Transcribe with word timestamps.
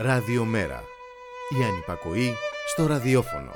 Ραδιομέρα. 0.00 0.82
Η 1.60 1.64
ανυπακοή 1.64 2.34
στο 2.66 2.86
ραδιόφωνο. 2.86 3.50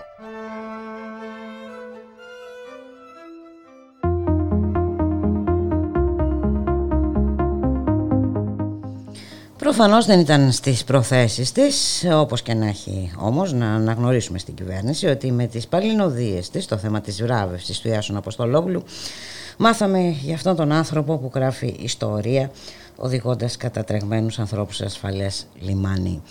Προφανώς 9.59 10.07
δεν 10.07 10.21
ήταν 10.21 10.53
στις 10.53 10.85
προθέσεις 10.85 11.53
της, 11.53 12.07
όπως 12.13 12.43
και 12.43 12.55
να 12.55 12.67
έχει 12.67 13.13
όμως, 13.19 13.53
να 13.53 13.75
αναγνωρίσουμε 13.75 14.39
στην 14.39 14.55
κυβέρνηση 14.55 15.07
ότι 15.07 15.33
με 15.33 15.47
τις 15.47 15.67
παλινοδίες 15.69 16.51
της, 16.51 16.67
το 16.67 16.77
θέμα 16.77 17.01
της 17.01 17.23
βράβευσης 17.23 17.81
του 17.81 17.89
Ιάσον 17.89 18.17
Αποστολόγλου, 18.17 18.83
μάθαμε 19.57 20.01
για 20.23 20.35
αυτόν 20.35 20.57
τον 20.57 20.73
άνθρωπο 20.73 21.19
που 21.19 21.31
γράφει 21.35 21.77
ιστορία, 21.79 22.51
οδηγώντας 22.97 23.57
κατατρεγμένους 23.57 24.39
ανθρώπους 24.39 24.77
σε 24.77 24.85
ασφαλές 24.85 25.47
λιμάνι. 25.61 26.23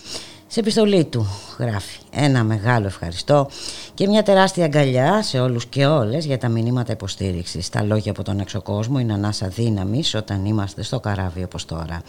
Σε 0.48 0.60
επιστολή 0.60 1.06
του 1.06 1.28
γράφει 1.60 2.00
ένα 2.12 2.44
μεγάλο 2.44 2.86
ευχαριστώ 2.88 3.48
και 3.94 4.08
μια 4.08 4.24
τεράστια 4.24 4.66
αγκαλιά 4.66 5.24
σε 5.24 5.40
όλους 5.40 5.66
και 5.66 5.86
όλες 5.86 6.26
για 6.26 6.38
τα 6.38 6.48
μηνύματα 6.48 6.92
υποστήριξης. 6.92 7.70
Τα 7.70 7.84
λόγια 7.84 8.12
από 8.12 8.24
τον 8.24 8.40
εξωκόσμο 8.40 9.00
είναι 9.00 9.14
ανάσα 9.14 9.48
δύναμης 9.48 10.14
όταν 10.14 10.46
είμαστε 10.46 10.84
στο 10.84 11.00
καράβι 11.00 11.44
όπως 11.44 11.66
τώρα. 11.66 12.02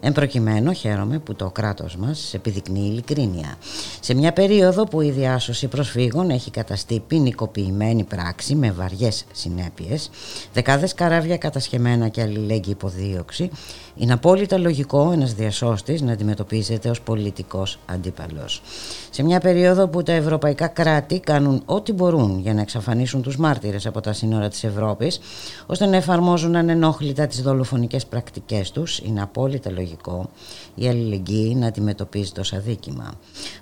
Εν 0.00 0.12
προκειμένου 0.12 0.72
χαίρομαι 0.72 1.18
που 1.18 1.34
το 1.34 1.50
κράτος 1.50 1.96
μας 1.96 2.34
επιδεικνύει 2.34 2.88
ειλικρίνεια. 2.90 3.54
Σε 4.00 4.14
μια 4.14 4.32
περίοδο 4.32 4.84
που 4.84 5.00
η 5.00 5.10
διάσωση 5.10 5.66
προσφύγων 5.66 6.30
έχει 6.30 6.50
καταστεί 6.50 7.02
ποινικοποιημένη 7.06 8.04
πράξη 8.04 8.54
με 8.54 8.70
βαριές 8.70 9.24
συνέπειες, 9.32 10.10
δεκάδες 10.52 10.94
καράβια 10.94 11.36
κατασχεμένα 11.36 12.08
και 12.08 12.22
αλληλέγγυη 12.22 12.74
υποδίωξη, 12.76 13.50
είναι 13.96 14.12
απόλυτα 14.12 14.58
λογικό 14.58 15.10
ένας 15.12 15.34
διασώστης 15.34 16.00
να 16.00 16.12
αντιμετωπίζεται 16.12 16.90
ως 16.90 17.00
πολιτικός 17.00 17.78
αντίπαλος. 17.86 18.62
Σε 19.10 19.22
μια 19.22 19.40
περίοδο 19.40 19.88
που 19.88 20.02
τα 20.02 20.12
ευρωπαϊκά 20.12 20.66
κράτη 20.66 21.19
κάνουν 21.20 21.62
ό,τι 21.64 21.92
μπορούν 21.92 22.38
για 22.38 22.54
να 22.54 22.60
εξαφανίσουν 22.60 23.22
τους 23.22 23.36
μάρτυρες 23.36 23.86
από 23.86 24.00
τα 24.00 24.12
σύνορα 24.12 24.48
της 24.48 24.64
Ευρώπης, 24.64 25.20
ώστε 25.66 25.86
να 25.86 25.96
εφαρμόζουν 25.96 26.56
ανενόχλητα 26.56 27.26
τις 27.26 27.42
δολοφονικές 27.42 28.06
πρακτικές 28.06 28.70
τους, 28.70 28.98
είναι 28.98 29.22
απόλυτα 29.22 29.70
λογικό 29.70 30.30
η 30.74 30.88
αλληλεγγύη 30.88 31.56
να 31.58 31.66
αντιμετωπίζει 31.66 32.32
ως 32.38 32.52
αδίκημα. 32.52 33.14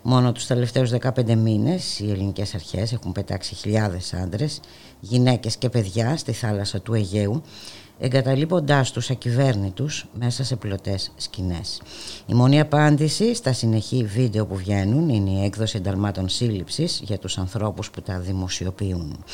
Μόνο 0.03 0.33
τους 0.33 0.47
τελευταίους 0.47 0.91
15 0.91 1.34
μήνες 1.34 2.00
οι 2.00 2.11
ελληνικές 2.11 2.55
αρχές 2.55 2.92
έχουν 2.92 3.12
πετάξει 3.12 3.55
χιλιάδες 3.55 4.15
άντρες, 4.15 4.61
γυναίκες 5.00 5.56
και 5.56 5.69
παιδιά 5.69 6.17
στη 6.17 6.33
θάλασσα 6.33 6.81
του 6.81 6.95
Αιγαίου 6.95 7.43
εγκαταλείποντάς 7.99 8.91
τους 8.91 9.11
ακυβέρνητους 9.11 10.07
μέσα 10.19 10.45
σε 10.45 10.57
πλωτές 10.57 11.13
σκηνές. 11.17 11.83
Η 12.27 12.35
μόνη 12.35 12.61
απάντηση 12.61 13.35
στα 13.35 13.53
συνεχή 13.53 14.05
βίντεο 14.05 14.47
που 14.47 14.57
βγαίνουν 14.57 15.09
είναι 15.09 15.31
η 15.31 15.45
έκδοση 15.45 15.77
ενταλμάτων 15.77 16.29
σύλληψης 16.29 17.01
για 17.05 17.19
τους 17.19 17.39
ανθρώπους 17.39 17.91
που 17.91 18.01
τα 18.01 18.19
δημοσιοποιούν. 18.19 19.25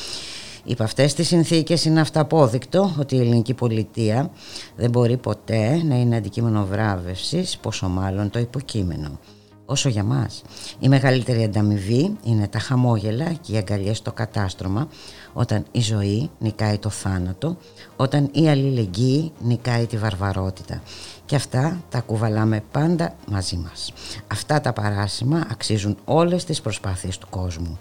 Υπ' 0.63 0.81
αυτές 0.81 1.13
τις 1.13 1.27
συνθήκες 1.27 1.85
είναι 1.85 1.99
αυταπόδεικτο 1.99 2.95
ότι 2.99 3.15
η 3.15 3.19
ελληνική 3.19 3.53
πολιτεία 3.53 4.31
δεν 4.75 4.89
μπορεί 4.89 5.17
ποτέ 5.17 5.83
να 5.83 5.95
είναι 5.95 6.15
αντικείμενο 6.15 6.65
βράβευσης, 6.65 7.57
πόσο 7.57 7.87
μάλλον 7.87 8.29
το 8.29 8.39
υποκείμενο. 8.39 9.19
Όσο 9.65 9.89
για 9.89 10.03
μας, 10.03 10.41
η 10.79 10.87
μεγαλύτερη 10.87 11.43
ανταμοιβή 11.43 12.17
είναι 12.23 12.47
τα 12.47 12.59
χαμόγελα 12.59 13.33
και 13.33 13.53
οι 13.53 13.57
αγκαλιές 13.57 13.97
στο 13.97 14.11
κατάστρωμα 14.11 14.87
όταν 15.33 15.65
η 15.71 15.79
ζωή 15.79 16.29
νικάει 16.39 16.77
το 16.77 16.89
θάνατο, 16.89 17.57
όταν 17.95 18.29
η 18.33 18.49
αλληλεγγύη 18.49 19.31
νικάει 19.39 19.85
τη 19.85 19.97
βαρβαρότητα. 19.97 20.81
Και 21.25 21.35
αυτά 21.35 21.83
τα 21.89 22.01
κουβαλάμε 22.01 22.63
πάντα 22.71 23.15
μαζί 23.31 23.55
μας. 23.55 23.93
Αυτά 24.27 24.61
τα 24.61 24.73
παράσημα 24.73 25.47
αξίζουν 25.51 25.97
όλες 26.05 26.43
τις 26.43 26.61
προσπάθειες 26.61 27.17
του 27.17 27.27
κόσμου. 27.29 27.79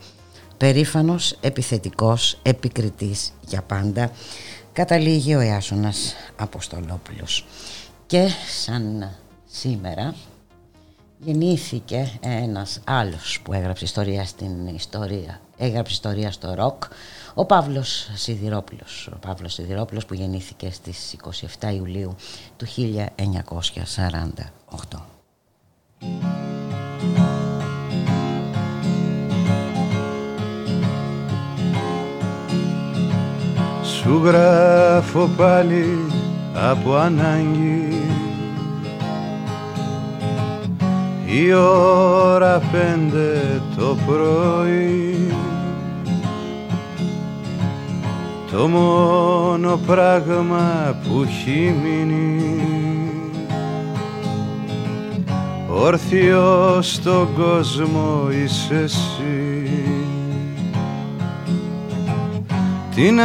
Περήφανος, 0.57 1.37
επιθετικός, 1.41 2.39
επικριτής 2.43 3.33
για 3.47 3.63
πάντα, 3.63 4.11
καταλήγει 4.73 5.35
ο 5.35 5.41
Ιάσονας 5.41 6.15
Αποστολόπουλος. 6.37 7.47
Και 8.07 8.29
σαν 8.65 9.11
σήμερα 9.45 10.15
γεννήθηκε 11.25 12.11
ένας 12.21 12.81
άλλος 12.85 13.41
που 13.43 13.53
έγραψε 13.53 13.85
ιστορία 13.85 14.25
στην 14.25 14.67
ιστορία, 14.67 15.41
έγραψε 15.57 15.93
ιστορία 15.93 16.31
στο 16.31 16.55
ροκ, 16.55 16.83
ο 17.35 17.45
Παύλος 17.45 18.11
Σιδηρόπουλος, 18.15 19.09
ο 19.13 19.17
Παύλος 19.27 19.53
Σιδηρόπουλος 19.53 20.07
που 20.07 20.15
γεννήθηκε 20.15 20.71
στις 20.71 21.17
27 21.61 21.73
Ιουλίου 21.75 22.15
του 22.57 22.67
1948. 22.67 25.01
Σου 33.85 34.21
γράφω 34.25 35.31
πάλι 35.37 35.99
από 36.55 36.95
ανάγκη 36.95 38.14
η 41.37 41.53
ώρα 41.53 42.61
πέντε 42.73 43.63
το 43.77 43.97
πρωί. 44.07 45.29
Το 48.51 48.69
μόνο 48.69 49.81
πράγμα 49.87 50.97
που 51.03 51.23
έχει 51.23 51.75
μείνει. 51.83 52.61
Όρθιο 55.69 56.79
στον 56.81 57.29
κόσμο 57.37 58.29
είσαι 58.45 58.75
εσύ. 58.75 59.71
Τι 62.95 63.11
να 63.11 63.25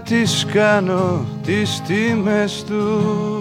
τις 0.00 0.46
κάνω 0.52 1.24
τις 1.42 1.82
τιμές 1.86 2.64
τους 2.64 3.37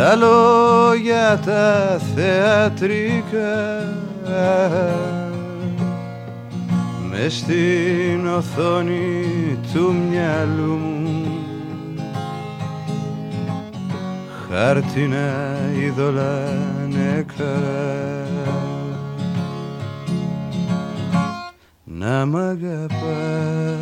τα 0.00 0.16
λόγια 0.16 1.40
τα 1.44 2.00
θεατρικά 2.14 3.84
με 7.10 7.28
στην 7.28 8.26
οθόνη 8.26 9.58
του 9.72 9.94
μυαλού 10.10 10.76
μου. 10.76 11.26
Χάρτινα 14.50 15.58
είδωλα 15.80 16.42
νεκρά. 16.88 17.58
Να 21.84 22.26
μ' 22.26 22.36
αγαπάς 22.36 23.80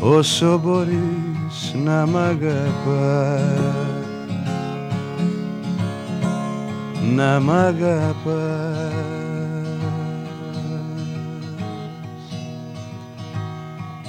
όσο 0.00 0.58
μπορείς 0.58 1.25
να 1.84 2.06
μ' 2.06 2.16
αγαπάς. 2.16 3.46
Να 7.14 7.40
μ' 7.40 7.50
αγαπάς. 7.50 8.94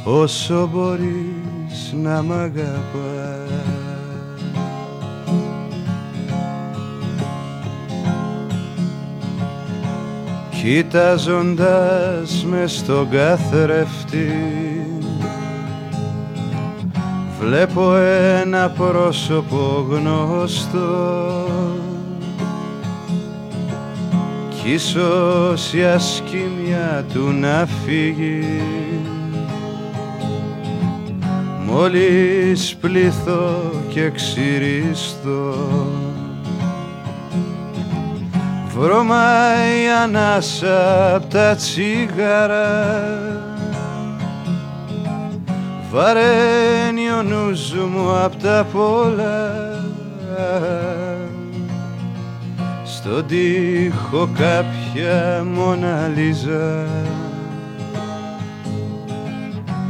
Όσο 0.04 0.70
μπορείς 0.74 1.94
να 2.04 2.24
μ' 2.24 2.32
αγαπάς. 2.32 3.48
Κοιτάζοντας 10.68 12.46
μες 12.50 12.72
στον 12.72 13.10
καθρέφτη 13.10 14.32
Βλέπω 17.40 17.96
ένα 17.96 18.70
πρόσωπο 18.70 19.86
γνωστό. 19.90 21.48
Κι 24.50 24.72
ίσως 24.72 25.74
η 25.74 25.84
ασκήμια 25.84 27.06
του 27.14 27.32
να 27.32 27.68
φύγει. 27.86 28.62
Μόλις 31.66 32.76
πλήθω 32.76 33.72
και 33.90 34.10
ξυριστώ. 34.10 35.56
Βρωμάει 38.78 39.88
ανάσα 40.04 41.16
απ' 41.16 41.30
τα 41.32 41.56
τσίγαρα 41.56 43.47
Βαραίνει 45.98 47.10
ο 47.10 47.24
νους 47.24 47.74
μου 47.74 48.12
απ' 48.24 48.42
τα 48.42 48.68
πολλά. 48.74 49.52
Στον 52.86 53.28
τοίχο 53.28 54.30
κάποια 54.38 55.46
μοναλίζα. 55.54 56.86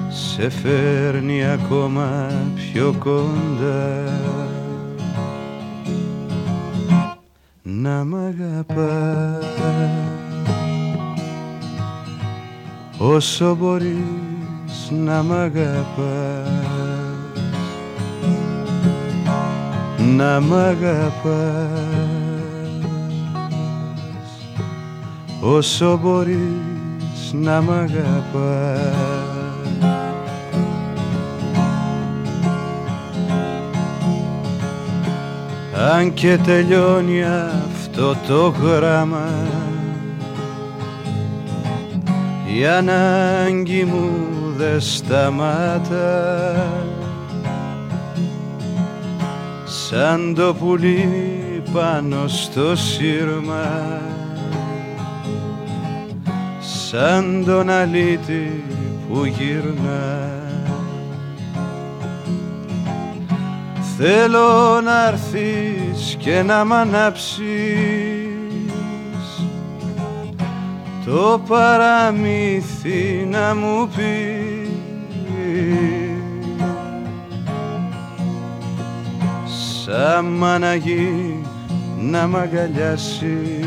Σε 0.09 0.49
φέρνει 0.49 1.45
ακόμα 1.45 2.31
πιο 2.55 2.95
κοντά. 2.99 4.03
Να 7.63 8.03
μ' 8.05 8.15
αγαπάς. 8.15 9.45
Όσο 12.97 13.55
μπορείς 13.55 14.26
να 14.91 15.23
μ' 15.23 15.31
αγαπάς. 15.31 16.47
Να 20.15 20.39
μ' 20.39 20.53
αγαπάς. 20.53 21.17
Όσο 25.41 25.99
μπορείς 26.01 27.33
να 27.33 27.61
μ' 27.61 27.71
αγαπάς. 27.71 29.17
Αν 35.91 36.13
και 36.13 36.37
τελειώνει 36.37 37.23
αυτό 37.23 38.15
το 38.27 38.53
γράμμα 38.61 39.27
η 42.57 42.65
ανάγκη 42.65 43.83
μου 43.83 44.46
δεν 44.57 44.81
σταμάτα 44.81 46.53
σαν 49.65 50.33
το 50.35 50.53
πουλί 50.53 51.63
πάνω 51.73 52.27
στο 52.27 52.75
σύρμα. 52.75 54.01
Σαν 56.59 57.43
τον 57.45 57.69
αλήτη 57.69 58.63
που 59.09 59.25
γυρνά. 59.25 60.31
Θέλω 63.97 64.81
να 64.81 65.07
έρθεις 65.07 66.15
και 66.19 66.41
να 66.41 66.65
μ' 66.65 66.73
ανάψεις. 66.73 67.37
Το 71.05 71.41
παραμύθι 71.47 73.27
να 73.31 73.55
μου 73.55 73.87
πεις 73.87 74.46
σαν 79.89 80.25
μαναγή 80.25 81.41
να 81.99 82.27
μ' 82.27 82.35
αγκαλιάσεις 82.35 83.65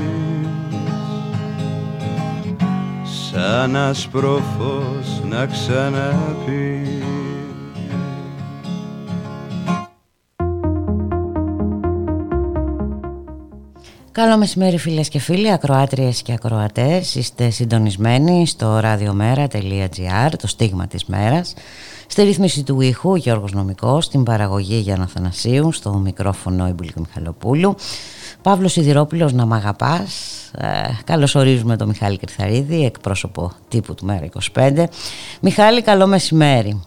σαν 3.05 3.77
ασπροφός 3.77 5.23
να 5.29 5.47
ξαναπείς 5.47 7.00
Καλό 14.21 14.37
μεσημέρι 14.37 14.79
φίλες 14.79 15.09
και 15.09 15.19
φίλοι, 15.19 15.53
ακροάτριες 15.53 16.23
και 16.23 16.33
ακροατές. 16.33 17.15
Είστε 17.15 17.51
συντονισμένοι 17.51 18.47
στο 18.47 18.81
radiomera.gr, 18.83 20.31
το 20.39 20.47
στίγμα 20.47 20.87
της 20.87 21.05
μέρας. 21.05 21.55
Στη 22.07 22.23
ρύθμιση 22.23 22.63
του 22.63 22.81
ήχου 22.81 23.15
Γιώργος 23.15 23.53
Νομικός, 23.53 24.05
στην 24.05 24.23
παραγωγή 24.23 24.77
Γιάννα 24.77 25.07
Θανασίου, 25.07 25.73
στο 25.73 25.93
μικρόφωνο 25.93 26.69
Ιμπουλίκου 26.69 27.01
Μιχαλοπούλου. 27.01 27.75
Παύλος 28.43 28.73
Σιδηρόπουλος, 28.73 29.33
να 29.33 29.47
μ' 29.47 29.53
αγαπάς. 29.53 30.13
Ε, 30.59 30.67
καλώς 31.05 31.35
ορίζουμε 31.35 31.77
τον 31.77 31.89
Μιχάλη 31.89 32.19
Κρυθαρίδη, 32.19 32.85
εκπρόσωπο 32.85 33.53
τύπου 33.69 33.95
του 33.95 34.05
Μέρα 34.05 34.29
25. 34.55 34.85
Μιχάλη, 35.41 35.83
καλό 35.83 36.07
μεσημέρι. 36.07 36.81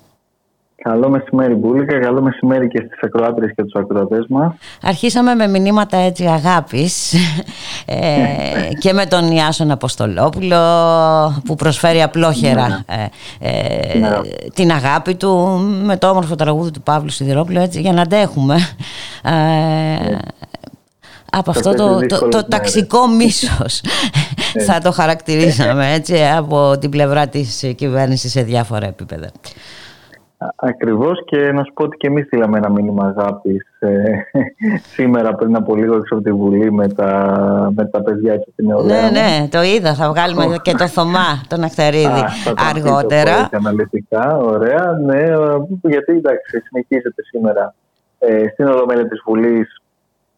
Καλό 0.83 1.09
μεσημέρι 1.09 1.53
Μπούλικα, 1.53 1.99
καλό 1.99 2.21
μεσημέρι 2.21 2.67
και 2.67 2.83
στις 2.85 2.99
ακροάτρες 3.01 3.51
και 3.55 3.63
τους 3.63 3.81
ακροατές 3.81 4.25
μας. 4.29 4.53
Αρχίσαμε 4.81 5.35
με 5.35 5.47
μηνύματα 5.47 5.97
έτσι 5.97 6.25
αγάπης 6.25 7.13
ε, 7.85 7.97
και 8.79 8.93
με 8.93 9.05
τον 9.05 9.31
Ιάσον 9.31 9.71
Αποστολόπουλο 9.71 10.57
που 11.45 11.55
προσφέρει 11.55 12.01
απλόχερα 12.01 12.67
ναι. 12.67 13.07
ε, 13.39 13.49
ε, 13.49 13.97
ναι. 13.97 14.09
την 14.53 14.71
αγάπη 14.71 15.15
του 15.15 15.59
με 15.83 15.97
το 15.97 16.09
όμορφο 16.09 16.35
τραγούδι 16.35 16.71
του 16.71 16.81
Παύλου 16.81 17.09
Σιδηρόπουλου 17.09 17.59
έτσι, 17.59 17.81
για 17.81 17.93
να 17.93 18.01
αντέχουμε. 18.01 18.55
Ε, 19.23 20.17
από 21.31 21.51
αυτό 21.51 21.73
το, 21.73 21.99
το, 22.07 22.27
το, 22.27 22.43
ταξικό 22.43 23.07
μίσος 23.07 23.81
θα 24.67 24.79
το 24.79 24.91
χαρακτηρίζαμε 24.91 25.93
έτσι 25.93 26.23
από 26.37 26.77
την 26.77 26.89
πλευρά 26.89 27.27
της 27.27 27.73
κυβέρνησης 27.75 28.31
σε 28.31 28.41
διάφορα 28.41 28.85
επίπεδα. 28.85 29.31
Ακριβώς 30.55 31.23
και 31.25 31.51
να 31.51 31.63
σου 31.63 31.73
πω 31.73 31.83
ότι 31.83 31.97
και 31.97 32.07
εμείς 32.07 32.25
στείλαμε 32.25 32.57
ένα 32.57 32.69
μήνυμα 32.69 33.13
αγάπης 33.17 33.67
ε, 33.79 34.03
σήμερα 34.95 35.35
πριν 35.35 35.55
από 35.55 35.75
λίγο 35.75 35.95
έξω 35.95 36.15
από 36.15 36.23
τη 36.23 36.31
Βουλή 36.31 36.71
με 36.71 36.87
τα, 36.87 37.71
με 37.75 37.85
τα 37.85 38.01
παιδιά 38.01 38.37
και 38.37 38.51
την 38.55 38.67
νεολαία. 38.67 39.01
Ναι, 39.01 39.19
ναι, 39.19 39.47
το 39.47 39.61
είδα. 39.61 39.93
Θα 39.93 40.09
βγάλουμε 40.09 40.57
και 40.61 40.71
το 40.71 40.87
Θωμά, 40.87 41.41
τον 41.47 41.63
Αχτερίδη 41.63 42.23
αργότερα. 42.69 43.49
Το 43.49 43.57
αναλυτικά, 43.57 44.37
ωραία. 44.37 44.99
Ναι, 45.05 45.23
γιατί 45.81 46.11
εντάξει, 46.11 46.59
συνεχίζεται 46.59 47.23
σήμερα 47.23 47.75
ε, 48.19 48.47
στην 48.47 48.65
Ολομέλεια 48.67 49.07
της 49.07 49.21
Βουλής 49.25 49.77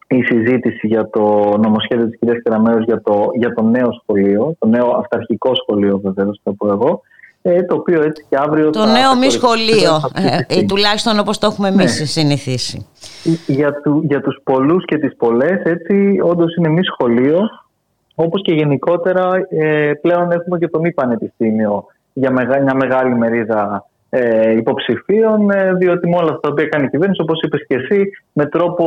η 0.08 0.22
συζήτηση 0.22 0.86
για 0.86 1.10
το 1.10 1.54
νομοσχέδιο 1.58 2.06
της 2.06 2.18
κυρίας 2.18 2.42
Κεραμέως 2.42 2.84
για 2.84 3.00
το, 3.02 3.28
για 3.34 3.52
το 3.52 3.62
νέο 3.62 3.92
σχολείο, 3.92 4.54
το 4.58 4.66
νέο 4.66 4.90
αυταρχικό 4.90 5.54
σχολείο 5.54 6.00
βεβαίως 6.04 6.40
θα 6.42 6.54
πω 6.54 6.68
εγώ, 6.68 7.02
ε, 7.48 7.62
το 7.62 7.74
οποίο 7.74 8.02
έτσι 8.02 8.26
και 8.28 8.36
αύριο 8.40 8.70
Το 8.70 8.84
νέο 8.84 9.16
μη 9.16 9.30
σχολείο, 9.30 10.00
ε, 10.48 10.62
τουλάχιστον 10.62 11.18
όπως 11.18 11.38
το 11.38 11.46
έχουμε 11.46 11.68
εμείς 11.68 12.00
ναι. 12.00 12.06
συνηθίσει. 12.06 12.86
Για, 13.46 13.80
του, 13.82 14.02
για 14.04 14.20
τους 14.20 14.40
πολλούς 14.44 14.84
και 14.84 14.98
τις 14.98 15.16
πολλές, 15.16 15.62
έτσι, 15.62 16.18
όντως 16.22 16.56
είναι 16.56 16.68
μη 16.68 16.84
σχολείο, 16.84 17.38
όπως 18.14 18.42
και 18.42 18.52
γενικότερα 18.52 19.46
ε, 19.48 19.92
πλέον 20.00 20.32
έχουμε 20.32 20.58
και 20.58 20.68
το 20.68 20.80
μη 20.80 20.92
πανεπιστήμιο 20.92 21.84
για 22.12 22.30
μεγά, 22.30 22.60
μια 22.62 22.74
μεγάλη 22.74 23.14
μερίδα 23.14 23.86
ε, 24.10 24.50
υποψηφίων, 24.56 25.50
ε, 25.50 25.74
διότι 25.74 26.08
με 26.08 26.16
όλα 26.16 26.28
αυτά 26.28 26.40
τα 26.40 26.48
οποία 26.48 26.66
κάνει 26.66 26.84
η 26.84 26.88
κυβέρνηση, 26.88 27.22
όπως 27.22 27.40
είπες 27.42 27.64
και 27.66 27.74
εσύ, 27.74 28.10
με 28.32 28.46
τρόπο 28.46 28.86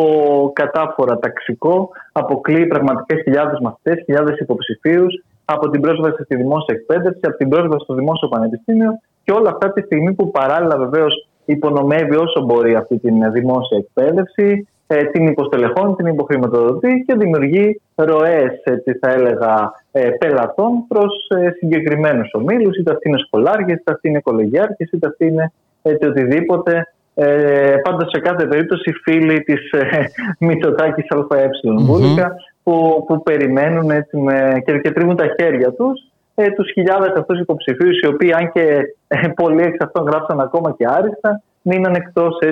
κατάφορα 0.56 1.20
ταξικό, 1.20 1.90
αποκλείει 2.12 2.66
πραγματικά 2.66 3.22
χιλιάδες 3.22 3.60
μαθητές, 3.60 4.04
χιλιάδες 4.06 4.40
υποψηφίους 4.40 5.24
από 5.54 5.70
την 5.70 5.82
πρόσβαση 5.82 6.24
στη 6.24 6.36
δημόσια 6.36 6.76
εκπαίδευση, 6.78 7.20
από 7.24 7.38
την 7.38 7.50
πρόσβαση 7.50 7.84
στο 7.84 7.94
δημόσιο 7.94 8.28
πανεπιστήμιο 8.28 8.92
και 9.24 9.32
όλα 9.32 9.50
αυτά 9.50 9.72
τη 9.72 9.82
στιγμή 9.82 10.14
που 10.14 10.32
παράλληλα 10.32 10.78
βεβαίως 10.78 11.28
υπονομεύει 11.46 12.16
όσο 12.16 12.42
μπορεί 12.42 12.76
αυτή 12.76 12.98
την 13.00 13.32
δημόσια 13.32 13.78
εκπαίδευση, 13.78 14.68
ε, 14.88 15.04
την 15.04 15.28
υποστελεχώνει, 15.28 15.96
την 15.96 16.06
υποχρηματοδοτεί 16.06 17.04
και 17.08 17.16
δημιουργεί 17.16 17.82
ροές, 17.96 18.52
θα 19.00 19.12
έλεγα, 19.12 19.72
ε, 19.92 20.10
πελατών 20.10 20.72
προς 20.88 21.28
ε, 21.30 21.50
συγκεκριμένους 21.52 22.30
ομίλους, 22.34 22.78
είτε 22.78 22.92
αυτοί 22.92 23.10
είναι 23.10 23.18
σχολάργε, 23.26 23.74
είτε 23.74 23.92
αυτοί 23.92 24.08
είναι 24.08 24.18
οικολογιάρχε, 24.18 24.90
είτε 24.92 25.08
αυτοί 25.08 25.26
είναι 25.26 25.52
έτσι 25.82 26.08
οτιδήποτε. 26.08 26.94
Ε, 27.14 27.76
Πάντω 27.84 28.10
σε 28.10 28.20
κάθε 28.20 28.46
περίπτωση 28.46 28.92
φίλοι 29.04 29.42
της 29.42 29.72
ε, 29.72 30.00
Μητσοτάκης 30.40 31.06
ΑΕ 31.30 31.50
mm 31.68 32.32
που, 32.70 33.04
που 33.08 33.24
περιμένουν 33.24 33.90
έτσι 33.90 34.18
με, 34.18 34.62
και, 34.66 34.78
και 34.78 34.92
τρίβουν 34.92 35.16
τα 35.16 35.26
χέρια 35.40 35.74
τους 35.74 36.08
ε, 36.36 36.50
τους 36.52 36.72
χιλιάδες 36.72 37.12
αυτούς 37.18 37.40
υποψηφίους, 37.40 38.00
οι 38.00 38.08
οποίοι, 38.08 38.34
αν 38.34 38.52
και 38.52 38.96
ε, 39.08 39.28
πολλοί 39.28 39.62
εξ 39.62 39.78
αυτών 39.86 40.04
γράψαν 40.04 40.40
ακόμα 40.40 40.76
και 40.78 40.86
άριστα, 40.90 41.42
μείναν 41.62 41.94
εκτός 41.94 42.40
ε, 42.40 42.52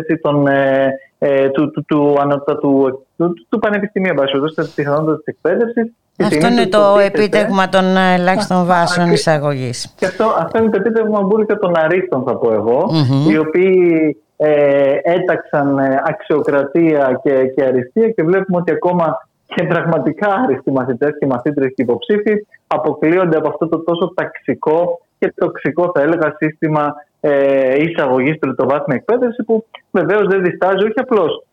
ε, 1.20 1.50
του, 1.50 1.72
του, 1.72 1.86
του, 1.86 2.16
του, 2.46 3.06
του, 3.18 3.34
του 3.50 3.60
Πανεπιστημίου, 3.60 4.14
της 4.56 4.74
πιθανότητας 4.76 5.18
της 5.24 5.26
εκπαίδευσης. 5.26 5.94
Αυτό 6.24 6.48
είναι 6.48 6.68
το 6.68 6.98
επίτευγμα 7.06 7.70
των 7.70 7.98
ελάχιστων 7.98 8.66
βάσεων 8.66 9.12
εισαγωγής. 9.12 9.94
Και 9.98 10.06
αυτό, 10.06 10.26
αυτό 10.40 10.58
είναι 10.58 10.70
το 10.70 10.78
επίτευγμα 10.80 11.22
μπουλικα 11.22 11.58
των 11.58 11.78
αρίστων, 11.78 12.24
θα 12.24 12.36
πω 12.38 12.54
εγώ, 12.54 12.90
οι 13.30 13.38
οποίοι 13.38 14.18
ε, 14.38 14.98
έταξαν 15.04 15.78
ε, 15.78 16.02
αξιοκρατία 16.04 17.20
και, 17.24 17.46
και 17.56 17.64
αριστεία 17.64 18.10
και 18.10 18.24
βλέπουμε 18.24 18.58
ότι 18.58 18.72
ακόμα 18.72 19.27
και 19.56 19.64
πραγματικά 19.64 20.34
άριστοι 20.34 20.72
μαθητές 20.72 21.12
και 21.20 21.26
μαθήτρες 21.26 21.74
και 21.76 21.82
υποψήφοι 21.82 22.46
αποκλείονται 22.68 23.38
από 23.38 23.48
αυτό 23.50 23.68
το 23.68 23.80
τόσο 23.80 24.14
ταξικό 24.16 25.00
και 25.20 25.34
τοξικό 25.36 25.92
θα 25.96 26.02
έλεγα 26.02 26.36
σύστημα 26.38 26.94
ε, 27.20 27.84
εισαγωγής 27.84 28.40
τριτοβάθμια 28.40 28.96
εκπαίδευση 28.96 29.44
που 29.44 29.66
βεβαίως 29.92 30.28
δεν 30.28 30.44
διστάζει 30.44 30.84
όχι 30.84 31.00
απλώς 31.00 31.44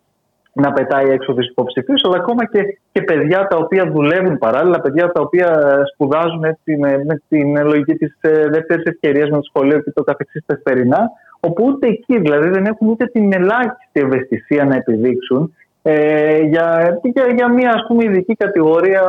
να 0.54 0.72
πετάει 0.72 1.10
έξω 1.10 1.34
τους 1.34 1.46
υποψηφίους, 1.46 2.00
αλλά 2.04 2.16
ακόμα 2.16 2.44
και, 2.46 2.60
και 2.92 3.02
παιδιά 3.02 3.46
τα 3.46 3.56
οποία 3.56 3.90
δουλεύουν 3.90 4.38
παράλληλα, 4.38 4.80
παιδιά 4.80 5.12
τα 5.12 5.20
οποία 5.20 5.60
σπουδάζουν 5.92 6.44
έτσι, 6.44 6.76
με, 6.76 7.04
με 7.04 7.22
την 7.28 7.66
λογική 7.66 7.94
της 7.94 8.16
ε, 8.20 8.48
δεύτερης 8.48 8.84
ευκαιρίας 8.84 9.30
με 9.30 9.36
το 9.36 9.42
σχολείο 9.42 9.80
και 9.80 9.90
το 9.90 10.02
καθεξής 10.02 10.44
θεσπερινά, 10.46 11.10
όπου 11.40 11.64
ούτε 11.64 11.86
εκεί 11.86 12.18
δηλαδή 12.18 12.48
δεν 12.48 12.64
έχουν 12.66 12.88
ούτε 12.88 13.06
την 13.06 13.32
ελάχιστη 13.32 14.00
ευαισθησία 14.00 14.64
να 14.64 14.74
επιδείξουν 14.74 15.54
ε, 15.86 16.40
για, 16.40 16.98
για, 17.02 17.26
για 17.34 17.48
μια 17.48 17.70
ας 17.70 17.84
πούμε 17.88 18.04
ειδική 18.04 18.34
κατηγορία 18.34 19.02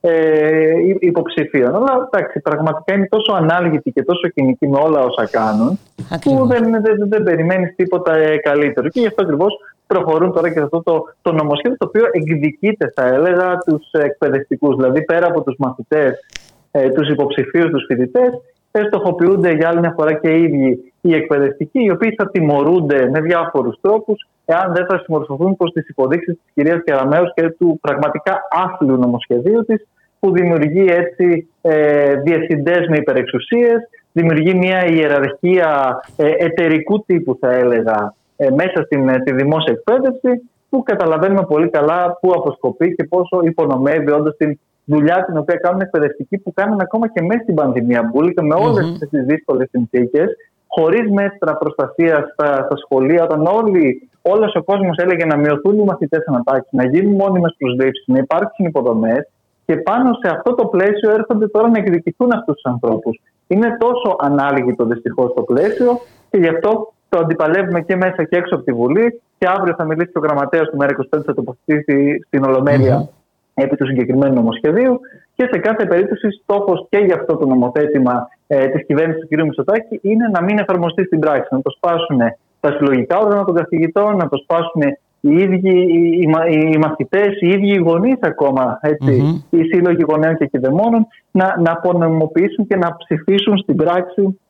ε, 0.00 0.72
υποψηφίων. 1.00 1.74
Αλλά 1.74 2.08
εντάξει, 2.12 2.40
πραγματικά 2.40 2.94
είναι 2.94 3.08
τόσο 3.10 3.32
ανάλγητοι 3.32 3.90
και 3.90 4.02
τόσο 4.02 4.28
κοινικοί 4.28 4.68
με 4.68 4.78
όλα 4.78 5.00
όσα 5.00 5.28
κάνουν, 5.30 5.78
που 6.20 6.46
δεν, 6.46 6.70
δεν, 6.70 7.08
δεν 7.08 7.22
περιμένεις 7.22 7.74
τίποτα 7.76 8.14
ε, 8.14 8.36
καλύτερο. 8.36 8.88
Και 8.88 9.00
γι' 9.00 9.06
αυτό 9.06 9.22
ακριβώς 9.22 9.52
προχωρούν 9.86 10.32
τώρα 10.32 10.48
και 10.48 10.58
σε 10.58 10.64
αυτό 10.64 10.82
το, 10.82 11.04
το 11.22 11.32
νομοσχέδιο 11.32 11.76
το 11.76 11.86
οποίο 11.86 12.04
εκδικείται, 12.12 12.92
θα 12.94 13.06
έλεγα, 13.06 13.58
τους 13.66 13.90
εκπαιδευτικούς. 13.92 14.76
Δηλαδή, 14.76 15.04
πέρα 15.04 15.26
από 15.26 15.42
τους 15.42 15.54
μαθητές, 15.58 16.24
ε, 16.70 16.90
τους 16.90 17.08
υποψηφίους, 17.08 17.70
τους 17.70 17.84
φοιτητές, 17.88 18.30
στοχοποιούνται 18.70 19.50
για 19.52 19.68
άλλη 19.68 19.78
μια 19.78 19.94
φορά 19.96 20.12
και 20.12 20.28
οι 20.28 20.42
ίδιοι 20.42 20.92
οι 21.00 21.14
εκπαιδευτικοί, 21.14 21.84
οι 21.84 21.90
οποίοι 21.90 22.14
θα 22.18 22.30
τιμωρούνται 22.30 23.10
με 23.10 23.20
διάφορους 23.20 23.76
τρόπους, 23.80 24.28
εάν 24.44 24.72
δεν 24.74 24.86
θα 24.86 25.02
συμμορφωθούν 25.04 25.56
προς 25.56 25.72
τις 25.72 25.88
υποδείξεις 25.88 26.34
της 26.34 26.52
κυρίας 26.54 26.82
Κεραμέου 26.84 27.24
και 27.34 27.50
του 27.50 27.78
πραγματικά 27.80 28.38
άθλιου 28.50 28.96
νομοσχεδίου 28.96 29.64
της, 29.64 29.86
που 30.18 30.32
δημιουργεί 30.32 30.86
έτσι 30.88 31.48
ε, 31.60 32.14
διευθυντές 32.14 32.86
με 32.88 32.96
υπερεξουσίες, 32.96 33.88
δημιουργεί 34.12 34.54
μια 34.54 34.86
ιεραρχία 34.86 36.00
ε, 36.16 36.30
εταιρικού 36.38 37.04
τύπου, 37.04 37.36
θα 37.40 37.52
έλεγα, 37.52 38.14
ε, 38.36 38.50
μέσα 38.50 38.82
στην 38.84 39.08
ε, 39.08 39.20
τη 39.20 39.32
δημόσια 39.32 39.72
εκπαίδευση, 39.72 40.50
που 40.68 40.82
καταλαβαίνουμε 40.82 41.44
πολύ 41.48 41.68
καλά 41.68 42.18
πού 42.20 42.32
αποσκοπεί 42.34 42.94
και 42.94 43.04
πόσο 43.04 43.40
υπονομεύει 43.44 44.10
όντως 44.10 44.36
την 44.36 44.60
δουλειά 44.92 45.24
την 45.26 45.36
οποία 45.36 45.56
κάνουν 45.64 45.80
εκπαιδευτικοί 45.80 46.38
που 46.38 46.52
κάνουν 46.52 46.80
ακόμα 46.80 47.08
και 47.08 47.22
μέσα 47.22 47.42
στην 47.42 47.54
πανδημία 47.54 48.02
μπουλικα 48.02 48.42
με 48.42 48.54
όλες 48.66 48.84
mm-hmm. 48.86 49.08
τις 49.10 49.24
δύσκολες 49.24 49.68
συνθήκες, 49.70 50.28
χωρίς 50.66 51.10
μέτρα 51.10 51.52
προστασίας 51.56 52.22
στα, 52.32 52.48
στα 52.66 52.76
σχολεία, 52.76 53.22
όταν 53.24 53.46
όλοι, 53.46 54.08
όλος 54.22 54.54
ο 54.54 54.62
κόσμος 54.62 54.96
έλεγε 54.96 55.24
να 55.24 55.36
μειωθούν 55.36 55.78
οι 55.78 55.84
μαθητές 55.84 56.24
ανατάξεις, 56.26 56.72
να 56.72 56.84
γίνουν 56.84 57.14
μόνιμες 57.14 57.54
προσλήψεις, 57.58 58.06
να 58.06 58.18
υπάρξουν 58.18 58.66
υποδομές. 58.66 59.28
Και 59.66 59.76
πάνω 59.76 60.10
σε 60.22 60.28
αυτό 60.34 60.54
το 60.54 60.64
πλαίσιο 60.66 61.10
έρχονται 61.10 61.48
τώρα 61.48 61.68
να 61.68 61.78
εκδικηθούν 61.78 62.32
αυτούς 62.32 62.54
τους 62.54 62.72
ανθρώπους. 62.72 63.20
Είναι 63.46 63.76
τόσο 63.78 64.16
ανάλογο 64.18 64.74
δυστυχώς 64.78 65.32
το 65.34 65.42
πλαίσιο 65.42 66.00
και 66.30 66.38
γι' 66.38 66.48
αυτό 66.48 66.92
το 67.08 67.18
αντιπαλεύουμε 67.18 67.80
και 67.80 67.96
μέσα 67.96 68.24
και 68.24 68.36
έξω 68.36 68.54
από 68.54 68.64
τη 68.64 68.72
Βουλή. 68.72 69.20
Και 69.38 69.46
αύριο 69.56 69.74
θα 69.74 69.84
μιλήσει 69.84 70.12
ο 70.14 70.20
γραμματέας 70.20 70.68
του 70.68 70.76
ΜΕΡΑ25, 70.80 71.22
θα 71.24 71.34
τοποθετήσει 71.34 72.24
στην 72.26 72.44
Ολομέλεια 72.44 72.96
mm-hmm. 72.98 73.19
Επί 73.54 73.76
του 73.76 73.86
συγκεκριμένου 73.86 74.34
νομοσχεδίου. 74.34 75.00
Και 75.34 75.48
σε 75.52 75.58
κάθε 75.58 75.86
περίπτωση, 75.86 76.28
στόχος 76.42 76.86
και 76.90 76.98
για 76.98 77.14
αυτό 77.14 77.36
το 77.36 77.46
νομοθέτημα 77.46 78.28
ε, 78.46 78.66
της 78.66 78.86
κυβέρνησης 78.86 79.28
του 79.28 79.36
κ. 79.36 79.42
Μητσοτάκη 79.42 79.98
είναι 80.02 80.28
να 80.32 80.42
μην 80.42 80.58
εφαρμοστεί 80.58 81.04
στην 81.04 81.18
πράξη. 81.18 81.48
Να 81.54 81.62
το 81.62 81.70
σπάσουν 81.70 82.18
τα 82.60 82.72
συλλογικά 82.72 83.18
όργανα 83.18 83.44
των 83.44 83.54
καθηγητών, 83.54 84.16
να 84.16 84.28
το 84.28 84.36
σπάσουν 84.36 84.82
οι 85.20 85.32
ίδιοι 85.34 85.78
οι, 85.78 86.28
οι, 86.50 86.70
οι 86.72 86.78
μαθητές, 86.78 87.40
οι 87.40 87.48
ίδιοι 87.48 87.72
οι 87.74 87.78
γονείς 87.78 88.18
ακόμα, 88.20 88.78
έτσι, 88.82 89.22
mm-hmm. 89.22 89.58
οι 89.58 89.62
σύλλογοι 89.62 90.04
γονέων 90.08 90.36
και 90.36 90.46
κυδεμόνων, 90.46 91.06
να, 91.30 91.60
να 91.60 91.72
απονομοποιήσουν 91.72 92.66
και 92.66 92.76
να 92.76 92.96
ψηφίσουν 92.96 93.58
στην 93.58 93.76
πράξη 93.76 94.40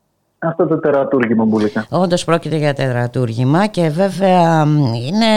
αυτό 0.43 0.67
το 0.67 0.79
τερατούργημα 0.79 1.45
μπουλικά. 1.45 1.85
Όντως 1.89 2.23
πρόκειται 2.23 2.57
για 2.57 2.73
τερατούργημα 2.73 3.67
και 3.67 3.89
βέβαια 3.89 4.63
είναι, 5.07 5.27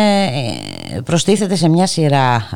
προστίθεται 1.05 1.55
σε 1.55 1.69
μια 1.69 1.87
σειρά 1.87 2.49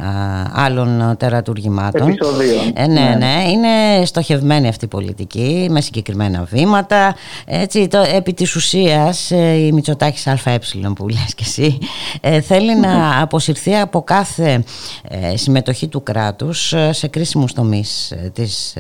άλλων 0.55 1.17
τερατούργημάτων. 1.19 2.09
Επισοδίων. 2.09 2.73
Ε, 2.75 2.87
ναι, 2.87 3.01
ναι, 3.01 3.15
ναι, 3.19 3.51
Είναι 3.51 4.05
στοχευμένη 4.05 4.69
αυτή 4.69 4.85
η 4.85 4.89
πολιτική 4.89 5.69
με 5.71 5.81
συγκεκριμένα 5.81 6.47
βήματα. 6.51 7.15
Έτσι, 7.45 7.89
το, 7.89 8.05
επί 8.15 8.35
της 8.35 8.55
ουσίας 8.55 9.31
ε, 9.31 9.53
η 9.53 9.73
Μητσοτάκης 9.73 10.27
ΑΕ 10.27 10.59
που 10.95 11.09
λες 11.09 11.35
και 11.35 11.45
εσύ 11.47 11.79
ε, 12.21 12.41
θέλει 12.41 12.77
να 12.77 13.11
αποσυρθεί 13.23 13.77
από 13.77 14.03
κάθε 14.03 14.65
ε, 15.09 15.37
συμμετοχή 15.37 15.89
του 15.89 16.03
κράτους 16.03 16.75
σε 16.91 17.09
κρίσιμους 17.09 17.53
τομείς 17.53 18.15
της, 18.33 18.77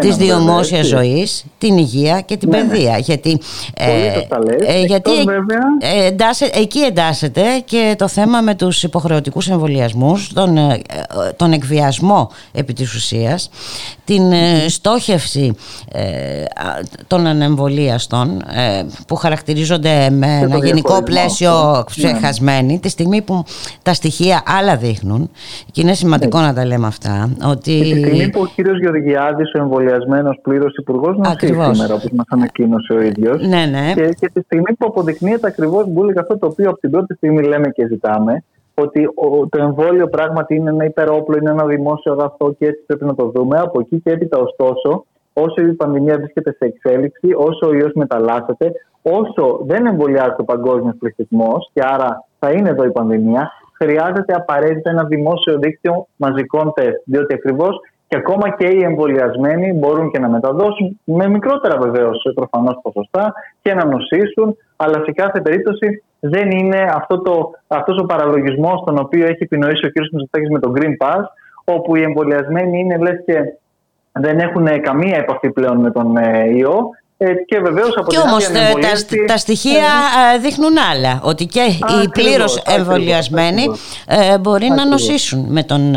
της 0.00 0.16
δημόσιας 0.16 0.86
ζωής, 0.86 1.44
την 1.58 1.78
υγεία 1.78 2.20
και 2.20 2.36
την 2.36 2.48
ναι, 2.48 2.65
γιατί, 2.98 3.38
ε, 3.74 4.20
ε, 4.66 4.84
γιατί 4.84 5.10
ε, 5.78 6.60
εκεί 6.60 6.78
εντάσσεται 6.78 7.42
και 7.64 7.94
το 7.98 8.08
θέμα 8.08 8.40
με 8.40 8.54
τους 8.54 8.82
υποχρεωτικούς 8.82 9.48
εμβολιασμούς, 9.48 10.32
τον, 10.32 10.56
ε, 10.56 10.80
τον 11.36 11.52
εκβιασμό 11.52 12.30
επί 12.52 12.72
της 12.72 12.94
ουσίας, 12.94 13.50
την 14.04 14.32
ε, 14.32 14.68
στόχευση 14.68 15.56
των 17.06 17.26
ανεμβολίαστων 17.26 18.42
που 19.06 19.14
χαρακτηρίζονται 19.14 20.10
με 20.10 20.38
ένα 20.42 20.56
γενικό 20.56 21.02
πλαίσιο 21.02 21.84
ξεχασμένοι, 21.86 22.72
ναι. 22.72 22.78
τη 22.78 22.88
στιγμή 22.88 23.22
που 23.22 23.44
τα 23.82 23.94
στοιχεία 23.94 24.42
άλλα 24.46 24.76
δείχνουν. 24.76 25.30
Και 25.72 25.80
είναι 25.80 25.94
σημαντικό 25.94 26.40
να 26.40 26.54
τα 26.54 26.66
λέμε 26.66 26.86
αυτά. 26.86 27.30
Ότι... 27.44 27.80
τη 27.80 27.86
στιγμή 27.86 28.30
που 28.30 28.40
ο 28.40 28.46
κύριος 28.54 28.78
Γεωργιάδης, 28.78 29.52
ο 29.54 29.58
εμβολιασμένος 29.58 30.38
πλήρως 30.42 30.74
υπουργός, 30.76 31.16
μας 31.16 31.36
σήμερα, 31.38 31.94
όπως 31.94 32.10
μας 32.12 32.26
ανακοίνωσε 32.62 32.92
ο 32.92 33.00
ίδιος. 33.00 33.46
Ναι, 33.46 33.64
ναι. 33.66 33.92
Και, 33.94 34.08
και 34.20 34.30
τη 34.32 34.40
στιγμή 34.40 34.74
που 34.78 34.86
αποδεικνύεται 34.86 35.46
ακριβώς 35.46 35.86
μπουλικα 35.88 36.20
αυτό 36.20 36.38
το 36.38 36.46
οποίο 36.46 36.68
από 36.70 36.78
την 36.78 36.90
πρώτη 36.90 37.14
στιγμή 37.14 37.42
λέμε 37.42 37.68
και 37.68 37.86
ζητάμε, 37.86 38.44
ότι 38.74 39.08
το 39.48 39.62
εμβόλιο 39.62 40.08
πράγματι 40.08 40.54
είναι 40.54 40.70
ένα 40.70 40.84
υπερόπλο, 40.84 41.36
είναι 41.40 41.50
ένα 41.50 41.64
δημόσιο 41.64 42.12
αγαθό 42.12 42.52
και 42.58 42.66
έτσι 42.66 42.82
πρέπει 42.86 43.04
να 43.04 43.14
το 43.14 43.30
δούμε. 43.34 43.58
Από 43.58 43.80
εκεί 43.80 44.00
και 44.00 44.10
έπειτα, 44.10 44.38
ωστόσο, 44.38 45.04
όσο 45.32 45.60
η 45.60 45.72
πανδημία 45.72 46.16
βρίσκεται 46.16 46.50
σε 46.50 46.64
εξέλιξη, 46.64 47.28
όσο 47.36 47.66
ο 47.66 47.74
ιός 47.74 47.92
μεταλλάσσεται, 47.94 48.72
όσο 49.02 49.60
δεν 49.66 49.86
εμβολιάζεται 49.86 50.42
ο 50.42 50.44
παγκόσμιος 50.44 50.94
πληθυσμός 50.98 51.70
και 51.72 51.82
άρα 51.84 52.24
θα 52.38 52.50
είναι 52.50 52.68
εδώ 52.68 52.84
η 52.84 52.90
πανδημία, 52.90 53.50
χρειάζεται 53.72 54.34
απαραίτητα 54.34 54.90
ένα 54.90 55.04
δημόσιο 55.04 55.58
δίκτυο 55.58 56.06
μαζικών 56.16 56.72
τεστ. 56.74 57.00
Διότι 57.04 57.34
ακριβώς 57.34 57.80
και 58.08 58.16
ακόμα 58.16 58.56
και 58.56 58.66
οι 58.66 58.82
εμβολιασμένοι 58.82 59.72
μπορούν 59.72 60.10
και 60.10 60.18
να 60.18 60.28
μεταδώσουν 60.28 61.00
με 61.04 61.28
μικρότερα 61.28 61.78
βεβαίως 61.78 62.32
προφανώς 62.34 62.78
ποσοστά 62.82 63.32
και 63.62 63.74
να 63.74 63.84
νοσήσουν, 63.84 64.56
αλλά 64.76 65.02
σε 65.04 65.12
κάθε 65.12 65.40
περίπτωση 65.40 66.02
δεν 66.20 66.50
είναι 66.50 66.90
αυτό 66.94 67.20
το, 67.20 67.50
αυτός 67.66 67.98
ο 67.98 68.06
παραλογισμός 68.06 68.82
τον 68.86 68.98
οποίο 68.98 69.24
έχει 69.24 69.42
επινοήσει 69.42 69.86
ο 69.86 69.88
κ. 69.88 69.92
Μητσοτάκης 70.12 70.50
με 70.50 70.58
τον 70.58 70.72
Green 70.76 71.06
Pass, 71.06 71.22
όπου 71.64 71.96
οι 71.96 72.02
εμβολιασμένοι 72.02 72.78
είναι 72.78 72.96
λες 72.96 73.22
και 73.26 73.34
δεν 74.12 74.38
έχουν 74.38 74.80
καμία 74.80 75.16
επαφή 75.16 75.50
πλέον 75.50 75.76
με 75.76 75.90
τον 75.90 76.16
ε, 76.16 76.56
ιό 76.56 76.78
ε, 76.78 77.05
και 77.46 77.58
βεβαίως 77.58 77.96
από 77.96 78.10
και 78.10 78.18
όμως 78.18 78.46
τα, 78.46 78.60
τα 79.26 79.36
στοιχεία 79.36 79.88
ε, 80.34 80.38
δείχνουν 80.38 80.74
άλλα. 80.92 81.20
Ότι 81.22 81.46
και 81.46 81.60
οι 81.60 82.08
πλήρως 82.08 82.62
εμβολιασμένοι 82.76 83.62
ε, 84.06 84.38
μπορεί 84.38 84.68
να 84.68 84.86
νοσήσουν 84.86 85.46
με 85.48 85.62
τον, 85.62 85.90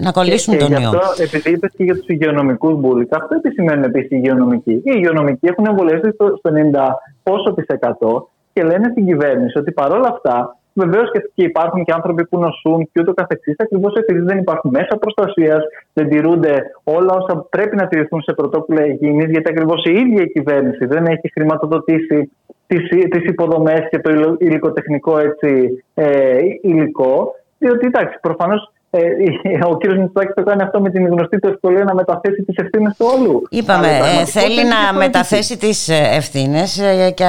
να 0.00 0.12
κολλήσουν 0.12 0.56
και, 0.56 0.64
τον 0.64 0.72
ιό. 0.72 0.88
Αυτό, 0.88 1.22
επειδή 1.22 1.50
είπες 1.50 1.72
και 1.76 1.84
για 1.84 1.94
τους 1.94 2.06
υγειονομικούς 2.06 2.74
μπουλικά, 2.80 3.16
αυτό 3.16 3.40
τι 3.40 3.50
σημαίνουν 3.50 3.84
επίσης 3.84 4.10
οι 4.10 4.16
υγειονομικοί; 4.16 4.70
Οι 4.72 4.82
υγειονομικοί 4.84 5.46
έχουν 5.46 5.66
εμβολιαστεί 5.66 6.10
στο, 6.12 6.36
στο 6.38 6.50
90 6.72 6.78
πόσο 7.22 7.54
τη 7.54 7.62
εκατό 7.66 8.28
και 8.52 8.62
λένε 8.62 8.88
στην 8.90 9.06
κυβέρνηση 9.06 9.58
ότι 9.58 9.72
παρόλα 9.72 10.08
αυτά 10.08 10.57
Βεβαίως 10.82 11.10
και 11.34 11.44
υπάρχουν 11.44 11.84
και 11.84 11.92
άνθρωποι 11.92 12.26
που 12.26 12.38
νοσούν 12.38 12.88
και 12.92 13.00
ούτω 13.00 13.14
καθεξής, 13.14 13.54
ακριβώς 13.58 13.94
επειδή 13.94 14.20
δεν 14.20 14.38
υπάρχουν 14.38 14.70
μέσα 14.70 14.96
προστασίας, 14.98 15.62
δεν 15.92 16.08
τηρούνται 16.08 16.54
όλα 16.84 17.12
όσα 17.14 17.46
πρέπει 17.50 17.76
να 17.76 17.86
τηρηθούν 17.86 18.22
σε 18.22 18.32
πρωτόκολλα 18.32 18.86
υγιεινής, 18.86 19.30
γιατί 19.30 19.50
ακριβώς 19.50 19.84
η 19.84 19.92
ίδια 19.92 20.22
η 20.22 20.30
κυβέρνηση 20.30 20.86
δεν 20.86 21.04
έχει 21.06 21.30
χρηματοδοτήσει 21.32 22.30
τις 23.10 23.24
υποδομές 23.24 23.80
και 23.90 23.98
το 23.98 24.36
υλικοτεχνικό 24.38 25.18
έτσι, 25.18 25.84
ε, 25.94 26.38
υλικό. 26.62 27.34
Διότι 27.58 27.86
εντάξει, 27.86 28.18
προφανώς 28.20 28.60
ε, 28.62 28.77
ο 29.70 29.76
κ. 29.76 29.84
Μητσοτάκης 29.86 30.34
το 30.34 30.42
κάνει 30.42 30.62
αυτό 30.62 30.80
με 30.80 30.90
την 30.90 31.06
γνωστή 31.06 31.38
του 31.38 31.48
ευκολία 31.48 31.84
να 31.84 31.94
μεταθέσει 31.94 32.42
τις 32.42 32.56
ευθύνες 32.56 32.96
του 32.96 33.06
όλου. 33.18 33.42
Είπαμε, 33.50 33.86
ε, 33.86 34.24
θέλει 34.24 34.62
να 34.64 34.98
μεταθέσει 34.98 35.58
τις 35.58 35.88
ε, 35.88 36.08
ευθύνες 36.12 36.82
και 37.14 37.24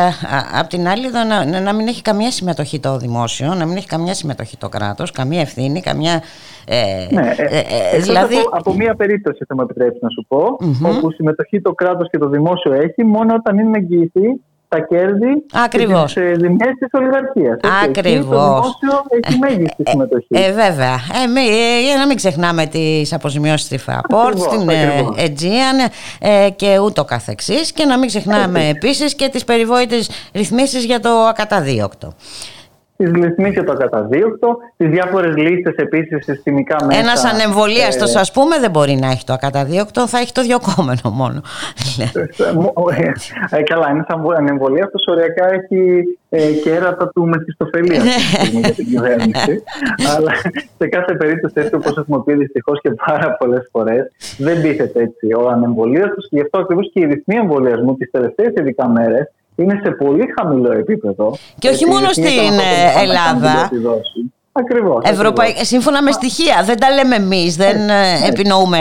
απ' 0.60 0.68
την 0.68 0.88
άλλη 0.88 1.08
να, 1.12 1.60
να 1.60 1.74
μην 1.74 1.88
έχει 1.88 2.02
καμία 2.02 2.32
συμμετοχή 2.32 2.80
το 2.80 2.98
δημόσιο, 2.98 3.54
να 3.54 3.66
μην 3.66 3.78
έχει 3.78 3.88
καμία 3.88 4.14
συμμετοχή 4.14 4.58
το 4.58 4.70
κράτος, 4.70 5.12
καμία 5.12 5.42
ευθύνη, 5.42 5.82
καμία. 5.82 6.22
Ε, 6.66 7.08
ναι, 7.12 7.36
ε, 7.38 8.00
δηλαδή... 8.00 8.36
από, 8.36 8.50
από 8.52 8.74
μία 8.74 8.96
περίπτωση 8.96 9.46
θα 9.48 9.56
μου 9.56 9.62
επιτρέψεις 9.62 10.02
να 10.02 10.10
σου 10.10 10.26
πω, 10.28 10.58
mm-hmm. 10.60 10.96
όπου 10.96 11.12
συμμετοχή 11.12 11.62
το 11.62 11.74
κράτος 11.74 12.10
και 12.10 12.18
το 12.18 12.30
δημόσιο 12.30 12.74
έχει 12.74 13.04
μόνο 13.04 13.34
όταν 13.34 13.58
είναι 13.58 13.78
εγγυηθεί 13.78 14.42
τα 14.70 14.80
κέρδη 14.80 15.46
Ακριβώς. 15.66 16.14
και 16.14 16.22
τις 16.22 16.38
δημιές 16.38 16.74
της 16.80 16.88
ολιγαρχίας. 16.92 17.60
Ακριβώς. 17.84 18.28
Το 18.30 18.68
δημόσιο 18.82 19.06
έχει 19.22 19.40
μέγιστη 19.40 19.84
συμμετοχή. 19.88 20.28
Ε, 20.30 20.46
ε, 20.46 20.52
βέβαια. 20.52 20.94
Ε, 21.24 21.28
μη, 21.28 21.42
για 21.86 21.98
να 21.98 22.08
μην 22.08 22.16
ξεχνάμε 22.16 22.66
τις 22.66 23.14
αποζημιώσεις 23.14 23.66
στη 23.66 23.80
Fraport, 23.88 24.38
στην 24.38 24.70
Aegean 25.18 25.92
ε, 26.20 26.50
και 26.56 26.80
ούτω 26.80 27.06
καθεξής 27.06 27.72
και 27.72 27.86
να 27.86 27.98
μην 27.98 28.08
ξεχνάμε 28.08 28.68
επίσης 28.68 29.16
και 29.16 29.30
τις 29.30 29.44
περιβόητες 29.44 30.10
ρυθμίσεις 30.34 30.86
για 30.86 31.00
το 31.00 31.10
ακαταδίωκτο 31.10 32.14
τις 33.00 33.12
ρυθμίσει 33.12 33.52
για 33.52 33.64
το 33.64 33.72
ακαταδίωκτο, 33.72 34.58
τις 34.78 34.90
διάφορες 34.90 35.36
λίστε 35.36 35.74
επίσης 35.76 36.24
συστημικά 36.24 36.86
μέσα. 36.86 37.00
Ένας 37.00 37.24
ανεμβολίαστο, 37.26 38.06
ε, 38.06 38.20
α 38.20 38.26
πούμε, 38.34 38.60
δεν 38.60 38.72
μπορεί 38.72 38.96
να 38.96 39.08
έχει 39.08 39.24
το 39.24 39.34
ακαταδίωκτο, 39.34 40.08
θα 40.08 40.18
έχει 40.18 40.32
το 40.32 40.42
διοκόμενο 40.42 41.10
μόνο. 41.22 41.42
ε, 43.50 43.62
καλά, 43.64 43.90
ένας 43.90 44.08
ανεμβολίαστο 44.38 45.00
οριακά 45.12 45.46
έχει 45.54 46.04
ε, 46.30 46.52
κέρατα 46.52 47.10
του 47.10 47.28
Μεφιστοφελία 47.28 48.04
ναι. 48.04 48.60
για 48.60 48.74
την 48.74 48.86
κυβέρνηση. 48.86 49.64
Αλλά 50.16 50.32
σε 50.78 50.88
κάθε 50.88 51.16
περίπτωση, 51.16 51.54
έτσι 51.58 51.76
όπως 51.76 51.98
έχουμε 51.98 52.22
πει 52.26 52.34
δυστυχώς 52.34 52.82
και 52.82 52.92
πάρα 53.06 53.36
πολλές 53.40 53.70
φορές, 53.72 54.12
δεν 54.38 54.62
τίθεται 54.62 55.02
έτσι 55.02 55.34
ο 55.34 55.50
ανεμβολίαστο 55.50 56.22
και 56.22 56.28
γι' 56.30 56.42
αυτό 56.42 56.60
ακριβώς 56.60 56.90
και 56.94 57.00
οι 57.00 57.06
ρυθμοί 57.06 57.36
εμβολιασμού 57.36 57.96
τις 57.96 58.12
τελευταίες 58.12 58.54
ειδικά 58.56 58.90
μέρες 58.90 59.32
είναι 59.62 59.82
σε 59.84 59.92
πολύ 59.92 60.34
χαμηλό 60.38 60.72
επίπεδο. 60.72 61.38
Και 61.60 61.70
όχι 61.70 61.86
μόνο 61.86 62.12
στην 62.12 62.60
Ελλάδα. 62.98 63.70
Ακριβώς, 64.60 65.04
Σύμφωνα 65.62 66.04
με 66.04 66.12
στοιχεία. 66.12 66.64
Δεν 66.66 66.78
τα 66.80 66.90
λέμε 66.90 67.16
εμείς, 67.16 67.56
δεν 67.56 67.90
ε, 67.90 68.28
επινοούμε 68.30 68.80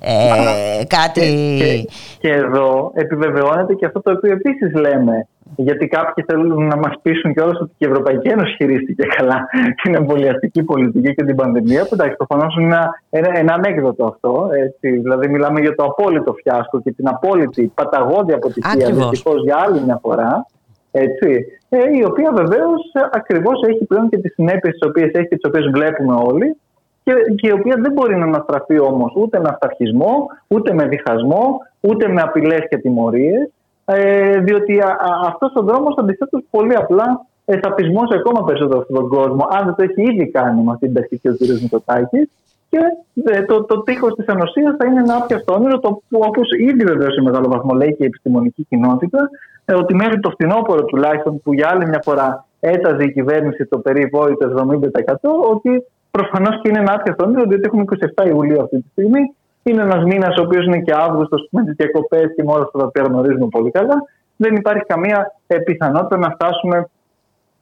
ε, 0.00 0.84
κάτι. 0.96 1.20
Και, 1.58 1.94
και, 2.18 2.32
εδώ 2.34 2.90
επιβεβαιώνεται 2.94 3.74
και 3.74 3.86
αυτό 3.86 4.00
το 4.00 4.10
οποίο 4.12 4.32
επίσης 4.32 4.74
λέμε. 4.74 5.26
Γιατί 5.56 5.86
κάποιοι 5.86 6.24
θέλουν 6.26 6.66
να 6.66 6.76
μας 6.76 6.94
πείσουν 7.02 7.32
κιόλας 7.32 7.60
ότι 7.60 7.72
και 7.78 7.86
η 7.86 7.90
Ευρωπαϊκή 7.90 8.28
Ένωση 8.28 8.54
χειρίστηκε 8.54 9.06
καλά 9.16 9.46
την 9.82 9.94
εμβολιαστική 9.94 10.62
πολιτική 10.62 11.14
και 11.14 11.24
την 11.24 11.36
πανδημία. 11.36 11.82
Που 11.82 11.90
εντάξει, 11.92 12.16
προφανώς 12.16 12.56
είναι 12.56 12.64
ένα, 12.64 12.90
ένα, 13.10 13.38
ένα 13.38 13.52
ανέκδοτο 13.54 14.04
αυτό. 14.04 14.48
Έτσι. 14.64 14.98
Δηλαδή, 14.98 15.28
μιλάμε 15.28 15.60
για 15.60 15.74
το 15.74 15.84
απόλυτο 15.84 16.34
φιάσκο 16.42 16.80
και 16.80 16.92
την 16.92 17.08
απόλυτη 17.08 17.72
παταγώδη 17.74 18.32
αποτυχία 18.32 18.90
δυστυχώς 18.90 19.42
για 19.44 19.56
άλλη 19.66 19.80
μια 19.80 19.98
φορά. 20.02 20.46
Έτσι, 20.96 21.46
ε, 21.68 21.78
η 21.98 22.04
οποία 22.04 22.32
βεβαίως 22.32 22.82
ακριβώς 23.12 23.62
έχει 23.68 23.84
πλέον 23.84 24.08
και 24.08 24.18
τις 24.18 24.32
συνέπειες 24.34 24.72
τις 24.72 24.88
οποίες 24.88 25.10
έχει 25.12 25.28
και 25.28 25.36
τις 25.36 25.48
οποίες 25.48 25.70
βλέπουμε 25.72 26.14
όλοι 26.14 26.56
και, 27.04 27.12
και 27.36 27.48
η 27.48 27.50
οποία 27.50 27.76
δεν 27.78 27.92
μπορεί 27.92 28.16
να 28.16 28.24
αναστραφεί 28.24 28.78
όμως 28.78 29.12
ούτε 29.16 29.40
με 29.40 29.48
αυταρχισμό, 29.48 30.26
ούτε 30.48 30.74
με 30.74 30.86
διχασμό, 30.86 31.60
ούτε 31.80 32.08
με 32.08 32.20
απειλές 32.20 32.66
και 32.68 32.76
τιμωρίες. 32.76 33.50
Ε, 33.84 34.38
διότι 34.38 34.80
αυτός 35.26 35.52
ο 35.54 35.62
δρόμος 35.62 35.94
αντιθέτω 35.98 36.42
πολύ 36.50 36.74
απλά 36.76 37.26
ε, 37.44 37.58
θα 37.58 37.72
πεισμώσει 37.72 38.14
ακόμα 38.16 38.44
περισσότερο 38.44 38.80
αυτόν 38.80 38.96
τον 38.96 39.08
κόσμο, 39.08 39.46
αν 39.50 39.64
δεν 39.64 39.74
το 39.74 39.82
έχει 39.82 40.12
ήδη 40.12 40.30
κάνει 40.30 40.62
με 40.62 40.72
αυτή 40.72 40.86
την 40.86 40.94
τακτική 40.94 41.28
ο 41.28 41.34
κ. 41.34 41.40
Μητσοτάκης. 41.40 42.30
Και 42.74 43.32
ε, 43.32 43.42
το, 43.42 43.64
το 43.64 43.82
τείχος 43.82 44.14
της 44.14 44.26
ανοσία 44.26 44.76
θα 44.78 44.86
είναι 44.86 45.00
ένα 45.00 45.16
άπιαστο 45.16 45.54
όνειρο, 45.54 45.78
το 45.78 46.02
όπως 46.10 46.48
ήδη 46.58 46.84
βεβαίως 46.84 47.14
σε 47.14 47.22
μεγάλο 47.22 47.48
βαθμό 47.48 47.74
λέει 47.74 47.94
και 47.96 48.02
η 48.02 48.06
επιστημονική 48.06 48.66
κοινότητα, 48.68 49.30
ε, 49.64 49.74
ότι 49.74 49.94
μέχρι 49.94 50.20
το 50.20 50.30
φθινόπωρο 50.30 50.84
τουλάχιστον 50.84 51.42
που 51.42 51.54
για 51.54 51.68
άλλη 51.72 51.86
μια 51.86 52.00
φορά 52.04 52.46
έταζε 52.60 53.04
η 53.04 53.12
κυβέρνηση 53.12 53.66
το 53.66 53.78
περιβόητο 53.78 54.44
70% 54.46 55.14
ότι 55.50 55.84
προφανώς 56.10 56.60
και 56.60 56.68
είναι 56.68 56.78
ένα 56.78 56.92
άθιαστο 56.92 57.24
όνειρο, 57.24 57.42
διότι 57.42 57.62
έχουμε 57.64 57.84
27 58.16 58.26
Ιουλίου 58.26 58.62
αυτή 58.62 58.76
τη 58.76 58.88
στιγμή. 58.92 59.34
Είναι 59.62 59.82
ένας 59.82 60.04
μήνας 60.04 60.38
ο 60.38 60.42
οποίος 60.42 60.66
είναι 60.66 60.80
και 60.80 60.94
Αύγουστος 60.94 61.48
με 61.50 61.64
τι 61.64 61.72
διακοπέ 61.72 62.22
και 62.36 62.42
με 62.42 62.52
όλα 62.52 62.62
αυτά 62.62 62.78
τα 62.78 62.84
οποία 62.84 63.02
γνωρίζουμε 63.02 63.48
πολύ 63.50 63.70
καλά. 63.70 63.96
Δεν 64.36 64.54
υπάρχει 64.54 64.84
καμία 64.84 65.32
πιθανότητα 65.64 66.16
να 66.18 66.30
φτάσουμε. 66.30 66.88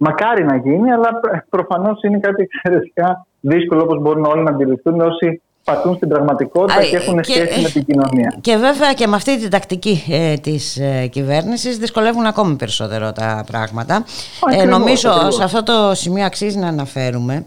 Μακάρι 0.04 0.44
να 0.44 0.56
γίνει, 0.56 0.92
αλλά 0.92 1.20
προφανώς 1.48 2.02
είναι 2.02 2.18
κάτι 2.18 2.42
εξαιρετικά 2.42 3.26
δύσκολο 3.40 3.82
όπως 3.82 4.00
μπορούν 4.00 4.24
όλοι 4.24 4.42
να 4.42 4.50
αντιληφθούν 4.50 5.00
όσοι 5.00 5.42
πατούν 5.64 5.94
στην 5.96 6.08
πραγματικότητα 6.08 6.82
και 6.82 6.96
έχουν 6.96 7.24
σχέση 7.24 7.60
με 7.60 7.68
την 7.68 7.84
κοινωνία. 7.84 8.38
Και 8.40 8.56
βέβαια 8.56 8.92
και 8.92 9.06
με 9.06 9.16
αυτή 9.16 9.38
την 9.38 9.50
τακτική 9.50 10.04
ε, 10.10 10.34
της 10.34 10.76
ε, 10.76 11.06
κυβέρνησης 11.06 11.78
δυσκολεύουν 11.78 12.26
ακόμη 12.26 12.54
περισσότερο 12.54 13.12
τα 13.12 13.44
πράγματα. 13.50 14.04
ε, 14.50 14.64
νομίζω 14.64 15.30
σε 15.30 15.44
αυτό 15.44 15.62
το 15.62 15.94
σημείο 15.94 16.24
αξίζει 16.24 16.58
να 16.58 16.68
αναφέρουμε 16.68 17.34
ε, 17.34 17.44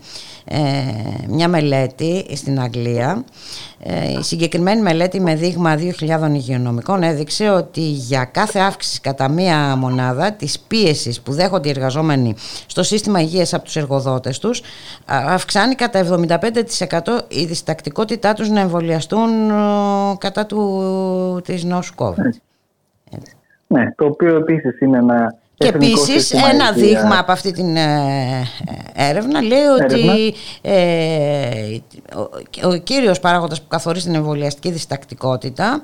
μια 1.28 1.48
μελέτη 1.48 2.26
στην 2.36 2.60
Αγγλία. 2.60 3.24
Ε, 3.80 4.12
η 4.20 4.24
συγκεκριμένη 4.24 4.82
μελέτη 4.82 5.20
με 5.20 5.36
δείγμα 5.36 5.76
2.000 5.76 6.34
υγειονομικών 6.34 7.04
έδειξε 7.04 7.50
ότι 7.50 7.82
για 7.82 8.26
κάθε 8.26 8.60
αύξηση 8.60 9.02
κατά 9.02 9.30
μία 9.30 9.76
μονάδα 9.76 10.32
της 10.32 10.60
πίεσης 10.60 11.22
που 11.22 11.32
δέχονται 11.32 11.68
οι 11.68 11.72
εργαζόμενοι 11.72 12.36
στο 12.68 12.84
σύστημα 12.84 13.20
υγείας 13.20 13.54
από 13.54 13.64
τους 13.64 13.76
εργοδότες 13.76 14.40
τους 14.40 14.62
αυξάνει 15.06 15.76
κατά 15.76 16.00
75% 16.00 17.22
η 17.28 17.46
διστακτικότητά 17.46 18.34
τους 18.34 18.50
να 18.50 18.60
εμβολιαστούν 18.60 19.30
κατά 20.18 20.46
του, 20.46 21.42
της 21.44 21.64
νόσου 21.64 21.94
COVID. 21.98 22.30
Ναι, 23.68 23.92
το 23.96 24.06
οποίο 24.06 24.36
επίσης 24.36 24.80
είναι 24.80 24.98
ένα 24.98 25.36
και 25.58 25.68
επίσης 25.68 26.32
ένα 26.32 26.72
δείγμα 26.72 27.20
από 27.20 27.32
αυτή 27.32 27.52
την 27.52 27.76
ε, 27.76 28.44
έρευνα 28.96 29.42
λέει 29.42 29.66
ότι 29.82 30.34
ε, 30.62 31.78
ο, 32.64 32.70
ο 32.70 32.76
κύριος 32.84 33.20
παράγοντας 33.20 33.62
που 33.62 33.68
καθορίζει 33.68 34.06
την 34.06 34.16
εμβολιαστική 34.16 34.72
διστακτικότητα 34.72 35.84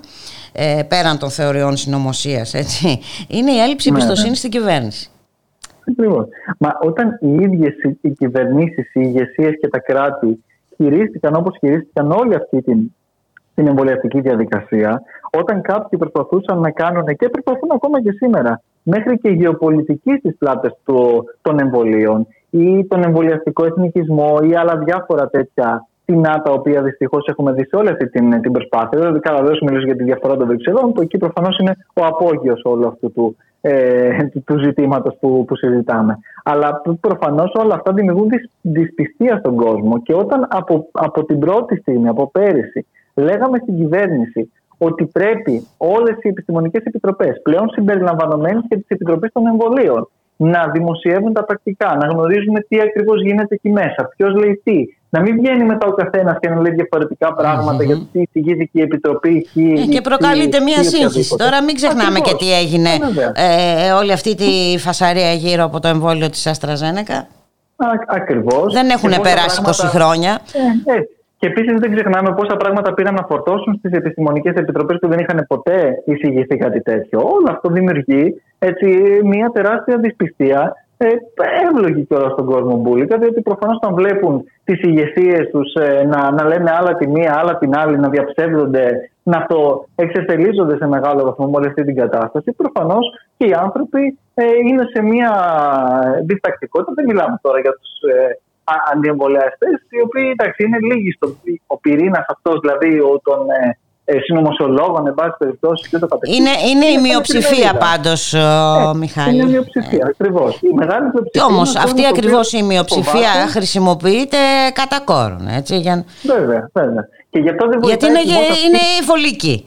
ε, 0.52 0.82
πέραν 0.88 1.18
των 1.18 1.30
θεωριών 1.30 1.78
συνωμοσίας, 1.78 2.54
είναι 3.28 3.52
η 3.52 3.60
έλλειψη 3.60 3.90
ναι, 3.90 3.98
εμπιστοσύνης 3.98 4.30
ναι. 4.32 4.36
στην 4.36 4.50
κυβέρνηση. 4.50 5.10
Ακριβώς. 5.90 6.28
Μα 6.58 6.78
όταν 6.82 7.18
οι 7.22 7.34
ίδιες 7.34 7.74
οι 8.02 8.10
κυβερνήσεις, 8.10 8.94
οι 8.94 9.02
ηγεσίες 9.04 9.54
και 9.62 9.68
τα 9.68 9.80
κράτη 9.80 10.44
χειρίστηκαν 10.76 11.36
όπως 11.36 11.58
χειρίστηκαν 11.60 12.12
όλη 12.12 12.36
αυτή 12.36 12.62
την, 12.62 12.92
την 13.56 13.68
εμβολιαστική 13.68 14.22
διαδικασία, 14.22 15.02
όταν 15.38 15.62
κάποιοι 15.62 16.00
προσπαθούσαν 16.00 16.60
να 16.60 16.72
κάνουν 16.72 17.06
και 17.06 17.30
προσπαθούν 17.30 17.70
ακόμα 17.72 18.02
και 18.02 18.12
σήμερα 18.12 18.62
μέχρι 18.84 19.17
και 19.17 19.30
γεωπολιτική 19.30 20.15
στις 20.17 20.38
πλάτες 20.38 20.72
του, 20.86 21.24
των 21.41 21.60
εμβολίων 21.60 22.28
ή 22.50 22.86
τον 22.86 23.04
εμβολιαστικό 23.04 23.65
εθνικισμό 23.65 24.38
ή 24.50 24.56
άλλα 24.56 24.78
διάφορα 24.78 25.30
τέτοια 25.30 25.86
τεινά 26.06 26.41
τα 26.41 26.52
οποία 26.52 26.82
δυστυχώς 26.82 27.28
έχουμε 27.28 27.52
δει 27.52 27.65
σε 27.67 27.76
όλη 27.76 27.89
αυτή 27.89 28.10
την, 28.10 28.41
την 28.41 28.52
προσπάθεια. 28.52 29.00
Δηλαδή, 29.00 29.20
καλά, 29.20 29.41
δεν 29.41 29.58
μιλήσω 29.62 29.86
για 29.86 29.96
τη 29.96 30.04
διαφορά 30.04 30.38
των 30.38 30.48
Βρυξελών, 30.48 30.94
που 30.94 31.02
εκεί 31.02 31.17
προφανώς 31.17 31.58
είναι 31.58 31.76
ο 31.94 32.06
απόγειος 32.06 32.62
όλου 32.63 32.88
αυτού 32.88 33.12
του, 33.12 33.36
ε, 33.62 34.10
του 34.46 34.60
ζητήματος 34.63 35.17
που, 35.20 35.46
που 35.46 35.56
συζητάμε. 35.56 36.17
Αλλά 36.44 36.82
προφανώς 37.00 37.52
όλα 37.54 37.74
αυτά 37.74 37.94
δημιουργούν 37.94 38.30
δυσπιστία 38.62 39.38
στον 39.38 39.56
κόσμο. 39.56 40.02
Και 40.02 40.13
όταν 40.13 40.48
από, 40.50 40.88
από 40.91 41.26
την 41.26 41.39
πρώτη 41.39 41.76
στιγμή, 41.76 42.08
από 42.08 42.30
πέρυσι, 42.32 42.86
λέγαμε 43.15 43.58
στην 43.58 43.76
κυβέρνηση 43.76 44.52
ότι 44.88 45.06
πρέπει 45.06 45.67
όλες 45.78 46.15
οι 46.22 46.28
επιστημονικές 46.28 46.84
επιτροπές, 46.84 47.41
πλέον 47.44 47.70
συμπεριλαμβανομένες 47.70 48.63
και 48.70 48.76
τι 48.76 48.86
επιτροπέ 48.88 49.28
των 49.28 49.48
εμβολίων, 49.48 50.10
να 50.36 50.67
δημοσιεύουν 50.74 51.34
τα 51.34 51.44
πρακτικά, 51.46 51.98
να 52.02 52.08
γνωρίζουμε 52.08 52.60
τι 52.60 52.82
ακριβώς 52.82 53.22
γίνεται 53.22 53.56
εκεί 53.56 53.70
μέσα, 53.70 54.10
ποιος 54.15 54.34
λέει 54.34 54.62
τι. 54.63 54.78
Να 55.10 55.22
μην 55.22 55.36
βγαίνει 55.36 55.63
μετά 55.63 55.88
ο 55.88 55.91
καθένας 55.91 56.38
και 56.39 56.50
να 56.50 56.62
λέει 56.62 56.72
διαφορετικά 56.72 57.34
πράγματα 57.34 57.84
mm-hmm. 57.84 57.86
για 57.86 57.96
το 57.96 58.06
τι 58.12 58.22
εισηγήθηκε 58.22 58.80
η 58.80 58.82
Επιτροπή. 58.82 59.48
Ε, 59.56 59.86
και 59.86 60.02
προκαλείται 60.02 60.60
μια 60.60 60.84
σύγχυση. 60.84 61.36
Τώρα 61.38 61.63
μην 61.63 61.76
ξεχνάμε 61.76 62.20
και 62.20 62.36
τι 62.36 62.54
έγινε 62.54 62.89
ε, 63.34 63.91
όλη 63.91 64.12
αυτή 64.12 64.36
τη 64.36 64.78
φασαρία 64.78 65.34
γύρω 65.34 65.63
από 65.63 65.80
το 65.80 65.88
εμβόλιο 65.88 66.30
της 66.30 66.48
Αστραζένεκα. 66.48 67.28
Ακριβώς. 68.08 68.74
Δεν 68.74 68.89
έχουν 68.89 69.10
περάσει 69.22 69.62
πράγματα... 69.62 69.88
20 69.88 69.91
χρόνια. 69.91 70.41
Ε, 70.86 71.21
και 71.42 71.48
επίσης 71.48 71.80
δεν 71.80 71.96
ξεχνάμε 71.96 72.34
πόσα 72.34 72.56
πράγματα 72.58 72.94
πήραν 72.94 73.14
να 73.14 73.26
φορτώσουν 73.30 73.76
στις 73.80 73.92
επιστημονικές 73.92 74.54
επιτροπές 74.54 74.98
που 75.00 75.08
δεν 75.08 75.20
είχαν 75.20 75.46
ποτέ 75.48 76.04
εισηγηθεί 76.06 76.58
κάτι 76.58 76.82
τέτοιο. 76.82 77.20
Όλο 77.20 77.48
αυτό 77.50 77.70
δημιουργεί 77.70 78.42
έτσι, 78.60 78.88
μια 79.24 79.50
τεράστια 79.54 79.98
δυσπιστία. 79.98 80.76
Ε, 80.98 81.08
εύλογη 81.68 82.06
κιόλας 82.06 82.32
στον 82.32 82.46
κόσμο 82.46 82.76
μπουλικα, 82.78 83.18
διότι 83.18 83.42
προφανώς 83.42 83.78
όταν 83.82 83.96
βλέπουν 83.96 84.44
τις 84.64 84.82
ηγεσίες 84.82 85.50
τους 85.52 85.74
ε, 85.74 86.04
να, 86.04 86.32
να 86.32 86.44
λένε 86.48 86.72
άλλα 86.80 86.96
τη 86.96 87.08
μία, 87.08 87.36
άλλα 87.40 87.58
την 87.58 87.76
άλλη, 87.76 87.98
να 88.00 88.10
διαψεύδονται, 88.10 89.10
να 89.24 89.38
αυτό 89.38 89.86
εξευτελίζονται 89.96 90.78
σε 90.78 90.88
μεγάλο 90.88 91.24
βαθμό 91.24 91.46
με 91.46 91.58
όλη 91.58 91.68
αυτή 91.68 91.84
την 91.84 91.96
κατάσταση, 91.96 92.52
προφανώς 92.52 93.06
και 93.38 93.46
οι 93.48 93.54
άνθρωποι 93.54 94.18
ε, 94.34 94.44
είναι 94.68 94.84
σε 94.94 95.02
μια 95.02 95.32
διστακτικότητα. 96.24 96.94
Δεν 96.96 97.06
μιλάμε 97.06 97.40
τώρα 97.42 97.60
για 97.60 97.72
τους 97.72 98.12
ε, 98.12 98.40
αντιεμβολιαστές, 98.93 99.78
οι 99.89 100.02
οποίοι 100.02 100.28
εντάξει, 100.32 100.63
είναι 100.63 100.80
λίγοι 100.80 101.12
στο 101.12 101.36
ο 101.67 101.78
πυρήνας 101.78 102.26
αυτός, 102.28 102.60
δηλαδή 102.60 103.00
ο, 103.00 103.21
των 103.24 103.39
ε, 103.50 103.78
ε, 104.06 104.19
συνωμοσιολόγων, 104.19 105.08
εν 105.08 105.13
πάση 105.13 105.36
περιπτώσει 105.38 105.89
και 105.89 105.97
το 105.97 106.08
Είναι, 106.28 106.50
είναι 106.69 106.86
η 106.86 107.02
μειοψηφία 107.02 107.74
πάντως, 107.74 108.34
ε, 108.34 108.39
Μιχάλη. 108.95 109.36
Είναι 109.36 109.43
η 109.43 109.52
μειοψηφία, 109.52 110.06
ακριβώς. 110.10 110.60
Η 110.62 110.74
μεγάλη 110.74 111.10
μειοψηφία. 111.13 111.45
Όμως 111.45 111.76
αυτή 111.76 112.06
ακριβώς 112.06 112.54
η 112.54 112.63
μειοψηφία 112.63 113.32
φοβάται. 113.32 113.52
χρησιμοποιείται 113.52 114.38
κατά 114.74 115.02
κόρον. 115.06 115.47
Έτσι, 115.47 115.78
για... 115.78 116.06
Βέβαια, 116.24 116.69
βέβαια. 116.74 117.08
Και 117.30 117.39
γι 117.39 117.50
αυτό 117.50 117.67
δεν 117.67 117.80
Γιατί 117.84 118.06
είναι, 118.06 118.19
είναι 118.19 118.82
η 119.00 119.04
φωλική 119.04 119.65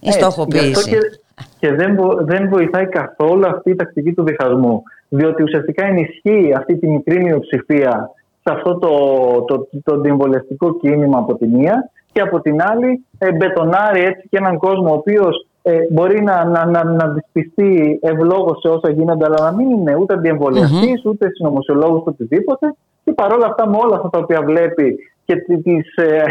η 0.00 0.10
στοχοποίηση. 0.12 0.90
Και, 0.90 0.98
και 1.58 1.72
δεν, 1.72 1.98
δεν 2.20 2.48
βοηθάει 2.48 2.86
καθόλου 2.86 3.46
αυτή 3.46 3.70
η 3.70 3.74
τακτική 3.74 4.12
του 4.12 4.24
διχασμού 4.24 4.82
διότι 5.08 5.42
ουσιαστικά 5.42 5.86
ενισχύει 5.86 6.54
αυτή 6.56 6.76
τη 6.76 6.86
μικρή 6.86 7.22
μειοψηφία 7.22 8.10
σε 8.42 8.52
αυτό 8.52 8.78
το, 8.78 8.88
το, 9.46 9.68
το, 9.84 10.02
το 10.58 10.72
κίνημα 10.80 11.18
από 11.18 11.34
τη 11.34 11.46
μία 11.46 11.90
και 12.12 12.20
από 12.20 12.40
την 12.40 12.62
άλλη 12.62 13.04
μπετονάρει 13.36 14.00
έτσι 14.00 14.28
και 14.30 14.36
έναν 14.36 14.58
κόσμο 14.58 14.90
ο 14.90 14.94
οποίος 14.94 15.46
ε, 15.62 15.78
μπορεί 15.90 16.22
να, 16.22 16.44
να, 16.44 16.64
να, 16.64 16.84
να 16.84 17.08
δυσπιστεί 17.08 17.98
ευλόγως 18.02 18.60
σε 18.60 18.68
όσα 18.68 18.90
γίνονται, 18.90 19.24
αλλά 19.24 19.50
να 19.50 19.56
μην 19.56 19.70
είναι 19.70 19.94
ούτε 19.94 20.14
αντιεμβολιαστή, 20.14 20.92
mm-hmm. 20.94 21.10
ούτε 21.10 21.28
συνωμοσιολόγος, 21.30 22.02
οτιδήποτε. 22.06 22.74
Και 23.04 23.12
παρόλα 23.12 23.46
αυτά, 23.46 23.68
με 23.68 23.76
όλα 23.80 23.96
αυτά 23.96 24.10
τα 24.10 24.18
οποία 24.18 24.42
βλέπει 24.42 24.98
και 25.24 25.36
τις 25.36 25.96
ε, 25.96 26.22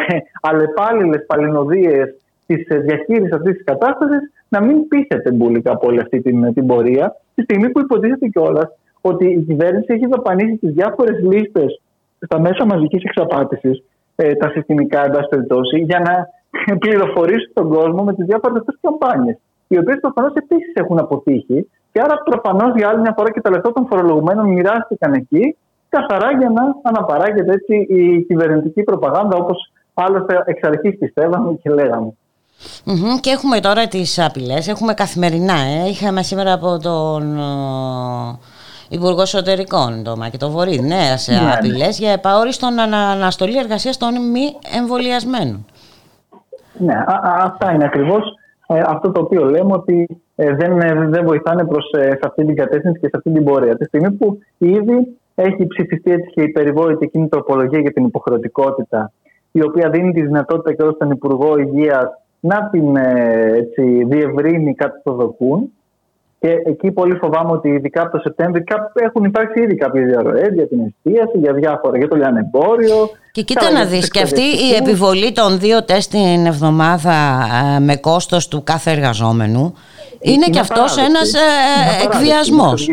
αλλεπάλληλες 0.41 1.25
παλινοδίες 1.25 2.15
της 2.45 2.67
ε, 2.67 2.77
διαχείρισης 2.77 3.33
αυτής 3.33 3.53
της 3.53 3.63
κατάστασης, 3.63 4.31
να 4.49 4.61
μην 4.61 4.87
πείθεται 4.87 5.31
μπουλικά 5.31 5.71
από 5.71 5.87
όλη 5.87 5.99
αυτή 5.99 6.21
την, 6.21 6.53
την 6.53 6.67
πορεία, 6.67 7.15
τη 7.37 7.43
στιγμή 7.43 7.69
που 7.71 7.79
υποτίθεται 7.79 8.27
κιόλας 8.27 8.69
ότι 9.01 9.25
η 9.25 9.41
κυβέρνηση 9.47 9.93
έχει 9.93 10.07
δαπανίσει 10.07 10.57
τις 10.57 10.73
διάφορες 10.73 11.17
λίστες 11.31 11.81
στα 12.25 12.39
μέσα 12.39 12.65
μαζικής 12.65 13.03
εξαπάτησης, 13.03 13.83
ε, 14.15 14.33
τα 14.33 14.49
συστημικά, 14.49 15.03
εν 15.03 15.11
περιπτώσει, 15.29 15.77
για 15.79 15.99
να 15.99 16.13
πληροφορήσει 16.83 17.51
τον 17.53 17.69
κόσμο 17.69 18.03
με 18.03 18.13
τις 18.13 18.25
διάφορες 18.25 18.57
αυτές 18.59 18.77
καμπάνιες. 18.81 19.37
Οι 19.67 19.77
οποίες 19.77 19.97
προφανώς 19.99 20.33
επίσης 20.33 20.73
έχουν 20.73 20.99
αποτύχει, 20.99 21.69
Και 21.91 21.99
άρα 22.03 22.15
προφανώς 22.29 22.71
για 22.75 22.89
άλλη 22.89 22.99
μια 22.99 23.13
φορά 23.17 23.31
και 23.31 23.41
τα 23.41 23.49
λεφτά 23.49 23.71
των 23.73 23.87
φορολογουμένων 23.89 24.47
μοιράστηκαν 24.47 25.13
εκεί, 25.13 25.55
καθαρά 25.89 26.29
για 26.37 26.49
να 26.49 26.63
αναπαράγεται 26.81 27.51
έτσι 27.51 27.75
η 27.99 28.21
κυβερνητική 28.21 28.83
προπαγάνδα 28.83 29.37
όπως 29.37 29.71
άλλωστε 29.93 30.41
εξ 30.45 30.67
αρχής 30.67 30.97
πιστεύαμε 30.97 31.53
και 31.61 31.69
λέγαμε. 31.69 32.11
Και 33.19 33.29
έχουμε 33.29 33.59
τώρα 33.59 33.87
τις 33.87 34.19
απειλές, 34.19 34.67
έχουμε 34.67 34.93
καθημερινά. 34.93 35.53
Ε. 35.53 35.89
Είχαμε 35.89 36.23
σήμερα 36.23 36.53
από 36.53 36.79
τον 36.79 37.39
Υπουργό 38.89 39.21
Εσωτερικών, 39.21 40.03
το 40.03 40.17
το 40.39 40.49
Βορύδη, 40.49 40.87
νέα 40.87 41.17
σε 41.17 41.31
ναι, 41.31 41.53
απειλές 41.57 41.99
για 41.99 42.11
επαόριστον 42.11 42.79
αναστολή 42.79 43.57
εργασίας 43.57 43.97
των 43.97 44.29
μη 44.31 44.55
εμβολιασμένων. 44.77 45.65
Ναι, 46.77 47.03
αυτά 47.37 47.71
είναι 47.71 47.85
ακριβώς 47.85 48.37
ε, 48.67 48.81
αυτό 48.85 49.11
το 49.11 49.21
οποίο 49.21 49.45
λέμε 49.45 49.73
ότι 49.73 50.21
ε, 50.35 50.55
δεν, 50.55 50.79
ε, 50.79 51.07
δεν 51.07 51.25
βοηθάνε 51.25 51.65
προς 51.65 51.89
σε 51.89 52.19
αυτή 52.21 52.45
την 52.45 52.55
κατεύθυνση 52.55 52.99
και 52.99 53.07
σε 53.07 53.17
αυτή 53.17 53.31
την 53.31 53.43
πορεία. 53.43 53.77
Τη 53.77 53.85
στιγμή 53.85 54.11
που 54.11 54.39
ήδη 54.57 55.17
έχει 55.35 55.67
ψηφιστεί 55.67 56.11
έτσι 56.11 56.29
και 56.33 56.41
η 56.41 56.49
περιβόητη 56.49 57.05
εκείνη 57.05 57.27
τροπολογία 57.27 57.79
για 57.79 57.91
την 57.91 58.05
υποχρεωτικότητα, 58.05 59.11
η 59.51 59.63
οποία 59.63 59.89
δίνει 59.89 60.13
τη 60.13 60.21
δυνατότητα 60.21 60.73
και 60.73 60.91
στον 60.95 61.11
Υπουργό 61.11 61.57
Υγείας 61.57 62.09
να 62.47 62.69
την 62.71 62.95
έτσι, 63.55 64.03
διευρύνει 64.05 64.73
κάτι 64.73 65.01
το 65.03 65.11
δοκούν. 65.11 65.71
Και 66.39 66.49
εκεί 66.65 66.91
πολύ 66.91 67.15
φοβάμαι 67.15 67.51
ότι 67.51 67.69
ειδικά 67.69 68.01
από 68.01 68.11
το 68.11 68.17
Σεπτέμβριο 68.17 68.63
έχουν 68.93 69.23
υπάρξει 69.23 69.61
ήδη 69.61 69.75
κάποιες 69.75 70.05
διαρροές 70.05 70.53
για 70.53 70.67
την 70.67 70.79
εστίαση, 70.79 71.37
για 71.37 71.53
διάφορα, 71.53 71.97
για 71.97 72.07
το 72.07 72.15
λιανεμπόριο. 72.15 73.09
Και 73.31 73.41
κοίτα 73.41 73.71
να 73.71 73.85
δεις, 73.85 74.11
και 74.11 74.21
αυτή 74.21 74.41
η 74.41 74.75
επιβολή 74.81 75.31
των 75.31 75.59
δύο 75.59 75.83
τεστ 75.83 76.11
την 76.11 76.45
εβδομάδα 76.45 77.13
ε, 77.75 77.79
με 77.79 77.95
κόστος 77.95 78.47
του 78.47 78.63
κάθε 78.63 78.91
εργαζόμενου. 78.91 79.73
Είναι, 80.19 80.45
και 80.45 80.59
αυτός 80.59 80.97
ένας 80.97 81.33
ε, 81.33 81.39
εκβιασμός. 82.05 82.87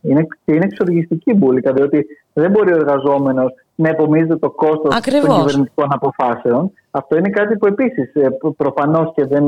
Είναι, 0.00 0.26
είναι 0.44 0.64
εξοργιστική 0.64 1.34
μπουλικα, 1.34 1.72
διότι 1.72 2.06
δεν 2.32 2.50
μπορεί 2.50 2.72
ο 2.72 2.76
εργαζόμενος 2.76 3.52
να 3.80 3.88
επομίζεται 3.88 4.36
το 4.36 4.50
κόστος 4.50 4.94
των 4.94 5.00
κυβερνητικών 5.00 5.88
αποφάσεων. 5.88 6.72
Αυτό 6.90 7.16
είναι 7.16 7.28
κάτι 7.28 7.56
που 7.56 7.66
επίσης 7.66 8.14
ε, 8.14 8.28
προφανώς 8.56 9.12
και 9.14 9.24
δεν. 9.26 9.44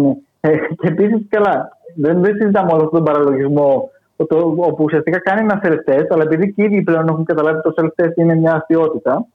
Και 0.80 0.88
επίσης 0.88 1.26
καλά, 1.28 1.78
δεν, 1.96 2.22
δεν 2.22 2.36
συζητάμε 2.36 2.72
όλο 2.72 2.82
αυτόν 2.82 3.04
τον 3.04 3.04
παραλογισμό 3.04 3.90
όπου 4.56 4.84
ουσιαστικά 4.84 5.18
κάνει 5.18 5.40
ένα 5.40 5.60
self-test, 5.64 6.06
αλλά 6.10 6.22
επειδή 6.22 6.52
και 6.52 6.62
οι 6.62 6.64
ίδιοι 6.64 6.82
πλέον 6.82 7.08
έχουν 7.08 7.24
καταλάβει 7.24 7.60
ότι 7.64 7.74
το 7.74 7.82
self-test 7.82 8.16
είναι 8.16 8.34
μια 8.34 8.54
αστείωτητα, 8.54 9.26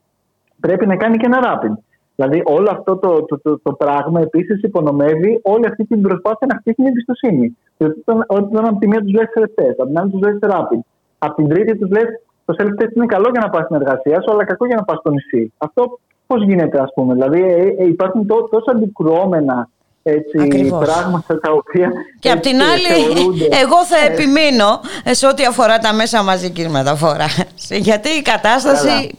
πρέπει 0.60 0.86
να 0.86 0.96
κάνει 0.96 1.16
και 1.16 1.26
ένα 1.26 1.38
rapid. 1.44 1.72
Δηλαδή, 2.16 2.42
όλο 2.44 2.68
αυτό 2.70 2.96
το, 2.96 3.24
το, 3.24 3.40
το, 3.40 3.58
το 3.58 3.72
πράγμα 3.72 4.20
επίσης 4.20 4.62
υπονομεύει 4.62 5.40
όλη 5.42 5.66
αυτή 5.66 5.84
την 5.84 6.00
προσπάθεια 6.00 6.46
να 6.46 6.56
χτίσει 6.56 6.76
την 6.76 6.86
εμπιστοσύνη. 6.86 7.56
Διότι 7.76 8.02
όταν 8.26 8.66
από 8.66 8.78
τη 8.78 8.88
μία 8.88 9.00
τους 9.00 9.12
λες 9.12 9.26
self-test, 9.34 9.76
από 9.78 9.86
την 9.86 9.98
άλλη 9.98 10.10
τους 10.10 10.20
λες 10.20 10.38
rapid, 10.40 10.80
από 11.18 11.34
την 11.34 11.48
τρίτη 11.48 11.78
τους 11.78 11.90
λες 11.90 12.04
το 12.48 12.54
self-test 12.58 12.96
είναι 12.96 13.06
καλό 13.06 13.28
για 13.30 13.40
να 13.40 13.50
πας 13.50 13.64
στην 13.64 13.76
εργασία 13.76 14.20
σου, 14.22 14.30
αλλά 14.32 14.44
κακό 14.44 14.66
για 14.66 14.76
να 14.76 14.84
πας 14.84 14.98
στο 14.98 15.10
νησί. 15.10 15.52
Αυτό 15.58 15.98
πώς 16.26 16.44
γίνεται, 16.44 16.80
ας 16.80 16.92
πούμε; 16.94 17.14
Δηλαδή, 17.14 17.40
ε, 17.42 17.82
ε, 17.82 17.86
υπάρχουν 17.86 18.26
τόσο 18.26 18.70
αντικρουόμενα 18.70 19.68
έτσι, 20.02 20.68
πράγματα 20.80 21.40
τα 21.40 21.52
οποία. 21.52 21.92
Και 22.18 22.30
απ' 22.30 22.40
την 22.40 22.56
άλλη, 22.62 22.94
εγώ 23.62 23.84
θα 23.84 23.98
ε, 23.98 24.12
επιμείνω 24.12 24.80
σε 25.04 25.26
ό,τι 25.26 25.44
αφορά 25.44 25.78
τα 25.78 25.92
μέσα 25.92 26.22
μαζικής 26.22 26.68
μεταφοράς. 26.68 27.44
Γιατί 27.88 28.08
η 28.08 28.22
κατάσταση 28.22 29.14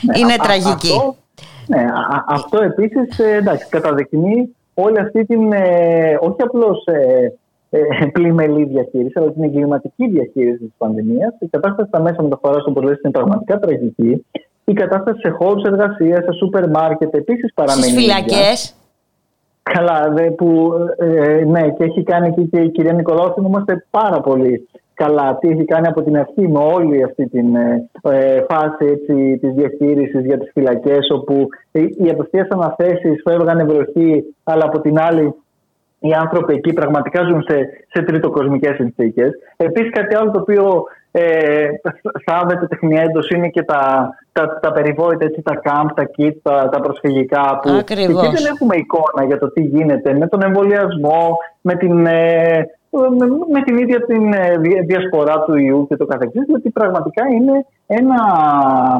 ναι, 0.00 0.18
είναι 0.18 0.34
τραγική. 0.42 0.92
Αυτό, 0.92 1.16
ναι, 1.66 1.84
αυτό 2.26 2.62
επίσης 2.62 3.18
εντάξει, 3.18 3.66
καταδεικνύει 3.68 4.56
όλη 4.74 4.98
αυτή 4.98 5.24
την. 5.24 5.52
Ε, 5.52 6.18
όχι 6.20 6.42
απλώς 6.42 6.86
ε, 6.86 7.32
ε, 7.70 8.06
πλημελή 8.12 8.64
διαχείριση, 8.64 9.12
αλλά 9.14 9.32
την 9.32 9.42
εγκληματική 9.42 10.08
διαχείριση 10.08 10.58
της 10.58 10.74
πανδημίας. 10.78 11.34
Η 11.38 11.46
κατάσταση 11.46 11.88
στα 11.88 12.00
μέσα 12.00 12.22
μεταφοράς, 12.22 12.64
όπω 12.66 12.80
λέτε, 12.80 13.00
είναι 13.02 13.12
πραγματικά 13.12 13.58
τραγική. 13.58 14.26
Η 14.64 14.72
κατάσταση 14.72 15.18
σε 15.20 15.28
χώρους 15.28 15.62
εργασίας, 15.62 16.24
σε 16.24 16.32
σούπερ 16.32 16.68
μάρκετ 16.70 17.14
επίσης 17.14 17.52
παραμένει. 17.54 17.86
Στις 17.86 18.02
φυλακές. 18.02 18.74
Καλά, 19.62 20.12
δε, 20.12 20.30
που, 20.30 20.72
ε, 20.98 21.44
ναι, 21.44 21.70
και 21.70 21.84
έχει 21.84 22.02
κάνει 22.02 22.34
και, 22.34 22.42
και 22.42 22.60
η 22.60 22.70
κυρία 22.70 22.92
Νικολάου, 22.92 23.32
θυμόμαστε 23.32 23.86
πάρα 23.90 24.20
πολύ 24.20 24.68
καλά 24.96 25.38
τι 25.40 25.48
έχει 25.48 25.64
κάνει 25.64 25.86
από 25.86 26.02
την 26.02 26.16
αρχή 26.16 26.48
με 26.48 26.58
όλη 26.58 27.02
αυτή 27.02 27.28
τη 27.28 27.38
ε, 27.38 28.16
ε, 28.16 28.44
φάση 28.48 28.84
έτσι, 28.84 29.38
της 29.40 29.52
διαχείρισης 29.54 30.24
για 30.24 30.38
τις 30.38 30.50
φυλακές 30.52 31.10
όπου 31.10 31.48
οι 31.72 32.08
απευθείας 32.10 32.48
αναθέσεις 32.48 33.22
φεύγανε 33.24 33.64
βροχή 33.64 34.24
αλλά 34.44 34.64
από 34.64 34.80
την 34.80 34.98
άλλη 34.98 35.34
οι 35.98 36.12
άνθρωποι 36.12 36.54
εκεί 36.54 36.72
πραγματικά 36.72 37.22
ζουν 37.22 37.42
σε, 37.42 37.68
σε 37.88 38.02
τριτοκοσμικές 38.02 38.74
συνθήκες. 38.74 39.30
Επίσης 39.56 39.90
κάτι 39.90 40.14
άλλο 40.14 40.30
το 40.30 40.40
οποίο 40.40 40.84
ε, 41.10 41.68
σάβεται 42.26 42.66
τεχνία 42.66 43.02
έντος 43.02 43.28
είναι 43.28 43.48
και 43.48 43.62
τα, 43.62 44.10
τα, 44.32 44.58
τα 44.62 44.72
περιβόητα, 44.72 45.24
έτσι, 45.24 45.42
τα 45.42 45.54
κάμπ, 45.54 45.88
τα 45.94 46.10
kit, 46.16 46.32
τα, 46.42 46.68
τα 46.68 46.80
προσφυγικά 46.80 47.58
που 47.62 47.70
Ακριβώς. 47.70 48.26
εκεί 48.26 48.34
δεν 48.34 48.52
έχουμε 48.54 48.76
εικόνα 48.76 49.24
για 49.26 49.38
το 49.38 49.52
τι 49.52 49.60
γίνεται 49.60 50.14
με 50.14 50.26
τον 50.28 50.42
εμβολιασμό, 50.42 51.36
με 51.60 51.74
την, 51.74 52.06
ε, 52.06 52.66
με, 52.90 53.26
με 53.52 53.62
την 53.64 53.76
ίδια 53.76 54.04
την 54.04 54.32
ε, 54.32 54.56
διασπορά 54.86 55.40
του 55.40 55.56
ιού 55.56 55.86
και 55.88 55.96
το 55.96 56.06
καθεξής, 56.06 56.44
γιατί 56.46 56.70
πραγματικά 56.70 57.24
είναι 57.26 57.66
ένα 57.86 58.20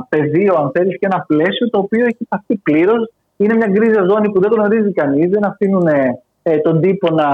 πεδίο, 0.09 0.55
αν 0.55 0.71
θέλεις, 0.75 0.99
και 0.99 1.07
ένα 1.07 1.25
πλαίσιο 1.29 1.71
το 1.71 1.79
οποίο 1.79 2.05
έχει 2.05 2.27
παθεί 2.29 2.57
πλήρως. 2.57 3.11
Είναι 3.37 3.55
μια 3.55 3.67
γκρίζα 3.67 4.03
ζώνη 4.09 4.31
που 4.31 4.41
δεν 4.41 4.51
τον 4.51 4.61
ορίζει 4.61 4.93
κανείς, 4.93 5.31
δεν 5.31 5.45
αφήνουν 5.45 5.87
ε, 5.87 6.23
τον 6.63 6.81
τύπο 6.81 7.11
να, 7.11 7.29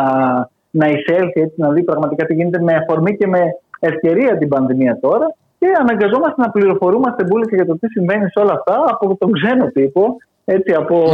να 0.70 0.86
εισέλθει, 0.88 1.40
έτσι, 1.40 1.54
να 1.56 1.70
δει 1.70 1.82
πραγματικά 1.82 2.26
τι 2.26 2.34
γίνεται 2.34 2.62
με 2.62 2.74
αφορμή 2.74 3.16
και 3.16 3.26
με 3.26 3.40
ευκαιρία 3.78 4.38
την 4.38 4.48
πανδημία 4.48 4.98
τώρα. 5.00 5.34
Και 5.58 5.66
αναγκαζόμαστε 5.80 6.34
να 6.36 6.50
πληροφορούμαστε 6.50 7.24
μπουλικα 7.24 7.54
για 7.54 7.66
το 7.66 7.78
τι 7.78 7.88
συμβαίνει 7.88 8.30
σε 8.30 8.40
όλα 8.40 8.52
αυτά 8.52 8.84
από 8.86 9.16
τον 9.16 9.32
ξένο 9.32 9.66
τύπο, 9.66 10.16
έτσι, 10.44 10.72
από, 10.74 11.04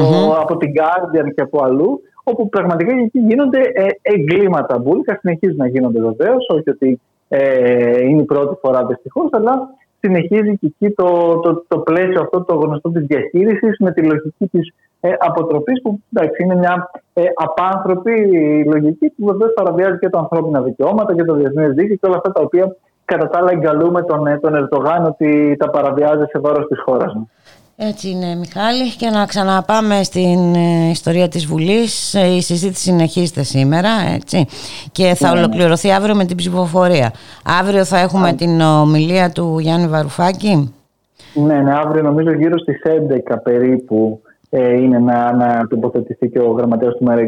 από 0.41 0.57
την 0.57 0.73
Guardian 0.77 1.29
και 1.35 1.43
από 1.43 1.63
αλλού, 1.65 2.03
όπου 2.25 2.49
πραγματικά 2.49 2.93
εκεί 2.93 3.19
γίνονται 3.19 3.61
ε, 3.75 3.87
εγκλήματα 4.03 4.79
μπουλικα, 4.79 5.19
συνεχίζουν 5.21 5.57
να 5.57 5.67
γίνονται 5.67 6.01
βεβαίως, 6.01 6.49
όχι 6.49 6.71
ότι 6.71 7.01
ε, 7.29 8.01
είναι 8.01 8.23
η 8.23 8.25
πρώτη 8.25 8.59
φορά 8.61 8.87
δυστυχώς, 8.87 9.29
αλλά 9.33 9.69
συνεχίζει 10.01 10.59
και 10.59 10.67
εκεί 10.67 10.95
το, 10.95 11.39
το, 11.39 11.65
το 11.69 11.79
πλαίσιο 11.79 12.21
αυτό 12.21 12.45
το 12.45 12.55
γνωστό 12.55 12.91
της 12.91 13.07
διαχείρισης 13.07 13.77
με 13.79 13.93
τη 13.93 14.03
λογική 14.03 14.47
της 14.47 14.75
ε, 15.01 15.11
αποτροπής, 15.19 15.83
που 15.83 16.01
εντάξει, 16.13 16.43
είναι 16.43 16.55
μια 16.55 16.91
ε, 17.13 17.23
απάνθρωπη 17.35 18.13
λογική 18.73 19.09
που 19.09 19.27
βεβαίως 19.27 19.53
παραβιάζει 19.55 19.99
και 19.99 20.09
τα 20.09 20.19
ανθρώπινα 20.19 20.63
δικαιώματα 20.63 21.15
και 21.15 21.25
το 21.25 21.35
διεθνές 21.35 21.75
δίκαιο 21.75 21.97
και 21.97 22.07
όλα 22.07 22.17
αυτά 22.17 22.33
τα 22.33 22.41
οποία 22.41 22.77
κατά 23.05 23.29
τα 23.29 23.39
άλλα 23.39 23.51
εγκαλούμε 23.53 24.03
τον, 24.03 24.27
ε, 24.27 24.39
τον 24.39 24.55
Ερντογάν 24.55 25.05
ότι 25.05 25.57
τα 25.59 25.71
παραβιάζει 25.71 26.25
σε 26.25 26.39
βάρος 26.39 26.67
της 26.67 26.81
χώρας 26.81 27.15
μας. 27.15 27.27
Έτσι 27.81 28.11
είναι 28.11 28.35
Μιχάλη. 28.35 28.97
Και 28.99 29.11
να 29.11 29.27
ξαναπάμε 29.27 30.03
στην 30.03 30.55
ε, 30.55 30.91
ιστορία 30.91 31.29
της 31.29 31.47
Βουλής. 31.47 32.15
Ε, 32.15 32.35
η 32.37 32.41
συζήτηση 32.41 32.83
συνεχίζεται 32.83 33.43
σήμερα 33.43 33.89
έτσι, 34.15 34.47
και 34.93 35.15
θα 35.15 35.29
ναι, 35.29 35.35
ναι. 35.35 35.41
ολοκληρωθεί 35.41 35.91
αύριο 35.93 36.15
με 36.15 36.25
την 36.25 36.37
ψηφοφορία. 36.37 37.13
Αύριο 37.61 37.85
θα 37.85 37.99
έχουμε 37.99 38.33
την 38.33 38.61
ομιλία 38.61 39.31
του 39.31 39.59
Γιάννη 39.59 39.87
Βαρουφάκη. 39.89 40.75
Ναι, 41.35 41.61
ναι 41.61 41.75
αύριο 41.75 42.03
νομίζω 42.03 42.33
γύρω 42.33 42.59
στις 42.59 42.83
11 43.31 43.37
περίπου 43.43 44.21
ε, 44.51 44.73
είναι 44.73 44.99
να, 44.99 45.33
να 45.33 45.67
τοποθετηθεί 45.69 46.29
και 46.29 46.39
ο 46.39 46.51
γραμματέας 46.51 46.97
του 46.97 47.05
ΜΕΡΑ 47.05 47.23
25 47.23 47.27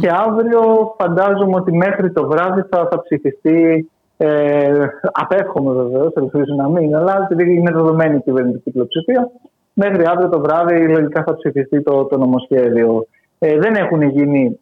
και 0.00 0.08
αύριο 0.28 0.94
φαντάζομαι 0.98 1.56
ότι 1.56 1.72
μέχρι 1.72 2.12
το 2.12 2.26
βράδυ 2.26 2.62
θα, 2.70 2.88
θα 2.90 3.02
ψηφιστεί 3.02 3.90
ε, 4.22 4.86
απέφχομαι 5.12 5.82
βεβαίως, 5.82 6.12
ελπίζω 6.14 6.54
να 6.56 6.68
μην, 6.68 6.96
αλλά 6.96 7.28
επειδή 7.30 7.54
είναι 7.54 7.70
δεδομένη 7.70 8.16
η 8.16 8.20
κυβερνητική 8.20 8.70
πλειοψηφία, 8.70 9.30
μέχρι 9.72 10.04
αύριο 10.06 10.28
το 10.28 10.40
βράδυ 10.40 10.88
λογικά 10.88 11.22
θα 11.22 11.36
ψηφιστεί 11.36 11.82
το, 11.82 12.04
το 12.04 12.18
νομοσχέδιο. 12.18 13.06
Ε, 13.38 13.58
δεν 13.58 13.74
έχουν 13.74 14.02
γίνει 14.02 14.60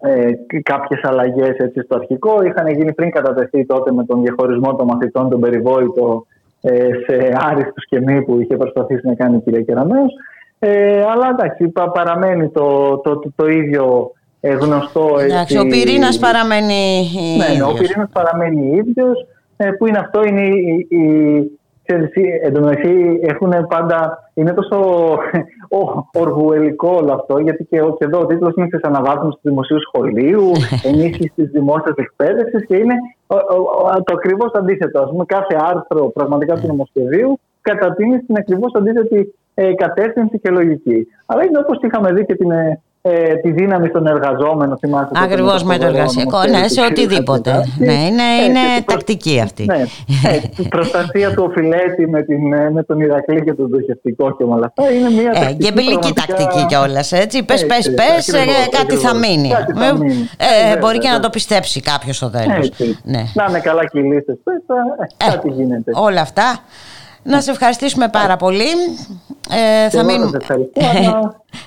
ε, 0.00 0.30
κάποιες 0.62 1.00
αλλαγές 1.02 1.56
έτσι, 1.56 1.80
στο 1.80 1.94
αρχικό. 1.96 2.42
Είχαν 2.42 2.66
γίνει 2.66 2.92
πριν 2.92 3.10
κατατεθεί 3.10 3.66
τότε 3.66 3.92
με 3.92 4.04
τον 4.04 4.22
διαχωρισμό 4.22 4.74
των 4.76 4.86
μαθητών, 4.86 5.30
τον 5.30 5.40
περιβόητο 5.40 6.26
ε, 6.60 6.88
σε 7.06 7.36
άριστους 7.50 7.86
και 7.88 8.00
μη 8.00 8.22
που 8.22 8.40
είχε 8.40 8.56
προσπαθήσει 8.56 9.06
να 9.06 9.14
κάνει 9.14 9.36
η 9.36 9.40
κυρία 9.40 9.62
Κεραμέως. 9.62 10.12
Ε, 10.58 11.02
αλλά 11.02 11.28
εντάξει, 11.28 11.72
παραμένει 11.92 12.48
το, 12.48 12.96
το, 12.96 13.18
το, 13.18 13.32
το 13.36 13.46
ίδιο 13.46 13.84
ε, 13.84 14.14
γνωστό. 14.54 15.16
Εντάξει, 15.18 15.58
ο 15.58 15.66
πυρήνας 15.66 16.18
παραμένει 16.18 17.10
ναι, 17.38 17.44
ίδιος. 17.44 17.56
Ναι, 17.56 17.64
ο 17.64 17.72
πυρήνας 17.72 18.08
παραμένει 18.12 18.76
ίδιος. 18.76 19.26
Ε, 19.56 19.70
που 19.70 19.86
είναι 19.86 19.98
αυτό, 19.98 20.24
είναι 20.24 20.42
η. 20.42 20.86
η 20.88 21.50
εντωμεταξύ 22.42 23.18
έχουν 23.22 23.66
πάντα. 23.68 24.30
Είναι 24.34 24.52
τόσο 24.52 24.78
οργουελικό 26.12 26.88
όλο 26.88 27.12
αυτό, 27.12 27.38
γιατί 27.38 27.64
και, 27.64 27.78
και 27.98 28.04
εδώ 28.04 28.20
ο 28.20 28.26
τίτλος 28.26 28.54
είναι 28.56 28.68
Αναβάθμιση 28.82 29.38
του 29.42 29.48
δημοσίου 29.48 29.80
σχολείου, 29.80 30.50
ενίσχυση 30.90 31.32
της 31.34 31.50
δημόσιας 31.50 31.96
εκπαίδευσης 31.96 32.66
και 32.66 32.76
είναι 32.76 32.94
το 34.04 34.14
ακριβώς 34.14 34.52
αντίθετο. 34.52 35.00
Α 35.00 35.08
πούμε, 35.08 35.24
κάθε 35.24 35.56
άρθρο 35.60 36.10
πραγματικά 36.10 36.54
του 36.54 36.66
νομοσχεδίου 36.66 37.38
κατατείνει 37.60 38.20
στην 38.22 38.36
ακριβώς 38.36 38.72
αντίθετη 38.74 39.34
ε, 39.54 39.74
κατεύθυνση 39.74 40.38
και 40.38 40.50
λογική. 40.50 41.06
Αλλά 41.26 41.44
είναι 41.44 41.58
όπως 41.58 41.78
είχαμε 41.82 42.12
δει 42.12 42.24
και 42.26 42.34
την 42.34 42.50
ε, 43.08 43.34
τη 43.34 43.50
δύναμη 43.50 43.88
των 43.88 44.06
εργαζόμενων. 44.06 44.78
Ακριβώς 45.22 45.62
με 45.62 45.78
το 45.78 45.86
εργασιακό. 45.86 46.38
Ναι, 46.50 46.68
σε 46.68 46.80
οτιδήποτε. 46.80 47.64
Ναι, 47.78 47.92
είναι, 47.92 48.22
είναι 48.46 48.82
τακτική 48.84 49.40
αυτή. 49.40 49.64
Ναι, 49.64 49.84
η 50.56 50.68
προστασία 50.68 51.34
του 51.34 51.46
οφειλέτη 51.48 52.08
με, 52.08 52.22
την, 52.22 52.48
με 52.72 52.82
τον 52.82 53.00
Ηρακλή 53.00 53.44
και 53.44 53.52
τον 53.54 53.68
Δοχευτικό 53.68 54.36
και 54.36 54.44
όλα 54.44 54.66
αυτά 54.66 54.92
είναι 54.92 55.10
μια. 55.10 55.48
Ε, 55.48 55.52
και 55.52 55.68
εμπελική 55.68 56.12
τακτική 56.12 56.66
κιόλας. 56.66 57.12
Έτσι. 57.12 57.42
Πες, 57.42 57.66
πες, 57.66 57.94
πες, 57.94 58.30
κάτι 58.70 58.94
θα 58.96 59.14
μείνει. 59.14 59.50
Ε, 60.72 60.78
μπορεί 60.78 60.98
και 60.98 61.08
να 61.08 61.20
το 61.20 61.30
πιστέψει 61.30 61.80
κάποιος 61.80 62.16
στο 62.16 62.30
τέλο. 62.30 62.70
Ναι. 63.02 63.24
Να 63.34 63.46
είναι 63.48 63.60
καλά 63.60 63.86
και 63.86 63.98
οι 63.98 64.02
λίστε. 64.02 64.32
Ε, 64.32 65.30
κάτι 65.30 65.48
γίνεται. 65.48 65.90
Όλα 65.94 66.20
αυτά. 66.20 66.58
Να 67.26 67.40
σε 67.40 67.50
ευχαριστήσουμε 67.50 68.08
πάρα 68.08 68.36
πολύ. 68.36 68.70
Ε, 69.50 69.88
θα 69.90 70.04
μείνουμε. 70.04 70.38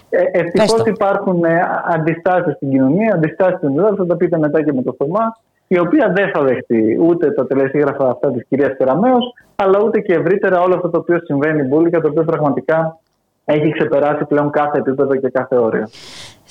Ε, 0.09 0.39
Ευτυχώς 0.39 0.85
υπάρχουν 0.85 1.43
ε, 1.43 1.61
αντιστάσεις 1.85 2.53
στην 2.53 2.69
κοινωνία, 2.69 3.13
αντιστάσεις 3.13 3.57
στην 3.57 3.69
Ελλάδα, 3.69 3.95
θα 3.95 4.05
τα 4.05 4.15
πείτε 4.15 4.37
μετά 4.37 4.63
και 4.63 4.73
με 4.73 4.81
το 4.81 4.95
Θωμά, 4.97 5.37
η 5.67 5.79
οποία 5.79 6.11
δεν 6.15 6.29
θα 6.33 6.41
δεχτεί 6.43 6.99
ούτε 7.01 7.31
τα 7.31 7.47
τελεσίγραφα 7.47 8.09
αυτά 8.09 8.31
της 8.31 8.45
κυρίας 8.49 8.77
Κεραμέως, 8.77 9.33
αλλά 9.55 9.79
ούτε 9.83 9.99
και 9.99 10.13
ευρύτερα 10.13 10.61
όλο 10.61 10.75
αυτό 10.75 10.89
το 10.89 10.97
οποίο 10.97 11.19
συμβαίνει 11.23 11.63
Μπούλικα, 11.63 12.01
το 12.01 12.07
οποίο 12.07 12.23
πραγματικά 12.23 12.99
έχει 13.45 13.71
ξεπεράσει 13.71 14.25
πλέον 14.25 14.49
κάθε 14.49 14.77
επίπεδο 14.77 15.15
και 15.15 15.29
κάθε 15.29 15.55
όριο. 15.55 15.87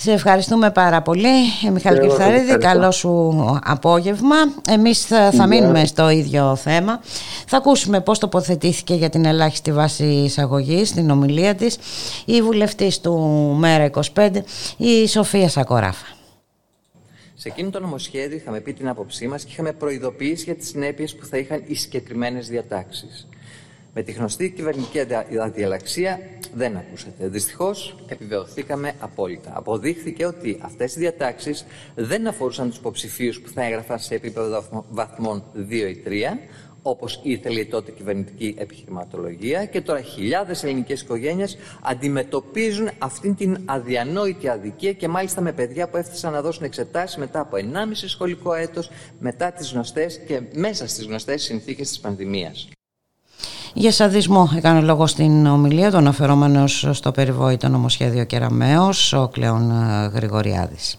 Σε 0.01 0.13
ευχαριστούμε 0.13 0.71
πάρα 0.71 1.03
πολύ, 1.03 1.29
Μιχάλη 1.73 2.01
Κεφταρίδη. 2.01 2.59
Καλό 2.59 2.91
σου 2.91 3.39
απόγευμα. 3.65 4.37
Εμείς 4.69 5.05
θα, 5.05 5.31
θα 5.31 5.47
μείνουμε 5.47 5.85
στο 5.85 6.11
ίδιο 6.11 6.57
θέμα. 6.57 7.01
Θα 7.47 7.57
ακούσουμε 7.57 8.01
πώς 8.01 8.19
τοποθετήθηκε 8.19 8.95
για 8.95 9.09
την 9.09 9.25
ελάχιστη 9.25 9.73
βάση 9.73 10.05
εισαγωγή 10.05 10.85
στην 10.85 11.11
ομιλία 11.11 11.55
της 11.55 11.79
η 12.25 12.43
βουλευτής 12.43 13.01
του 13.01 13.15
ΜΕΡΑ 13.59 13.91
25, 14.15 14.31
η 14.77 15.09
Σοφία 15.09 15.49
Σακοράφα. 15.49 16.07
Σε 17.35 17.49
εκείνο 17.49 17.71
το 17.71 17.81
νομοσχέδιο 17.81 18.37
είχαμε 18.37 18.61
πει 18.61 18.73
την 18.73 18.89
άποψή 18.89 19.27
μας 19.27 19.45
και 19.45 19.51
είχαμε 19.53 19.73
προειδοποιήσει 19.73 20.45
για 20.45 20.55
τις 20.55 20.69
συνέπειες 20.69 21.15
που 21.15 21.27
θα 21.27 21.37
είχαν 21.37 21.63
οι 21.67 21.75
συγκεκριμένες 21.75 22.49
διατάξεις. 22.49 23.29
Με 23.99 24.05
τη 24.05 24.13
γνωστή 24.13 24.51
κυβερνητική 24.51 25.01
αδιαλαξία 25.41 26.21
δεν 26.55 26.77
ακούσατε. 26.77 27.29
Δυστυχώς 27.29 27.97
επιβεβαιωθήκαμε 28.09 28.95
απόλυτα. 29.01 29.53
Αποδείχθηκε 29.55 30.27
ότι 30.27 30.59
αυτές 30.63 30.97
οι 30.97 30.99
διατάξεις 30.99 31.67
δεν 31.95 32.27
αφορούσαν 32.27 32.69
τους 32.69 32.79
υποψηφίους 32.79 33.41
που 33.41 33.49
θα 33.49 33.63
έγραφαν 33.63 33.99
σε 33.99 34.15
επίπεδο 34.15 34.85
βαθμών 34.91 35.45
2 35.55 35.89
ή 35.89 36.03
3, 36.07 36.39
όπως 36.83 37.21
ήθελε 37.23 37.61
η 37.61 37.67
τότε 37.67 37.91
κυβερνητική 37.91 38.55
επιχειρηματολογία, 38.59 39.65
και 39.65 39.81
τώρα 39.81 40.01
χιλιάδες 40.01 40.65
ελληνικές 40.65 41.01
οικογένειες 41.01 41.57
αντιμετωπίζουν 41.83 42.91
αυτήν 42.99 43.35
την 43.35 43.59
αδιανόητη 43.65 44.49
αδικία 44.49 44.93
και 44.93 45.09
μάλιστα 45.09 45.41
με 45.41 45.53
παιδιά 45.53 45.89
που 45.89 45.97
έφτασαν 45.97 46.33
να 46.33 46.43
δώσουν 46.43 46.65
εξετάσεις 46.65 47.17
μετά 47.17 47.41
από 47.41 47.57
1,5 47.57 48.09
σχολικό 48.09 48.55
έτος, 48.55 48.91
μετά 49.19 49.53
τις 49.53 49.73
γνωστές 49.73 50.21
και 50.27 50.41
μέσα 50.55 50.89
στις 50.89 51.07
γνωστές 51.07 51.43
συνθήκες 51.43 51.89
της 51.89 52.01
πανδημίας. 52.01 52.69
Για 53.81 53.93
σαδισμό 53.93 54.51
έκανε 54.57 54.81
λόγο 54.81 55.07
στην 55.07 55.47
ομιλία 55.47 55.91
των 55.91 56.07
αφαιρόμενος 56.07 56.89
στο 56.91 57.11
περιβόητο 57.11 57.69
νομοσχέδιο 57.69 58.25
Κεραμέως, 58.25 59.13
ο 59.13 59.29
Κλέον 59.29 59.73
Γρηγοριάδης. 60.15 60.99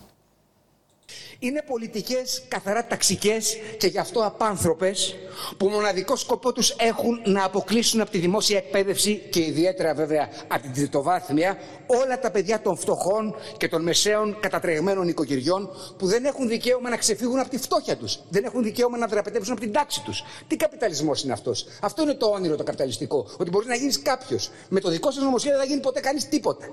Είναι 1.41 1.61
πολιτικές 1.67 2.43
καθαρά 2.47 2.85
ταξικές 2.85 3.57
και 3.77 3.87
γι' 3.87 3.97
αυτό 3.97 4.25
απάνθρωπες 4.25 5.15
που 5.57 5.67
μοναδικό 5.67 6.15
σκοπό 6.15 6.53
τους 6.53 6.75
έχουν 6.79 7.21
να 7.25 7.43
αποκλείσουν 7.43 8.01
από 8.01 8.11
τη 8.11 8.17
δημόσια 8.17 8.57
εκπαίδευση 8.57 9.15
και 9.29 9.39
ιδιαίτερα 9.39 9.93
βέβαια 9.93 10.29
από 10.47 10.61
την 10.61 10.73
τριτοβάθμια 10.73 11.57
όλα 11.85 12.19
τα 12.19 12.31
παιδιά 12.31 12.61
των 12.61 12.77
φτωχών 12.77 13.35
και 13.57 13.67
των 13.67 13.81
μεσαίων 13.81 14.37
κατατρεγμένων 14.39 15.07
οικογενειών 15.07 15.69
που 15.97 16.07
δεν 16.07 16.25
έχουν 16.25 16.47
δικαίωμα 16.47 16.89
να 16.89 16.97
ξεφύγουν 16.97 17.39
από 17.39 17.49
τη 17.49 17.57
φτώχεια 17.57 17.97
τους. 17.97 18.19
Δεν 18.29 18.43
έχουν 18.43 18.63
δικαίωμα 18.63 18.97
να 18.97 19.07
δραπετεύσουν 19.07 19.51
από 19.51 19.61
την 19.61 19.71
τάξη 19.71 20.01
τους. 20.03 20.23
Τι 20.47 20.55
καπιταλισμός 20.55 21.23
είναι 21.23 21.33
αυτός; 21.33 21.65
Αυτό 21.81 22.01
είναι 22.01 22.13
το 22.13 22.25
όνειρο 22.25 22.55
το 22.55 22.63
καπιταλιστικό. 22.63 23.27
Ότι 23.37 23.49
μπορεί 23.49 23.67
να 23.67 23.75
γίνεις 23.75 24.01
κάποιος. 24.01 24.51
Με 24.69 24.79
το 24.79 24.89
δικό 24.89 25.11
σας 25.11 25.23
νομοσχέδιο 25.23 25.57
δεν 25.57 25.65
θα 25.67 25.71
γίνει 25.73 25.83
ποτέ 25.83 25.99
κανείς 25.99 26.29
τίποτα. 26.29 26.69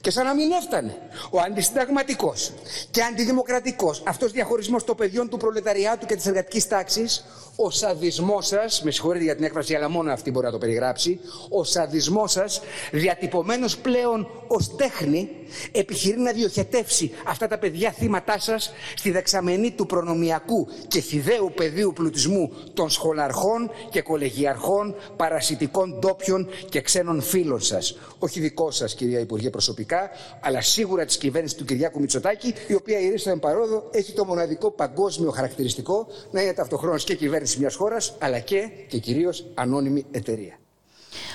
Και 0.00 0.10
σαν 0.10 0.24
να 0.24 0.34
μην 0.34 0.50
έφτανε 0.50 0.96
ο 1.30 1.40
αντισυνταγματικός 1.40 2.52
και 2.90 3.02
αντιδημοκρατικός 3.02 4.02
αυτός 4.06 4.32
διαχωρισμός 4.32 4.84
των 4.84 4.96
παιδιών 4.96 5.28
του 5.28 5.36
προλεταριάτου 5.36 6.06
και 6.06 6.16
της 6.16 6.26
εργατικής 6.26 6.68
τάξης 6.68 7.24
ο 7.56 7.70
σαδισμός 7.70 8.46
σας, 8.46 8.82
με 8.82 8.90
συγχωρείτε 8.90 9.24
για 9.24 9.34
την 9.34 9.44
έκφραση, 9.44 9.74
αλλά 9.74 9.88
μόνο 9.88 10.12
αυτή 10.12 10.30
μπορεί 10.30 10.46
να 10.46 10.52
το 10.52 10.58
περιγράψει, 10.58 11.20
ο 11.48 11.64
σαδισμός 11.64 12.32
σας, 12.32 12.60
διατυπωμένος 12.92 13.76
πλέον 13.76 14.28
ως 14.46 14.76
τέχνη, 14.76 15.28
επιχειρεί 15.72 16.18
να 16.20 16.32
διοχετεύσει 16.32 17.12
αυτά 17.26 17.46
τα 17.46 17.58
παιδιά 17.58 17.90
θύματά 17.90 18.38
σας 18.38 18.72
στη 18.96 19.10
δεξαμενή 19.10 19.70
του 19.70 19.86
προνομιακού 19.86 20.66
και 20.88 21.00
φιδαίου 21.00 21.52
πεδίου 21.54 21.92
πλουτισμού 21.92 22.52
των 22.74 22.90
σχολαρχών 22.90 23.70
και 23.90 24.02
κολεγιαρχών, 24.02 24.94
παρασιτικών 25.16 25.98
ντόπιων 25.98 26.48
και 26.68 26.80
ξένων 26.80 27.22
φίλων 27.22 27.60
σας. 27.60 27.98
Όχι 28.18 28.40
δικό 28.40 28.70
σας, 28.70 28.94
κυρία 28.94 29.20
Υπουργέ, 29.20 29.50
προσωπικά, 29.50 30.10
αλλά 30.40 30.60
σίγουρα 30.60 31.04
της 31.04 31.16
κυβέρνησης 31.16 31.56
του 31.56 31.64
Κυριάκου 31.64 32.00
Μητσοτάκη, 32.00 32.54
η 32.66 32.74
οποία 32.74 33.00
η 33.00 33.08
Ρίστα 33.08 33.30
Εμπαρόδο 33.30 33.88
έχει 33.90 34.12
το 34.12 34.24
μοναδικό 34.24 34.70
παγκόσμιο 34.70 35.30
χαρακτηριστικό 35.30 36.06
να 36.30 36.42
είναι 36.42 36.52
ταυτοχρόνως 36.52 37.04
και 37.04 37.14
κυβέρνηση 37.14 37.45
κυβέρνηση 37.46 37.58
μιας 37.58 37.74
χώρας, 37.74 38.14
αλλά 38.18 38.38
και 38.38 38.68
και 38.88 38.98
κυρίως 38.98 39.44
ανώνυμη 39.54 40.04
εταιρεία. 40.10 40.58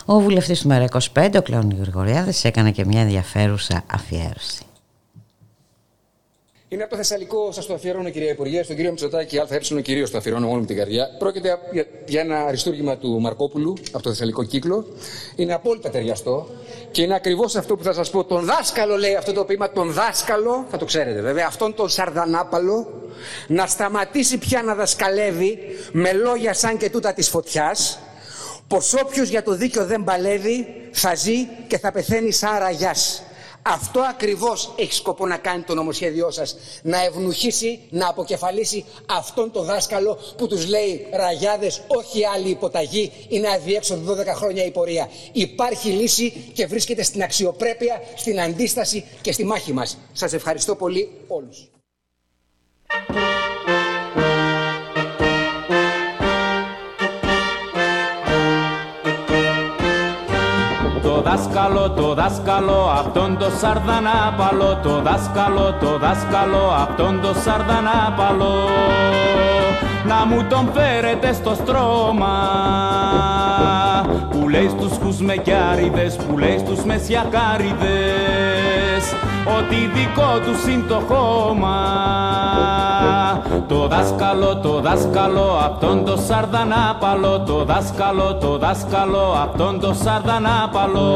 Ο 0.06 0.19
βουλευτής 0.19 0.62
του 0.62 0.69
ΜΕΡΑ25, 0.71 1.36
ο 1.36 1.41
Κλέον 1.41 1.78
Γρηγοριάδης, 1.80 2.43
έκανε 2.43 2.71
και 2.71 2.86
μια 2.86 3.02
ενδιαφέρουσα 3.02 3.84
αφιέρωση. 3.88 4.65
Είναι 6.73 6.84
από 6.84 6.91
το 6.91 6.97
Θεσσαλικό, 6.97 7.51
σας 7.51 7.65
το 7.65 7.73
αφιερώνω 7.73 8.10
κυρία 8.10 8.29
Υπουργέ, 8.29 8.63
στον 8.63 8.75
κύριο 8.75 8.91
Μητσοτάκη, 8.91 9.39
ΑΕ 9.39 9.81
κυρίως 9.81 10.12
το 10.12 10.17
αφιερώνω 10.17 10.47
μόνο 10.47 10.60
με 10.60 10.65
την 10.65 10.75
καρδιά. 10.75 11.15
Πρόκειται 11.19 11.57
για, 11.71 11.86
για 12.05 12.21
ένα 12.21 12.41
αριστούργημα 12.45 12.97
του 12.97 13.19
Μαρκόπουλου 13.19 13.77
από 13.91 14.03
το 14.03 14.10
Θεσσαλικό 14.10 14.43
κύκλο. 14.43 14.86
Είναι 15.36 15.53
απόλυτα 15.53 15.89
ταιριαστό 15.89 16.49
και 16.91 17.01
είναι 17.01 17.15
ακριβώς 17.15 17.55
αυτό 17.55 17.75
που 17.75 17.84
θα 17.84 17.93
σας 17.93 18.10
πω. 18.10 18.23
Τον 18.23 18.45
δάσκαλο 18.45 18.95
λέει 18.95 19.15
αυτό 19.15 19.34
το 19.34 19.45
ποίημα, 19.45 19.71
τον 19.71 19.91
δάσκαλο, 19.91 20.65
θα 20.69 20.77
το 20.77 20.86
ξέρετε 20.86 21.21
βέβαια, 21.21 21.45
αυτόν 21.47 21.73
τον 21.75 21.89
Σαρδανάπαλο, 21.89 22.88
να 23.47 23.67
σταματήσει 23.67 24.38
πια 24.38 24.63
να 24.63 24.75
δασκαλεύει 24.75 25.57
με 25.91 26.13
λόγια 26.13 26.53
σαν 26.53 26.77
και 26.77 26.89
τούτα 26.89 27.13
της 27.13 27.29
φωτιάς, 27.29 27.99
πως 28.67 28.93
όποιος 28.93 29.29
για 29.29 29.43
το 29.43 29.55
δίκιο 29.55 29.86
δεν 29.86 30.03
παλεύει 30.03 30.67
θα 30.91 31.15
ζει 31.15 31.47
και 31.67 31.77
θα 31.77 31.91
πεθαίνει 31.91 32.31
σαν 32.31 32.60
ραγιάς. 32.60 33.23
Αυτό 33.62 34.00
ακριβώς 34.00 34.74
έχει 34.78 34.93
σκοπό 34.93 35.26
να 35.28 35.38
κάνει 35.38 35.63
το 35.63 35.74
νομοσχέδιό 35.74 36.32
σας. 36.32 36.56
Να 36.84 37.04
ευνουχίσει, 37.04 37.80
να 37.89 38.08
αποκεφαλίσει 38.08 38.86
αυτόν 39.06 39.52
τον 39.52 39.65
δάσκαλο 39.65 40.17
που 40.38 40.47
τους 40.47 40.67
λέει 40.67 41.08
ραγιάδες, 41.12 41.82
όχι 41.88 42.26
άλλη 42.26 42.50
υποταγή, 42.50 43.12
είναι 43.30 43.50
αδιέξοδο 43.50 44.13
12 44.13 44.26
χρόνια 44.36 44.65
η 44.65 44.71
πορεία. 44.71 45.10
Υπάρχει 45.32 45.89
λύση 45.89 46.52
και 46.54 46.65
βρίσκεται 46.65 47.04
στην 47.04 47.24
αξιοπρέπεια, 47.24 48.02
στην 48.15 48.41
αντίσταση 48.41 49.06
και 49.21 49.32
στη 49.32 49.43
μάχη 49.43 49.74
μας. 49.74 49.97
Σας 50.13 50.34
ευχαριστώ 50.34 50.76
πολύ 50.76 51.10
όλους. 51.28 51.69
Δάσκαλο, 61.21 61.91
το 61.91 62.13
δάσκαλο, 62.13 62.89
αυτόν 62.99 63.38
το 63.38 63.49
σαρδανάπαλο, 63.62 64.79
το 64.84 65.01
δάσκαλο, 65.01 65.75
το 65.79 65.97
δάσκαλο, 65.97 66.63
αυτόν 66.84 67.21
το 67.21 67.34
σαρδανάπαλο, 67.43 68.53
να 70.07 70.25
μου 70.25 70.45
τον 70.49 70.69
φέρετε 70.73 71.34
στο 71.34 71.55
στρώμα, 71.55 72.36
που 74.29 74.49
λέει 74.49 74.69
στους 74.69 74.97
χουσμεκιάριδες, 75.03 76.15
που 76.15 76.38
λέει 76.38 76.57
στους 76.57 76.84
μεσιακάριδες, 76.84 78.90
ότι 79.45 79.75
δικό 79.93 80.39
του 80.45 80.69
είναι 80.71 80.84
το 80.88 81.01
χώμα. 81.10 81.77
Το 83.67 83.88
δάσκαλο, 83.88 84.58
το 84.58 84.80
δάσκαλο, 84.80 85.60
αυτόν 85.65 86.06
το 86.06 86.17
σαρδανάπαλο, 86.27 87.39
το 87.39 87.63
δάσκαλο, 87.63 88.36
το 88.36 88.58
δάσκαλο, 88.58 89.36
αυτόν 89.43 89.80
το 89.80 89.93
σαρδανάπαλο. 90.04 91.10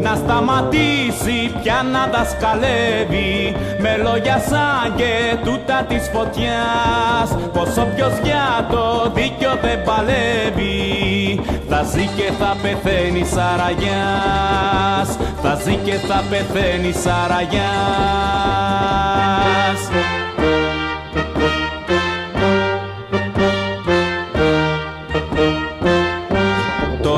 Να 0.00 0.14
σταματήσει 0.14 1.52
πια 1.62 1.82
να 1.92 2.18
δασκαλεύει 2.18 3.56
με 3.78 3.96
λόγια 4.02 4.38
σαν 4.48 4.94
και 4.96 5.36
τούτα 5.44 5.84
της 5.88 6.10
φωτιάς 6.12 7.28
πως 7.52 7.76
όποιος 7.84 8.18
για 8.22 8.66
το 8.70 9.10
δίκιο 9.14 9.50
δεν 9.62 9.82
παλεύει 9.82 11.40
θα 11.68 11.82
ζει 11.82 12.06
και 12.16 12.32
θα 12.38 12.56
πεθαίνει 12.62 13.24
σαραγιάς 13.24 15.08
θα 15.42 15.54
ζει 15.64 15.74
και 15.76 15.92
θα 15.92 16.22
πεθαίνει 16.30 16.92
σαραγιάς. 16.92 17.60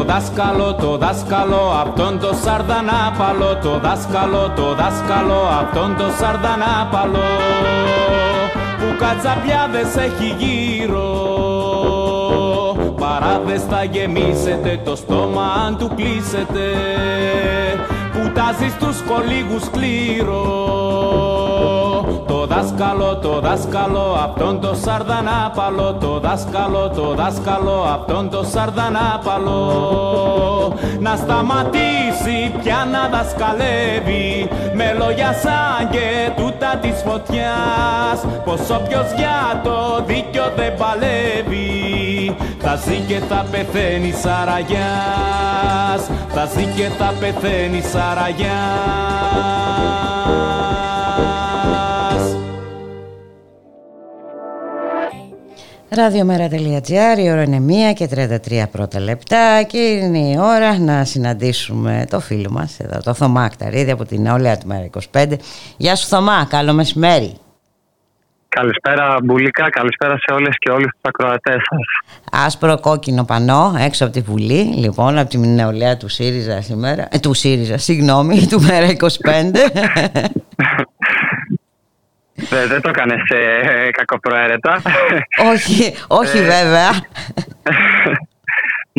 Δάσκαλο, 0.06 0.74
το 0.74 0.96
δάσκαλο, 0.96 1.72
αυτόν 1.82 2.18
το 2.20 2.34
σαρδανάπαλο, 2.44 3.58
το 3.62 3.78
δάσκαλο, 3.78 4.52
το 4.56 4.74
δάσκαλο, 4.74 5.40
αυτόν 5.60 5.96
το 5.96 6.04
σαρδανάπαλο, 6.18 7.28
που 8.78 8.96
κατσαπιάδες 8.98 9.96
έχει 9.96 10.34
γύρω. 10.38 11.10
Παράδες 13.00 13.62
θα 13.62 13.84
γεμίσετε, 13.84 14.80
το 14.84 14.96
στόμα 14.96 15.44
αν 15.66 15.76
του 15.78 15.90
κλείσετε, 15.96 16.66
που 18.52 18.58
τάζει 18.58 18.70
στους 18.70 19.02
κολίγους 19.02 19.70
κλήρω 19.70 20.72
δάσκαλο, 22.54 23.16
το 23.16 23.40
δάσκαλο, 23.40 24.18
αυτόν 24.24 24.60
το 24.60 24.74
σαρδανάπαλο, 24.74 25.96
το 26.00 26.20
δάσκαλο, 26.20 26.90
το 26.94 27.14
δάσκαλο, 27.14 27.82
αυτόν 27.94 28.30
το 28.30 28.44
σαρδανάπαλο. 28.44 29.60
Να 30.98 31.16
σταματήσει 31.16 32.52
πια 32.62 32.88
να 32.92 33.08
δασκαλεύει 33.16 34.48
με 34.74 34.94
λόγια 34.98 35.32
σαν 35.32 35.90
και 35.90 36.30
τούτα 36.36 36.76
της 36.80 37.02
φωτιάς. 37.06 38.18
Πως 38.44 38.60
όποιος 38.70 39.12
για 39.16 39.60
το 39.64 40.04
δίκιο 40.06 40.44
δεν 40.56 40.74
παλεύει 40.76 41.81
θα 42.58 42.76
ζει 42.76 42.98
και 43.06 43.18
θα 43.28 43.46
πεθαίνει 43.50 44.12
σαραγιάς 44.12 46.02
θα 46.34 46.48
ζει 46.54 46.64
και 46.64 46.88
θα 46.98 47.14
πεθαίνει 47.20 47.80
σαραγιάς 47.80 49.22
Ραδιομέρα.gr, 55.94 57.18
η 57.18 57.30
ώρα 57.30 57.42
είναι 57.42 57.90
1 57.90 57.94
και 57.94 58.08
33 58.14 58.64
πρώτα 58.70 59.00
λεπτά 59.00 59.62
και 59.62 59.78
είναι 59.78 60.18
η 60.18 60.36
ώρα 60.38 60.78
να 60.78 61.04
συναντήσουμε 61.04 62.06
το 62.10 62.20
φίλο 62.20 62.50
μας 62.50 62.80
εδώ, 62.80 63.00
το 63.00 63.14
Θωμά 63.14 63.42
Ακταρίδη 63.42 63.90
από 63.90 64.04
την 64.04 64.22
Νεολαία 64.22 64.58
του 64.58 64.66
Μέρα 64.66 64.88
25. 65.12 65.32
Γεια 65.76 65.96
σου 65.96 66.06
Θωμά, 66.06 66.46
καλό 66.48 66.72
μεσημέρι. 66.72 67.36
Καλησπέρα 68.54 69.16
Μπουλίκα, 69.22 69.70
καλησπέρα 69.70 70.18
σε 70.18 70.34
όλες 70.34 70.54
και 70.58 70.70
όλους 70.70 70.90
τους 70.90 71.00
ακροατές 71.02 71.60
σας. 71.70 71.80
Άσπρο 72.46 72.80
κόκκινο 72.80 73.24
πανό 73.24 73.74
έξω 73.78 74.04
από 74.04 74.12
τη 74.12 74.20
Βουλή, 74.20 74.62
λοιπόν, 74.62 75.18
από 75.18 75.28
την 75.28 75.54
νεολαία 75.54 75.96
του 75.96 76.08
ΣΥΡΙΖΑ 76.08 76.60
σήμερα, 76.60 77.08
ε, 77.10 77.18
του 77.18 77.34
ΣΥΡΙΖΑ, 77.34 77.78
συγγνώμη, 77.78 78.46
του 78.50 78.60
Μέρα 78.60 78.86
25. 78.86 78.94
Δεν, 82.50 82.68
δεν 82.68 82.80
το 82.80 82.88
έκανες 82.88 83.22
ε, 83.28 83.90
κακοπροαίρετα. 83.90 84.82
όχι, 85.52 85.94
όχι 86.08 86.38
ε, 86.38 86.42
βέβαια. 86.42 86.90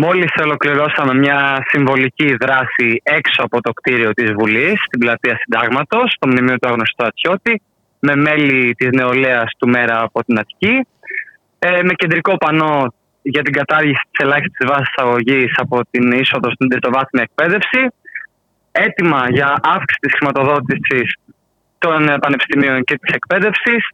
Μόλις 0.04 0.32
ολοκληρώσαμε 0.42 1.14
μια 1.14 1.66
συμβολική 1.68 2.36
δράση 2.36 3.02
έξω 3.04 3.44
από 3.44 3.62
το 3.62 3.74
κτίριο 3.74 4.12
της 4.12 4.32
Βουλής, 4.32 4.84
στην 4.86 5.00
πλατεία 5.00 5.38
Συντάγματος, 5.38 6.12
στο 6.12 6.28
μνημείο 6.28 6.60
του 6.60 6.70
Αγνωστού 6.70 7.06
Ατσιώτη, 7.06 7.62
με 8.06 8.16
μέλη 8.16 8.74
της 8.76 8.90
νεολαίας 8.92 9.52
του 9.58 9.68
Μέρα 9.70 10.02
από 10.02 10.24
την 10.24 10.40
Αττική, 10.40 10.88
ε, 11.60 11.82
με 11.84 11.94
κεντρικό 11.94 12.38
πανό 12.38 12.94
για 13.22 13.42
την 13.42 13.54
κατάργηση 13.54 14.02
της 14.12 14.26
ελάχιστης 14.26 14.68
βάσης 14.68 14.94
αγωγής 14.96 15.54
από 15.58 15.80
την 15.92 16.12
είσοδο 16.12 16.52
στην 16.52 16.70
τριτοβάθμια 16.70 17.24
εκπαίδευση, 17.28 17.88
έτοιμα 18.72 19.28
για 19.30 19.60
αύξηση 19.64 20.00
της 20.00 20.14
χρηματοδότησης 20.16 21.16
των 21.78 22.10
ε, 22.10 22.18
πανεπιστημίων 22.18 22.84
και 22.84 22.98
της 22.98 23.14
εκπαίδευσης 23.14 23.90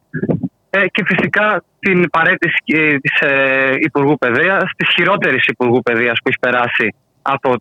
ε, 0.69 0.87
και 0.87 1.03
φυσικά 1.05 1.63
την 1.79 2.09
παρέτηση 2.09 2.99
της 3.01 3.19
ε, 3.19 3.73
Υπουργού 3.79 4.17
Παιδείας, 4.17 4.63
της 4.77 4.89
χειρότερης 4.95 5.45
Υπουργού 5.45 5.81
Παιδείας 5.81 6.17
που 6.23 6.29
έχει 6.29 6.39
περάσει 6.39 6.95
από 7.21 7.55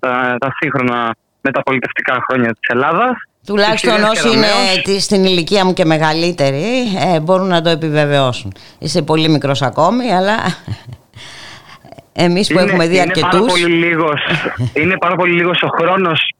τα, 0.00 0.36
τα 0.38 0.54
σύγχρονα 0.60 1.14
μεταπολιτευτικά 1.40 2.24
χρόνια 2.28 2.50
της 2.50 2.68
Ελλάδας. 2.68 3.16
Τουλάχιστον 3.46 4.02
όσοι 4.02 4.28
είναι 4.28 4.98
στην 4.98 5.24
ηλικία 5.24 5.64
μου 5.64 5.72
και 5.72 5.84
μεγαλύτεροι 5.84 6.64
μπορούν 7.22 7.46
να 7.46 7.62
το 7.62 7.68
επιβεβαιώσουν. 7.68 8.52
Είσαι 8.78 9.02
πολύ 9.02 9.28
μικρός 9.28 9.62
ακόμη, 9.62 10.12
αλλά 10.12 10.36
εμείς 12.26 12.52
που 12.52 12.58
έχουμε 12.58 12.86
δει 12.86 13.00
αρκετούς... 13.00 13.32
Είναι 13.32 13.40
πάρα, 13.40 13.52
πολύ 13.52 13.74
λίγος, 13.74 14.20
είναι 14.74 14.96
πάρα 14.98 15.16
πολύ 15.16 15.32
λίγος 15.32 15.62
ο 15.62 15.68
χρόνος 15.68 16.32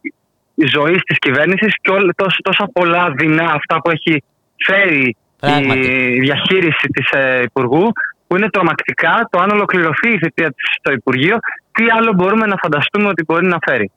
η 0.55 0.67
ζωής 0.67 1.03
της 1.03 1.19
κυβέρνησης 1.19 1.75
και 1.81 1.91
όλα, 1.91 2.13
τόσα 2.43 2.69
πολλά 2.73 3.11
δεινά 3.17 3.45
αυτά 3.45 3.81
που 3.81 3.91
έχει 3.91 4.23
φέρει 4.67 5.17
η 6.15 6.21
διαχείριση 6.21 6.87
της 6.93 7.11
ε, 7.11 7.43
Υπουργού 7.43 7.93
που 8.27 8.37
είναι 8.37 8.51
τρομακτικά 8.51 9.29
το 9.31 9.41
αν 9.41 9.51
ολοκληρωθεί 9.51 10.09
η 10.09 10.19
θητεία 10.19 10.49
της 10.49 10.65
στο 10.79 10.93
Υπουργείο 10.93 11.39
τι 11.73 11.85
άλλο 11.99 12.13
μπορούμε 12.13 12.47
να 12.47 12.57
φανταστούμε 12.57 13.09
ότι 13.09 13.25
μπορεί 13.25 13.47
να 13.47 13.59
φέρει. 13.67 13.91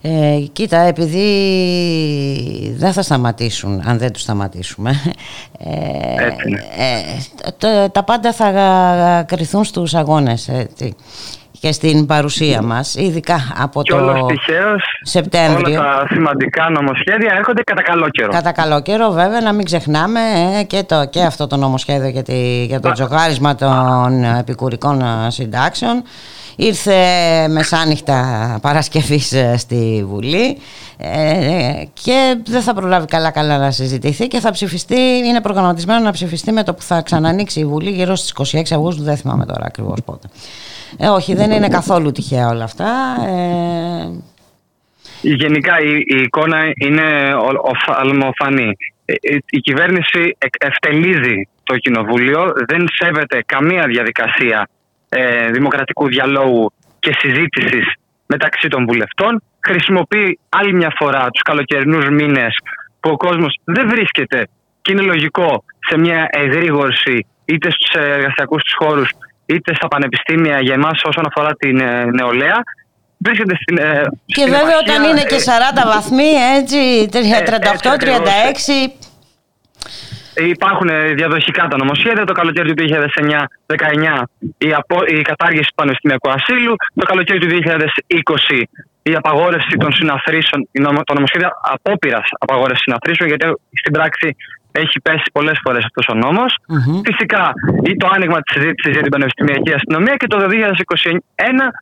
Ε, 0.00 0.40
κοίτα, 0.52 0.78
επειδή 0.78 1.26
δεν 2.76 2.92
θα 2.92 3.02
σταματήσουν 3.02 3.82
αν 3.86 3.98
δεν 3.98 4.12
τους 4.12 4.22
σταματήσουμε 4.22 4.90
ε, 5.58 6.26
ε, 7.58 7.88
τα 7.88 8.02
πάντα 8.02 8.32
θα 8.32 9.24
κρυθούν 9.26 9.64
στους 9.64 9.94
αγώνες 9.94 10.50
και 11.60 11.72
στην 11.72 12.06
παρουσία 12.06 12.62
μας, 12.62 12.94
ειδικά 12.94 13.54
από 13.58 13.82
και 13.82 13.92
το 13.92 14.26
Σεπτέμβριο. 15.02 15.80
Όλα 15.80 15.94
τα 15.94 16.06
σημαντικά 16.14 16.70
νομοσχέδια 16.70 17.34
έρχονται 17.38 17.62
κατά 17.62 17.82
καλό 17.82 18.08
καιρό. 18.08 18.30
Κατά 18.30 18.52
καλό 18.52 18.82
καιρό 18.82 19.10
βέβαια, 19.10 19.40
να 19.40 19.52
μην 19.52 19.64
ξεχνάμε 19.64 20.20
ε, 20.58 20.62
και, 20.62 20.82
το, 20.82 21.06
και 21.10 21.22
αυτό 21.22 21.46
το 21.46 21.56
νομοσχέδιο 21.56 22.08
για, 22.08 22.22
τη, 22.22 22.64
για 22.64 22.80
το 22.80 22.92
τζογάρισμα 22.92 23.54
των 23.54 24.24
επικουρικών 24.24 25.02
συντάξεων. 25.28 26.02
Ήρθε 26.56 26.94
μεσάνυχτα 27.48 28.58
Παρασκευής 28.62 29.32
ε, 29.32 29.56
στη 29.56 30.04
Βουλή 30.06 30.58
ε, 30.98 31.84
και 31.92 32.36
δεν 32.46 32.62
θα 32.62 32.74
προλάβει 32.74 33.06
καλά 33.06 33.30
καλά 33.30 33.58
να 33.58 33.70
συζητηθεί 33.70 34.26
και 34.26 34.40
θα 34.40 34.50
ψηφιστεί, 34.50 35.00
είναι 35.00 35.40
προγραμματισμένο 35.40 36.00
να 36.00 36.10
ψηφιστεί 36.10 36.52
με 36.52 36.62
το 36.62 36.74
που 36.74 36.82
θα 36.82 37.02
ξανανοίξει 37.02 37.60
η 37.60 37.64
Βουλή 37.64 37.90
γύρω 37.90 38.14
στις 38.14 38.54
26 38.54 38.60
Αυγούστου, 38.70 39.02
δεν 39.02 39.16
θυμάμαι 39.16 39.46
τώρα 39.46 39.64
ακριβώς 39.66 40.02
πότε. 40.04 40.28
Ε, 40.98 41.08
όχι, 41.08 41.34
δεν 41.34 41.50
είναι 41.50 41.68
καθόλου 41.68 42.12
τυχαία 42.12 42.48
όλα 42.48 42.64
αυτά. 42.64 42.86
Ε... 43.26 44.10
Γενικά 45.20 45.80
η, 45.80 45.96
η 45.96 46.22
εικόνα 46.22 46.58
είναι 46.80 47.34
οφθαλμοφανή. 47.62 48.76
Ε, 49.04 49.12
ε, 49.12 49.38
η 49.50 49.58
κυβέρνηση 49.58 50.36
ευτελίζει 50.58 51.48
το 51.64 51.76
κοινοβούλιο, 51.76 52.52
δεν 52.66 52.86
σέβεται 52.92 53.42
καμία 53.46 53.86
διαδικασία 53.86 54.68
ε, 55.08 55.50
δημοκρατικού 55.50 56.08
διαλόγου 56.08 56.72
και 56.98 57.14
συζήτησης 57.18 57.92
μεταξύ 58.26 58.68
των 58.68 58.84
βουλευτών. 58.86 59.42
Χρησιμοποιεί 59.66 60.38
άλλη 60.48 60.74
μια 60.74 60.92
φορά 60.98 61.30
τους 61.30 61.42
καλοκαιρινούς 61.42 62.08
μήνες 62.08 62.54
που 63.00 63.10
ο 63.10 63.16
κόσμος 63.16 63.60
δεν 63.64 63.88
βρίσκεται 63.88 64.48
και 64.82 64.92
είναι 64.92 65.02
λογικό 65.02 65.64
σε 65.88 65.98
μια 65.98 66.28
εγρήγορση 66.30 67.26
είτε 67.44 67.70
στους 67.70 68.02
εργασιακούς 68.02 68.62
τους 68.62 68.74
χώρους 68.78 69.08
είτε 69.46 69.74
στα 69.74 69.88
πανεπιστήμια 69.88 70.60
για 70.60 70.74
εμάς 70.74 71.02
όσον 71.04 71.24
αφορά 71.26 71.54
την 71.54 71.80
ε, 71.80 72.04
νεολαία. 72.04 72.62
Βρίσκεται 73.18 73.54
στην, 73.62 73.78
ε, 73.78 74.02
και 74.26 74.44
βέβαια 74.44 74.78
όταν 74.78 75.02
είναι 75.02 75.22
και 75.22 75.36
40 75.36 75.82
ε, 75.84 75.86
βαθμοί, 75.86 76.30
έτσι, 76.58 77.08
38-36. 77.12 79.05
Υπάρχουν 80.36 80.88
διαδοχικά 81.14 81.68
τα 81.68 81.76
νομοσχέδια. 81.76 82.24
Το 82.24 82.32
καλοκαίρι 82.32 82.74
του 82.74 82.84
2019 83.66 84.22
η, 84.58 84.72
απο, 84.72 84.96
η 85.06 85.22
κατάργηση 85.22 85.68
του 85.68 85.74
πανεπιστημιακού 85.74 86.30
ασύλου. 86.30 86.74
Το 86.94 87.04
καλοκαίρι 87.06 87.38
του 87.38 87.48
2020 88.58 88.62
η 89.02 89.14
απαγόρευση 89.14 89.76
των 89.76 89.92
συναθρήσεων, 89.92 90.68
το 91.04 91.14
νομοσχέδιο 91.14 91.48
απόπειρας 91.74 92.28
απαγόρευσης 92.38 92.82
συναθρήσεων, 92.82 93.28
γιατί 93.28 93.44
στην 93.72 93.92
πράξη 93.92 94.36
έχει 94.72 95.00
πέσει 95.00 95.28
πολλές 95.32 95.58
φορές 95.64 95.84
αυτός 95.84 96.06
ο 96.08 96.14
νόμος. 96.14 96.58
Mm-hmm. 96.58 97.00
Φυσικά 97.08 97.52
το 97.96 98.08
άνοιγμα 98.14 98.38
της 98.42 98.52
συζήτησης 98.56 98.92
για 98.92 99.02
την 99.02 99.10
πανεπιστημιακή 99.10 99.72
αστυνομία 99.72 100.14
και 100.16 100.26
το 100.26 100.36
2021 100.38 101.18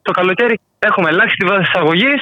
το 0.03 0.11
καλοκαίρι 0.11 0.61
έχουμε 0.79 1.09
ελάχιστη 1.09 1.47
βάση 1.47 1.63
εισαγωγής, 1.71 2.21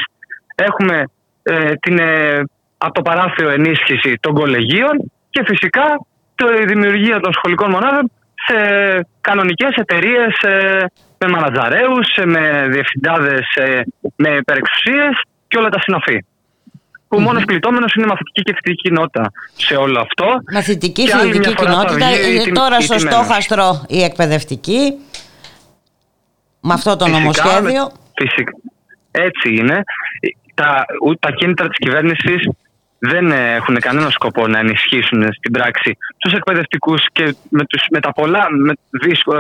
έχουμε 0.55 1.05
ε, 1.43 1.73
την 1.75 1.99
ε, 1.99 2.43
από 2.79 2.93
το 2.93 3.03
παράθυρο 3.03 3.49
ενίσχυση 3.51 4.19
των 4.21 4.35
κολεγίων 4.35 5.13
και 5.31 5.43
φυσικά 5.47 5.87
το, 5.93 6.12
η 6.63 6.65
δημιουργία 6.65 7.21
των 7.21 7.33
σχολικών 7.33 7.71
μονάδων 7.71 8.11
σε 8.47 8.57
κανονικές 9.21 9.75
εταιρείες 9.75 10.35
ε, 10.41 10.85
με 11.19 11.29
μανατζαρέους, 11.29 12.09
με 12.25 12.67
διευθυντάδες, 12.71 13.55
ε, 13.55 13.81
με 14.17 14.31
υπερεξουσίες 14.31 15.23
και 15.49 15.59
όλα 15.59 15.69
τα 15.69 15.81
συναφή 15.81 16.25
που 17.13 17.19
mm-hmm. 17.19 17.25
μόνος 17.25 17.45
κλειτόμενο 17.45 17.87
είναι 17.97 18.07
μαθητική 18.07 18.43
και 18.43 18.53
φοιτητική 18.55 18.83
κοινότητα 18.83 19.31
σε 19.57 19.75
όλο 19.75 20.01
αυτό. 20.01 20.27
Μαθητική 20.53 21.05
και 21.05 21.17
φοιτητική 21.17 21.55
κοινότητα, 21.55 22.07
ε, 22.07 22.53
τώρα 22.53 22.81
στο 22.81 22.99
στόχαστρο 22.99 23.85
η 23.89 24.03
εκπαιδευτική, 24.03 24.99
με 26.61 26.73
αυτό 26.73 26.97
το 26.97 27.05
φυσικά, 27.05 27.21
νομοσχέδιο. 27.21 27.93
Φυσικά, 28.15 28.53
έτσι 29.11 29.55
είναι. 29.55 29.83
Τα, 30.55 30.85
τα 31.21 31.31
κίνητρα 31.31 31.69
της 31.69 31.79
κυβέρνησης 31.79 32.49
δεν 33.05 33.33
έχουν 33.33 33.81
κανένα 33.81 34.11
σκοπό 34.11 34.47
να 34.47 34.59
ενισχύσουν 34.59 35.33
στην 35.33 35.53
πράξη 35.53 35.97
τους 36.19 36.33
εκπαιδευτικούς 36.33 37.07
και 37.13 37.35
με, 37.49 37.65
τους, 37.65 37.83
με 37.91 38.01
τα 38.01 38.13
πολλά 38.13 38.47
με 38.51 38.73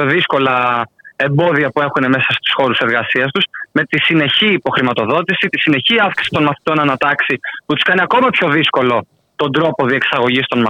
δύσκολα 0.06 0.86
εμπόδια 1.16 1.70
που 1.70 1.80
έχουν 1.80 2.04
μέσα 2.08 2.26
στους 2.28 2.52
χώρους 2.54 2.78
εργασίας 2.78 3.30
τους, 3.32 3.44
με 3.72 3.84
τη 3.84 3.98
συνεχή 4.02 4.52
υποχρηματοδότηση, 4.52 5.48
τη 5.48 5.58
συνεχή 5.60 6.00
αύξηση 6.00 6.30
των 6.32 6.42
μαθητών 6.42 6.80
ανατάξει, 6.80 7.40
που 7.66 7.74
τους 7.74 7.82
κάνει 7.82 8.00
ακόμα 8.02 8.28
πιο 8.28 8.48
δύσκολο 8.48 9.06
τον 9.36 9.52
τρόπο 9.52 9.86
διεξαγωγής 9.86 10.46
των, 10.46 10.66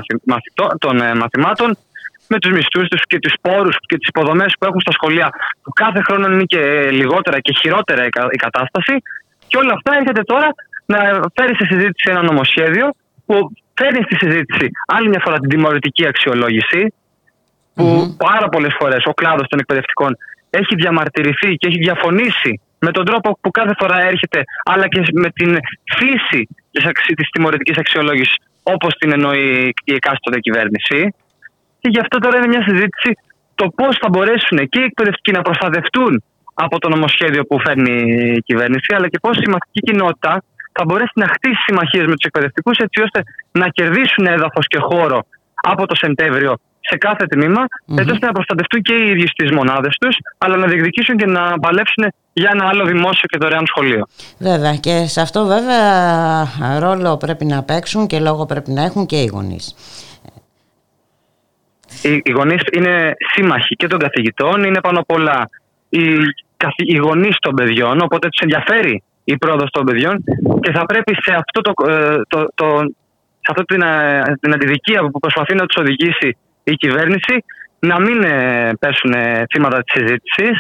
των 0.78 1.00
ε, 1.00 1.14
μαθημάτων, 1.14 1.76
με 2.28 2.38
τους 2.38 2.52
μισθούς 2.52 2.88
τους 2.88 3.02
και 3.06 3.18
τους 3.18 3.34
πόρους 3.40 3.76
και 3.86 3.96
τις 3.98 4.08
υποδομές 4.08 4.54
που 4.58 4.64
έχουν 4.66 4.80
στα 4.80 4.92
σχολεία, 4.92 5.28
που 5.62 5.70
κάθε 5.72 6.00
χρόνο 6.06 6.32
είναι 6.32 6.44
και 6.44 6.90
λιγότερα 6.90 7.40
και 7.40 7.52
χειρότερα 7.60 8.04
η 8.30 8.36
κατάσταση. 8.36 8.94
Και 9.48 9.56
όλα 9.56 9.72
αυτά 9.72 9.96
έρχεται 9.98 10.22
τώρα 10.22 10.48
να 10.94 11.00
φέρει 11.36 11.54
σε 11.60 11.64
συζήτηση 11.70 12.06
ένα 12.14 12.22
νομοσχέδιο 12.30 12.86
που 13.26 13.34
φέρνει 13.78 14.02
στη 14.08 14.16
συζήτηση 14.22 14.66
άλλη 14.94 15.08
μια 15.08 15.22
φορά 15.24 15.36
την 15.38 15.48
τιμωρητική 15.48 16.04
αξιολόγηση, 16.06 16.82
που 17.74 17.86
mm-hmm. 17.88 18.16
πάρα 18.26 18.48
πολλές 18.48 18.74
φορές 18.80 19.02
ο 19.04 19.12
κλάδος 19.20 19.46
των 19.48 19.58
εκπαιδευτικών 19.58 20.16
έχει 20.50 20.74
διαμαρτυρηθεί 20.82 21.50
και 21.58 21.66
έχει 21.68 21.78
διαφωνήσει 21.78 22.52
με 22.78 22.90
τον 22.90 23.04
τρόπο 23.04 23.38
που 23.40 23.50
κάθε 23.50 23.74
φορά 23.80 23.98
έρχεται, 24.10 24.40
αλλά 24.64 24.88
και 24.88 25.00
με 25.12 25.30
την 25.30 25.50
φύση 25.98 26.48
της 27.18 27.28
τιμωρητικής 27.32 27.76
αξιολόγησης 27.78 28.36
όπως 28.62 28.94
την 28.94 29.12
εννοεί 29.12 29.74
η 29.84 29.92
εκάστοτε 29.94 30.38
κυβέρνηση. 30.38 31.14
Και 31.80 31.88
γι' 31.94 32.00
αυτό 32.00 32.18
τώρα 32.18 32.36
είναι 32.38 32.48
μια 32.54 32.62
συζήτηση 32.68 33.10
το 33.54 33.68
πώς 33.78 33.96
θα 34.00 34.08
μπορέσουν 34.12 34.58
και 34.68 34.80
οι 34.80 34.84
εκπαιδευτικοί 34.84 35.32
να 35.32 35.42
προστατευτούν 35.42 36.22
από 36.54 36.78
το 36.78 36.88
νομοσχέδιο 36.88 37.42
που 37.44 37.60
φέρνει 37.60 37.94
η 38.36 38.42
κυβέρνηση, 38.48 38.94
αλλά 38.96 39.08
και 39.08 39.18
πώς 39.18 39.36
η 39.36 39.48
μαθητική 39.50 39.80
κοινότητα 39.88 40.42
θα 40.72 40.84
μπορέσει 40.84 41.12
να 41.14 41.26
χτίσει 41.26 41.60
συμμαχίες 41.66 42.06
με 42.06 42.14
τους 42.16 42.24
εκπαιδευτικούς 42.24 42.76
έτσι 42.78 43.02
ώστε 43.02 43.22
να 43.52 43.68
κερδίσουν 43.68 44.26
έδαφος 44.26 44.66
και 44.66 44.78
χώρο 44.78 45.24
από 45.54 45.86
το 45.86 45.94
Σεπτέμβριο 45.94 46.56
σε 46.80 46.96
κάθε 46.96 47.26
τμήμα, 47.26 47.64
mm-hmm. 47.64 47.98
έτσι 47.98 48.12
ώστε 48.12 48.26
να 48.26 48.32
προστατευτούν 48.32 48.82
και 48.82 48.94
οι 48.94 49.08
ίδιοι 49.10 49.26
στις 49.26 49.50
μονάδες 49.50 49.96
τους, 50.00 50.16
αλλά 50.38 50.56
να 50.56 50.66
διεκδικήσουν 50.66 51.16
και 51.16 51.26
να 51.26 51.58
παλέψουν 51.58 52.04
για 52.32 52.50
ένα 52.52 52.68
άλλο 52.68 52.84
δημόσιο 52.84 53.26
και 53.26 53.38
δωρεάν 53.40 53.66
σχολείο. 53.66 54.06
Βέβαια, 54.38 54.76
και 54.76 55.06
σε 55.06 55.20
αυτό 55.20 55.46
βέβαια 55.46 55.78
ρόλο 56.78 57.16
πρέπει 57.16 57.44
να 57.44 57.62
παίξουν 57.62 58.06
και 58.06 58.20
λόγο 58.20 58.46
πρέπει 58.46 58.70
να 58.70 58.82
έχουν 58.82 59.06
και 59.06 59.16
οι 59.16 59.26
γονείς. 59.26 59.74
Οι, 62.02 62.20
οι 62.24 62.30
γονείς 62.30 62.62
είναι 62.72 63.12
σύμμαχοι 63.34 63.74
και 63.76 63.86
των 63.86 63.98
καθηγητών, 63.98 64.64
είναι 64.64 64.80
πάνω 64.80 64.98
απ' 64.98 65.12
όλα 65.12 65.50
οι, 65.88 66.02
οι 66.76 66.96
γονείς 66.96 67.36
των 67.38 67.54
παιδιών, 67.54 68.00
οπότε 68.00 68.28
τους 68.28 68.40
ενδιαφέρει 68.40 69.02
η 69.24 69.36
πρόοδος 69.36 69.70
των 69.70 69.84
παιδιών 69.84 70.24
και 70.60 70.72
θα 70.72 70.86
πρέπει 70.86 71.14
σε 71.14 71.32
αυτό 71.34 71.60
το, 71.60 71.72
ε, 71.88 72.20
το, 72.28 72.48
το, 72.54 72.66
σε 73.44 73.50
αυτή 73.52 73.64
την, 73.64 73.82
ε, 73.82 74.22
την 74.40 74.52
αντιδικία 74.54 75.00
που 75.10 75.18
προσπαθεί 75.18 75.54
να 75.54 75.66
τους 75.66 75.76
οδηγήσει 75.82 76.36
η 76.64 76.74
κυβέρνηση 76.74 77.44
να 77.78 78.00
μην 78.00 78.22
ε, 78.22 78.70
πέσουν 78.80 79.14
θύματα 79.52 79.82
της 79.82 79.92
συζήτησης 79.98 80.56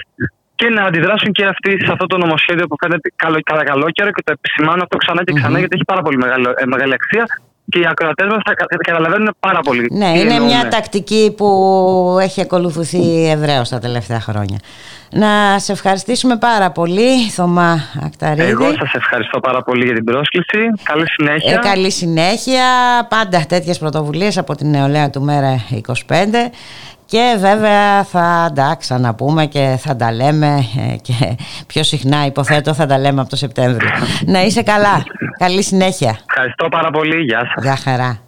και 0.54 0.68
να 0.68 0.82
αντιδράσουν 0.82 1.32
και 1.32 1.44
αυτοί 1.44 1.70
σε 1.84 1.92
αυτό 1.92 2.06
το 2.06 2.16
νομοσχέδιο 2.18 2.66
που 2.66 2.76
φαίνεται 2.82 3.12
καλό, 3.16 3.38
κατά 3.42 3.64
καλό 3.64 3.90
καιρό 3.90 4.10
και 4.10 4.22
το 4.24 4.32
επισημάνω 4.32 4.82
αυτό 4.82 4.96
ξανά 4.96 5.24
και 5.24 5.32
ξανά 5.32 5.58
γιατί 5.58 5.74
έχει 5.74 5.84
πάρα 5.84 6.02
πολύ 6.02 6.16
μεγάλη, 6.16 6.46
μεγάλη 6.66 6.92
αξία 6.92 7.24
και 7.68 7.78
οι 7.78 7.86
ακροατές 7.86 8.26
μας 8.26 8.42
θα 8.44 8.54
καταλαβαίνουν 8.76 9.34
πάρα 9.40 9.60
πολύ. 9.60 9.88
Ναι, 9.90 10.18
είναι 10.18 10.38
μια 10.38 10.68
τακτική 10.68 11.34
που 11.36 11.48
έχει 12.20 12.40
ακολουθηθεί 12.40 13.30
ευρέως 13.30 13.68
τα 13.68 13.78
τελευταία 13.78 14.20
χρόνια. 14.20 14.58
Να 15.14 15.58
σε 15.58 15.72
ευχαριστήσουμε 15.72 16.36
πάρα 16.36 16.70
πολύ, 16.70 17.28
Θωμά 17.30 17.80
Ακταρίδη. 18.04 18.48
Εγώ 18.48 18.64
σας 18.64 18.92
ευχαριστώ 18.94 19.40
πάρα 19.40 19.62
πολύ 19.62 19.84
για 19.84 19.94
την 19.94 20.04
πρόσκληση. 20.04 20.58
Καλή 20.82 21.04
συνέχεια. 21.10 21.52
Ε, 21.52 21.56
καλή 21.56 21.90
συνέχεια. 21.90 22.64
Πάντα 23.08 23.44
τέτοιες 23.48 23.78
πρωτοβουλίες 23.78 24.38
από 24.38 24.54
την 24.54 24.70
νεολαία 24.70 25.10
του 25.10 25.22
Μέρα 25.22 25.64
25. 25.70 26.50
Και 27.04 27.36
βέβαια 27.38 28.04
θα 28.04 28.52
τα 28.54 28.76
ξαναπούμε 28.78 29.46
και 29.46 29.76
θα 29.78 29.96
τα 29.96 30.12
λέμε 30.12 30.46
ε, 30.92 30.96
και 30.96 31.36
πιο 31.66 31.82
συχνά 31.82 32.26
υποθέτω 32.26 32.74
θα 32.74 32.86
τα 32.86 32.98
λέμε 32.98 33.20
από 33.20 33.30
το 33.30 33.36
Σεπτέμβριο. 33.36 33.90
Να 34.26 34.42
είσαι 34.42 34.62
καλά. 34.62 35.02
Καλή 35.44 35.62
συνέχεια. 35.62 36.18
Ευχαριστώ 36.28 36.68
πάρα 36.68 36.90
πολύ. 36.90 37.22
Γεια 37.22 37.38
σας. 37.54 37.64
Γεια 37.64 37.76
χαρά. 37.76 38.18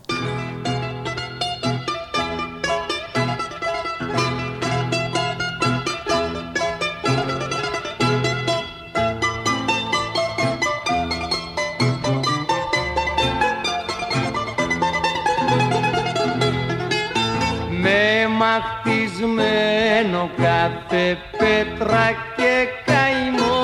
Χτισμένο 18.62 20.30
κάθε 20.36 21.18
πέτρα 21.38 22.06
και 22.36 22.68
καημός. 22.84 23.54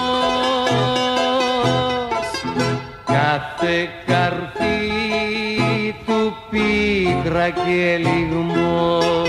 Κάθε 3.04 3.88
καρφί 4.06 5.94
του 6.06 6.36
πίκρα 6.50 7.48
και 7.50 7.96
λιγμός. 7.96 9.28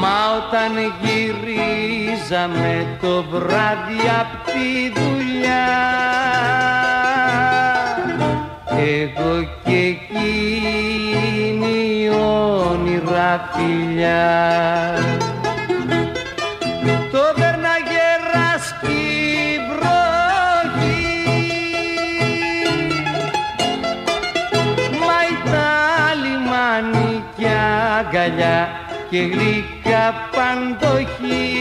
Μα 0.00 0.18
όταν 0.36 0.72
γυρίζαμε 1.00 2.72
το 3.00 3.24
βράδυ 3.30 4.00
απ' 4.20 4.44
τη 4.46 4.92
δουλειά 5.00 5.66
εγώ 8.78 9.48
και 9.64 9.76
εκείνη 9.76 11.05
όνειρα 13.16 13.50
φιλιά 13.52 14.94
το 17.12 17.18
δέρναγε 17.36 18.06
ράσκει 18.32 19.58
βροχή 19.70 21.06
μα 25.00 25.18
ήταν 25.32 26.22
λιμάνι 26.22 27.24
και 27.36 27.48
αγκαλιά 27.98 28.68
και 29.10 29.18
γλυκά 29.18 30.14
παντοχή 30.30 31.54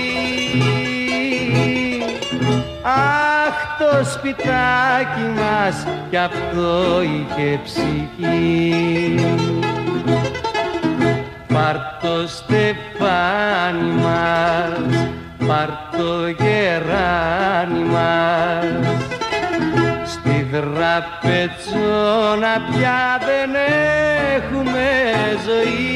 Αχ 2.83 3.77
το 3.79 4.09
σπιτάκι 4.11 5.25
μας 5.35 5.87
κι 6.09 6.17
αυτό 6.17 7.01
είχε 7.01 7.59
ψυχή 7.63 9.15
Πάρ' 11.55 11.83
το 12.01 12.15
στεφάνι 12.27 13.91
μας, 14.03 15.07
πάρ' 15.47 15.75
το 15.97 16.27
γεράνι 16.27 17.83
μας. 17.83 18.65
Στη 20.05 20.35
δραπετσόνα 20.51 20.93
πια 22.71 23.01
δεν 23.25 23.51
έχουμε 24.35 24.87
ζωή. 25.45 25.93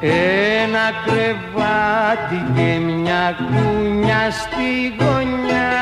Ένα 0.01 0.87
κρεβάτι 1.05 2.41
και 2.55 2.79
μια 2.79 3.37
κούνια 3.37 4.31
στη 4.31 4.95
γωνιά. 4.99 5.73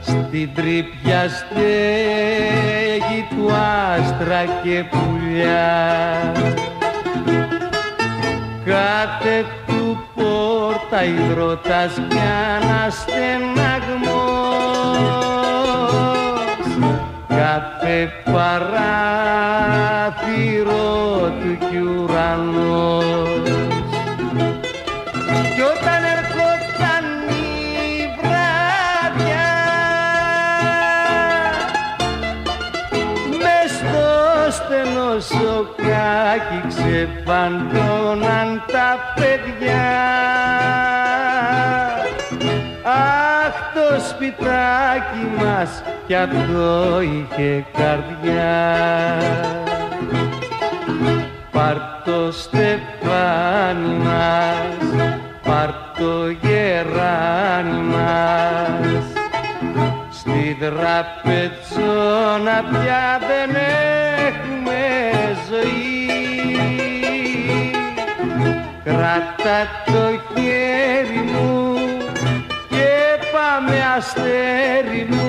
Στην 0.00 0.54
τρύπια 0.54 1.28
στέγη 1.28 3.20
του 3.30 3.52
άστρα 3.52 4.44
και 4.62 4.84
πουλιά 4.90 6.32
κάθε 8.64 9.44
του 9.66 10.04
πόρτα 10.14 11.04
υδρότας 11.04 11.92
κι 12.08 12.18
αναστεναγμός. 12.54 13.04
Κάθε 17.28 18.12
παράθυρο 18.24 18.72
του 21.40 21.58
κι 21.70 21.78
ουρανός. 21.78 23.48
Κι 25.54 25.60
όταν 25.60 26.04
σοκάκι 35.20 36.58
ξεφαντώναν 36.68 37.14
τα 37.64 37.72
παιδιά 37.72 37.93
σπιτάκι 44.24 45.26
μας 45.38 45.82
κι 46.06 46.14
αυτό 46.14 47.00
είχε 47.00 47.64
καρδιά. 47.76 49.18
Πάρ' 51.52 52.02
το 52.04 52.32
στεφάνι 52.32 53.94
μας, 54.04 54.84
πάρ' 55.42 55.74
το 55.98 56.28
γεράνι 56.42 57.82
μας. 57.82 59.04
Στη 60.10 60.56
δραπετσόνα 60.60 62.56
πια 62.70 63.20
δεν 63.28 63.50
έχουμε 64.26 64.82
ζωή. 65.50 65.92
Κράτα 68.84 69.58
το 69.84 70.04
χέρι 70.34 70.43
πάμε 73.54 73.78
αστέρι 73.96 75.06
μου. 75.10 75.28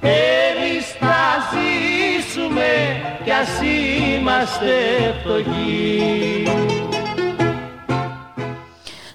Ερισταζήσουμε 0.00 2.70
κι 3.24 3.30
ας 3.30 3.60
είμαστε 3.62 4.74
φτωχοί 5.20 6.42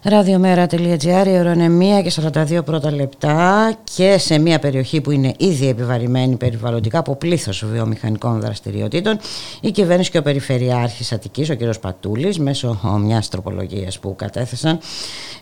Ραδιομέρα.gr, 0.07 1.27
η 1.27 1.39
ώρα 1.39 1.53
είναι 1.53 1.99
1 1.99 2.03
και 2.03 2.11
42 2.57 2.65
πρώτα 2.65 2.91
λεπτά 2.91 3.73
και 3.95 4.17
σε 4.17 4.39
μια 4.39 4.59
περιοχή 4.59 5.01
που 5.01 5.11
είναι 5.11 5.33
ήδη 5.37 5.67
επιβαρημένη 5.67 6.35
περιβαλλοντικά 6.35 6.99
από 6.99 7.15
πλήθος 7.15 7.65
βιομηχανικών 7.65 8.39
δραστηριοτήτων, 8.39 9.17
η 9.61 9.71
κυβέρνηση 9.71 10.11
και 10.11 10.17
ο 10.17 10.21
Περιφερειάρχης 10.21 11.11
Αττικής, 11.11 11.49
ο 11.49 11.55
κ. 11.55 11.59
Πατούλης, 11.81 12.39
μέσω 12.39 12.79
μιας 12.99 13.29
τροπολογίας 13.29 13.99
που 13.99 14.15
κατέθεσαν, 14.15 14.79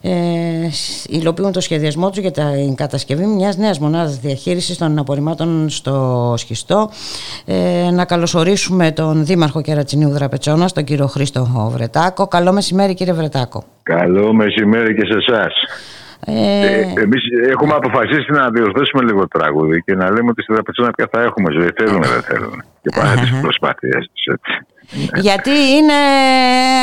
ε, 0.01 0.11
υλοποιούν 1.07 1.51
το 1.51 1.61
σχεδιασμό 1.61 2.09
τους 2.09 2.19
για 2.19 2.31
την 2.31 2.75
κατασκευή 2.75 3.25
μιας 3.25 3.57
νέας 3.57 3.79
μονάδας 3.79 4.19
διαχείρισης 4.19 4.77
των 4.77 4.99
απορριμμάτων 4.99 5.69
στο 5.69 6.33
σχιστό. 6.37 6.89
Ε, 7.45 7.89
να 7.91 8.05
καλωσορίσουμε 8.05 8.91
τον 8.91 9.25
Δήμαρχο 9.25 9.61
Κερατσινίου 9.61 10.09
Δραπετσόνα, 10.09 10.69
τον 10.69 10.83
κύριο 10.83 11.07
Χρήστο 11.07 11.69
Βρετάκο. 11.73 12.27
Καλό 12.27 12.51
μεσημέρι, 12.51 12.93
κύριε 12.93 13.13
Βρετάκο. 13.13 13.63
Καλό 13.83 14.33
μεσημέρι 14.33 14.95
και 14.95 15.05
σε 15.05 15.17
εσάς. 15.17 15.53
Ε... 16.25 16.65
Ε, 16.65 17.01
Εμείς 17.01 17.21
έχουμε 17.49 17.73
αποφασίσει 17.73 18.31
να 18.31 18.49
διορθώσουμε 18.49 19.03
λίγο 19.03 19.19
το 19.19 19.39
τραγούδι 19.39 19.81
και 19.85 19.95
να 19.95 20.11
λέμε 20.11 20.29
ότι 20.29 20.41
στην 20.41 20.53
Δραπετσόνα 20.53 20.91
πια 20.91 21.07
θα 21.11 21.21
έχουμε 21.21 21.51
ζωή. 21.51 21.69
Θέλουν, 21.77 22.01
δεν 22.01 22.21
θέλουν. 22.21 22.63
Και 22.81 22.89
πάνε 22.95 23.21
τις 23.21 23.39
προσπάθειές 23.41 24.09
τους 24.13 24.25
έτσι. 24.25 24.65
Γιατί 25.15 25.49
είναι 25.49 25.93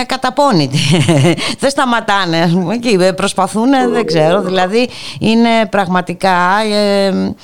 καταπώνητοι. 0.07 0.79
δεν 1.61 1.71
σταματάνε, 1.71 2.41
ας 2.41 2.53
πούμε, 2.53 2.77
και 2.77 3.13
προσπαθούν, 3.17 3.71
δεν 3.93 4.07
ξέρω. 4.07 4.43
Δηλαδή 4.43 4.89
είναι 5.21 5.67
πραγματικά. 5.71 6.63
Ε, 6.73 7.35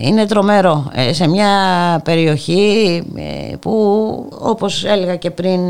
είναι 0.00 0.26
τρομερό 0.26 0.92
σε 1.10 1.28
μια 1.28 1.50
περιοχή 2.04 3.02
που 3.60 3.72
όπως 4.38 4.84
έλεγα 4.84 5.16
και 5.16 5.30
πριν 5.30 5.60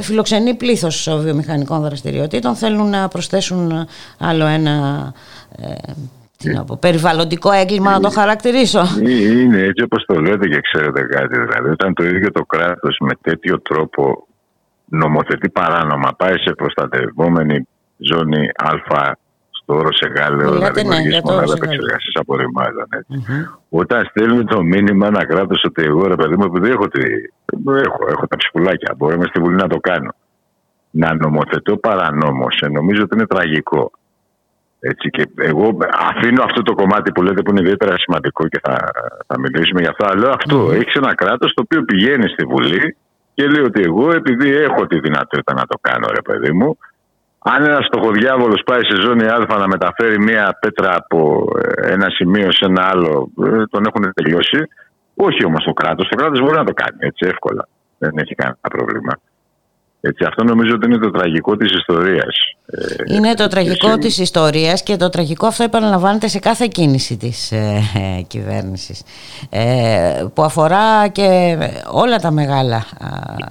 φιλοξενεί 0.00 0.54
πλήθος 0.54 1.08
βιομηχανικών 1.20 1.80
δραστηριοτήτων 1.80 2.54
θέλουν 2.54 2.90
να 2.90 3.08
προσθέσουν 3.08 3.86
άλλο 4.18 4.46
ένα 4.46 5.12
τι 6.36 6.52
να 6.52 6.64
πω, 6.64 6.76
περιβαλλοντικό 6.80 7.52
έγκλημα 7.52 7.90
να 7.90 8.00
το 8.00 8.10
χαρακτηρίσω. 8.10 8.82
Είναι 9.00 9.58
έτσι 9.58 9.82
όπως 9.82 10.04
το 10.06 10.20
λέτε 10.20 10.48
και 10.48 10.60
ξέρετε 10.60 11.00
κάτι. 11.02 11.38
Δηλαδή 11.40 11.68
όταν 11.68 11.94
το 11.94 12.04
ίδιο 12.04 12.32
το 12.32 12.44
κράτος 12.44 12.96
με 13.00 13.12
τέτοιο 13.20 13.60
τρόπο 13.60 14.26
νομοθετεί 14.84 15.48
παράνομα 15.48 16.14
πάει 16.16 16.38
σε 16.38 16.52
προστατευόμενη 16.56 17.66
ζώνη 17.96 18.48
Α 18.56 19.14
στο 19.66 19.74
όρο 19.74 19.92
σε 19.92 20.08
Γάλλιο 20.14 20.50
να 20.50 20.70
δημιουργήσει 20.70 21.08
ναι, 21.08 21.20
μονάδα 21.24 21.54
επεξεργασίας 21.56 22.14
απορριμμάτων. 22.14 22.88
Όταν 23.68 24.06
στέλνει 24.10 24.44
το 24.44 24.62
μήνυμα 24.62 25.06
ένα 25.06 25.26
κράτο 25.26 25.54
ότι 25.64 25.82
εγώ 25.84 26.06
ρε 26.06 26.14
παιδί 26.14 26.36
μου, 26.36 26.44
επειδή 26.44 26.68
έχω, 26.70 26.88
τη... 26.88 27.02
έχω, 27.88 28.00
έχω 28.08 28.26
τα 28.26 28.36
ψυχουλάκια, 28.36 28.94
μπορώ 28.96 29.14
είμαι 29.14 29.26
στη 29.28 29.40
Βουλή 29.40 29.56
να 29.56 29.68
το 29.68 29.78
κάνω. 29.78 30.10
Να 30.90 31.14
νομοθετώ 31.14 31.76
παρανόμως, 31.76 32.60
ε, 32.60 32.68
νομίζω 32.68 33.02
ότι 33.02 33.14
είναι 33.16 33.26
τραγικό. 33.26 33.90
Έτσι, 34.80 35.10
και 35.10 35.28
εγώ 35.36 35.78
αφήνω 36.10 36.42
αυτό 36.42 36.62
το 36.62 36.74
κομμάτι 36.74 37.12
που 37.12 37.22
λέτε 37.22 37.42
που 37.42 37.50
είναι 37.50 37.60
ιδιαίτερα 37.60 37.94
σημαντικό 37.98 38.48
και 38.48 38.60
θα, 38.62 38.76
θα 39.26 39.38
μιλήσουμε 39.38 39.80
γι' 39.80 39.86
αυτό. 39.86 40.06
Αλλά 40.06 40.30
αυτό 40.38 40.72
έχει 40.72 40.92
ένα 40.94 41.14
κράτος 41.14 41.52
το 41.54 41.62
οποίο 41.64 41.82
πηγαίνει 41.82 42.28
στη 42.28 42.44
Βουλή 42.44 42.96
και 43.34 43.46
λέει 43.46 43.64
ότι 43.64 43.82
εγώ 43.82 44.12
επειδή 44.12 44.50
έχω 44.50 44.86
τη 44.86 45.00
δυνατότητα 45.00 45.54
να 45.54 45.66
το 45.66 45.78
κάνω, 45.80 46.06
ρε 46.14 46.22
παιδί 46.22 46.52
μου, 46.52 46.78
αν 47.52 47.64
ένας 47.64 47.86
στοχοδιάβολος 47.86 48.62
πάει 48.64 48.84
σε 48.84 49.00
ζώνη 49.00 49.26
Α 49.26 49.46
να 49.58 49.66
μεταφέρει 49.66 50.18
μία 50.18 50.58
πέτρα 50.60 50.94
από 50.96 51.48
ε, 51.62 51.92
ένα 51.92 52.10
σημείο 52.10 52.52
σε 52.52 52.64
ένα 52.64 52.82
άλλο, 52.92 53.30
ε, 53.44 53.66
τον 53.66 53.84
έχουν 53.86 54.12
τελειώσει. 54.14 54.68
Όχι 55.14 55.44
όμως 55.44 55.64
το 55.64 55.72
κράτος. 55.72 56.08
Το 56.08 56.16
κράτος 56.16 56.40
μπορεί 56.40 56.56
να 56.56 56.64
το 56.64 56.72
κάνει 56.72 56.96
έτσι 56.98 57.26
εύκολα. 57.28 57.68
Δεν 57.98 58.12
έχει 58.14 58.34
κανένα 58.34 58.58
πρόβλημα. 58.60 59.12
Έτσι, 60.08 60.24
αυτό 60.24 60.44
νομίζω 60.44 60.74
ότι 60.74 60.86
είναι 60.86 60.98
το 60.98 61.10
τραγικό 61.10 61.56
της 61.56 61.72
ιστορίας. 61.72 62.36
Ε, 62.66 63.14
είναι 63.14 63.34
το 63.34 63.46
τραγικό 63.46 63.98
της 63.98 64.18
ιστορίας 64.18 64.82
και 64.82 64.96
το 64.96 65.08
τραγικό 65.08 65.46
αυτό 65.46 65.62
επαναλαμβάνεται 65.62 66.28
σε 66.28 66.38
κάθε 66.38 66.66
κίνηση 66.66 67.16
της 67.16 67.52
ε, 67.52 67.82
κυβέρνησης 68.26 69.02
ε, 69.50 70.24
που 70.34 70.42
αφορά 70.42 71.08
και 71.08 71.58
όλα 71.90 72.16
τα 72.16 72.30
μεγάλα 72.30 72.86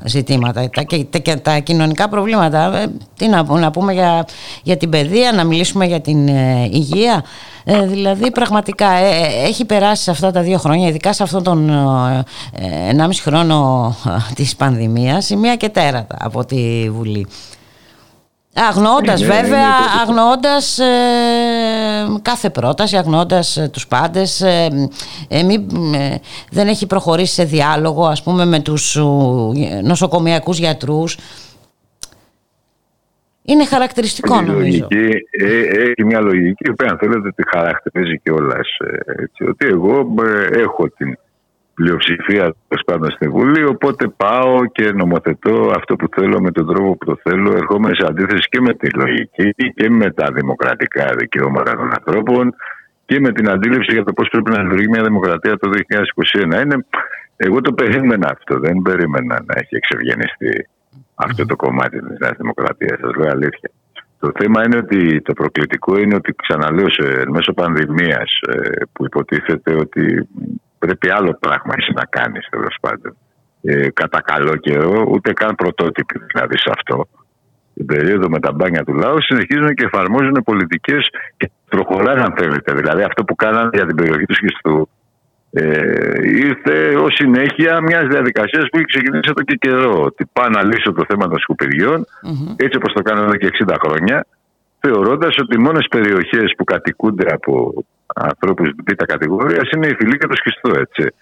ζητήματα 0.05 0.69
τα, 0.69 0.81
και, 0.81 1.05
τα, 1.21 1.41
τα 1.41 1.59
κοινωνικά 1.59 2.09
προβλήματα. 2.09 2.81
Ε, 2.81 2.85
τι 3.17 3.27
να, 3.27 3.43
να 3.43 3.71
πούμε 3.71 3.93
για, 3.93 4.25
για 4.63 4.77
την 4.77 4.89
παιδεία, 4.89 5.31
να 5.31 5.43
μιλήσουμε 5.43 5.85
για 5.85 6.01
την 6.01 6.27
υγεία. 6.71 7.23
Ε, 7.67 7.85
δηλαδή 7.85 8.31
πραγματικά 8.31 8.91
ε, 8.91 9.09
ε, 9.09 9.47
έχει 9.47 9.65
περάσει 9.65 10.03
σε 10.03 10.11
αυτά 10.11 10.31
τα 10.31 10.41
δύο 10.41 10.57
χρόνια, 10.57 10.87
ειδικά 10.87 11.13
σε 11.13 11.23
αυτόν 11.23 11.43
τον 11.43 11.69
1,5 12.97 13.09
χρόνο 13.21 13.95
της 14.35 14.55
πανδημίας, 14.55 15.29
η 15.29 15.35
μία 15.35 15.55
και 15.55 15.69
τέρατα 15.69 16.17
από 16.19 16.45
τη 16.45 16.89
Βουλή. 16.89 17.27
Αγνοώντας 18.69 19.23
βέβαια, 19.23 19.67
αγνοώντας 20.01 20.77
κάθε 22.21 22.49
πρόταση, 22.49 22.97
αγνοώντας 22.97 23.59
τους 23.71 23.87
πάντες, 23.87 24.43
δεν 26.51 26.67
έχει 26.67 26.85
προχωρήσει 26.85 27.33
σε 27.33 27.43
διάλογο 27.43 28.05
ας 28.05 28.23
πούμε 28.23 28.45
με 28.45 28.59
τους 28.59 28.97
νοσοκομιακούς 29.83 30.57
γιατρούς 30.57 31.17
είναι 33.45 33.65
χαρακτηριστικό 33.65 34.41
νομίζω. 34.41 34.87
Λογική, 34.91 35.25
ε, 35.31 35.59
έχει 35.59 36.03
μια 36.05 36.21
λογική 36.21 36.71
που 36.71 36.85
αν 36.89 36.97
θέλετε 36.97 37.29
τη 37.35 37.43
χαρακτηρίζει 37.53 38.19
και 38.23 38.31
όλα. 38.31 38.59
Ε, 38.79 39.43
ότι 39.49 39.65
εγώ 39.65 40.13
ε, 40.23 40.59
έχω 40.61 40.89
την 40.89 41.17
πλειοψηφία 41.73 42.55
πάνω 42.85 43.09
στη 43.09 43.27
Βουλή, 43.27 43.63
οπότε 43.65 44.07
πάω 44.07 44.65
και 44.65 44.91
νομοθετώ 44.91 45.71
αυτό 45.75 45.95
που 45.95 46.07
θέλω 46.15 46.41
με 46.41 46.51
τον 46.51 46.67
τρόπο 46.67 46.95
που 46.97 47.05
το 47.05 47.19
θέλω, 47.23 47.51
ερχόμαι 47.51 47.89
σε 47.93 48.05
αντίθεση 48.09 48.47
και 48.49 48.61
με 48.61 48.73
τη 48.73 48.89
λογική 48.89 49.53
και 49.75 49.89
με 49.89 50.11
τα 50.11 50.31
δημοκρατικά 50.31 51.05
δικαιώματα 51.17 51.75
των 51.75 51.89
ανθρώπων 51.97 52.55
και 53.05 53.19
με 53.19 53.31
την 53.31 53.49
αντίληψη 53.49 53.93
για 53.93 54.03
το 54.03 54.13
πώς 54.13 54.29
πρέπει 54.29 54.51
να 54.51 54.61
λειτουργεί 54.61 54.87
μια 54.89 55.03
δημοκρατία 55.03 55.57
το 55.57 55.69
2021. 56.59 56.63
Είναι, 56.63 56.85
εγώ 57.35 57.61
το 57.61 57.73
περίμενα 57.73 58.29
αυτό, 58.31 58.59
δεν 58.59 58.81
περίμενα 58.81 59.43
να 59.45 59.53
έχει 59.57 59.75
εξευγενιστεί 59.75 60.67
αυτό 61.15 61.45
το 61.45 61.55
κομμάτι 61.55 61.99
της 61.99 62.19
Νέας 62.19 62.37
Δημοκρατίας. 62.37 62.99
Σας 62.99 63.15
λέω 63.15 63.31
αλήθεια. 63.31 63.69
Το 64.19 64.31
θέμα 64.39 64.63
είναι 64.65 64.77
ότι 64.77 65.21
το 65.21 65.33
προκλητικό 65.33 65.97
είναι 65.97 66.15
ότι 66.15 66.33
ξαναλέω 66.33 66.89
σε 66.89 67.23
μέσω 67.29 67.53
πανδημίας 67.53 68.39
ε, 68.47 68.85
που 68.91 69.05
υποτίθεται 69.05 69.73
ότι 69.73 70.27
πρέπει 70.79 71.09
άλλο 71.09 71.37
πράγμα 71.39 71.73
εσύ 71.77 71.91
να 71.95 72.05
κάνεις 72.05 72.47
τέλος 72.49 72.77
πάντων. 72.81 73.17
Ε, 73.61 73.89
κατά 73.89 74.21
καλό 74.21 74.55
καιρό, 74.55 75.05
ούτε 75.09 75.33
καν 75.33 75.55
πρωτότυπη 75.55 76.19
δηλαδή 76.31 76.57
σε 76.57 76.69
αυτό. 76.77 77.07
Την 77.73 77.85
περίοδο 77.85 78.29
με 78.29 78.39
τα 78.39 78.51
μπάνια 78.51 78.83
του 78.83 78.93
λαού 78.93 79.21
συνεχίζουν 79.21 79.73
και 79.73 79.85
εφαρμόζουν 79.85 80.41
πολιτικές 80.43 81.09
και 81.37 81.51
προχωράνε, 81.69 82.21
αν 82.21 82.33
θέλετε. 82.37 82.73
Δηλαδή 82.73 83.03
αυτό 83.03 83.23
που 83.23 83.35
κάνανε 83.35 83.69
για 83.73 83.85
την 83.85 83.95
περιοχή 83.95 84.25
του 84.25 84.33
Σχιστού 84.33 84.89
ε, 85.57 86.27
ήρθε 86.47 86.95
ως 86.95 87.13
συνέχεια 87.13 87.81
μιας 87.81 88.07
διαδικασίας 88.07 88.65
που 88.69 88.77
έχει 88.77 88.85
ξεκινήσει 88.85 89.29
εδώ 89.29 89.41
και 89.41 89.55
καιρό. 89.55 90.01
Ότι 90.01 90.25
πάω 90.33 90.49
να 90.49 90.63
λύσω 90.63 90.91
το 90.91 91.03
θέμα 91.07 91.27
των 91.27 91.39
σκουπιδιων 91.39 92.05
έτσι 92.55 92.77
όπως 92.77 92.93
το 92.93 93.01
κάνω 93.01 93.21
εδώ 93.23 93.35
και 93.35 93.49
60 93.67 93.75
χρόνια, 93.83 94.25
θεωρώντας 94.79 95.37
ότι 95.37 95.55
οι 95.55 95.61
μόνες 95.61 95.87
περιοχές 95.89 96.53
που 96.57 96.63
κατοικούνται 96.63 97.33
από 97.33 97.73
ανθρώπους 98.15 98.69
β' 98.85 99.03
κατηγορία 99.03 99.61
είναι 99.75 99.87
η 99.87 99.95
Φιλή 99.99 100.17
και 100.17 100.27
το 100.27 100.35
Σχιστό. 100.35 100.79
Έτσι. 100.79 101.13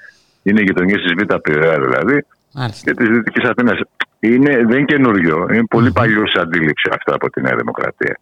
Είναι 0.44 0.62
οι 0.62 0.64
γειτονιές 0.64 1.02
της 1.02 1.14
Β' 1.18 1.36
Πειραιά 1.36 1.80
δηλαδή 1.80 2.26
Μάλιστα. 2.54 2.92
και 2.92 2.98
της 2.98 3.08
Δυτικής 3.10 3.50
Αθήνας. 3.50 3.80
δεν 4.20 4.78
είναι 4.78 4.84
καινούριο. 4.84 5.48
Είναι 5.52 5.66
πολύ 5.70 5.90
mm-hmm. 5.90 6.00
παλιός 6.00 6.34
αντίληψη 6.34 6.90
αυτά 6.98 7.14
από 7.16 7.30
τη 7.30 7.42
Νέα 7.42 7.56
Δημοκρατία. 7.56 8.20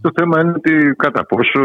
Το 0.00 0.10
θέμα 0.14 0.40
είναι 0.40 0.52
ότι 0.56 0.94
κατά 0.96 1.26
πόσο 1.26 1.60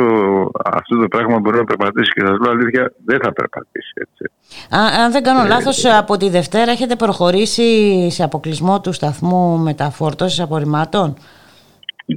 αυτό 0.64 0.98
το 0.98 1.08
πράγμα 1.08 1.40
μπορεί 1.40 1.58
να 1.58 1.64
περπατήσει 1.64 2.12
και 2.12 2.22
σας 2.26 2.38
λέω 2.40 2.52
αλήθεια 2.52 2.92
δεν 3.06 3.20
θα 3.24 3.34
περπατήσει 3.34 3.92
έτσι. 3.96 4.32
Α, 4.76 5.04
αν 5.04 5.12
δεν 5.12 5.24
κάνω 5.24 5.44
ε, 5.46 5.48
λάθος 5.48 5.86
ε, 5.86 5.98
από 5.98 6.18
τη 6.18 6.30
Δευτέρα 6.30 6.72
έχετε 6.72 6.96
προχωρήσει 6.96 8.10
σε 8.10 8.24
αποκλεισμό 8.24 8.82
του 8.82 8.92
σταθμού 8.92 9.58
μεταφόρτωσης 9.58 10.40
απορριμμάτων; 10.40 11.14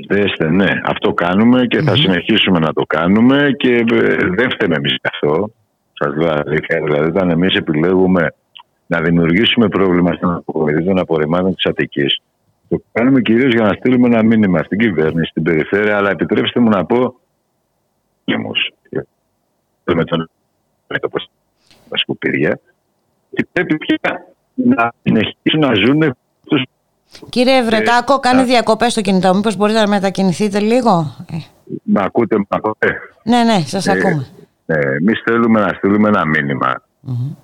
Δέστε, 0.08 0.50
ναι, 0.50 0.80
αυτό 0.84 1.12
κάνουμε 1.12 1.66
και 1.66 1.82
θα 1.82 1.96
συνεχίσουμε 1.96 2.58
να 2.58 2.72
το 2.72 2.82
κάνουμε 2.86 3.50
και 3.56 3.72
ε, 3.72 4.16
δεν 4.36 4.50
φταίμε 4.50 4.74
εμείς 4.74 4.92
γι' 4.92 5.10
αυτό. 5.12 5.50
Σας 5.92 6.16
λέω 6.16 6.42
αλήθεια. 6.46 6.80
Δηλαδή, 6.84 7.08
όταν 7.08 7.30
εμείς 7.30 7.54
επιλέγουμε 7.54 8.34
να 8.86 9.00
δημιουργήσουμε 9.00 9.68
πρόβλημα 9.68 10.12
στην 10.12 10.28
αποκομιδή 10.28 10.84
των 10.84 10.98
απορριμμάτων 10.98 11.54
της 11.54 11.66
Αττικής, 11.66 12.20
το 12.68 12.82
κάνουμε 12.92 13.20
κυρίως 13.20 13.52
για 13.52 13.64
να 13.64 13.72
στείλουμε 13.72 14.06
ένα 14.06 14.22
μήνυμα 14.22 14.62
στην 14.62 14.78
κυβέρνηση, 14.78 15.30
στην 15.30 15.42
περιφέρεια. 15.42 15.96
Αλλά 15.96 16.10
επιτρέψτε 16.10 16.60
μου 16.60 16.68
να 16.68 16.84
πω. 16.84 17.20
Με 19.84 20.04
τον 20.04 20.30
μέτωπο 20.86 21.18
τα 21.88 21.96
σκουπίδια 21.96 22.60
και 23.30 23.46
πρέπει 23.52 23.76
πια 23.76 24.26
να 24.54 24.92
συνεχίσουν 25.02 25.60
να 25.60 25.74
ζουν 25.74 26.16
Κύριε 27.28 27.62
Βρετάκο, 27.62 28.14
ε, 28.14 28.18
κάνει 28.20 28.42
διακοπές 28.42 28.92
στο 28.92 29.00
κινητό. 29.00 29.34
Μήπως 29.34 29.56
μπορείτε 29.56 29.80
να 29.80 29.88
μετακινηθείτε 29.88 30.60
λίγο; 30.60 31.14
Με 31.82 32.02
ακούτε, 32.04 32.36
με 32.36 32.44
ακούτε. 32.48 32.98
Ναι, 33.24 33.42
ναι, 33.42 33.60
σας 33.66 33.86
ε, 33.86 33.90
ακούμε. 33.90 34.26
Ε, 34.66 34.94
Εμείς 34.96 35.22
θέλουμε 35.24 35.60
να 35.60 35.68
στείλουμε 35.68 36.08
ένα 36.08 36.22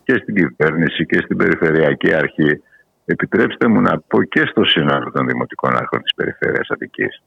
και 0.05 0.15
στην 0.23 0.35
κυβέρνηση 0.35 1.07
και 1.07 1.21
στην 1.25 1.37
Περιφερειακή 1.37 2.15
Αρχή. 2.15 2.63
Επιτρέψτε 3.05 3.69
μου 3.69 3.81
να 3.81 4.01
πω 4.01 4.23
και 4.23 4.47
στο 4.47 4.65
σύνολο 4.65 5.11
των 5.11 5.27
Δημοτικών 5.27 5.77
Αρχών 5.77 6.03
της 6.03 6.15
Περιφέρειας 6.15 6.69
Αττικής 6.71 7.23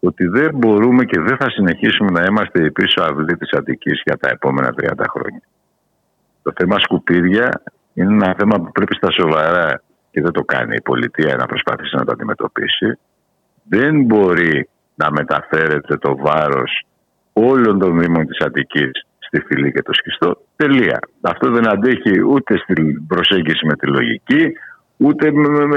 ότι 0.00 0.26
δεν 0.26 0.50
μπορούμε 0.54 1.04
και 1.04 1.20
δεν 1.20 1.36
θα 1.36 1.50
συνεχίσουμε 1.50 2.10
να 2.10 2.24
είμαστε 2.24 2.64
η 2.64 2.70
πίσω 2.70 3.02
αυλή 3.02 3.36
της 3.36 3.52
Αττικής 3.52 4.00
για 4.04 4.16
τα 4.16 4.28
επόμενα 4.30 4.74
30 4.80 5.04
χρόνια. 5.08 5.42
Το 6.42 6.52
θέμα 6.56 6.78
σκουπίδια 6.78 7.62
είναι 7.94 8.12
ένα 8.12 8.34
θέμα 8.38 8.56
που 8.56 8.72
πρέπει 8.72 8.94
στα 8.94 9.10
σοβαρά 9.10 9.82
και 10.10 10.20
δεν 10.20 10.32
το 10.32 10.42
κάνει 10.42 10.74
η 10.74 10.82
πολιτεία 10.82 11.36
να 11.36 11.46
προσπαθήσει 11.46 11.96
να 11.96 12.04
το 12.04 12.12
αντιμετωπίσει. 12.12 12.98
Δεν 13.68 14.02
μπορεί 14.04 14.68
να 14.94 15.10
μεταφέρεται 15.10 15.96
το 15.96 16.16
βάρος 16.16 16.86
όλων 17.32 17.78
των 17.78 18.00
Δήμων 18.00 18.26
της 18.26 18.38
Αττικής 18.38 18.90
στη 19.18 19.40
φυλή 19.40 19.72
και 19.72 19.82
το 19.82 19.92
σκιστό. 19.92 20.40
Τελεία. 20.56 20.98
Αυτό 21.20 21.50
δεν 21.50 21.68
αντέχει 21.68 22.24
ούτε 22.26 22.56
στην 22.56 23.06
προσέγγιση 23.06 23.66
με 23.66 23.76
τη 23.76 23.86
λογική, 23.86 24.52
ούτε 24.96 25.30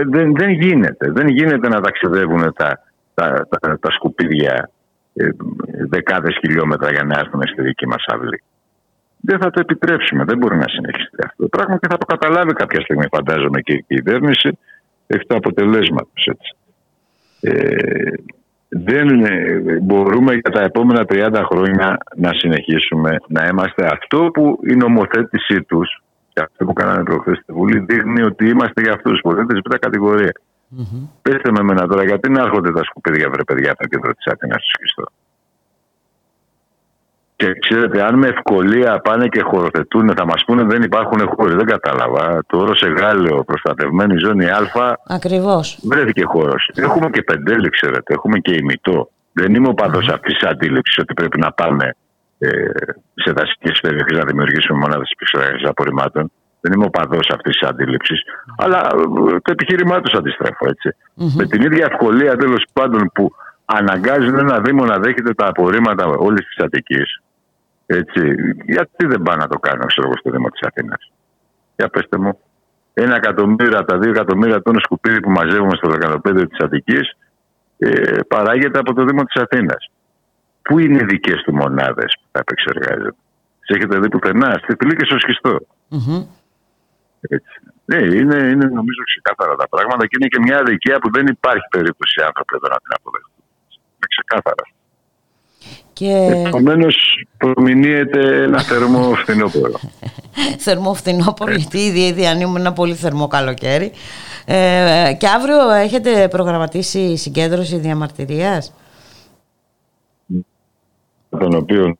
δεν, 0.09 0.35
δεν 0.35 0.49
γίνεται. 0.49 1.11
Δεν 1.11 1.27
γίνεται 1.27 1.67
να 1.67 1.81
ταξιδεύουν 1.81 2.53
τα, 2.53 2.79
τα, 3.13 3.47
τα, 3.49 3.79
τα 3.79 3.91
σκουπίδια 3.91 4.69
ε, 5.13 5.29
δεκάδες 5.89 6.37
χιλιόμετρα 6.39 6.91
για 6.91 7.03
να 7.03 7.19
έρθουν 7.19 7.41
στη 7.47 7.61
δική 7.61 7.87
μας 7.87 8.05
αυλή 8.07 8.41
δεν 9.27 9.39
θα 9.39 9.49
το 9.49 9.59
επιτρέψουμε. 9.59 10.23
Δεν 10.23 10.37
μπορεί 10.37 10.57
να 10.57 10.67
συνεχιστεί 10.67 11.17
αυτό 11.25 11.43
το 11.43 11.47
πράγμα 11.47 11.77
και 11.77 11.87
θα 11.89 11.97
το 11.97 12.05
καταλάβει 12.05 12.53
κάποια 12.53 12.81
στιγμή, 12.81 13.05
φαντάζομαι, 13.11 13.61
και 13.61 13.73
η 13.73 13.85
κυβέρνηση 13.87 14.57
έχει 15.07 15.25
το 15.27 15.35
αποτελέσμα 15.35 16.01
του. 16.01 16.37
Ε, 17.41 18.13
δεν 18.69 19.25
ε, 19.25 19.79
μπορούμε 19.81 20.33
για 20.33 20.51
τα 20.51 20.61
επόμενα 20.61 21.05
30 21.09 21.41
χρόνια 21.49 21.97
να 22.15 22.31
συνεχίσουμε 22.33 23.17
να 23.27 23.47
είμαστε 23.47 23.85
αυτό 23.91 24.29
που 24.33 24.59
η 24.63 24.75
νομοθέτησή 24.75 25.63
τους 25.63 26.03
και 26.37 26.43
αυτό 26.43 26.65
που 26.65 26.73
κάνανε 26.73 27.03
προχθέ 27.03 27.35
στη 27.35 27.51
Βουλή 27.53 27.79
δείχνει 27.79 28.21
ότι 28.21 28.49
είμαστε 28.49 28.81
για 28.81 28.93
αυτούς 28.93 29.13
του 29.13 29.21
πολίτε 29.21 29.53
με 29.69 29.77
κατηγορία. 29.77 30.31
Mm-hmm. 30.77 31.07
Πετε 31.21 31.51
με 31.51 31.59
εμένα 31.59 31.87
τώρα, 31.87 32.03
γιατί 32.03 32.29
να 32.29 32.41
έρχονται 32.41 32.71
τα 32.71 32.83
σκουπίδια, 32.83 33.29
βρε 33.29 33.43
παιδιά, 33.43 33.71
από 33.71 33.81
το 33.81 33.87
κέντρο 33.87 34.13
της 34.13 34.25
Αθήνα 34.25 34.55
στο 34.91 35.03
και 37.35 37.53
ξέρετε, 37.59 38.03
αν 38.03 38.15
με 38.15 38.27
ευκολία 38.27 38.99
πάνε 38.99 39.27
και 39.27 39.41
χωροθετούν, 39.41 40.13
θα 40.15 40.25
μας 40.25 40.43
πούνε 40.45 40.63
δεν 40.63 40.81
υπάρχουν 40.81 41.27
χώροι. 41.35 41.55
Δεν 41.55 41.65
κατάλαβα. 41.65 42.43
Το 42.47 42.57
όρο 42.57 42.73
Εγάλεο, 42.81 43.43
προστατευμένη 43.43 44.17
ζώνη 44.17 44.45
Α. 44.45 44.97
Ακριβώς. 45.07 45.79
Βρέθηκε 45.83 46.23
χώρος. 46.25 46.71
Έχουμε 46.75 47.09
και 47.09 47.21
πεντέλη, 47.21 47.69
ξέρετε. 47.69 48.13
Έχουμε 48.13 48.39
και 48.39 48.53
ημιτό. 48.53 49.09
Δεν 49.33 49.55
είμαι 49.55 49.67
ο 49.67 49.73
παδός 49.73 50.07
mm. 50.09 50.13
αυτής 50.13 50.37
της 50.37 50.49
αντίληψης 50.49 50.97
ότι 50.97 51.13
πρέπει 51.13 51.39
να 51.39 51.51
πάμε 51.51 51.85
ε, 51.85 51.91
σε 53.13 53.31
δασικές 53.31 53.79
περιοχές 53.79 54.17
να 54.17 54.25
δημιουργήσουμε 54.25 54.79
μονάδες 54.79 55.09
επεξεργασία 55.15 55.69
απορριμμάτων. 55.69 56.31
Δεν 56.61 56.71
είμαι 56.73 56.85
ο 56.85 56.89
παδός 56.89 57.29
αυτής 57.29 57.57
της 57.57 57.69
αντίληψης. 57.69 58.21
Αλλά 58.57 58.77
ε, 58.77 59.39
το 59.43 59.51
επιχείρημά 59.51 60.01
τους 60.01 60.13
αντιστρέφω 60.13 60.65
έτσι. 60.67 60.89
Mm-hmm. 60.95 61.35
Με 61.35 61.45
την 61.45 61.61
ίδια 61.61 61.87
ευκολία 61.91 62.35
τέλος 62.35 62.63
πάντων 62.73 63.11
που 63.13 63.31
αναγκάζουν 63.65 64.37
ένα 64.37 64.59
Δήμο 64.59 64.85
να 64.85 64.97
δέχεται 64.97 65.33
τα 65.33 65.47
απορρίμματα 65.47 66.05
όλης 66.05 66.45
της 66.45 66.57
Αττικής 66.65 67.21
έτσι, 67.85 68.35
γιατί 68.65 69.05
δεν 69.05 69.21
πάνε 69.21 69.41
να 69.41 69.47
το 69.47 69.59
κάνω 69.59 69.85
ξέρω, 69.85 70.11
στο 70.19 70.31
Δήμο 70.31 70.49
της 70.49 70.61
Αθήνας. 70.61 71.11
Για 71.75 71.89
πετε 71.89 72.17
μου, 72.17 72.39
ένα 72.93 73.15
εκατομμύριο 73.15 73.77
από 73.77 73.87
τα 73.87 73.97
δύο 73.97 74.09
εκατομμύρια 74.09 74.61
τόνους 74.61 74.81
σκουπίδι 74.81 75.19
που 75.19 75.29
μαζεύουμε 75.29 75.75
στο 75.75 75.89
δεκατοπέδιο 75.89 76.47
της 76.47 76.59
Αττικής 76.59 77.17
ε, 77.77 78.19
παράγεται 78.27 78.79
από 78.79 78.93
το 78.93 79.03
Δήμο 79.03 79.23
της 79.23 79.41
Αθήνας. 79.41 79.91
Πού 80.61 80.79
είναι 80.79 80.99
οι 81.01 81.05
δικές 81.05 81.41
του 81.41 81.55
μονάδες 81.55 82.17
που 82.37 82.43
θα 82.43 82.43
επεξεργάζονται. 82.45 83.15
Τι 83.65 83.75
έχετε 83.75 83.99
δει 83.99 84.09
πουθενά, 84.09 84.51
στη 84.63 84.75
φυλή 84.79 84.95
και 84.95 85.05
στο 85.05 85.17
σκιστό. 85.19 85.53
Mm-hmm. 85.91 86.21
Έτσι. 87.35 87.55
Ναι, 87.85 87.99
είναι, 88.19 88.37
είναι 88.51 88.65
νομίζω 88.79 89.01
ξεκάθαρα 89.11 89.55
τα 89.55 89.67
πράγματα 89.69 90.03
και 90.07 90.15
είναι 90.19 90.27
και 90.27 90.39
μια 90.39 90.57
αδικία 90.59 90.97
που 90.99 91.09
δεν 91.11 91.25
υπάρχει 91.27 91.67
περίπτωση 91.69 92.15
άνθρωποι 92.27 92.53
εδώ 92.57 92.67
να 92.73 92.79
την 92.83 92.91
αποδεχτούν. 92.97 93.43
Είναι 93.95 94.09
ξεκάθαρα. 94.15 94.65
Και... 95.93 96.13
Επομένως, 96.47 96.95
προμηνύεται 97.37 98.43
ένα 98.43 98.61
θερμό 98.61 99.13
φθινόπωρο. 99.13 99.79
θερμό 100.65 100.93
φθινόπωρο, 100.93 101.51
γιατί 101.51 101.77
ήδη, 101.77 101.99
ήδη 101.99 102.27
ανοίγουμε 102.27 102.59
ένα 102.59 102.73
πολύ 102.73 102.93
θερμό 102.93 103.27
καλοκαίρι. 103.27 103.91
Ε, 104.45 105.15
και 105.19 105.27
αύριο 105.27 105.69
έχετε 105.69 106.27
προγραμματίσει 106.27 107.17
συγκέντρωση 107.17 107.77
διαμαρτυρίας; 107.77 108.73
Τον 111.29 111.55
οποίο... 111.55 111.97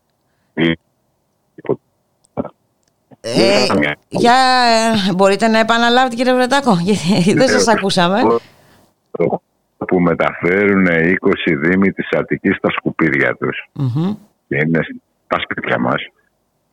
Ε, 3.21 3.65
για, 4.09 4.33
μπορείτε 5.15 5.47
να 5.47 5.59
επαναλάβετε 5.59 6.15
κύριε 6.15 6.33
Βρετάκο, 6.33 6.77
γιατί 6.81 7.33
δεν 7.33 7.47
σας 7.47 7.67
ακούσαμε 7.67 8.19
που 9.87 9.99
μεταφέρουν 9.99 10.85
20 10.87 10.91
δήμοι 11.61 11.91
της 11.91 12.09
Αττικής 12.11 12.55
στα 12.55 12.69
σκουπίδια 12.69 13.35
τους 13.39 13.69
και 14.47 14.55
είναι 14.55 14.79
στα 15.25 15.39
σπίτια 15.39 15.79
μας. 15.79 16.01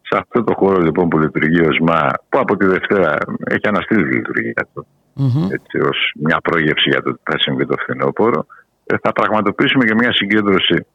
Σε 0.03 0.19
αυτό 0.19 0.45
το 0.45 0.55
χώρο 0.55 0.81
λοιπόν 0.81 1.09
που 1.09 1.19
λειτουργεί 1.19 1.61
ο 1.61 1.73
ΣΜΑ, 1.73 2.13
που 2.29 2.39
από 2.39 2.57
τη 2.57 2.67
Δευτέρα 2.67 3.17
έχει 3.45 3.69
αναστείλει 3.69 4.09
τη 4.09 4.15
λειτουργία 4.17 4.69
του, 4.75 4.87
mm-hmm. 5.17 5.53
έτσι, 5.53 5.79
ως 5.89 6.13
μια 6.15 6.39
πρόγευση 6.43 6.89
για 6.91 7.03
το 7.03 7.13
τι 7.13 7.21
θα 7.23 7.39
συμβεί 7.39 7.67
το 7.67 7.75
φθινόπωρο, 7.79 8.47
ε, 8.87 8.95
θα 9.03 9.13
πραγματοποιήσουμε 9.13 9.85
και 9.85 9.95
μια 9.95 10.13
συγκέντρωση 10.13 10.75
που 10.75 10.87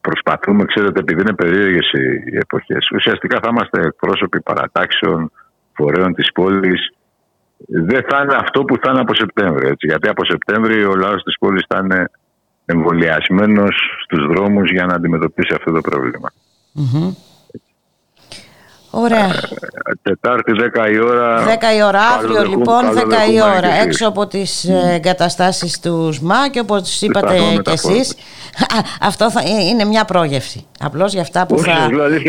προσπαθούμε, 0.00 0.64
ξέρετε, 0.64 1.00
επειδή 1.00 1.20
είναι 1.20 1.34
περίεργες 1.34 1.92
οι 1.92 2.36
εποχές. 2.36 2.90
Ουσιαστικά 2.94 3.38
θα 3.42 3.48
είμαστε 3.50 3.80
εκπρόσωποι 3.80 4.40
παρατάξεων, 4.40 5.32
φορέων 5.72 6.14
της 6.14 6.32
πόλης, 6.32 6.92
δεν 7.66 8.04
θα 8.08 8.22
είναι 8.22 8.34
αυτό 8.34 8.64
που 8.64 8.76
θα 8.82 8.90
είναι 8.90 9.00
από 9.00 9.14
Σεπτέμβριο. 9.14 9.68
Έτσι, 9.68 9.86
γιατί 9.86 10.08
από 10.08 10.24
Σεπτέμβριο 10.24 10.90
ο 10.90 10.94
λαός 10.94 11.22
της 11.22 11.38
πόλης 11.38 11.64
θα 11.68 11.80
είναι 11.84 12.10
εμβολιασμένος 12.64 13.74
στους 14.04 14.26
δρόμους 14.26 14.70
για 14.70 14.86
να 14.86 14.94
αντιμετωπίσει 14.94 15.54
αυτό 15.54 15.72
το 15.72 15.80
προβλημα 15.80 16.32
Ωραία. 18.90 19.24
Ε, 19.24 19.92
Τετάρτη 20.02 20.52
10 20.74 20.90
η 20.92 20.98
ώρα. 20.98 21.44
10 21.44 21.76
η 21.76 21.82
ώρα, 21.82 22.00
αύριο 22.00 22.42
λοιπόν 22.44 22.82
10 22.94 23.32
η 23.32 23.40
ώρα. 23.40 23.68
Έξω 23.82 24.08
από 24.08 24.26
τις 24.26 24.66
mm. 24.68 24.94
εγκαταστάσεις 24.94 25.80
του 25.80 26.12
ΣΜΑ 26.12 26.48
και 26.50 26.60
όπως 26.60 27.02
είπατε 27.02 27.38
κι 27.62 27.70
εσείς. 27.70 28.14
Αυτό 29.00 29.30
θα 29.30 29.42
είναι 29.70 29.84
μια 29.84 30.04
πρόγευση. 30.04 30.66
Απλώς 30.80 31.12
για 31.12 31.22
αυτά 31.22 31.46
που 31.46 31.58
θα 31.58 31.72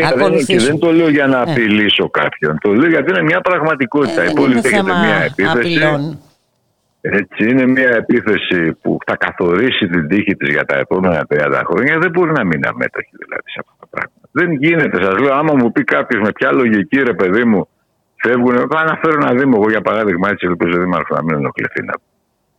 ακολουθήσουν. 0.08 0.58
Και 0.58 0.64
δεν 0.64 0.78
το 0.78 0.92
λέω 0.92 1.08
για 1.08 1.26
να 1.26 1.38
ε. 1.38 1.40
απειλήσω 1.40 2.10
κάποιον. 2.10 2.58
Το 2.60 2.72
λέω 2.72 2.88
γιατί 2.88 3.10
είναι 3.10 3.22
μια 3.22 3.40
πραγματικότητα. 3.40 4.22
Ε, 4.22 4.30
η 4.30 4.32
πόλη 4.32 4.60
δέχεται 4.60 4.82
μια 4.82 5.22
επίθεση. 5.24 6.18
Έτσι, 7.04 7.48
είναι 7.48 7.66
μια 7.66 7.90
επίθεση 8.02 8.72
που 8.82 8.98
θα 9.06 9.16
καθορίσει 9.16 9.86
την 9.86 10.08
τύχη 10.08 10.36
της 10.36 10.48
για 10.48 10.64
τα 10.64 10.76
επόμενα 10.78 11.26
30 11.28 11.62
χρόνια. 11.64 11.98
Δεν 11.98 12.10
μπορεί 12.10 12.32
να 12.32 12.44
μείνει 12.44 12.66
αμέτωχη 12.66 13.14
δηλαδή 13.22 13.48
σε 13.54 13.58
αυτό 13.62 13.74
το 13.80 13.86
πράγμα. 13.90 14.18
Δεν 14.30 14.52
γίνεται. 14.52 15.02
Σας 15.04 15.18
λέω, 15.18 15.34
άμα 15.34 15.54
μου 15.54 15.72
πει 15.72 15.84
κάποιος 15.84 16.22
με 16.22 16.32
ποια 16.32 16.52
λογική 16.52 17.02
ρε 17.02 17.14
παιδί 17.14 17.44
μου 17.44 17.68
φεύγουν. 18.16 18.56
Θα 18.70 18.78
αναφέρω 18.78 19.14
ένα 19.22 19.34
Δήμο, 19.38 19.54
εγώ 19.58 19.68
για 19.70 19.80
παράδειγμα, 19.80 20.28
έτσι 20.28 20.46
ελπίζω 20.46 20.78
Δήμαρχο 20.80 21.14
να 21.14 21.22
μην 21.22 21.34
ενοχληθεί. 21.34 21.82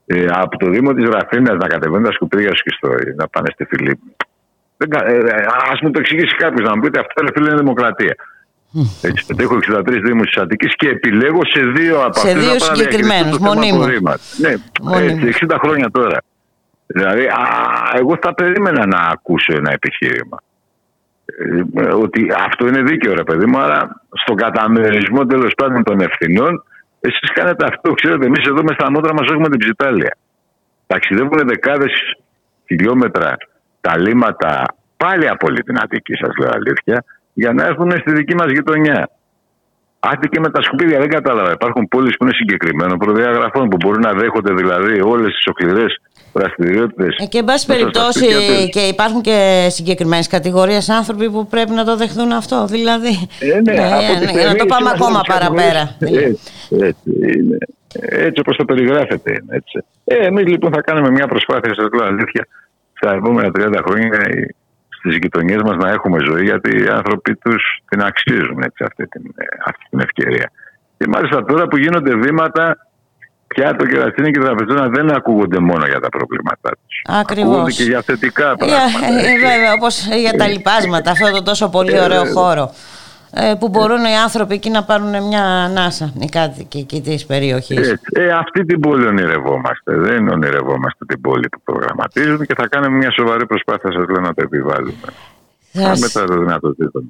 Ε, 0.06 0.26
από 0.30 0.58
το 0.58 0.70
Δήμο 0.70 0.94
της 0.94 1.10
Ραφίνας 1.10 1.58
να 1.58 1.68
κατεβαίνουν 1.68 2.04
τα 2.04 2.12
σκουπίδια 2.12 2.52
στο 2.56 2.64
Κιστόρι, 2.64 3.16
να 3.16 3.28
πάνε 3.28 3.50
στη 3.54 3.66
Φιλίπ. 3.66 4.00
Ε, 4.78 4.86
ε, 4.86 5.44
Α 5.70 5.78
μου 5.82 5.91
το 5.91 6.00
εξηγήσει 6.00 6.36
κάποιος 6.36 6.70
να 6.70 6.76
μου 6.76 6.82
πείτε 6.82 7.00
αυτό 7.00 7.26
φίλε 7.34 7.50
είναι 7.50 7.58
δημοκρατία. 7.58 8.16
Έτσι, 9.01 9.26
έχω 9.38 9.55
63 9.55 10.01
Δήμους 10.03 10.28
της 10.28 10.38
Αττικής 10.38 10.76
και 10.76 10.89
επιλέγω 10.89 11.41
σε 11.45 11.61
δύο 11.65 11.97
από 11.97 12.19
αυτού. 12.19 12.28
Σε 12.28 12.34
δύο 12.34 12.59
συγκεκριμένους, 12.59 13.38
μονίμως. 13.38 13.88
Ναι, 14.38 14.49
έτσι, 14.95 15.28
60 15.28 15.57
χρόνια 15.59 15.91
τώρα. 15.91 16.17
Δηλαδή, 16.86 17.26
α, 17.26 17.45
εγώ 17.95 18.17
θα 18.21 18.34
περίμενα 18.34 18.86
να 18.86 18.97
ακούσω 18.97 19.53
ένα 19.55 19.71
επιχείρημα. 19.71 20.38
Ε, 21.26 21.84
ότι 21.84 22.28
αυτό 22.45 22.67
είναι 22.67 22.82
δίκαιο, 22.82 23.13
ρε 23.13 23.24
παιδί 23.24 23.45
μου, 23.45 23.59
αλλά 23.59 24.01
στον 24.09 24.36
καταμερισμό 24.36 25.26
τέλος 25.26 25.53
πάντων 25.57 25.84
των 25.84 25.99
ευθυνών, 25.99 26.63
εσείς 26.99 27.32
κάνετε 27.34 27.65
αυτό. 27.65 27.93
Ξέρετε, 27.93 28.26
εμείς 28.26 28.45
εδώ 28.45 28.63
με 28.63 28.74
στα 28.74 28.91
μότρα 28.91 29.13
μας 29.13 29.28
έχουμε 29.32 29.49
την 29.49 29.59
ψιτάλια. 29.59 30.17
Ταξιδεύουν 30.88 31.47
δεκάδες 31.47 31.91
χιλιόμετρα 32.65 33.36
τα 33.82 33.97
λίματα 33.97 34.63
πάλι 34.97 35.30
από 35.30 35.53
την 35.53 35.78
Αττική, 35.80 36.13
σας 36.13 36.38
λέω 36.39 36.49
αλήθεια, 36.53 37.03
για 37.34 37.54
να 37.54 37.64
έρθουν 37.64 37.92
στη 37.92 38.12
δική 38.14 38.36
μας 38.36 38.52
γειτονιά. 38.52 39.10
Άντε 40.00 40.28
και 40.28 40.40
με 40.40 40.50
τα 40.50 40.62
σκουπίδια, 40.62 41.00
δεν 41.00 41.10
κατάλαβα. 41.10 41.52
Υπάρχουν 41.52 41.88
πόλεις 41.88 42.18
που 42.18 42.24
είναι 42.24 42.34
συγκεκριμένων 42.34 42.98
προδιαγραφών 42.98 43.70
που 43.70 43.78
μπορούν 43.80 44.02
να 44.02 44.14
δέχονται 44.14 44.54
δηλαδή 44.54 45.02
όλες 45.02 45.34
τις 45.34 45.48
οχληρέ 45.48 45.86
δραστηριότητες. 46.34 47.16
Ε, 47.18 47.26
και 47.26 47.38
εν 47.38 47.46
πάση 47.46 47.66
περιπτώσει 47.66 48.26
και 48.72 48.80
υπάρχουν 48.80 49.22
και 49.22 49.68
συγκεκριμένες 49.70 50.28
κατηγορίες 50.28 50.90
άνθρωποι 50.90 51.30
που 51.30 51.48
πρέπει 51.48 51.72
να 51.72 51.86
το 51.86 51.96
δεχθούν 51.98 52.32
αυτό. 52.32 52.66
Δηλαδή. 52.66 53.28
Ε, 53.40 53.62
ναι, 53.62 53.72
ε, 53.72 54.32
για 54.32 54.48
να 54.48 54.56
το 54.56 54.66
πάμε 54.66 54.90
ακόμα 54.96 55.22
παραπέρα. 55.28 55.96
Έτσι, 56.00 56.40
έτσι, 56.70 57.04
είναι. 57.06 57.58
έτσι 58.10 58.40
όπως 58.40 58.56
το 58.58 58.66
περιγράφεται 58.66 59.32
είναι. 59.32 59.56
Έτσι. 59.56 59.84
Ε, 60.04 60.16
Εμείς 60.16 60.46
λοιπόν 60.48 60.72
θα 60.74 60.82
κάνουμε 60.82 61.10
μια 61.10 61.28
προσπάθεια, 61.28 61.74
σας 61.74 61.88
λέω 61.94 62.08
αλήθεια, 62.08 62.48
στα 62.94 63.14
επόμενα 63.14 63.52
30 63.56 63.80
χρόνια 63.86 64.10
στις 65.04 65.18
γειτονιές 65.22 65.62
μας 65.62 65.76
να 65.76 65.89
έχουμε 65.89 66.18
ζωή, 66.30 66.43
γιατί 66.43 66.70
οι 66.84 66.88
άνθρωποι 66.88 67.36
τους 67.36 67.64
την 67.89 68.01
αξίζουν 68.01 68.62
έτσι, 68.62 68.84
αυτή, 68.84 69.08
την, 69.08 69.22
αυτή 69.66 69.86
την 69.89 69.99
ευκαιρία. 69.99 70.51
Και 70.97 71.06
μάλιστα 71.08 71.45
τώρα 71.45 71.68
που 71.68 71.78
γίνονται 71.78 72.16
βήματα, 72.16 72.78
πια 73.47 73.76
το 73.76 73.86
κερατσίνη 73.86 74.32
και 74.32 74.39
η 74.39 74.43
τραπεζόνα 74.43 74.88
δεν 74.88 75.16
ακούγονται 75.16 75.60
μόνο 75.60 75.86
για 75.86 75.99
τα 75.99 76.10
προβλήματά 76.10 76.70
τους. 76.70 77.01
Ακριβώς. 77.22 77.51
Ακούγονται 77.51 77.72
και 77.72 77.84
για 77.84 78.01
θετικά 78.01 78.56
πράγματα. 78.56 78.84
Ε, 79.20 79.32
ε, 79.32 79.39
βέβαια, 79.39 79.74
όπως 79.74 80.08
για 80.22 80.34
τα 80.34 80.47
λοιπάσματα, 80.47 81.12
αυτό 81.12 81.32
το 81.32 81.43
τόσο 81.43 81.70
πολύ 81.70 81.99
ωραίο 81.99 82.22
ε, 82.22 82.32
χώρο. 82.32 82.72
Ε, 83.36 83.54
που 83.60 83.70
μπορούν 83.70 84.04
οι 84.04 84.18
άνθρωποι 84.24 84.54
εκεί 84.54 84.70
να 84.70 84.84
πάρουν 84.84 85.24
μια 85.28 85.44
ανάσα, 85.44 86.14
οι 86.20 86.30
κάτοικοι 86.30 86.78
εκεί 86.78 87.02
της 87.02 87.26
περιοχής. 87.26 87.96
Ε, 88.12 88.30
αυτή 88.30 88.66
την 88.66 88.80
πόλη 88.80 89.06
ονειρευόμαστε. 89.06 89.96
Δεν 89.96 90.28
ονειρευόμαστε 90.28 91.06
την 91.06 91.22
πόλη 91.22 91.50
που 91.50 91.62
προγραμματίζουμε 91.64 92.46
και 92.46 92.56
θα 92.58 92.68
κάνουμε 92.68 92.98
μια 92.98 93.12
σοβαρή 93.12 93.46
προσπάθεια, 93.46 93.92
σας 93.92 94.08
λέω, 94.08 94.22
να 94.22 94.34
το 94.34 94.42
επιβάλλουμε. 94.44 95.08
Σας, 95.76 96.15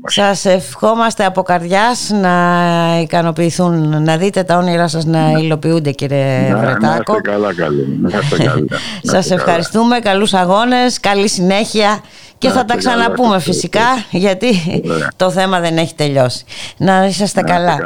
σας 0.06 0.46
ευχόμαστε 0.46 1.26
από 1.26 1.42
καρδιάς 1.42 2.10
να 2.14 3.00
ικανοποιηθούν, 3.02 4.04
να 4.04 4.18
δείτε 4.18 4.44
τα 4.44 4.58
όνειρά 4.58 4.88
σας 4.88 5.06
να 5.06 5.32
υλοποιούνται 5.32 5.92
κύριε 5.92 6.50
να, 6.50 6.58
Βρετάκο. 6.58 7.14
Να 7.14 7.22
καλά 7.22 7.54
καλή. 7.54 8.00
σας 9.14 9.32
ευχαριστούμε, 9.32 10.00
καλούς 10.00 10.34
αγώνες, 10.34 11.00
καλή 11.00 11.30
συνέχεια 11.30 12.02
και 12.38 12.50
θα 12.50 12.66
τα 12.66 12.78
ξαναπούμε 12.78 13.40
φυσικά 13.40 14.06
γιατί 14.12 14.82
το 15.16 15.32
θέμα 15.32 15.60
δεν 15.60 15.78
έχει 15.78 15.96
τελειώσει. 15.96 16.46
Να 16.78 17.06
είσαστε 17.06 17.42
καλά. 17.42 17.78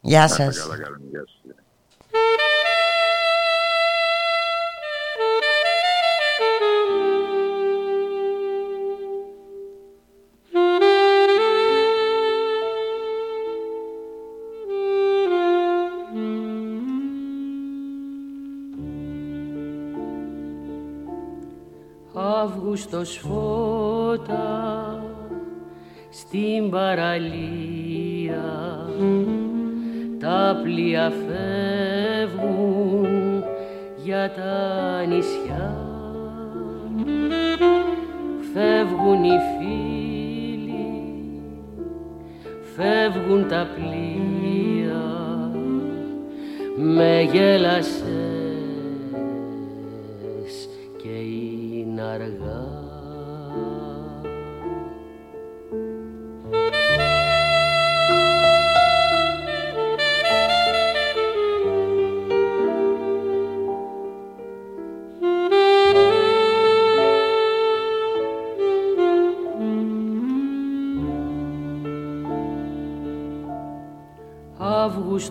Γεια 0.00 0.28
σας. 0.28 0.68
Αύγουστος 22.78 23.16
φώτα 23.16 25.02
στην 26.10 26.70
παραλία. 26.70 28.44
Τα 30.20 30.60
πλοία 30.62 31.12
φεύγουν 31.26 33.06
για 34.04 34.30
τα 34.36 35.04
νησιά. 35.04 35.76
Φεύγουν 38.52 39.24
οι 39.24 39.38
φίλοι 39.58 40.86
φεύγουν 42.76 43.48
τα 43.48 43.66
πλοία. 43.74 45.02
Με 46.76 47.28
γέλασες 47.32 48.18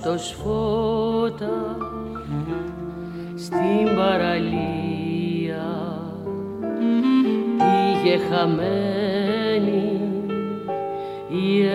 Αύγουστος 0.07 0.37
φώτα 0.43 1.77
στην 3.35 3.95
παραλία. 3.95 5.65
Πήγε 7.57 8.17
χαμένη 8.17 10.01
η 11.29 11.65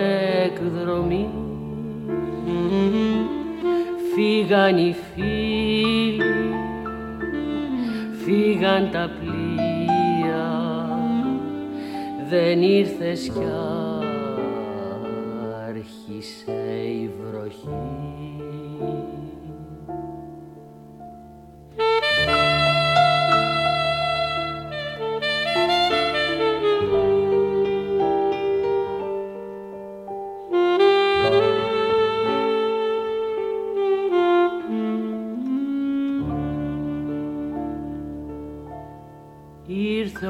εκδρομή. 0.43 1.29
Φύγαν 4.15 4.77
οι 4.77 4.95
φίλοι 5.13 6.53
φύγαν 8.23 8.89
τα 8.91 9.09
πλοία. 9.19 10.47
Δεν 12.29 12.61
ήρθες 12.61 13.21
κι 13.21 13.43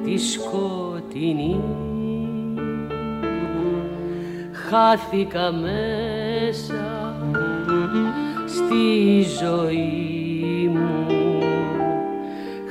τη 0.04 0.18
σκοτεινή. 0.18 1.62
Χάθηκα 4.52 5.52
μέσα 5.52 7.16
στη 8.48 9.26
ζωή 9.42 10.70
μου. 10.74 11.06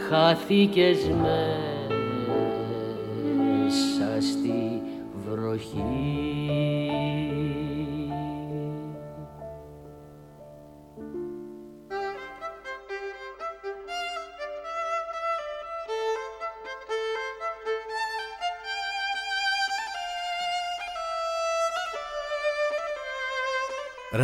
Χάθηκες 0.09 1.11
μέσα 1.22 1.57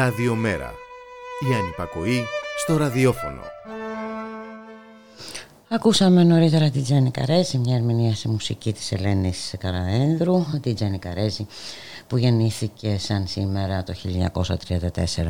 Ραδιομέρα. 0.05 0.74
Η 1.50 1.55
ανυπακοή 1.55 2.24
στο 2.59 2.76
ραδιόφωνο. 2.76 3.40
Ακούσαμε 5.68 6.24
νωρίτερα 6.24 6.70
την 6.70 6.82
Τζέννη 6.82 7.11
Καρέζη, 7.11 7.59
μια 7.59 7.76
ερμηνεία 7.76 8.14
σε 8.14 8.28
μουσική 8.28 8.72
της 8.72 8.92
Ελένης 8.92 9.55
Καραένδρου. 9.59 10.44
Την 10.62 10.74
Τζέννη 10.74 10.98
Καρέζη 10.98 11.46
που 12.07 12.16
γεννήθηκε 12.16 12.96
σαν 12.98 13.26
σήμερα 13.26 13.82
το 13.82 13.94
1934. 15.26 15.28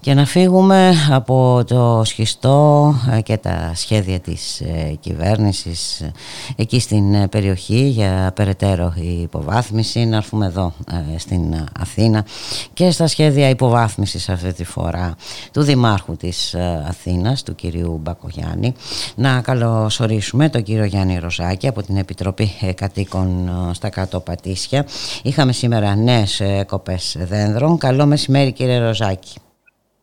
Και 0.00 0.14
να 0.14 0.26
φύγουμε 0.26 0.94
από 1.10 1.64
το 1.66 2.02
σχιστό 2.04 2.94
ε, 3.10 3.20
και 3.20 3.36
τα 3.36 3.72
σχέδια 3.74 4.20
της 4.20 4.60
ε, 4.60 4.96
κυβέρνησης 5.00 6.00
ε, 6.00 6.12
εκεί 6.56 6.80
στην 6.80 7.28
περιοχή 7.28 7.88
για 7.88 8.32
περαιτέρω 8.34 8.94
υποβάθμιση, 8.96 10.04
να 10.04 10.16
έρθουμε 10.16 10.46
εδώ 10.46 10.72
στην 11.16 11.66
Αθήνα 11.80 12.24
και 12.72 12.90
στα 12.90 13.06
σχέδια 13.06 13.48
υποβάθμισης 13.48 14.28
αυτή 14.28 14.52
τη 14.52 14.64
φορά 14.64 15.14
του 15.52 15.62
Δημάρχου 15.62 16.16
της 16.16 16.54
Αθήνας, 16.88 17.42
του 17.42 17.54
κυρίου 17.54 18.00
Μπακογιάννη. 18.02 18.74
Να 19.14 19.40
καλώ 19.40 19.72
καλωσορίσουμε 19.72 20.48
τον 20.48 20.62
κύριο 20.62 20.84
Γιάννη 20.84 21.18
Ροζάκη 21.18 21.68
από 21.68 21.82
την 21.82 21.96
Επιτροπή 21.96 22.52
ε, 22.60 22.72
Κατοίκων 22.72 23.48
ε, 23.70 23.74
στα 23.74 23.88
Κάτω 23.88 24.20
Πατήσια. 24.20 24.86
Είχαμε 25.22 25.52
σήμερα 25.52 25.96
νέες 26.12 26.40
ε, 26.40 26.64
κοπές 26.66 27.16
δένδρων. 27.18 27.78
Καλό 27.78 28.06
μεσημέρι 28.06 28.52
κύριε 28.52 28.78
Ροζάκη. 28.78 29.40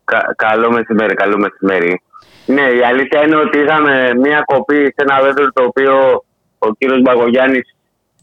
Κα, 0.04 0.34
καλό 0.36 0.72
μεσημέρι, 0.72 1.14
καλό 1.14 1.38
μεσημέρι. 1.38 2.02
Ναι, 2.46 2.62
η 2.62 2.82
αλήθεια 2.90 3.22
είναι 3.24 3.36
ότι 3.36 3.58
είχαμε 3.58 4.10
μία 4.22 4.42
κοπή 4.46 4.80
σε 4.84 5.00
ένα 5.06 5.20
δέντρο 5.22 5.52
το 5.52 5.62
οποίο 5.62 6.24
ο 6.58 6.68
κύριος 6.78 7.00
Μπαγογιάννης 7.02 7.76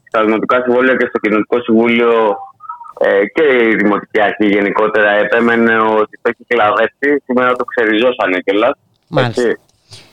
στα 0.08 0.24
Δημοτικά 0.26 0.62
Συμβούλια 0.64 0.96
και 0.96 1.06
στο 1.10 1.18
Κοινωνικό 1.20 1.62
Συμβούλιο 1.62 2.38
ε, 3.00 3.26
και 3.26 3.44
η 3.70 3.76
Δημοτική 3.76 4.22
Αρχή 4.22 4.46
γενικότερα 4.46 5.12
επέμενε 5.12 5.80
ότι 5.80 6.20
το 6.22 6.30
έχει 6.32 6.44
κλαδέψει. 6.48 7.24
Σήμερα 7.26 7.54
το 7.54 7.64
ξεριζώσανε 7.64 8.40
κιόλας. 8.40 8.76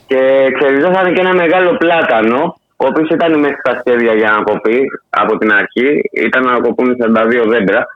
Και 0.07 0.21
ξεριζώσανε 0.59 1.11
και 1.11 1.21
ένα 1.21 1.33
μεγάλο 1.33 1.77
πλάτανο, 1.77 2.59
ο 2.75 2.85
οποίος 2.85 3.09
ήταν 3.09 3.39
μέχρι 3.39 3.61
τα 3.63 3.73
σχέδια 3.79 4.13
για 4.13 4.29
να 4.31 4.43
κοπεί 4.43 4.79
από 5.09 5.37
την 5.37 5.51
αρχή. 5.51 6.01
Ήταν 6.11 6.43
να 6.43 6.59
κοπούν 6.59 6.97
42 7.01 7.43
δέντρα, 7.47 7.87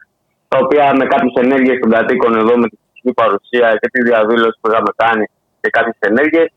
τα 0.48 0.58
οποία 0.64 0.94
με 0.96 1.06
κάποιες 1.06 1.34
ενέργειες 1.36 1.80
των 1.80 1.90
κατοίκων 1.90 2.36
εδώ, 2.36 2.58
με 2.58 2.68
τη 2.68 2.78
φυσική 2.86 3.14
παρουσία 3.14 3.78
και 3.82 3.90
τη 3.92 4.02
διαδήλωση 4.02 4.58
που 4.62 4.70
είχαμε 4.70 4.92
κάνει 4.96 5.26
και 5.62 5.70
κάποιες 5.70 5.96
ενέργειες, 6.00 6.48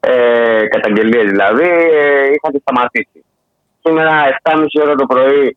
ε, 0.00 0.66
καταγγελίες 0.66 1.30
δηλαδή, 1.30 1.68
ε, 2.00 2.24
είχαν 2.34 2.60
σταματήσει. 2.60 3.24
Σήμερα, 3.82 4.12
7.30 4.26 4.80
ώρα 4.82 4.94
το 4.94 5.06
πρωί, 5.06 5.56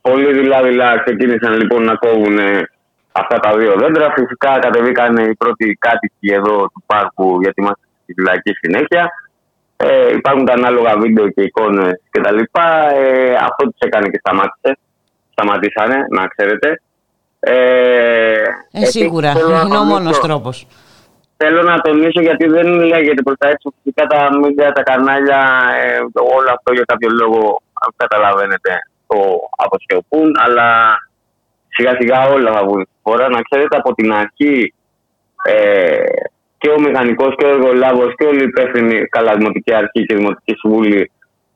πολύ 0.00 0.32
δειλά-δειλά 0.32 0.98
ξεκίνησαν 1.04 1.52
λοιπόν 1.52 1.84
να 1.84 1.94
κόβουν 1.94 2.38
αυτά 3.12 3.38
τα 3.38 3.56
δύο 3.56 3.74
δέντρα. 3.76 4.12
Φυσικά 4.12 4.58
κατεβήκαν 4.58 5.16
οι 5.16 5.34
πρώτοι 5.34 5.76
κάτοικοι 5.80 6.32
εδώ 6.32 6.56
του 6.56 6.82
πάρκου 6.86 7.40
γιατί 7.40 7.60
είμαστε 7.60 7.86
στη 8.02 8.12
φυλακή 8.12 8.52
συνέχεια. 8.52 9.10
Ε, 9.82 10.14
υπάρχουν 10.16 10.44
τα 10.44 10.52
ανάλογα 10.52 10.96
βίντεο 10.98 11.28
και 11.28 11.42
εικόνες 11.42 12.00
κτλ. 12.10 12.38
Ε, 12.94 13.34
αυτό 13.34 13.64
τους 13.64 13.78
έκανε 13.78 14.08
και 14.08 14.18
σταμάτησε. 14.18 14.78
Σταματήσανε, 15.30 15.96
να 16.10 16.26
ξέρετε. 16.26 16.82
Ε, 17.40 18.42
ε 18.72 18.84
σίγουρα, 18.84 19.30
είναι 19.66 19.78
ο 19.78 19.84
μόνος 19.84 20.20
τρόπος. 20.20 20.66
Θέλω 21.36 21.62
να 21.62 21.80
τονίσω 21.80 22.20
γιατί 22.20 22.46
δεν 22.46 22.66
λέγεται 22.66 23.22
προς 23.22 23.36
τα 23.38 23.48
έξω 23.48 23.72
φυσικά 23.82 24.06
τα 24.06 24.38
μίδια, 24.38 24.72
τα 24.72 24.82
κανάλια, 24.82 25.40
ε, 25.84 25.98
όλο 26.36 26.48
αυτό 26.56 26.72
για 26.72 26.84
κάποιο 26.86 27.08
λόγο, 27.10 27.62
αν 27.72 27.90
καταλαβαίνετε, 27.96 28.70
το 29.06 29.16
αποσκοπούν, 29.56 30.32
αλλά 30.44 30.98
σιγά 31.68 31.96
σιγά 31.98 32.26
όλα 32.26 32.52
θα 32.52 32.64
βγουν 32.64 32.88
φορά. 33.02 33.28
Να 33.28 33.40
ξέρετε 33.40 33.76
από 33.76 33.94
την 33.94 34.12
αρχή 34.12 34.74
ε, 35.44 36.04
και 36.60 36.70
ο 36.70 36.80
μηχανικός 36.80 37.32
και 37.36 37.44
ο 37.44 37.48
εργολάβος 37.48 38.14
και 38.16 38.24
όλοι 38.26 38.42
οι 38.42 38.50
υπεύθυνοι, 38.52 39.06
καλά, 39.14 39.32
Δημοτική 39.36 39.74
Αρχή 39.74 40.00
και 40.06 40.14
Δημοτική 40.14 40.54
Συμβούλη 40.58 41.10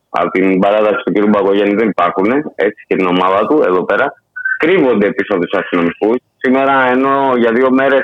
από 0.09 0.30
την 0.30 0.59
παράδοση 0.59 1.02
του 1.05 1.12
κ. 1.12 1.28
Μπαγκογέννη 1.28 1.74
δεν 1.74 1.88
υπάρχουν, 1.88 2.30
έτσι 2.55 2.84
και 2.86 2.96
την 2.96 3.07
ομάδα 3.07 3.46
του 3.46 3.62
εδώ 3.68 3.82
πέρα. 3.84 4.07
Κρύβονται 4.59 5.12
πίσω 5.12 5.34
από 5.34 5.42
τους 5.44 5.59
αστυνομικούς. 5.61 6.16
Σήμερα, 6.36 6.74
ενώ 6.94 7.32
για 7.36 7.52
δύο 7.52 7.70
μέρες 7.70 8.02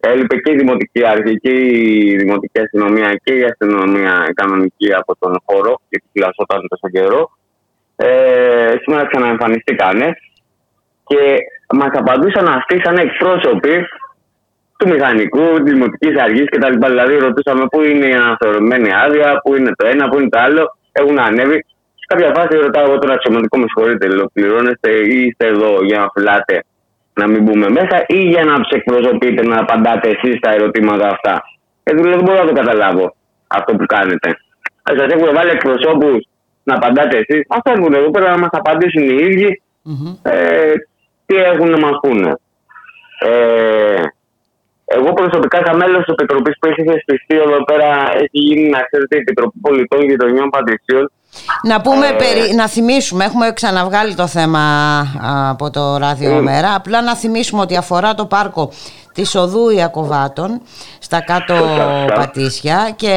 έλειπε 0.00 0.36
και 0.36 0.52
η 0.52 0.56
Δημοτική 0.56 1.06
Αρχή 1.06 1.34
και 1.36 1.50
η 1.50 2.16
Δημοτική 2.16 2.60
Αστυνομία 2.60 3.20
και 3.24 3.32
η 3.34 3.42
αστυνομία 3.42 4.32
κανονική 4.34 4.94
από 4.94 5.16
τον 5.18 5.42
χώρο, 5.46 5.80
γιατί 5.88 6.06
φυλασσόταν 6.12 6.68
τόσο 6.68 6.88
καιρό. 6.92 7.30
Ε, 7.96 8.74
σήμερα 8.82 9.06
ξαναεμφανιστήκανε 9.06 10.16
και 11.04 11.36
μας 11.74 11.90
απαντούσαν 11.92 12.46
αυτοί 12.48 12.80
σαν 12.84 12.96
εκπρόσωποι 12.96 13.74
του 14.80 14.88
μηχανικού, 14.88 15.46
της 15.62 15.72
δημοτικής 15.72 16.14
αρχής 16.24 16.48
κτλ. 16.52 16.74
Δηλαδή, 16.86 17.14
ρωτούσαμε 17.26 17.64
πού 17.70 17.78
είναι 17.82 18.06
η 18.06 18.14
αναθεωρημένη 18.22 18.88
άδεια, 19.04 19.40
πού 19.42 19.54
είναι 19.56 19.72
το 19.78 19.86
ένα, 19.86 20.08
πού 20.08 20.16
είναι 20.18 20.28
το 20.28 20.38
άλλο. 20.38 20.62
Έχουν 20.92 21.18
ανέβει. 21.18 21.58
Σε 22.00 22.06
κάποια 22.06 22.32
φάση 22.36 22.56
ρωτάω 22.56 22.84
εγώ 22.84 22.98
τον 22.98 23.10
αξιωματικό, 23.10 23.58
με 23.58 23.66
συγχωρείτε, 23.70 24.06
πληρώνεστε 24.32 24.90
ή 24.90 25.16
είστε 25.24 25.46
εδώ 25.46 25.70
για 25.88 25.98
να 25.98 26.06
φυλάτε 26.14 26.64
να 27.14 27.26
μην 27.26 27.42
μπούμε 27.42 27.68
μέσα 27.68 28.04
ή 28.06 28.18
για 28.18 28.44
να 28.44 28.60
τους 28.60 28.70
εκπροσωπείτε 28.78 29.42
να 29.42 29.58
απαντάτε 29.60 30.08
εσείς 30.08 30.40
τα 30.40 30.50
ερωτήματα 30.50 31.08
αυτά. 31.08 31.42
Ε, 31.82 31.94
δηλαδή 31.94 32.14
δεν 32.14 32.24
μπορώ 32.24 32.38
να 32.38 32.46
το 32.46 32.52
καταλάβω 32.52 33.14
αυτό 33.46 33.76
που 33.76 33.86
κάνετε. 33.86 34.28
Ε, 34.90 34.98
Σας 34.98 35.12
έχουν 35.12 35.34
βάλει 35.34 35.50
εκπροσώπους 35.50 36.26
να 36.62 36.74
απαντάτε 36.74 37.16
εσείς. 37.16 37.40
Α 37.48 37.58
έρθουν 37.64 37.94
εδώ 37.94 38.10
πέρα 38.10 38.30
να 38.30 38.38
μας 38.38 38.48
απαντήσουν 38.52 39.02
οι 39.02 39.16
ίδιοι 39.28 39.62
mm-hmm. 39.86 40.30
ε, 40.30 40.72
τι 41.26 41.36
έχουν 41.36 41.70
να 41.70 41.78
μας 41.78 41.98
πούνε. 42.02 42.34
Ε, 43.18 44.02
εγώ 44.96 45.12
προσωπικά, 45.12 45.62
σαν 45.66 45.76
μέλος 45.76 46.04
της 46.04 46.12
Επιτροπής 46.12 46.54
που 46.58 46.68
έχει 46.68 46.82
θεσπιστεί 46.82 47.36
εδώ 47.36 47.64
πέρα, 47.64 47.88
έχει 48.14 48.38
γίνει 48.48 48.68
να 48.68 48.80
ξέρετε 48.80 49.16
η 49.16 49.18
Επιτροπή 49.18 49.58
Πολιτών 49.60 50.00
Γειτονιών 50.02 50.50
Πατησίων. 50.50 51.10
Να, 51.62 51.80
πούμε, 51.80 52.06
ε, 52.06 52.54
να 52.54 52.68
θυμίσουμε, 52.68 53.24
έχουμε 53.24 53.52
ξαναβγάλει 53.52 54.14
το 54.14 54.26
θέμα 54.26 54.62
από 55.50 55.70
το 55.70 55.96
Ράδιο 55.96 56.38
mm. 56.38 56.42
Μέρα. 56.42 56.74
Απλά 56.74 57.02
να 57.02 57.16
θυμίσουμε 57.16 57.60
ότι 57.60 57.76
αφορά 57.76 58.14
το 58.14 58.26
πάρκο 58.26 58.70
της 59.14 59.34
οδού 59.34 59.70
Ιακωβάτων 59.70 60.60
στα 61.16 61.20
κάτω 61.20 61.54
Πατήσια 62.14 62.92
και 62.96 63.14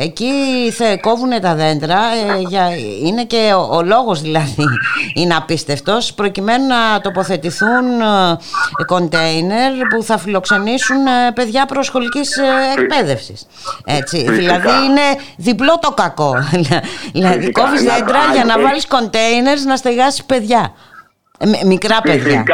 εκεί 0.00 0.32
θε, 0.72 0.96
κόβουν 0.96 1.40
τα 1.40 1.54
δέντρα 1.54 1.98
ε, 1.98 2.40
για, 2.48 2.68
είναι 3.04 3.24
και 3.24 3.52
ο, 3.56 3.76
ο, 3.76 3.82
λόγος 3.82 4.20
δηλαδή 4.20 4.64
είναι 5.20 5.34
απίστευτος 5.34 6.14
προκειμένου 6.14 6.66
να 6.66 7.00
τοποθετηθούν 7.00 8.00
ε, 8.80 8.84
κοντέινερ 8.86 9.72
που 9.72 10.02
θα 10.02 10.18
φιλοξενήσουν 10.18 11.06
ε, 11.06 11.32
παιδιά 11.34 11.66
προσχολικής 11.66 12.36
εκπαίδευσης. 12.78 13.46
Έτσι, 13.84 14.30
δηλαδή 14.30 14.68
είναι 14.68 15.22
διπλό 15.36 15.78
το 15.80 15.90
κακό. 15.90 16.34
Δηλαδή 17.12 17.50
κόβεις 17.50 17.82
δέντρα 17.82 18.20
για 18.34 18.44
να 18.44 18.60
βάλεις 18.60 18.86
κοντέινερς 18.86 19.64
να 19.64 19.76
στεγάσεις 19.76 20.24
παιδιά. 20.24 20.72
Μικρά 21.64 22.00
παιδιά 22.00 22.44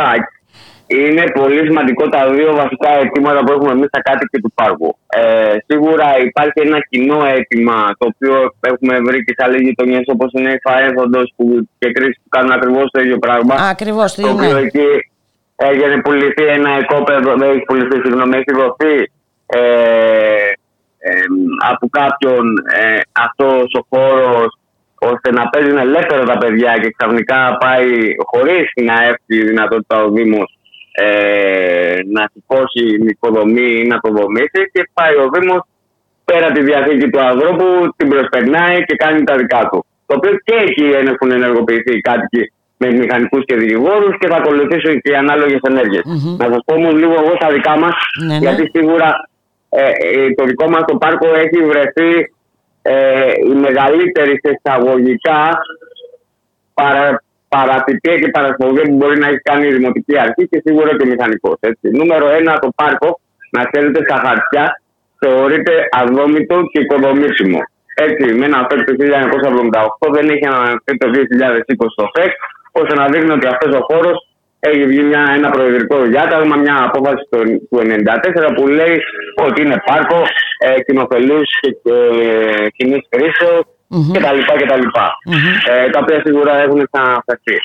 είναι 0.99 1.25
πολύ 1.39 1.67
σημαντικό 1.67 2.09
τα 2.09 2.31
δύο 2.31 2.55
βασικά 2.55 2.91
αιτήματα 2.99 3.41
που 3.45 3.53
έχουμε 3.53 3.73
εμείς 3.73 3.89
στα 3.89 4.01
κάτοικοι 4.03 4.41
του 4.41 4.53
πάρκου. 4.55 4.97
Ε, 5.07 5.57
σίγουρα 5.67 6.07
υπάρχει 6.27 6.61
ένα 6.67 6.79
κοινό 6.89 7.25
αίτημα 7.25 7.79
το 7.99 8.07
οποίο 8.13 8.55
έχουμε 8.61 8.95
βρει 9.07 9.25
και 9.25 9.35
σε 9.37 9.45
άλλες 9.47 9.61
γειτονιές 9.61 10.05
όπως 10.07 10.31
είναι 10.33 10.53
η 10.53 10.61
Φαέθοντο 10.63 11.21
και 11.79 11.93
κρίση 11.93 12.21
που 12.23 12.29
κάνουν 12.29 12.53
ακριβώς 12.53 12.91
το 12.91 13.01
ίδιο 13.01 13.19
πράγμα. 13.19 13.55
Ακριβώς 13.55 14.15
το 14.15 14.31
οποίο 14.31 14.57
εκεί 14.57 14.89
έγινε 15.57 16.01
πουληθεί 16.01 16.45
ένα 16.45 16.79
οικόπεδο, 16.79 17.35
δεν 17.37 17.51
έχει 17.51 17.65
πουληθεί, 17.65 18.01
συγγνώμη, 18.03 18.37
έχει 18.37 18.53
δοθεί 18.61 18.97
ε, 19.47 19.61
ε, 20.99 21.11
από 21.71 21.89
κάποιον 21.91 22.45
ε, 22.81 23.01
αυτός 23.13 23.65
ο 23.79 23.87
χώρος 23.91 24.59
ώστε 24.99 25.31
να 25.31 25.49
παίζουν 25.49 25.79
ελεύθερα 25.79 26.25
τα 26.25 26.39
παιδιά 26.39 26.79
και 26.83 26.95
ξαφνικά 26.97 27.57
πάει 27.61 27.89
χωρίς 28.31 28.71
να 28.75 28.95
έχει 29.03 29.45
δυνατότητα 29.45 30.03
ο 30.05 30.11
Δήμος 30.11 30.59
ε, 30.93 31.99
να 32.07 32.31
σηκώσει 32.33 32.97
την 32.97 33.09
υποδομή 33.09 33.71
ή 33.81 33.87
να 33.87 33.99
το 34.01 34.11
δομήσει 34.11 34.61
και 34.73 34.91
πάει 34.93 35.15
ο 35.15 35.29
Δήμος 35.33 35.63
πέρα 36.25 36.53
τη 36.53 36.63
διαθήκη 36.63 37.11
του 37.11 37.21
ανθρώπου, 37.21 37.65
την 37.97 38.09
προσπερνάει 38.09 38.85
και 38.85 38.97
κάνει 38.97 39.25
τα 39.25 39.37
δικά 39.37 39.69
του. 39.71 39.85
Το 40.07 40.15
οποίο 40.17 40.31
και 40.45 40.55
εκεί 40.67 40.85
έχουν 41.13 41.31
ενεργοποιηθεί 41.31 41.97
οι 41.97 42.01
κάτοικοι 42.01 42.53
με 42.77 42.93
μηχανικούς 42.93 43.45
και 43.45 43.57
δικηγόρους 43.57 44.19
και 44.19 44.27
θα 44.27 44.37
ακολουθήσουν 44.37 45.01
και 45.01 45.11
οι 45.11 45.15
ανάλογες 45.15 45.61
ενέργειες. 45.63 46.03
Mm-hmm. 46.07 46.37
Να 46.39 46.47
σας 46.53 46.61
πω 46.65 46.75
όμως 46.75 46.95
λίγο 46.95 47.13
εγώ 47.13 47.33
στα 47.35 47.49
δικά 47.51 47.79
μας, 47.79 47.95
ναι, 48.27 48.27
ναι. 48.27 48.39
γιατί 48.39 48.71
σίγουρα 48.75 49.29
ε, 49.69 49.83
ε, 49.83 50.35
το 50.35 50.45
δικό 50.45 50.69
μας 50.69 50.85
το 50.87 50.97
πάρκο 50.97 51.27
έχει 51.35 51.65
βρεθεί 51.65 52.35
ε, 52.83 53.33
η 53.51 53.55
μεγαλύτερη 53.55 54.41
σε 54.43 54.51
εισαγωγικά 54.57 55.49
παρα, 56.75 57.23
παρατυπία 57.55 58.15
και 58.21 58.29
παρασποβία 58.37 58.85
που 58.89 58.97
μπορεί 59.01 59.17
να 59.19 59.27
έχει 59.31 59.43
κάνει 59.49 59.67
η 59.67 59.75
Δημοτική 59.79 60.15
Αρχή 60.25 60.43
και 60.51 60.59
σίγουρα 60.65 60.91
και 60.97 61.05
ο 61.07 61.11
μηχανικός. 61.13 61.57
Νούμερο 62.01 62.27
ένα, 62.39 62.53
το 62.65 62.69
πάρκο, 62.81 63.21
να 63.51 63.63
ξέρετε, 63.71 63.99
στα 64.07 64.17
χαρτιά 64.25 64.65
θεωρείται 65.23 65.75
αδόμητο 66.01 66.57
και 66.71 66.81
οικοδομήσιμο. 66.81 67.61
Έτσι, 68.07 68.25
με 68.39 68.45
ένα 68.51 68.67
ΦΕΚ 68.69 68.81
το 68.89 68.95
1978 70.07 70.13
δεν 70.17 70.27
έχει 70.35 70.47
ανανεωθεί 70.47 70.93
το 71.03 71.07
2020 71.15 71.87
το 72.01 72.07
ΦΕΚ, 72.15 72.33
ώστε 72.81 72.95
να 73.01 73.05
δείχνει 73.13 73.33
ότι 73.33 73.47
αυτός 73.47 73.73
ο 73.81 73.83
χώρος 73.91 74.17
έχει 74.61 74.85
βγει 74.91 75.03
μια, 75.03 75.23
ένα 75.37 75.51
προεδρικό 75.51 75.97
διάταγμα, 76.03 76.57
μια 76.57 76.77
απόφαση 76.89 77.23
του 77.31 77.39
1994 77.71 78.55
που 78.57 78.67
λέει 78.67 78.97
ότι 79.47 79.63
είναι 79.63 79.83
πάρκο 79.87 80.23
ε, 80.59 80.81
κοινοφελούς 80.87 81.49
και 81.61 81.71
ε, 81.93 82.69
κοινής 82.77 83.03
χρήσεως 83.13 83.65
mm-hmm. 83.91 84.13
κτλ. 84.13 84.41
κτλ. 84.61 84.85
Mm-hmm. 84.99 85.55
Ε, 85.71 85.91
τα 85.91 85.99
οποία 85.99 86.21
σίγουρα 86.25 86.55
έχουν 86.57 86.89
ξαναφερθεί. 86.91 87.57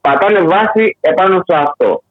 Πατάνε 0.00 0.40
βάση 0.40 0.96
επάνω 1.00 1.42
σε 1.46 1.56
αυτό. 1.56 2.02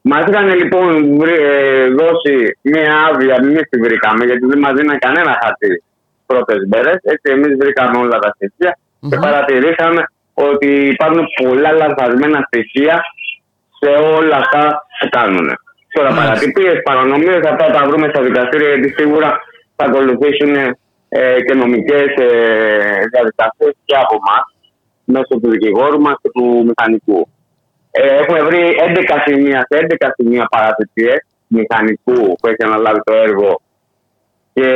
Μας 0.00 0.24
είχαν 0.28 0.54
λοιπόν 0.54 1.20
ε, 1.22 1.88
δώσει 1.88 2.58
μια 2.62 3.06
άδεια, 3.08 3.34
εμείς 3.34 3.68
τη 3.70 3.78
βρήκαμε, 3.78 4.24
γιατί 4.24 4.46
δεν 4.46 4.58
μας 4.58 4.72
δίνει 4.72 4.98
κανένα 4.98 5.38
χαρτί 5.42 5.82
πρώτες 6.26 6.66
μέρες. 6.72 6.98
Έτσι, 7.02 7.32
εμείς 7.32 7.56
βρήκαμε 7.56 7.98
όλα 7.98 8.18
τα 8.18 8.34
στοιχεία 8.34 8.78
mm-hmm. 8.78 9.08
και 9.10 9.16
παρατηρήσαμε 9.16 10.02
ότι 10.34 10.70
υπάρχουν 10.94 11.24
πολλά 11.42 11.72
λανθασμένα 11.72 12.40
στοιχεία 12.46 13.02
σε 13.78 13.90
όλα 13.90 14.36
αυτά 14.36 14.86
που 15.00 15.08
κάνουν. 15.08 15.46
Τώρα, 15.92 16.10
mm-hmm. 16.10 16.16
παρατυπίες, 16.16 16.82
παρανομίες, 16.82 17.40
αυτά 17.52 17.66
τα 17.70 17.86
βρούμε 17.86 18.08
στα 18.08 18.22
δικαστήρια 18.22 18.68
γιατί 18.68 18.94
σίγουρα 18.98 19.40
θα 19.76 19.84
ακολουθήσουν 19.84 20.76
ε, 21.08 21.40
και 21.42 21.54
νομικές 21.54 22.08
ε, 22.16 22.28
διαδικασίες 23.12 23.74
και 23.84 23.96
από 23.96 24.14
εμάς, 24.14 24.44
μέσω 25.04 25.40
του 25.40 25.50
δικηγόρου 25.50 26.00
μας 26.00 26.14
και 26.22 26.30
του 26.34 26.64
μηχανικού. 26.66 27.28
Ε, 27.90 28.16
έχουμε 28.20 28.42
βρει 28.42 28.76
11 28.86 29.22
σημεία 29.26 29.66
σε 29.68 29.86
11 30.00 30.08
σημεία 30.16 30.46
παραθετίε 30.50 31.14
μηχανικού 31.46 32.36
που 32.36 32.46
έχει 32.48 32.64
αναλάβει 32.64 33.00
το 33.04 33.12
έργο 33.12 33.60
και 34.54 34.68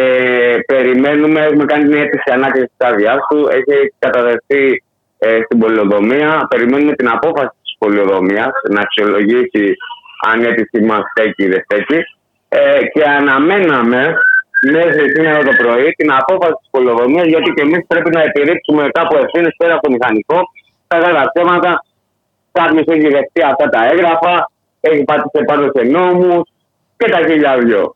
περιμένουμε, 0.66 1.40
έχουμε 1.40 1.64
κάνει 1.64 1.88
μια 1.88 2.02
αίτηση 2.02 2.30
ανάκρισης 2.32 2.70
της 2.76 2.88
άδειάς 2.88 3.18
του. 3.28 3.48
Έχει 3.50 3.94
καταδεχθεί 3.98 4.84
ε, 5.18 5.40
στην 5.44 5.58
πολιοδομία. 5.58 6.46
Περιμένουμε 6.50 6.92
την 6.92 7.08
απόφαση 7.08 7.56
της 7.62 7.76
πολιοδομία 7.78 8.50
να 8.70 8.80
αξιολογήσει 8.80 9.76
αν 10.28 10.42
η 10.42 10.46
αίτησή 10.46 10.84
μας 10.84 11.02
στέκει 11.10 11.42
ή 11.42 11.48
δεν 11.48 11.62
στέκει. 11.64 11.98
Ε, 12.48 12.86
και 12.92 13.02
αναμέναμε 13.02 14.14
μέχρι 14.62 15.04
σήμερα 15.14 15.38
το 15.48 15.52
πρωί 15.60 15.90
την 15.90 16.12
απόφαση 16.20 16.56
της 16.60 16.68
πολιοδομία 16.70 17.24
γιατί 17.32 17.50
και 17.50 17.62
εμείς 17.62 17.80
πρέπει 17.86 18.10
να 18.10 18.22
επιρρύψουμε 18.22 18.88
κάπου 18.98 19.16
ευθύνες 19.16 19.54
πέρα 19.56 19.74
από 19.74 19.82
το 19.82 19.90
μηχανικό, 19.94 20.38
τα 20.86 20.98
γραφτήματα. 20.98 21.84
Κάποιο 22.52 22.82
έχει 22.86 23.08
δεχτεί 23.16 23.40
αυτά 23.50 23.68
τα 23.68 23.80
έγγραφα, 23.90 24.50
έχει 24.80 25.04
πατήσει 25.04 25.44
πάνω 25.44 25.64
σε 25.74 25.82
νόμους 25.82 26.42
και 26.96 27.08
τα 27.10 27.18
χίλια 27.26 27.58
δυο. 27.58 27.94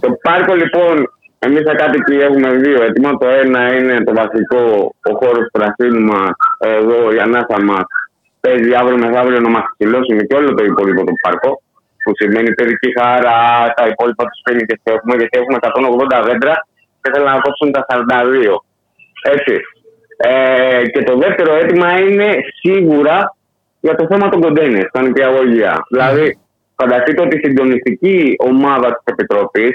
Το 0.00 0.08
πάρκο 0.22 0.54
λοιπόν, 0.54 0.94
εμείς 1.38 1.62
τα 1.62 1.74
κάτοικοι 1.74 2.14
έχουμε 2.14 2.50
δύο 2.50 2.82
έτοιμα. 2.82 3.18
Το 3.18 3.28
ένα 3.28 3.74
είναι 3.76 4.04
το 4.04 4.12
βασικό, 4.14 4.94
ο 5.10 5.12
χώρος 5.20 5.42
του 5.44 5.50
πρασίνου 5.58 6.00
μα, 6.00 6.22
εδώ 6.58 7.12
η 7.14 7.18
ανάσα 7.18 7.62
μας. 7.64 7.84
Παίζει 8.40 8.74
αύριο 8.74 8.98
μεθαύριο 8.98 9.40
να 9.40 9.48
μας 9.48 9.64
ξυλώσουν 9.72 10.18
και 10.26 10.36
όλο 10.36 10.54
το 10.54 10.64
υπόλοιπο 10.64 11.04
το 11.04 11.12
πάρκο. 11.22 11.62
Που 12.02 12.12
σημαίνει 12.14 12.54
παιδική 12.54 12.90
χαρά, 12.98 13.72
τα 13.76 13.84
υπόλοιπα 13.92 14.24
τους 14.24 14.40
πέντε 14.44 14.64
και 14.64 14.78
έχουμε, 14.82 15.14
γιατί 15.16 15.38
έχουμε 15.40 15.58
180 16.18 16.22
δέντρα 16.28 16.54
και 17.00 17.10
θέλουν 17.12 17.28
να 17.28 17.40
κόψουν 17.40 17.72
τα 17.72 17.82
42. 17.88 18.64
Έτσι. 19.34 19.54
Ε, 20.16 20.82
και 20.92 21.02
το 21.02 21.16
δεύτερο 21.16 21.54
αίτημα 21.54 22.00
είναι 22.00 22.28
σίγουρα 22.60 23.36
για 23.80 23.94
το 23.94 24.06
θέμα 24.10 24.28
των 24.28 24.40
κοντέινερ, 24.40 24.90
τα 24.90 25.02
νηπιαγωγεία. 25.02 25.84
Δηλαδή, 25.90 26.38
φανταστείτε 26.76 27.20
ότι 27.22 27.36
η 27.36 27.40
συντονιστική 27.44 28.36
ομάδα 28.38 28.88
της 28.94 29.04
Επιτροπής 29.04 29.72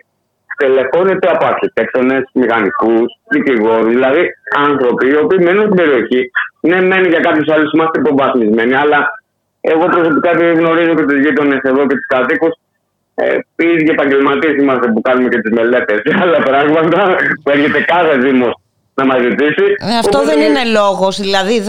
τελεχώνεται 0.58 1.28
από 1.30 1.46
αρχιτέκτονες, 1.46 2.24
μηχανικούς, 2.34 3.10
δικηγόρους, 3.30 3.94
δηλαδή 3.94 4.30
άνθρωποι 4.68 5.08
οι 5.08 5.16
οποίοι 5.16 5.40
μένουν 5.42 5.64
στην 5.64 5.76
περιοχή. 5.76 6.32
Ναι, 6.62 6.82
μένουν 6.82 7.10
για 7.10 7.20
κάποιους 7.20 7.50
άλλους 7.54 7.72
είμαστε 7.74 8.00
υποβαθμισμένοι, 8.00 8.76
αλλά 8.76 9.00
εγώ 9.74 9.86
προσωπικά 9.96 10.32
δεν 10.40 10.54
γνωρίζω 10.60 10.94
και 10.98 11.04
τους 11.10 11.20
γείτονες 11.24 11.60
εδώ 11.64 11.82
και 11.88 11.96
τους 12.00 12.08
κατοίκους. 12.16 12.54
Ε, 13.16 13.26
οι 13.56 13.68
ίδιοι 13.74 13.90
επαγγελματίες 13.92 14.54
είμαστε 14.62 14.88
που 14.94 15.02
κάνουμε 15.02 15.30
και 15.30 15.40
τις 15.42 15.52
μελέτες 15.52 16.02
και 16.04 16.14
άλλα 16.22 16.40
πράγματα 16.50 17.16
που 17.44 17.50
έρχεται 17.56 17.80
κάθε 17.82 18.18
Δήμος 18.18 18.54
να 18.94 19.06
μας 19.06 19.20
ζητήσει. 19.22 19.66
Ε, 19.92 19.98
αυτό 19.98 20.24
δεν 20.26 20.40
είναι 20.42 20.64
λόγος, 20.80 21.20
δηλαδή, 21.20 21.60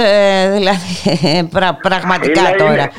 δηλαδή 0.57 0.91
πραγματικά 1.89 2.41
Είναι- 2.49 2.57
τώρα. 2.59 2.73
είναι. 2.73 2.91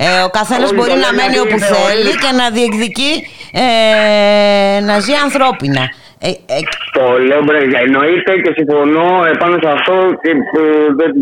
Ε, 0.00 0.22
ο 0.26 0.28
καθένας 0.30 0.64
Όχι, 0.64 0.74
μπορεί 0.74 0.90
το 0.90 0.96
να 0.96 1.00
λέμε 1.10 1.22
μένει 1.22 1.38
ότι 1.38 1.48
όπου 1.48 1.56
είναι 1.56 1.66
θέλει 1.66 2.06
όλοι. 2.08 2.16
και 2.22 2.30
να 2.40 2.50
διεκδικεί 2.50 3.12
ε, 3.52 4.80
να 4.80 4.98
ζει 4.98 5.12
ανθρώπινα. 5.26 5.84
Ε, 6.20 6.28
ε, 6.28 6.58
Το 6.92 7.18
λέω 7.18 7.42
μπρε, 7.42 7.58
εννοείται 7.58 8.32
και 8.42 8.52
συμφωνώ 8.56 9.24
επάνω 9.34 9.58
σε 9.62 9.68
αυτό 9.68 9.94
και 10.22 10.30
ε, 10.30 10.94
δεν 10.96 11.12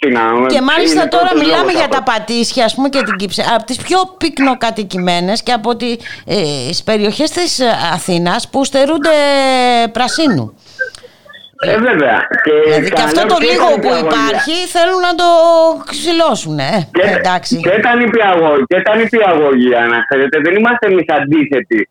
τι 0.00 0.08
να. 0.08 0.46
Και 0.46 0.60
μάλιστα 0.60 1.00
είναι 1.00 1.08
τώρα 1.08 1.26
πρώτος 1.26 1.42
μιλάμε 1.42 1.58
λόγος 1.60 1.80
για 1.80 1.88
τα 1.88 1.98
αυτός. 1.98 2.14
Πατήσια, 2.14 2.64
ας 2.64 2.74
πούμε, 2.74 2.88
και 2.88 3.02
την 3.02 3.16
Κύψη. 3.16 3.42
Από 3.54 3.64
τις 3.64 3.76
πιο 3.76 3.98
πυκνοκατοικημένες 4.18 5.42
και 5.42 5.52
από 5.52 5.76
τις 5.76 5.96
ε, 6.26 6.36
περιοχές 6.84 7.30
της 7.30 7.60
ε, 7.60 7.66
Αθήνας 7.92 8.48
που 8.50 8.64
στερούνται 8.64 9.16
πρασίνου. 9.92 10.54
Ε, 11.60 11.78
βέβαια. 11.78 12.18
Και 12.44 12.52
Δηλαδή 12.64 12.90
και 12.90 13.02
αυτό 13.02 13.20
καλά, 13.20 13.32
το 13.32 13.36
και 13.40 13.46
λίγο 13.50 13.64
τα 13.64 13.70
που 13.70 13.76
νηπιαγωγεία. 13.76 14.08
υπάρχει 14.08 14.56
θέλουν 14.74 15.00
να 15.08 15.14
το 15.20 15.28
ξυλώσουν. 15.90 16.58
Ε. 16.58 16.88
Και, 16.92 17.02
Εντάξει. 17.18 17.56
και 17.66 17.76
τα 17.86 17.92
νηπιαγωγεία, 18.00 18.64
και 18.70 18.80
τα 18.86 18.96
νηπιαγωγεία, 18.96 19.80
να 19.92 19.98
ξέρετε, 20.06 20.36
δεν 20.44 20.54
είμαστε 20.56 20.86
εμείς 20.90 21.04
αντίθετοι 21.18 21.88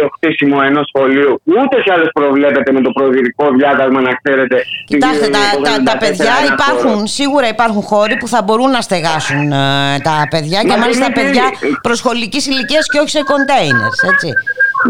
στο 0.00 0.08
χτίσιμο 0.16 0.58
ενός 0.68 0.84
σχολείου. 0.92 1.32
Ούτε 1.58 1.76
ή 1.86 1.90
άλλω 1.94 2.06
προβλέπεται 2.20 2.70
με 2.76 2.80
το 2.86 2.90
προεδρικό 2.96 3.44
διάταγμα, 3.58 4.00
να 4.08 4.12
ξέρετε. 4.20 4.56
Κοιτάξτε, 4.90 5.24
την- 5.24 5.32
τα, 5.36 5.42
το 5.56 5.62
τα, 5.68 5.72
τα 5.88 5.94
74 5.96 6.02
παιδιά 6.04 6.32
ένα 6.42 6.52
υπάρχουν, 6.54 6.94
χώρο. 6.96 7.06
σίγουρα 7.18 7.46
υπάρχουν 7.56 7.82
χώροι 7.90 8.14
που 8.20 8.28
θα 8.34 8.40
μπορούν 8.44 8.70
να 8.76 8.80
στεγάσουν 8.88 9.44
ε, 9.52 9.64
τα 10.08 10.16
παιδιά 10.32 10.60
και 10.68 10.74
Μα 10.76 10.82
μάλιστα 10.82 11.04
είναι 11.06 11.14
και- 11.14 11.20
παιδιά 11.22 11.44
προσχολικής 11.88 12.44
ηλικίας 12.52 12.84
και 12.92 12.98
όχι 13.02 13.12
σε 13.18 13.22
containers, 13.32 13.98
έτσι. 14.12 14.28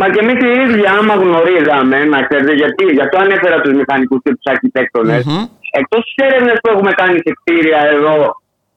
Μα 0.01 0.07
και 0.13 0.21
εμείς 0.25 0.39
οι 0.47 0.51
ίδιοι, 0.65 0.85
άμα 0.99 1.15
γνωρίζαμε, 1.25 1.99
να 2.15 2.19
ξέρετε, 2.27 2.53
γιατί, 2.63 2.85
γι' 2.97 3.05
αυτό 3.07 3.17
ανέφερα 3.25 3.57
τους 3.63 3.73
μηχανικούς 3.81 4.21
και 4.25 4.31
τους 4.37 4.47
αρχιτέκτονες, 4.55 5.23
εκτός 5.79 6.03
τι 6.15 6.25
έρευνε 6.29 6.53
που 6.63 6.69
έχουμε 6.75 6.93
κάνει 7.01 7.17
σε 7.25 7.31
κτίρια 7.39 7.81
εδώ 7.97 8.17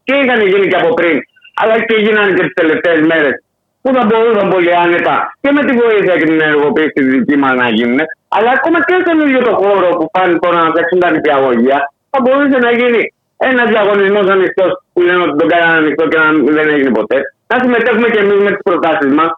και 0.06 0.14
είχαν 0.22 0.40
γίνει 0.52 0.68
και 0.72 0.76
από 0.82 0.90
πριν, 1.00 1.18
αλλά 1.62 1.76
και 1.88 1.96
γίνανε 2.06 2.32
και 2.38 2.44
τις 2.48 2.54
τελευταίες 2.62 3.00
μέρες, 3.12 3.34
που 3.82 3.90
θα 3.96 4.04
μπορούσαν 4.08 4.50
πολύ 4.50 4.74
άνετα 4.84 5.16
και 5.42 5.52
με 5.52 5.62
τη 5.68 5.74
βοήθεια 5.82 6.14
και 6.20 6.26
την 6.32 6.42
ενεργοποίηση 6.42 6.92
τη 6.98 7.04
δική 7.14 7.36
μας 7.44 7.54
να 7.62 7.68
γίνουν, 7.78 8.00
αλλά 8.36 8.50
ακόμα 8.58 8.78
και 8.88 8.96
στον 9.04 9.18
ίδιο 9.26 9.42
το 9.50 9.54
χώρο 9.62 9.90
που 9.98 10.06
πάνε 10.14 10.34
τώρα 10.44 10.58
να 10.64 10.70
φτιάξουν 10.72 11.00
τα 11.04 11.10
νηπιαγωγεία, 11.12 11.78
θα 12.12 12.18
μπορούσε 12.24 12.58
να 12.66 12.72
γίνει 12.80 13.02
ένας 13.50 13.68
διαγωνισμός 13.74 14.26
ανοιχτός 14.36 14.72
που 14.94 15.02
λένε 15.08 15.22
ότι 15.26 15.36
τον 15.42 15.48
κάνανε 15.54 15.78
ανοιχτό 15.82 16.04
και 16.12 16.18
να 16.24 16.28
δεν 16.58 16.68
έγινε 16.74 16.92
ποτέ. 17.00 17.18
Να 17.52 17.56
συμμετέχουμε 17.64 18.08
και 18.14 18.22
εμείς 18.24 18.40
με 18.46 18.52
τις 18.54 18.64
προτάσεις 18.68 19.12
μας. 19.18 19.30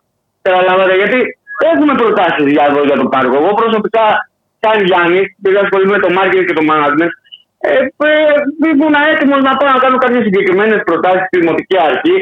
Καταλάβατε, 0.46 0.94
γιατί 1.02 1.20
έχουμε 1.74 1.94
προτάσεις 2.02 2.46
για 2.56 2.66
εδώ 2.70 2.82
για 2.90 2.98
το 3.02 3.08
πάρκο. 3.14 3.36
Εγώ 3.42 3.52
προσωπικά, 3.62 4.06
σαν 4.62 4.78
Γιάννης, 4.88 5.26
επειδή 5.38 5.58
ασχολούμαι 5.64 5.96
με 5.96 6.02
το 6.06 6.10
marketing 6.18 6.46
και 6.48 6.58
το 6.60 6.66
management, 6.72 7.12
ε, 7.70 7.72
ε, 8.08 8.70
ήμουν 8.72 8.96
έτοιμος 9.12 9.42
να 9.48 9.54
πάω 9.58 9.72
να 9.76 9.80
κάνω 9.84 9.98
κάποιες 10.04 10.24
συγκεκριμένες 10.28 10.80
προτάσεις 10.88 11.26
στη 11.28 11.40
Δημοτική 11.40 11.78
Αρχή, 11.90 12.16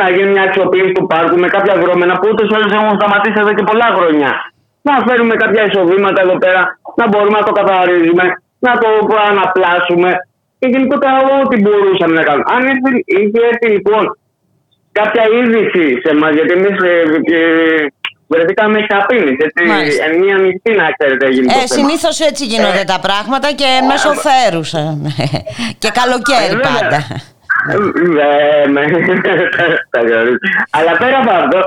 να 0.00 0.04
γίνει 0.14 0.30
μια 0.34 0.42
αξιοποίηση 0.48 0.92
του 0.96 1.04
πάρκου 1.12 1.36
με 1.44 1.48
κάποια 1.56 1.74
δρόμενα 1.82 2.14
που 2.18 2.26
ούτως 2.32 2.46
ή 2.50 2.54
άλλως 2.56 2.72
έχουν 2.76 2.90
σταματήσει 3.00 3.38
εδώ 3.42 3.52
και 3.58 3.64
πολλά 3.70 3.88
χρόνια. 3.96 4.30
Να 4.88 4.94
φέρουμε 5.06 5.34
κάποια 5.42 5.62
εισοδήματα 5.68 6.18
εδώ 6.26 6.36
πέρα, 6.44 6.60
να 7.00 7.04
μπορούμε 7.08 7.36
να 7.40 7.44
το 7.48 7.52
καθαρίζουμε, 7.58 8.24
να 8.66 8.72
το 8.82 8.88
αναπλάσουμε 9.30 10.10
και 10.58 10.68
γενικότερα 10.72 11.12
ό,τι 11.40 11.56
μπορούσαμε 11.62 12.14
να 12.18 12.22
κάνουμε. 12.28 12.44
Αν 12.54 12.60
ήρθε, 12.72 12.90
είχε 13.16 13.38
έρθει 13.50 13.68
λοιπόν 13.76 14.02
κάποια 14.98 15.24
είδηση 15.38 15.84
σε 16.02 16.08
εμάς, 16.14 16.32
γιατί 16.38 16.52
εμείς 16.58 16.74
βρεθήκαμε 18.32 18.78
εξαπίνη. 18.78 19.30
Μάλιστα. 19.72 20.04
Εν 20.04 20.12
μία 20.22 20.36
νυχτή, 20.38 20.70
να 20.80 20.86
ξέρετε, 20.98 21.26
έγινε 21.26 21.46
το 21.46 21.52
Ε, 21.52 21.66
θέμα. 21.66 21.74
συνήθως 21.78 22.20
έτσι 22.20 22.44
γίνονται 22.44 22.84
τα 22.92 22.98
πράγματα 23.06 23.48
και 23.60 23.68
μέσω 23.90 24.10
θέρου. 24.26 24.62
και 25.82 25.90
καλοκαίρι 26.00 26.52
Ε, 26.52 26.56
βέβαια. 26.56 26.72
πάντα. 26.80 27.00
Ε, 27.72 28.68
ναι, 28.74 28.84
τα 29.92 30.00
γνωρίζω. 30.06 30.38
Αλλά 30.78 30.92
πέρα 31.02 31.16
από 31.22 31.30
αυτό, 31.40 31.58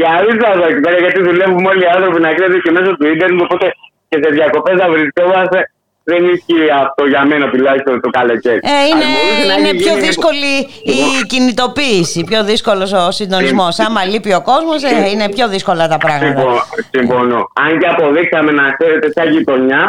η 0.00 0.02
αλήθεια 0.18 0.48
εδώ 0.54 0.66
εκεί 0.70 0.80
πέρα, 0.86 0.98
γιατί 1.04 1.18
δουλεύουμε 1.28 1.68
όλοι 1.72 1.82
οι 1.86 1.90
άνθρωποι 1.96 2.20
να 2.26 2.30
ξέρετε 2.34 2.58
και 2.64 2.70
μέσω 2.76 2.90
του 2.98 3.06
ίντερνετ, 3.12 3.40
οπότε 3.46 3.66
και 4.08 4.18
σε 4.22 4.28
διακοπές 4.38 4.76
να 4.82 4.86
βρισκόμαστε. 4.94 5.58
Δεν 6.06 6.24
ισχύει 6.34 6.70
αυτό 6.84 7.04
για 7.06 7.26
μένα 7.26 7.50
τουλάχιστον 7.50 8.00
το 8.00 8.10
καλοκαίρι. 8.10 8.60
Ε, 8.62 8.84
είναι 8.90 9.04
Αν 9.04 9.10
μπορούσε 9.14 9.46
να 9.48 9.54
είναι 9.58 9.68
έχει 9.68 9.76
πιο 9.76 9.92
γίνει- 9.92 10.06
δύσκολη 10.06 10.52
η 10.98 11.26
κινητοποίηση, 11.26 12.24
πιο 12.24 12.44
δύσκολος 12.44 12.92
ο 12.92 13.10
συντονισμός. 13.10 13.78
Άμα 13.78 14.04
λείπει 14.04 14.32
ο 14.34 14.42
κόσμος, 14.42 14.82
ε, 14.82 15.08
είναι 15.12 15.28
πιο 15.28 15.48
δύσκολα 15.48 15.88
τα 15.88 15.98
πράγματα. 15.98 16.26
Συμφωνώ. 16.40 16.60
Συμφωνώ. 16.90 17.40
Αν 17.64 17.78
και 17.78 17.86
αποδείξαμε 17.86 18.52
να 18.52 18.70
ξέρετε 18.78 19.12
σαν 19.12 19.32
γειτονιά. 19.32 19.82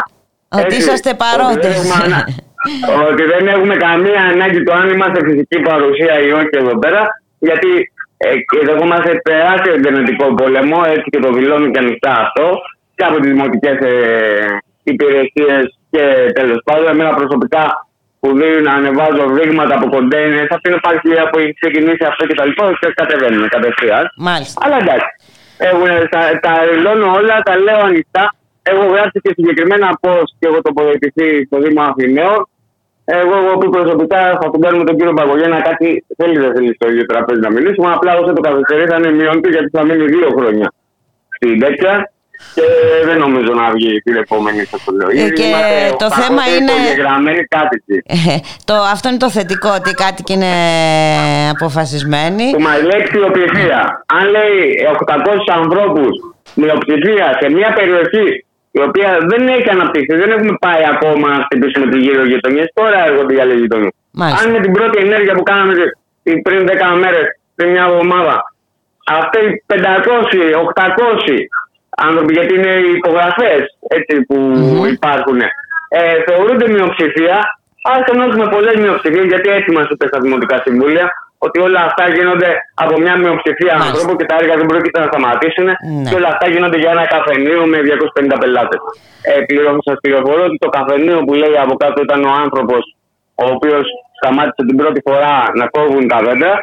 Ότι 0.48 0.62
έτσι, 0.64 0.78
είσαστε 0.78 1.10
ότι 1.52 1.66
παρόντες. 2.86 2.86
δεν 2.86 2.94
έχουμε 2.94 3.02
ανα- 3.02 3.08
Ότι 3.10 3.24
δεν 3.32 3.44
έχουμε 3.54 3.74
καμία 3.86 4.20
ανάγκη 4.32 4.62
το 4.62 4.72
αν 4.80 4.86
είμαστε 4.94 5.18
φυσική 5.28 5.58
παρουσία 5.68 6.14
ή 6.26 6.30
όχι 6.40 6.54
εδώ 6.62 6.74
πέρα. 6.82 7.00
Γιατί 7.48 7.70
ε, 8.16 8.28
εδώ 8.62 8.84
είμαστε 8.84 9.12
τεράστιο 9.28 9.72
εντερνετικό 9.78 10.34
πόλεμο, 10.34 10.78
έτσι 10.94 11.06
και 11.12 11.20
το 11.24 11.30
δηλώνω 11.32 11.66
και 11.72 11.78
ανοιχτά 11.84 12.12
αυτό. 12.24 12.46
Και 12.96 13.04
από 13.08 13.16
τις 13.20 13.30
δημοτικές 13.32 13.76
ε, 13.92 13.94
υπηρεσίες 14.92 15.64
και 15.90 16.04
τέλος 16.38 16.58
πάντων. 16.64 16.86
Εμένα 16.88 17.14
προσωπικά 17.20 17.64
που 18.20 18.28
δίνουν 18.38 18.62
να 18.62 18.72
ανεβάζω 18.72 19.24
δείγματα 19.36 19.74
από 19.78 19.86
κοντέινερ, 19.88 20.42
αυτή 20.56 20.68
είναι 20.70 20.80
παρουσία 20.88 21.22
που 21.30 21.38
έχει 21.38 21.52
ξεκινήσει 21.60 22.04
αυτό 22.10 22.26
και 22.26 22.34
τα 22.34 22.44
λοιπά, 22.44 22.64
και 22.80 22.92
κατεβαίνουμε 22.94 23.46
κατευθείαν. 23.56 24.04
Μάλιστα. 24.16 24.58
Αλλά 24.64 24.76
εντάξει. 24.84 25.10
Έχουν, 25.68 25.88
τα, 26.14 26.20
τα 26.44 26.52
δηλώνω 26.72 27.06
όλα, 27.18 27.36
τα 27.48 27.54
λέω 27.58 27.80
ανοιχτά. 27.90 28.34
Έχω 28.62 28.84
γράψει 28.92 29.20
και 29.24 29.32
συγκεκριμένα 29.36 29.88
πώ 30.00 30.14
και 30.38 30.46
έχω 30.50 30.60
τοποθετηθεί 30.62 31.44
στο 31.44 31.56
Δήμο 31.60 31.82
Αθηναίων. 31.82 32.48
Εγώ, 33.08 33.34
εγώ 33.42 33.52
που 33.58 33.68
προσωπικά 33.70 34.20
θα 34.40 34.46
τον 34.52 34.60
κάνουμε 34.60 34.84
τον 34.84 34.96
κύριο 34.96 35.12
Παγωγένα 35.12 35.60
κάτι 35.68 36.04
θέλει 36.16 36.38
δεν 36.38 36.52
θέλει 36.54 36.74
στο 36.74 36.88
ίδιο 36.90 37.04
τραπέζι 37.06 37.40
να 37.40 37.50
μιλήσουμε. 37.50 37.88
Απλά 37.96 38.12
όσο 38.18 38.32
το 38.32 38.40
καθυστερεί 38.40 38.84
θα 38.90 38.96
είναι 38.96 39.10
μειώνεται 39.12 39.48
γιατί 39.48 39.68
θα 39.76 39.82
μείνει 39.84 40.04
δύο 40.04 40.28
χρόνια 40.36 40.72
στην 41.36 41.60
τέτοια 41.60 42.10
και 42.54 42.62
δεν 43.04 43.18
νομίζω 43.18 43.52
να 43.52 43.70
βγει 43.70 44.00
την 44.02 44.16
επόμενη 44.16 44.62
θα 44.62 44.78
το 44.84 44.90
λέω. 44.96 45.08
Ε, 45.10 45.20
Ήδη 45.20 45.32
και 45.32 45.42
είμαστε 45.42 45.96
το 45.98 46.06
800 46.06 46.10
θέμα 46.22 46.42
είναι- 46.56 46.72
υπογεγραμμένοι 46.72 47.42
κάτοικοι. 47.56 47.96
Ε, 48.32 48.36
το, 48.64 48.74
αυτό 48.94 49.08
είναι 49.08 49.18
το 49.18 49.30
θετικό, 49.30 49.68
ότι 49.78 49.90
οι 49.90 49.98
κάτοικοι 50.04 50.32
είναι 50.32 50.52
αποφασισμένοι. 51.54 52.44
Που 52.56 52.62
μας 52.62 52.80
λέει 52.82 53.02
πλειοψηφία. 53.12 53.80
Αν 54.18 54.24
λέει 54.36 54.58
800 54.92 55.52
ανθρώπους 55.60 56.12
μειοψηφία 56.54 57.26
σε 57.40 57.46
μια 57.56 57.72
περιοχή 57.78 58.45
η 58.78 58.80
οποία 58.88 59.10
δεν 59.30 59.42
έχει 59.56 59.70
αναπτυχθεί. 59.70 60.14
Δεν 60.22 60.30
έχουμε 60.30 60.54
πάει 60.60 60.82
ακόμα 60.94 61.26
να 61.34 61.44
χτυπήσουμε 61.44 61.86
τη 61.92 61.98
γύρω 61.98 62.24
γειτονιές. 62.24 62.68
Τώρα 62.74 62.98
έρχονται 63.08 63.34
οι 63.34 63.40
άλλοι 63.40 63.54
γειτονιές. 63.62 63.92
Αν 64.40 64.50
με 64.50 64.60
την 64.60 64.72
πρώτη 64.72 64.96
ενέργεια 65.06 65.34
που 65.34 65.42
κάναμε 65.42 65.72
πριν 66.42 66.60
10 66.66 66.96
μέρες, 67.02 67.26
πριν 67.54 67.70
μια 67.70 67.86
εβδομάδα, 67.90 68.34
αυτοί 69.18 69.64
500, 69.66 69.76
800 70.54 71.48
άνθρωποι, 72.06 72.32
γιατί 72.32 72.54
είναι 72.54 72.74
οι 72.84 72.90
υπογραφές 73.00 73.60
που 74.28 74.38
mm-hmm. 74.56 74.92
υπάρχουν, 74.92 75.40
ε, 75.88 76.22
θεωρούνται 76.26 76.68
μειοψηφία. 76.68 77.36
Α 77.90 77.92
ενώσουμε 78.12 78.46
πολλές 78.48 78.76
μειοψηφίες, 78.76 79.26
γιατί 79.32 79.48
έτσι 79.48 79.70
μα 79.70 79.82
είπε 79.90 80.06
στα 80.06 80.20
δημοτικά 80.20 80.56
συμβούλια, 80.64 81.10
ότι 81.44 81.58
όλα 81.66 81.80
αυτά 81.88 82.04
γίνονται 82.16 82.50
από 82.84 82.94
μια 83.02 83.14
μειοψηφία 83.22 83.74
ανθρώπων 83.86 84.14
και 84.18 84.26
τα 84.30 84.36
έργα 84.40 84.54
δεν 84.60 84.66
πρόκειται 84.70 84.98
να 85.02 85.08
σταματήσουν 85.10 85.66
ναι. 85.66 86.08
και 86.08 86.16
όλα 86.18 86.28
αυτά 86.34 86.46
γίνονται 86.52 86.78
για 86.82 86.90
ένα 86.96 87.04
καφενείο 87.14 87.60
με 87.72 87.78
250 88.34 88.36
πελάτες. 88.42 88.80
Ε, 89.30 89.32
Σας 89.86 89.96
πληροφορώ 90.02 90.42
ότι 90.48 90.58
το 90.64 90.68
καφενείο 90.76 91.18
που 91.26 91.34
λέει 91.42 91.56
από 91.64 91.74
κάτω 91.82 91.98
ήταν 92.06 92.20
ο 92.30 92.32
άνθρωπος 92.44 92.82
ο 93.42 93.44
οποίος 93.54 93.84
σταμάτησε 94.18 94.62
την 94.68 94.76
πρώτη 94.80 95.00
φορά 95.08 95.34
να 95.60 95.66
κόβουν 95.74 96.04
τα 96.12 96.18
δέντρα 96.26 96.54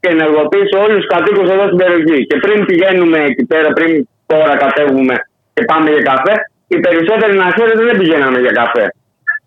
και 0.00 0.08
ενεργοποίησε 0.14 0.76
όλους 0.84 0.96
τους 1.00 1.10
κατοίκους 1.14 1.48
εδώ 1.54 1.64
στην 1.66 1.80
περιοχή. 1.82 2.18
Και 2.28 2.36
πριν 2.44 2.58
πηγαίνουμε 2.68 3.18
εκεί 3.30 3.44
πέρα, 3.52 3.68
πριν 3.78 4.08
τώρα 4.26 4.56
κατέβουμε 4.64 5.14
και 5.54 5.62
πάμε 5.70 5.90
για 5.94 6.02
καφέ, 6.10 6.34
οι 6.72 6.78
περισσότεροι 6.84 7.34
να 7.36 7.48
ξέρετε 7.54 7.82
δεν 7.88 7.96
πηγαίναμε 7.98 8.38
για 8.38 8.52
καφέ. 8.60 8.84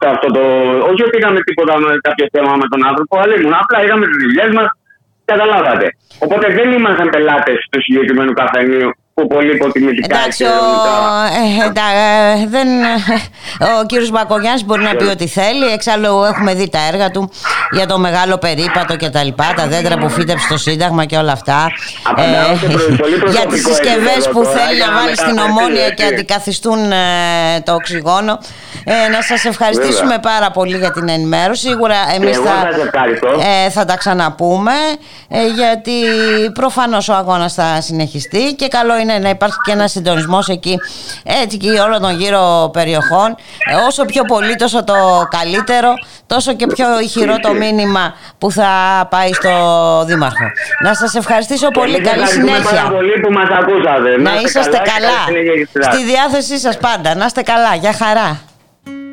Αυτό 0.08 0.28
το... 0.28 0.42
Όχι 0.90 1.04
ότι 1.04 1.18
είχαμε 1.18 1.40
τίποτα 1.48 1.80
με 1.80 1.98
κάποιο 2.02 2.26
θέμα 2.32 2.56
με 2.56 2.68
τον 2.72 2.86
άνθρωπο, 2.90 3.20
αλλά 3.20 3.36
ήμουν 3.36 3.54
απλά 3.54 3.84
είχαμε 3.84 4.06
τις 4.06 4.20
δουλειές 4.24 4.50
μας. 4.58 4.68
Καταλάβατε. 5.26 5.88
Οπότε 6.20 6.48
δεν 6.58 6.72
ήμασταν 6.72 7.10
πελάτες 7.10 7.68
του 7.72 7.82
συγκεκριμένου 7.82 8.34
καφενείου 8.34 8.92
που 9.14 9.28
πολύ 9.28 9.54
υποτιμητικά 9.56 10.18
Εντάξει, 10.18 10.44
ο, 10.44 10.48
ε, 10.48 12.42
ε, 12.42 12.48
δεν, 12.48 12.68
ο 13.82 13.86
κύριος 13.86 14.10
Μπακογιάννης 14.10 14.66
μπορεί 14.66 14.84
να 14.84 14.96
πει 14.96 15.04
ό,τι 15.04 15.28
θέλει 15.28 15.66
εξάλλου 15.74 16.24
έχουμε 16.24 16.54
δει 16.54 16.70
τα 16.70 16.80
έργα 16.92 17.12
του 17.12 17.32
για 17.72 17.86
το 17.86 18.00
μεγάλο 18.00 18.38
περίπατο 18.38 18.96
και 18.96 19.10
τα 19.10 19.24
λοιπά 19.24 19.54
τα 19.56 19.68
δέντρα 19.68 19.98
που 19.98 20.10
φύτεψε 20.10 20.46
στο 20.46 20.58
Σύνταγμα 20.58 21.06
και 21.06 21.18
όλα 21.18 21.32
αυτά. 21.32 21.68
Ε, 22.16 22.24
για 23.30 23.46
τις 23.46 23.66
συσκευές 23.66 24.30
που 24.32 24.44
θέλει 24.44 24.80
να 24.80 24.94
βάλει 24.94 25.18
στην 25.18 25.38
ομόνια 25.38 25.90
και 25.90 26.04
αντικαθιστούν 26.04 26.92
ε, 26.92 26.96
το 27.64 27.74
οξυγόνο. 27.74 28.40
Ε, 28.84 29.10
να 29.10 29.22
σας 29.22 29.46
ευχαριστήσουμε 29.46 30.20
πάρα 30.22 30.52
πολύ 30.52 30.78
για 30.78 30.92
την 30.92 31.10
ενημέρωση. 31.10 31.68
Σίγουρα 31.68 31.96
εμείς 32.16 32.38
θα, 32.38 32.70
ε, 33.66 33.70
θα 33.70 33.86
τα 33.86 33.98
ξαναπούμε 33.98 34.72
γιατί 35.56 35.94
προφανώς 36.54 37.10
ο 37.10 37.14
αγώνας 37.14 37.54
θα 37.54 37.82
συνεχιστεί 37.82 38.54
και 38.56 38.68
καλό 38.68 38.94
είναι 39.04 39.18
να 39.20 39.30
υπάρχει 39.30 39.58
και 39.66 39.72
ένας 39.72 39.92
συντονισμός 39.92 40.48
εκεί 40.48 40.80
έτσι 41.24 41.58
και 41.58 41.70
όλων 41.70 42.02
των 42.02 42.16
γύρω 42.20 42.70
περιοχών. 42.74 43.36
Ε, 43.72 43.76
όσο 43.88 44.06
πιο 44.06 44.24
πολύ, 44.24 44.56
τόσο 44.56 44.84
το 44.84 44.94
καλύτερο, 45.30 45.94
τόσο 46.28 46.54
και 46.54 46.68
πιο 46.68 47.00
ηχηρό 47.00 47.40
το 47.40 47.54
μήνυμα 47.54 48.14
που 48.38 48.52
θα 48.52 48.72
πάει 49.10 49.34
στο 49.34 49.54
Δήμαρχο. 50.06 50.46
Να 50.84 50.94
σας 50.94 51.16
ευχαριστήσω 51.16 51.68
πολύ. 51.68 52.02
Καλή 52.02 52.28
συνέχεια. 52.28 52.90
πολύ 52.90 53.20
που 53.20 53.32
μας 53.32 53.50
ακούσατε. 53.50 54.18
Να, 54.18 54.32
είσαστε 54.46 54.82
καλά. 54.94 55.44
Στη 55.92 56.04
διάθεσή 56.04 56.60
σας 56.60 56.78
πάντα. 56.78 57.16
Να 57.16 57.26
είστε 57.26 57.42
καλά. 57.42 57.76
Για 57.76 57.94
χαρά. 57.94 58.42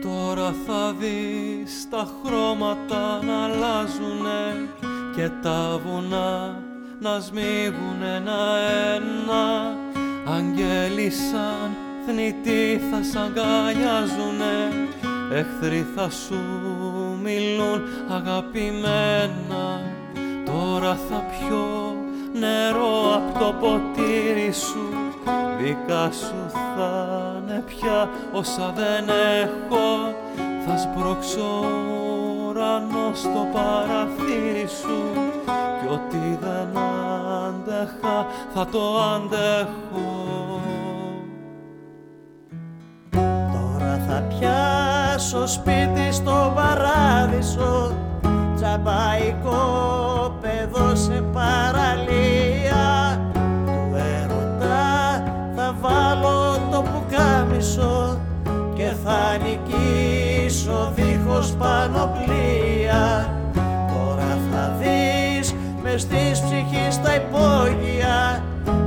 Τώρα 0.02 0.54
θα 0.66 0.94
δεις 0.98 1.72
τα 1.90 2.08
χρώματα 2.24 3.02
να 3.26 3.44
αλλάζουνε 3.44 4.40
και 5.16 5.30
τα 5.42 5.80
βουνά 5.84 6.68
να 7.00 7.20
σμίγουν 7.20 8.02
ένα-ένα 8.02 9.76
Αγγέλοι 10.36 11.10
σαν 11.10 11.70
θνητοί 12.06 12.80
θα 12.90 13.02
σ' 13.02 13.16
αγκαλιάζουνε. 13.16 14.88
Εχθροί 15.32 15.86
θα 15.96 16.10
σου 16.10 16.40
μιλούν 17.22 17.82
αγαπημένα. 18.10 19.80
Τώρα 20.44 20.98
θα 21.08 21.24
πιω 21.30 21.96
νερό 22.32 23.14
από 23.14 23.38
το 23.38 23.54
ποτήρι 23.60 24.52
σου. 24.52 24.88
Δικά 25.58 26.10
σου 26.10 26.50
θα 26.50 27.42
είναι 27.42 27.64
πια 27.66 28.08
όσα 28.32 28.72
δεν 28.76 29.08
έχω. 29.42 30.14
Θα 30.66 30.76
σπρώξω 30.76 31.64
ουρανό 32.46 33.10
στο 33.14 33.48
παραθύρι 33.52 34.68
σου. 34.80 35.29
Κι 35.29 35.29
ό,τι 35.92 36.18
δεν 36.40 36.82
άντεχα 37.46 38.26
θα 38.54 38.66
το 38.66 38.80
αντέχω. 39.14 40.60
Τώρα 43.52 44.00
θα 44.08 44.22
πιάσω 44.22 45.46
σπίτι 45.46 46.12
στο 46.12 46.52
παράδεισο. 46.54 47.94
Τσαμπαϊκό 48.56 49.58
παιδό 50.40 50.94
σε 50.94 51.24
παραλία. 51.32 53.20
Του 53.66 53.96
έρωτα 53.96 55.22
θα 55.56 55.74
βάλω 55.80 56.58
το 56.70 56.82
πουκάμισο 56.82 58.18
Και 58.74 58.92
θα 59.04 59.36
νικήσω 59.42 60.92
δίχως 60.94 61.50
πανοπλία. 61.50 62.10
Τώρα 62.10 62.18
θα 62.90 63.30
δεις 63.30 63.39
μες 65.90 66.06
της 66.06 66.40
ψυχής 66.40 67.00
τα 67.02 67.14
υπόγεια. 67.14 68.44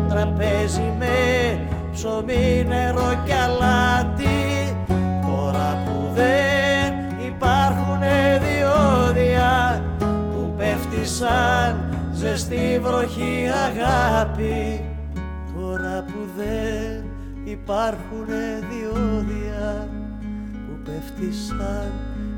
Τραπέζι 0.09 0.93
με 0.99 1.59
ψωμί, 1.91 2.65
νερό 2.67 3.21
και 3.25 3.33
αλάτι. 3.33 4.77
Τώρα 5.21 5.83
που 5.85 6.13
δεν 6.13 6.93
υπάρχουν 7.27 7.99
διόδια 8.45 9.83
που 10.07 10.53
πέφτει 10.57 11.05
σαν 11.05 11.75
ζεστή 12.13 12.79
βροχή 12.83 13.49
αγάπη. 13.67 14.85
Τώρα 15.59 16.05
που 16.07 16.19
δεν 16.37 17.03
υπάρχουν 17.43 18.27
διόδια 18.69 19.89
που 20.53 20.81
πέφτει 20.83 21.33
σαν 21.33 21.91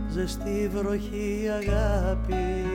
ζεστή 0.09 0.71
βροχή 0.73 1.49
αγάπη 1.61 2.65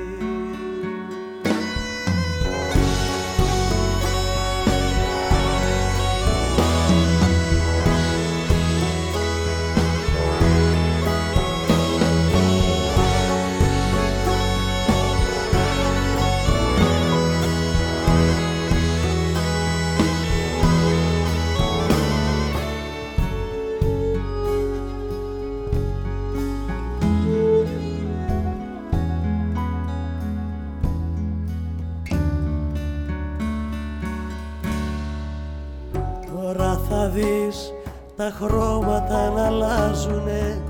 τα 38.16 38.30
χρώματα 38.40 39.30
να 39.30 39.46
αλλάζουνε 39.46 40.62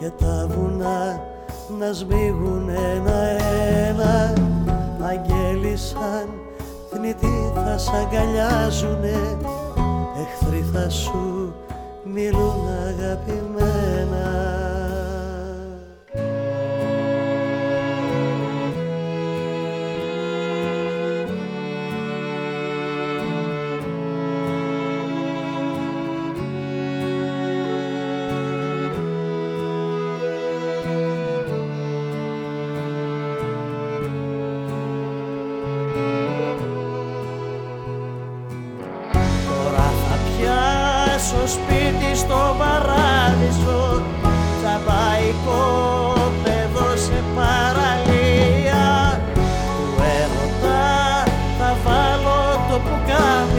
και 0.00 0.10
τα 0.18 0.46
βουνά 0.48 1.20
να 1.78 1.92
σμίγουν 1.92 2.68
ένα-ένα 2.68 4.32
αγγέλοι 5.02 5.76
σαν 5.76 6.28
θνητοί 6.90 7.52
θα 7.54 7.78
σ' 7.78 7.88
αγκαλιάζουνε 7.88 9.38
εχθροί 10.20 10.64
θα 10.72 10.88
σου 10.90 11.54
μιλούν 12.04 12.66
αγαπημένα 12.88 14.51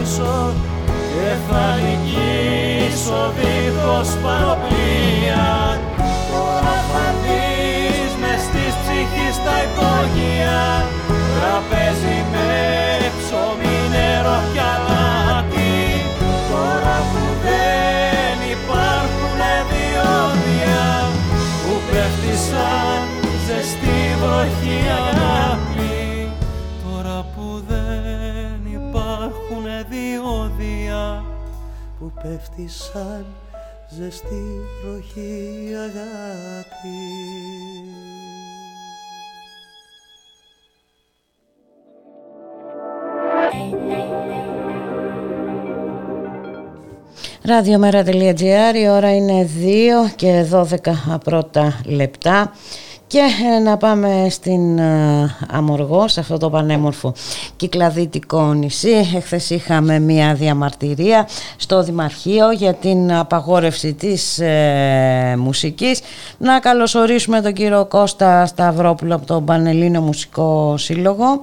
και 0.04 1.30
θα 1.48 1.64
νικήσω 1.82 3.32
δίχως 3.36 3.98
ως 4.00 4.16
πανοπλία 4.22 5.46
Τώρα 6.30 6.76
θα 6.92 7.06
δεις 7.22 8.12
μες 8.20 8.42
της 8.52 8.74
ψυχής 8.80 9.36
τα 9.44 9.56
υπόγεια 9.66 10.62
Τραπέζι 11.34 12.18
με 12.32 12.52
ψωμί, 13.18 13.78
νερό 13.92 14.38
κι 14.52 14.62
αλάτι. 14.72 15.76
Τώρα 16.50 16.96
που 17.10 17.24
δεν 17.44 18.36
υπάρχουν 18.56 19.40
διόδια 19.70 20.86
Που 21.62 21.72
πέφτει 21.88 22.34
σαν 22.46 23.02
ζεστή 23.46 23.98
βροχή 24.20 24.78
αγάπη 24.98 25.53
πέφτει 32.24 32.68
σαν 32.68 33.26
ζεστή 33.88 34.44
βροχή 34.82 35.68
αγάπη. 35.74 36.98
Ραδιομέρα.gr, 47.42 48.74
η 48.74 48.88
ώρα 48.88 49.14
είναι 49.14 49.48
2 50.08 50.14
και 50.16 50.46
12 50.50 51.18
πρώτα 51.24 51.80
λεπτά. 51.86 52.52
Και 53.14 53.22
ε, 53.56 53.58
να 53.58 53.76
πάμε 53.76 54.26
στην 54.30 54.78
ε, 54.78 55.36
Αμοργό, 55.50 56.08
σε 56.08 56.20
αυτό 56.20 56.38
το 56.38 56.50
πανέμορφο 56.50 57.14
κυκλαδίτικο 57.56 58.52
νησί. 58.52 59.10
Εχθές 59.14 59.50
είχαμε 59.50 59.98
μια 59.98 60.34
διαμαρτυρία 60.34 61.28
στο 61.56 61.82
Δημαρχείο 61.82 62.50
για 62.50 62.74
την 62.74 63.12
απαγόρευση 63.12 63.92
της 63.92 64.38
ε, 64.38 65.34
μουσικής. 65.38 66.00
Να 66.38 66.58
καλωσορίσουμε 66.58 67.40
τον 67.40 67.52
κύριο 67.52 67.86
Κώστα 67.86 68.46
Σταυρόπουλο 68.46 69.14
από 69.14 69.26
τον 69.26 69.44
Πανελλήνιο 69.44 70.00
Μουσικό 70.00 70.74
Σύλλογο. 70.76 71.42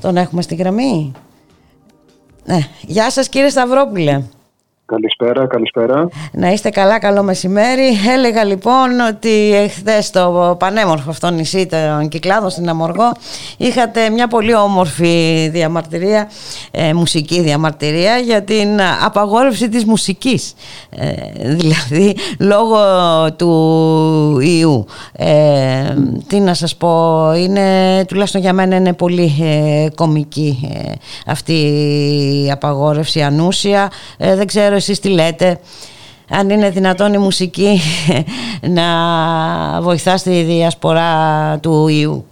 Τον 0.00 0.16
έχουμε 0.16 0.42
στη 0.42 0.54
γραμμή; 0.54 1.12
Ναι. 2.44 2.58
Γεια 2.80 3.10
σας 3.10 3.28
κύριε 3.28 3.48
Σταυρόπουλε. 3.48 4.22
Καλησπέρα, 4.86 5.46
καλησπέρα. 5.46 6.08
Να 6.32 6.52
είστε 6.52 6.70
καλά, 6.70 6.98
καλό 6.98 7.22
μεσημέρι. 7.22 7.82
Έλεγα 8.14 8.44
λοιπόν 8.44 9.00
ότι 9.00 9.52
χθε 9.70 10.02
το 10.12 10.56
πανέμορφο 10.58 11.10
αυτό 11.10 11.30
νησί 11.30 11.66
των 11.66 12.08
Κυκλάδων 12.08 12.50
στην 12.50 12.68
Αμοργό 12.68 13.12
είχατε 13.56 14.10
μια 14.10 14.28
πολύ 14.28 14.54
όμορφη 14.54 15.48
διαμαρτυρία, 15.52 16.30
ε, 16.70 16.94
μουσική 16.94 17.40
διαμαρτυρία 17.40 18.16
για 18.16 18.42
την 18.42 18.68
απαγόρευση 19.04 19.68
της 19.68 19.84
μουσικής. 19.84 20.54
Ε, 20.90 21.12
δηλαδή 21.54 22.16
λόγω 22.38 22.78
του 23.36 24.38
ιού. 24.40 24.86
Ε, 25.12 25.94
τι 26.26 26.40
να 26.40 26.54
σας 26.54 26.76
πω, 26.76 27.32
είναι, 27.36 28.04
τουλάχιστον 28.04 28.40
για 28.40 28.52
μένα 28.52 28.76
είναι 28.76 28.92
πολύ 28.92 29.32
κομική 29.94 30.70
αυτή 31.26 31.52
η 32.46 32.50
απαγόρευση 32.50 33.22
ανούσια. 33.22 33.90
δεν 34.18 34.46
ξέρω 34.46 34.74
εσείς 34.76 35.00
τι 35.00 35.08
λέτε 35.08 35.60
αν 36.30 36.50
είναι 36.50 36.70
δυνατόν 36.70 37.12
η 37.12 37.18
μουσική 37.18 37.78
να 38.78 38.86
βοηθά 39.80 40.16
στη 40.16 40.42
διασπορά 40.42 41.58
του 41.62 41.88
ιού. 41.88 42.26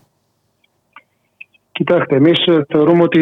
Κοιτάξτε, 1.72 2.16
εμείς 2.16 2.44
θεωρούμε 2.68 3.02
ότι, 3.02 3.20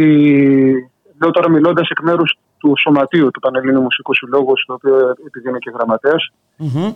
λέω 1.21 1.31
τώρα 1.31 1.51
μιλώντας 1.51 1.89
εκ 1.89 2.01
μέρους 2.01 2.39
του 2.59 2.73
Σωματείου 2.79 3.31
του 3.31 3.41
Πανελλήνιου 3.41 3.83
Μουσικού 3.83 4.15
Συλλόγου, 4.15 4.53
στο 4.59 4.73
οποίο 4.73 5.15
επειδή 5.27 5.49
είμαι 5.49 5.59
και 5.59 5.71
γραμματέας, 5.75 6.33
mm-hmm. 6.59 6.95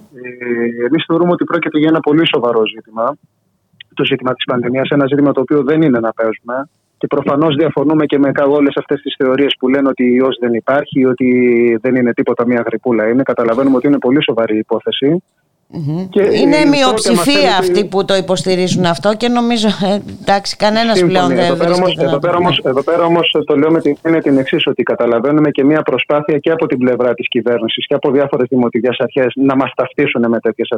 εμείς 0.86 1.04
θεωρούμε 1.06 1.32
ότι 1.32 1.44
πρόκειται 1.44 1.78
για 1.78 1.88
ένα 1.88 2.00
πολύ 2.00 2.26
σοβαρό 2.26 2.62
ζήτημα. 2.66 3.16
Το 3.94 4.04
ζήτημα 4.04 4.34
της 4.34 4.44
πανδημίας, 4.44 4.88
ένα 4.88 5.06
ζήτημα 5.06 5.32
το 5.32 5.40
οποίο 5.40 5.62
δεν 5.62 5.82
είναι 5.82 6.00
να 6.00 6.12
παίζουμε. 6.12 6.68
Και 6.98 7.06
προφανώς 7.06 7.54
διαφωνούμε 7.54 8.06
και 8.06 8.18
με 8.18 8.30
όλες 8.48 8.76
αυτές 8.76 9.00
τις 9.00 9.14
θεωρίες 9.18 9.54
που 9.58 9.68
λένε 9.68 9.88
ότι 9.88 10.14
ιό 10.14 10.28
δεν 10.40 10.54
υπάρχει, 10.54 11.04
ότι 11.04 11.78
δεν 11.80 11.94
είναι 11.94 12.12
τίποτα 12.12 12.46
μια 12.46 12.62
γρυπούλα. 12.66 13.08
Είναι. 13.08 13.22
Καταλαβαίνουμε 13.22 13.76
ότι 13.76 13.86
είναι 13.86 13.98
πολύ 13.98 14.22
σοβαρή 14.22 14.58
υπόθεση. 14.58 15.22
Και 16.10 16.22
είναι 16.22 16.56
η 16.56 16.66
μειοψηφία 16.66 17.56
αυτοί 17.58 17.84
που 17.84 18.04
το 18.04 18.14
υποστηρίζουν 18.14 18.84
αυτό 18.84 19.14
και 19.16 19.28
νομίζω 19.28 19.68
ε, 19.68 20.00
εντάξει 20.20 20.56
κανένας 20.56 21.04
πλέον 21.04 21.28
δεν 21.28 21.38
εδώ 21.38 21.56
πέρα, 21.56 21.74
όμως, 21.74 21.96
εδώ, 22.64 22.82
πέρα 22.82 23.04
όμως, 23.04 23.30
το 23.46 23.56
λέω 23.56 23.70
με 23.70 23.80
την, 23.80 23.96
είναι 24.06 24.20
την 24.20 24.38
εξής 24.38 24.66
ότι 24.66 24.82
καταλαβαίνουμε 24.82 25.50
και 25.50 25.64
μια 25.64 25.82
προσπάθεια 25.82 26.38
και 26.38 26.50
από 26.50 26.66
την 26.66 26.78
πλευρά 26.78 27.14
της 27.14 27.28
κυβέρνησης 27.28 27.86
και 27.86 27.94
από 27.94 28.10
διάφορες 28.10 28.46
δημοτικές 28.48 28.96
αρχές 28.98 29.32
να 29.34 29.56
μας 29.56 29.72
ταυτίσουν 29.76 30.28
με 30.28 30.40
τέτοιες 30.40 30.68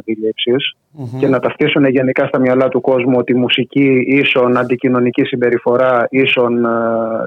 και 1.19 1.27
να 1.27 1.39
ταυτίσουν 1.39 1.85
γενικά 1.85 2.25
στα 2.25 2.39
μυαλά 2.39 2.67
του 2.67 2.81
κόσμου 2.81 3.15
ότι 3.17 3.35
μουσική 3.35 4.03
ίσον 4.07 4.57
αντικοινωνική 4.57 5.23
συμπεριφορά 5.23 6.07
ίσον 6.09 6.65
ε, 6.65 6.69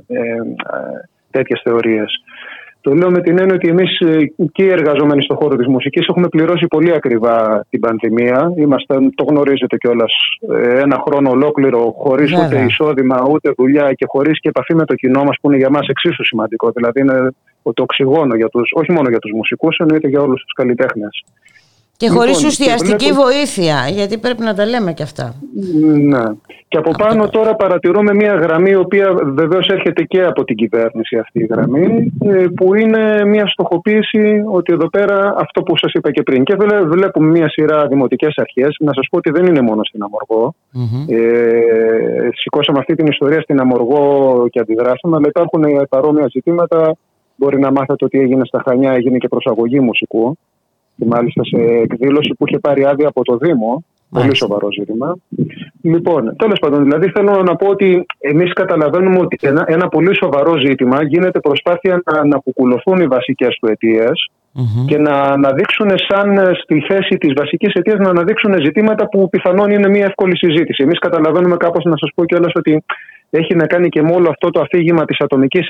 ε, 0.07 0.19
ε 0.19 1.11
τέτοιες 1.33 1.61
θεωρίες. 1.65 2.23
Το 2.83 2.95
λέω 2.95 3.11
με 3.11 3.21
την 3.21 3.39
έννοια 3.39 3.55
ότι 3.55 3.69
εμείς 3.69 4.01
ε, 4.01 4.17
και 4.53 4.63
οι 4.65 4.69
εργαζόμενοι 4.79 5.23
στον 5.23 5.37
χώρο 5.37 5.57
της 5.57 5.67
μουσικής 5.67 6.07
έχουμε 6.09 6.29
πληρώσει 6.29 6.67
πολύ 6.67 6.93
ακριβά 6.95 7.65
την 7.71 7.81
πανδημία. 7.81 8.53
Είμαστε, 8.57 8.95
το 9.15 9.25
γνωρίζετε 9.25 9.77
κιόλας, 9.77 10.13
ε, 10.55 10.81
ένα 10.81 11.03
χρόνο 11.07 11.31
ολόκληρο 11.31 11.95
χωρίς 11.99 12.33
ούτε 12.33 12.65
εισόδημα 12.65 13.27
ούτε 13.31 13.53
δουλειά 13.57 13.93
και 13.93 14.07
χωρίς 14.09 14.41
και 14.41 14.49
επαφή 14.49 14.75
με 14.75 14.85
το 14.85 14.95
κοινό 14.95 15.23
μας 15.25 15.37
που 15.41 15.49
είναι 15.49 15.59
για 15.59 15.71
μας 15.71 15.87
εξίσου 15.89 16.25
σημαντικό. 16.25 16.71
Δηλαδή 16.71 17.01
είναι 17.01 17.19
το 17.63 17.83
οξυγόνο 17.83 18.35
για 18.35 18.49
τους, 18.49 18.71
όχι 18.75 18.93
μόνο 18.93 19.09
για 19.09 19.19
τους 19.19 19.33
μουσικούς, 19.33 19.77
εννοείται 19.77 20.09
για 20.09 20.21
όλους 20.21 20.43
τους 20.43 20.53
καλλιτέχνες. 20.53 21.25
Και 22.03 22.09
χωρίς 22.09 22.37
λοιπόν, 22.37 22.49
ουσιαστική 22.49 23.13
βοήθεια, 23.13 23.89
γιατί 23.99 24.19
πρέπει 24.19 24.43
να 24.43 24.55
τα 24.55 24.67
λέμε 24.67 24.93
και 24.93 25.03
αυτά. 25.03 25.35
Ναι. 26.11 26.25
Και 26.69 26.79
από 26.79 26.91
πάνω 26.99 27.29
τώρα 27.29 27.55
παρατηρούμε 27.55 28.15
μια 28.15 28.35
γραμμή, 28.35 28.71
η 28.71 28.75
οποία 28.75 29.15
βεβαίως 29.25 29.67
έρχεται 29.69 30.03
και 30.03 30.23
από 30.23 30.45
την 30.45 30.57
κυβέρνηση 30.57 31.19
αυτή 31.19 31.39
η 31.41 31.47
γραμμή, 31.51 32.13
ε, 32.25 32.45
που 32.57 32.75
είναι 32.75 33.25
μια 33.25 33.47
στοχοποίηση 33.47 34.43
ότι 34.53 34.73
εδώ 34.73 34.89
πέρα 34.89 35.35
αυτό 35.39 35.63
που 35.63 35.77
σας 35.77 35.93
είπα 35.93 36.11
και 36.11 36.23
πριν. 36.23 36.45
Και 36.45 36.57
βλέπουμε 36.85 37.27
μια 37.27 37.49
σειρά 37.49 37.87
δημοτικές 37.87 38.35
αρχές. 38.37 38.77
Να 38.81 38.93
σας 38.95 39.07
πω 39.11 39.17
ότι 39.17 39.31
δεν 39.31 39.47
είναι 39.47 39.61
μόνο 39.61 39.85
στην 39.85 40.03
Αμοργό. 40.03 40.55
Mm-hmm. 40.75 41.13
Ε, 41.15 42.29
σηκώσαμε 42.35 42.79
αυτή 42.79 42.95
την 42.95 43.07
ιστορία 43.07 43.41
στην 43.41 43.61
Αμοργό 43.61 44.05
και 44.51 44.61
αντιδράσαμε, 44.61 45.17
αλλά 45.17 45.27
υπάρχουν 45.29 45.87
παρόμοια 45.89 46.27
ζητήματα. 46.33 46.97
Μπορεί 47.37 47.59
να 47.61 47.71
μάθετε 47.73 48.05
ότι 48.05 48.19
έγινε 48.19 48.45
στα 48.45 48.63
Χανιά, 48.65 48.93
έγινε 48.93 49.19
και 49.19 49.29
προσαγωγή 49.29 49.81
μουσικού 49.81 50.37
και 50.97 51.05
μάλιστα 51.07 51.45
σε 51.45 51.57
εκδήλωση 51.57 52.35
που 52.39 52.47
είχε 52.49 52.59
πάρει 52.59 52.85
άδεια 52.85 53.09
από 53.09 53.23
το 53.25 53.37
Δήμο. 53.37 53.85
Πολύ 54.11 54.37
σοβαρό 54.37 54.69
ζήτημα. 54.73 55.17
Λοιπόν, 55.83 56.37
τέλος 56.37 56.59
πάντων, 56.59 56.83
δηλαδή 56.83 57.09
θέλω 57.09 57.43
να 57.43 57.57
πω 57.57 57.69
ότι 57.69 58.07
εμείς 58.19 58.53
καταλαβαίνουμε 58.53 59.19
ότι 59.19 59.39
ένα, 59.41 59.65
ένα 59.67 59.89
πολύ 59.89 60.17
σοβαρό 60.17 60.59
ζήτημα 60.59 61.03
γίνεται 61.03 61.41
προσπάθεια 61.41 62.03
να, 62.05 62.25
να 62.25 62.37
αποκουλωθούν 62.37 63.01
οι 63.01 63.07
βασικές 63.07 63.59
του 63.61 63.67
αιτιε 63.71 64.07
και 64.87 64.99
να 64.99 65.13
αναδείξουν 65.13 65.91
σαν 66.09 66.55
στη 66.63 66.85
θέση 66.89 67.17
της 67.17 67.33
βασικής 67.37 67.75
αιτίας 67.75 67.99
να 67.99 68.09
αναδείξουν 68.09 68.55
ζητήματα 68.65 69.09
που 69.09 69.29
πιθανόν 69.29 69.71
είναι 69.71 69.89
μια 69.89 70.05
εύκολη 70.05 70.37
συζήτηση. 70.37 70.83
Εμείς 70.83 70.99
καταλαβαίνουμε 70.99 71.57
κάπως 71.57 71.85
να 71.85 71.97
σας 71.97 72.11
πω 72.15 72.25
κιόλας 72.25 72.53
ότι 72.55 72.85
έχει 73.39 73.55
να 73.55 73.67
κάνει 73.67 73.89
και 73.89 74.03
με 74.03 74.13
όλο 74.15 74.29
αυτό 74.29 74.51
το 74.51 74.61
αφήγημα 74.61 75.05
της 75.05 75.21
ατομικής 75.21 75.67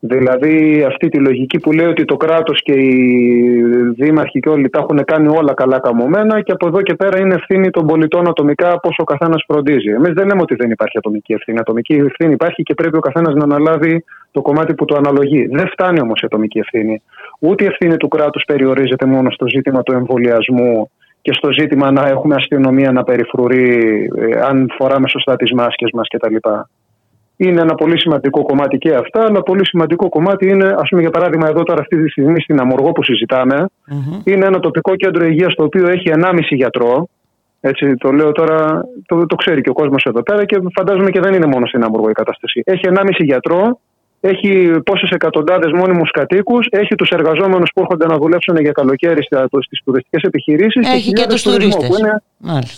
Δηλαδή 0.00 0.84
αυτή 0.84 1.08
τη 1.08 1.18
λογική 1.18 1.58
που 1.58 1.72
λέει 1.72 1.86
ότι 1.86 2.04
το 2.04 2.16
κράτος 2.16 2.62
και 2.62 2.72
οι 2.72 3.62
δήμαρχοι 3.96 4.40
και 4.40 4.48
όλοι 4.48 4.68
τα 4.68 4.78
έχουν 4.78 5.04
κάνει 5.04 5.28
όλα 5.28 5.54
καλά 5.54 5.80
καμωμένα 5.80 6.40
και 6.40 6.52
από 6.52 6.66
εδώ 6.66 6.82
και 6.82 6.94
πέρα 6.94 7.18
είναι 7.20 7.34
ευθύνη 7.34 7.70
των 7.70 7.86
πολιτών 7.86 8.28
ατομικά 8.28 8.80
πώς 8.80 8.96
ο 8.98 9.04
καθένας 9.04 9.44
φροντίζει. 9.48 9.90
Εμείς 9.90 10.12
δεν 10.12 10.26
λέμε 10.26 10.40
ότι 10.40 10.54
δεν 10.54 10.70
υπάρχει 10.70 10.98
ατομική 10.98 11.32
ευθύνη. 11.32 11.58
Ατομική 11.58 11.94
ευθύνη 11.94 12.32
υπάρχει 12.32 12.62
και 12.62 12.74
πρέπει 12.74 12.96
ο 12.96 13.00
καθένας 13.00 13.34
να 13.34 13.44
αναλάβει 13.44 14.04
το 14.30 14.42
κομμάτι 14.42 14.74
που 14.74 14.84
το 14.84 14.96
αναλογεί. 14.96 15.46
Δεν 15.46 15.68
φτάνει 15.68 16.00
όμως 16.00 16.20
η 16.20 16.26
ατομική 16.26 16.58
ευθύνη. 16.58 17.02
Ούτε 17.38 17.64
η 17.64 17.66
ευθύνη 17.66 17.96
του 17.96 18.08
κράτους 18.08 18.44
περιορίζεται 18.44 19.06
μόνο 19.06 19.30
στο 19.30 19.46
ζήτημα 19.48 19.82
του 19.82 19.92
εμβολιασμού 19.92 20.90
και 21.26 21.32
στο 21.32 21.52
ζήτημα 21.52 21.90
να 21.90 22.06
έχουμε 22.06 22.34
αστυνομία 22.34 22.92
να 22.92 23.02
περιφρουρεί 23.04 23.68
ε, 24.16 24.40
αν 24.40 24.70
φοράμε 24.78 25.08
σωστά 25.08 25.36
τις 25.36 25.52
μάσκες 25.52 25.90
μας 25.92 26.08
κτλ. 26.08 26.36
Είναι 27.36 27.60
ένα 27.60 27.74
πολύ 27.74 28.00
σημαντικό 28.00 28.42
κομμάτι 28.42 28.78
και 28.78 28.94
αυτά, 28.94 29.24
αλλά 29.24 29.42
πολύ 29.42 29.66
σημαντικό 29.66 30.08
κομμάτι 30.08 30.48
είναι, 30.48 30.74
ας 30.78 30.88
πούμε 30.88 31.00
για 31.00 31.10
παράδειγμα 31.10 31.48
εδώ 31.48 31.62
τώρα 31.62 31.80
αυτή 31.80 32.02
τη 32.02 32.08
στιγμή 32.10 32.40
στην 32.40 32.60
Αμοργό 32.60 32.92
που 32.92 33.02
συζηταμε 33.04 33.66
είναι 34.24 34.46
ένα 34.46 34.60
τοπικό 34.60 34.96
κέντρο 34.96 35.24
υγείας 35.24 35.54
το 35.54 35.64
οποίο 35.64 35.88
έχει 35.88 36.10
1,5 36.14 36.38
γιατρό, 36.48 37.08
έτσι 37.60 37.94
το 37.94 38.12
λέω 38.12 38.32
τώρα, 38.32 38.84
το, 39.06 39.26
το 39.26 39.36
ξέρει 39.36 39.60
και 39.60 39.70
ο 39.70 39.72
κόσμος 39.72 40.04
εδώ 40.04 40.22
πέρα 40.22 40.44
και 40.44 40.56
φαντάζομαι 40.74 41.10
και 41.10 41.20
δεν 41.20 41.34
είναι 41.34 41.46
μόνο 41.46 41.66
στην 41.66 41.84
Αμοργό 41.84 42.08
η 42.08 42.12
κατάσταση. 42.12 42.62
Έχει 42.64 42.84
1,5 42.84 43.04
γιατρό, 43.18 43.80
έχει 44.28 44.80
πόσες 44.84 45.10
εκατοντάδες 45.10 45.72
μόνιμους 45.72 46.10
κατοίκους, 46.10 46.66
έχει 46.70 46.94
τους 46.94 47.10
εργαζόμενους 47.10 47.70
που 47.74 47.80
έρχονται 47.80 48.06
να 48.06 48.16
δουλέψουν 48.16 48.56
για 48.56 48.72
καλοκαίρι 48.72 49.22
στις 49.60 49.80
τουριστικές 49.84 50.22
επιχειρήσεις. 50.22 50.88
Έχει 50.88 51.12
και, 51.12 51.22
και 51.22 51.28
τους 51.28 51.42
τουρίστες. 51.42 51.90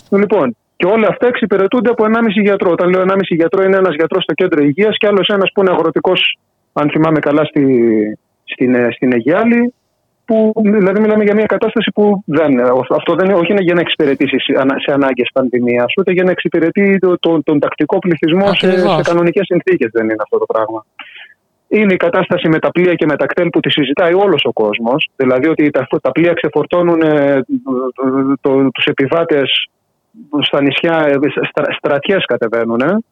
Λοιπόν, 0.09 0.55
και 0.75 0.85
όλα 0.85 1.07
αυτά 1.07 1.27
εξυπηρετούνται 1.27 1.89
από 1.89 2.05
1,5 2.05 2.41
γιατρό. 2.41 2.71
Όταν 2.71 2.89
λέω 2.89 3.01
1,5 3.01 3.19
γιατρό, 3.29 3.63
είναι 3.63 3.77
ένας 3.77 3.95
γιατρός 3.95 4.23
στο 4.23 4.33
κέντρο 4.33 4.63
υγείας 4.63 4.97
και 4.97 5.07
άλλος 5.07 5.27
ένας 5.27 5.51
που 5.53 5.61
είναι 5.61 5.71
αγροτικός, 5.71 6.37
αν 6.73 6.89
θυμάμαι 6.89 7.19
καλά, 7.19 7.43
στη, 7.45 7.63
στην, 8.43 8.91
στην 8.91 9.13
Αιγιάλη, 9.13 9.73
που 10.29 10.51
δηλαδή 10.55 10.99
μιλάμε 10.99 11.23
για 11.23 11.35
μια 11.35 11.45
κατάσταση 11.45 11.91
που 11.91 12.23
δεν, 12.25 12.59
αυτό 12.99 13.15
δεν 13.15 13.25
είναι, 13.25 13.39
όχι 13.41 13.51
είναι 13.51 13.61
για 13.61 13.73
να 13.73 13.81
εξυπηρετήσει 13.81 14.35
σε 14.85 14.91
ανάγκες 14.91 15.29
πανδημίας, 15.33 15.93
ούτε 15.97 16.11
για 16.11 16.23
να 16.23 16.31
εξυπηρετεί 16.31 16.99
το, 16.99 17.19
το, 17.19 17.43
τον 17.43 17.59
τακτικό 17.59 17.99
πληθυσμό 17.99 18.53
σε, 18.53 18.77
σε 18.77 19.01
κανονικές 19.01 19.45
συνθήκες. 19.45 19.89
Δεν 19.93 20.03
είναι 20.03 20.23
αυτό 20.23 20.37
το 20.37 20.45
πράγμα. 20.45 20.85
Είναι 21.69 21.93
η 21.93 21.97
κατάσταση 21.97 22.49
με 22.49 22.59
τα 22.59 22.71
πλοία 22.71 22.93
και 22.93 23.05
με 23.05 23.15
τα 23.15 23.25
κτέλ 23.25 23.49
που 23.49 23.59
τη 23.59 23.71
συζητάει 23.71 24.13
όλος 24.13 24.45
ο 24.45 24.51
κόσμος. 24.51 25.09
Δηλαδή 25.15 25.47
ότι 25.47 25.69
τα, 25.69 25.87
τα 26.01 26.11
πλοία 26.11 26.33
ξεφορτώνουν 26.33 27.01
ε, 27.01 27.41
τους 28.73 28.85
επιβάτες 28.85 29.69
στα 30.41 30.61
νησιά, 30.61 31.05
ε, 31.07 31.17
στρα, 31.49 31.73
στρατιές 31.77 32.25
κατεβαίνουν 32.25 33.03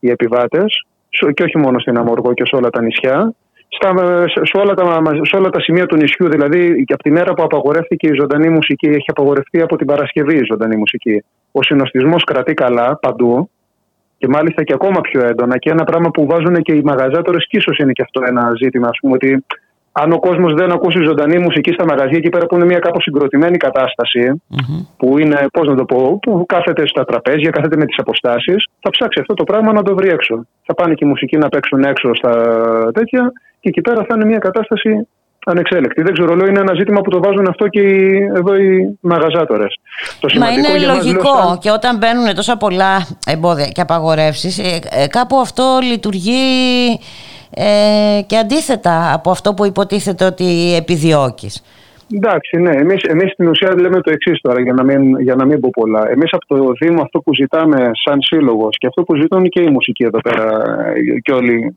οι 0.00 0.10
επιβάτες, 0.10 0.86
και 1.08 1.42
όχι 1.42 1.58
μόνο 1.58 1.78
στην 1.78 1.98
Αμοργό 1.98 2.32
και 2.32 2.44
σε 2.46 2.56
όλα 2.56 2.70
τα 2.70 2.82
νησιά 2.82 3.34
στα, 3.68 3.94
σε, 4.42 4.56
όλα 4.56 4.74
τα, 4.74 5.02
σε 5.22 5.36
όλα 5.36 5.48
τα 5.48 5.60
σημεία 5.60 5.86
του 5.86 5.96
νησιού. 5.96 6.28
Δηλαδή, 6.28 6.84
και 6.84 6.92
από 6.92 7.02
τη 7.02 7.10
μέρα 7.10 7.34
που 7.34 7.42
απαγορεύτηκε 7.42 8.06
η 8.06 8.14
ζωντανή 8.14 8.48
μουσική, 8.48 8.86
έχει 8.86 9.04
απαγορευτεί 9.06 9.60
από 9.60 9.76
την 9.76 9.86
Παρασκευή 9.86 10.36
η 10.36 10.44
ζωντανή 10.50 10.76
μουσική. 10.76 11.24
Ο 11.52 11.62
συνοστισμός 11.62 12.24
κρατεί 12.24 12.54
καλά 12.54 12.98
παντού 13.02 13.50
και 14.18 14.28
μάλιστα 14.28 14.62
και 14.62 14.72
ακόμα 14.72 15.00
πιο 15.00 15.26
έντονα. 15.26 15.58
Και 15.58 15.70
ένα 15.70 15.84
πράγμα 15.84 16.10
που 16.10 16.26
βάζουν 16.26 16.62
και 16.62 16.72
οι 16.72 16.82
μαγαζάτορες, 16.84 17.46
και 17.48 17.56
ίσω 17.56 17.72
είναι 17.78 17.92
και 17.92 18.02
αυτό 18.02 18.20
ένα 18.26 18.52
ζήτημα, 18.62 18.88
ας 18.88 18.98
πούμε, 19.00 19.14
ότι 19.14 19.44
αν 19.92 20.12
ο 20.12 20.18
κόσμος 20.18 20.54
δεν 20.54 20.72
ακούσει 20.72 21.02
ζωντανή 21.02 21.38
μουσική 21.38 21.72
στα 21.72 21.84
μαγαζιά 21.84 22.18
εκεί 22.18 22.28
πέρα 22.28 22.46
που 22.46 22.54
είναι 22.54 22.64
μια 22.64 22.78
κάπως 22.78 23.02
συγκροτημένη 23.02 23.56
που 24.96 25.18
είναι, 25.18 25.46
πώς 25.52 25.68
να 25.68 25.74
το 25.74 25.84
πω, 25.84 26.18
που 26.22 26.44
κάθεται 26.48 26.86
στα 26.86 27.04
τραπέζια, 27.04 27.50
κάθεται 27.50 27.76
με 27.76 27.84
τις 27.84 27.98
αποστάσεις, 27.98 28.66
θα 28.80 28.90
ψάξει 28.90 29.20
αυτό 29.20 29.34
το 29.34 29.44
πράγμα 29.44 29.72
να 29.72 29.82
το 29.82 29.94
βρει 29.94 30.08
έξω. 30.08 30.46
Θα 30.62 30.74
πάνε 30.74 30.94
και 30.94 31.04
οι 31.04 31.08
μουσικοί 31.08 31.36
να 31.36 31.48
παίξουν 31.48 31.82
έξω 31.82 32.14
στα 32.14 32.32
τέτοια 32.94 33.32
και 33.60 33.68
εκεί 33.68 33.80
πέρα 33.80 34.04
θα 34.08 34.14
είναι 34.14 34.24
μια 34.24 34.38
κατάσταση 34.38 35.08
ανεξέλεκτη. 35.46 36.02
Δεν 36.02 36.12
ξέρω, 36.12 36.34
λέω, 36.34 36.46
είναι 36.46 36.60
ένα 36.60 36.74
ζήτημα 36.74 37.00
που 37.00 37.10
το 37.10 37.18
βάζουν 37.22 37.48
αυτό 37.48 37.68
και 37.68 37.80
οι, 37.80 38.30
εδώ 38.36 38.56
οι 38.56 38.98
μαγαζάτορες. 39.00 39.78
Μα 40.38 40.50
είναι 40.50 40.86
λογικό 40.86 41.58
και 41.60 41.70
όταν 41.70 41.96
μπαίνουν 41.96 42.34
τόσα 42.34 42.56
πολλά 42.56 43.06
εμπόδια 43.26 43.66
και 43.66 43.80
απαγορεύσεις, 43.80 44.58
ε, 44.58 44.78
ε, 44.90 45.06
κάπου 45.06 45.36
αυτό 45.36 45.78
λειτουργεί 45.82 46.98
ε, 47.54 48.20
και 48.26 48.36
αντίθετα 48.36 49.12
από 49.14 49.30
αυτό 49.30 49.54
που 49.54 49.64
υποτίθεται 49.64 50.24
ότι 50.24 50.74
επιδιώκεις. 50.74 51.62
Εντάξει, 52.14 52.56
ναι. 52.56 52.70
Εμείς, 52.70 53.02
εμείς 53.02 53.32
στην 53.32 53.48
ουσία 53.48 53.74
λέμε 53.80 54.00
το 54.00 54.10
εξής 54.10 54.40
τώρα, 54.40 54.60
για 54.60 54.72
να, 54.72 54.84
μην, 54.84 55.20
για 55.20 55.34
να 55.34 55.44
μην 55.44 55.60
πω 55.60 55.70
πολλά. 55.72 56.10
Εμείς 56.10 56.32
από 56.32 56.46
το 56.46 56.72
Δήμο 56.80 57.02
αυτό 57.02 57.20
που 57.20 57.34
ζητάμε 57.34 57.90
σαν 57.92 58.18
σύλλογος 58.22 58.76
και 58.78 58.86
αυτό 58.86 59.02
που 59.02 59.16
ζητούν 59.16 59.48
και 59.48 59.62
η 59.62 59.70
μουσική 59.70 60.04
εδώ 60.04 60.20
πέρα 60.20 60.76
και 61.22 61.32
όλοι, 61.32 61.76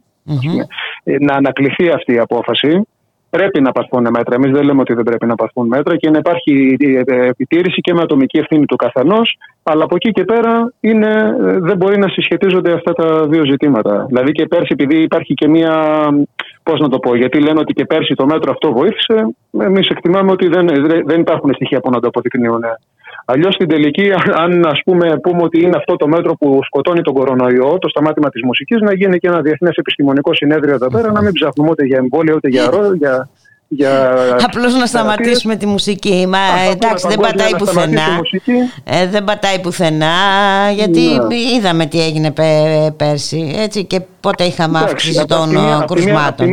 να 1.03 1.33
ανακληθεί 1.35 1.89
αυτή 1.89 2.13
η 2.13 2.19
απόφαση 2.19 2.81
πρέπει 3.35 3.61
να 3.61 3.71
παθούν 3.71 4.07
μέτρα. 4.09 4.35
Εμείς 4.35 4.51
δεν 4.51 4.63
λέμε 4.63 4.81
ότι 4.81 4.93
δεν 4.93 5.03
πρέπει 5.03 5.25
να 5.25 5.35
παθούν 5.35 5.67
μέτρα 5.67 5.95
και 5.95 6.09
να 6.09 6.17
υπάρχει 6.17 6.77
επιτήρηση 7.05 7.81
και 7.81 7.93
με 7.93 8.01
ατομική 8.01 8.37
ευθύνη 8.37 8.65
του 8.65 8.75
καθενός. 8.75 9.37
Αλλά 9.63 9.83
από 9.83 9.95
εκεί 9.95 10.11
και 10.11 10.23
πέρα 10.23 10.73
είναι, 10.79 11.35
δεν 11.39 11.77
μπορεί 11.77 11.97
να 11.97 12.07
συσχετίζονται 12.07 12.71
αυτά 12.73 12.93
τα 12.93 13.27
δύο 13.27 13.45
ζητήματα. 13.45 14.05
Δηλαδή 14.07 14.31
και 14.31 14.47
πέρσι, 14.47 14.69
επειδή 14.69 15.01
υπάρχει 15.01 15.33
και 15.33 15.47
μία. 15.47 15.75
Πώς 16.63 16.79
να 16.79 16.89
το 16.89 16.99
πω, 16.99 17.15
γιατί 17.15 17.39
λένε 17.39 17.59
ότι 17.59 17.73
και 17.73 17.85
πέρσι 17.85 18.13
το 18.13 18.25
μέτρο 18.25 18.51
αυτό 18.51 18.71
βοήθησε, 18.71 19.35
εμείς 19.59 19.89
εκτιμάμε 19.89 20.31
ότι 20.31 20.47
δεν, 20.47 20.67
δεν 21.05 21.19
υπάρχουν 21.19 21.53
στοιχεία 21.53 21.79
που 21.79 21.89
να 21.89 21.99
το 21.99 22.07
αποδεικνύουν. 22.07 22.63
Αλλιώς 23.25 23.53
στην 23.53 23.67
τελική, 23.67 24.11
αν 24.35 24.65
ας 24.65 24.81
πούμε, 24.85 25.19
πούμε 25.21 25.43
ότι 25.43 25.61
είναι 25.61 25.77
αυτό 25.77 25.95
το 25.95 26.07
μέτρο 26.07 26.35
που 26.35 26.59
σκοτώνει 26.63 27.01
τον 27.01 27.13
κορονοϊό, 27.13 27.77
το 27.77 27.87
σταμάτημα 27.89 28.29
της 28.29 28.41
μουσικής, 28.43 28.81
να 28.81 28.93
γίνει 28.93 29.17
και 29.17 29.27
ένα 29.27 29.41
διεθνές 29.41 29.75
επιστημονικό 29.75 30.33
συνέδριο 30.33 30.73
εδώ 30.73 30.87
πέρα, 30.87 31.11
να 31.11 31.21
μην 31.21 31.33
ψάχνουμε 31.33 31.69
ούτε 31.69 31.85
για 31.85 31.97
εμβόλια 31.97 32.33
ούτε 32.33 32.49
για 32.49 32.69
ρο, 32.69 32.93
για, 32.93 33.29
για... 33.67 34.15
Απλώς 34.47 34.75
να 34.75 34.85
σταματήσουμε 34.85 35.55
τη 35.55 35.65
μουσική. 35.65 36.25
Μα 36.29 36.37
εντάξει, 36.71 37.07
δεν 37.07 37.19
πατάει 37.19 37.55
πουθενά. 37.57 38.19
Ε, 38.83 39.07
δεν 39.07 39.23
πατάει 39.23 39.59
πουθενά, 39.59 40.15
γιατί 40.75 40.99
ναι. 40.99 41.35
είδαμε 41.55 41.85
τι 41.85 42.01
έγινε 42.01 42.33
πέρσι. 42.97 43.55
Έτσι, 43.57 43.85
και 43.85 44.01
πότε 44.19 44.43
είχαμε 44.43 44.79
αύξηση 44.79 45.25
των 45.25 45.49
κρουσμάτων. 45.85 46.49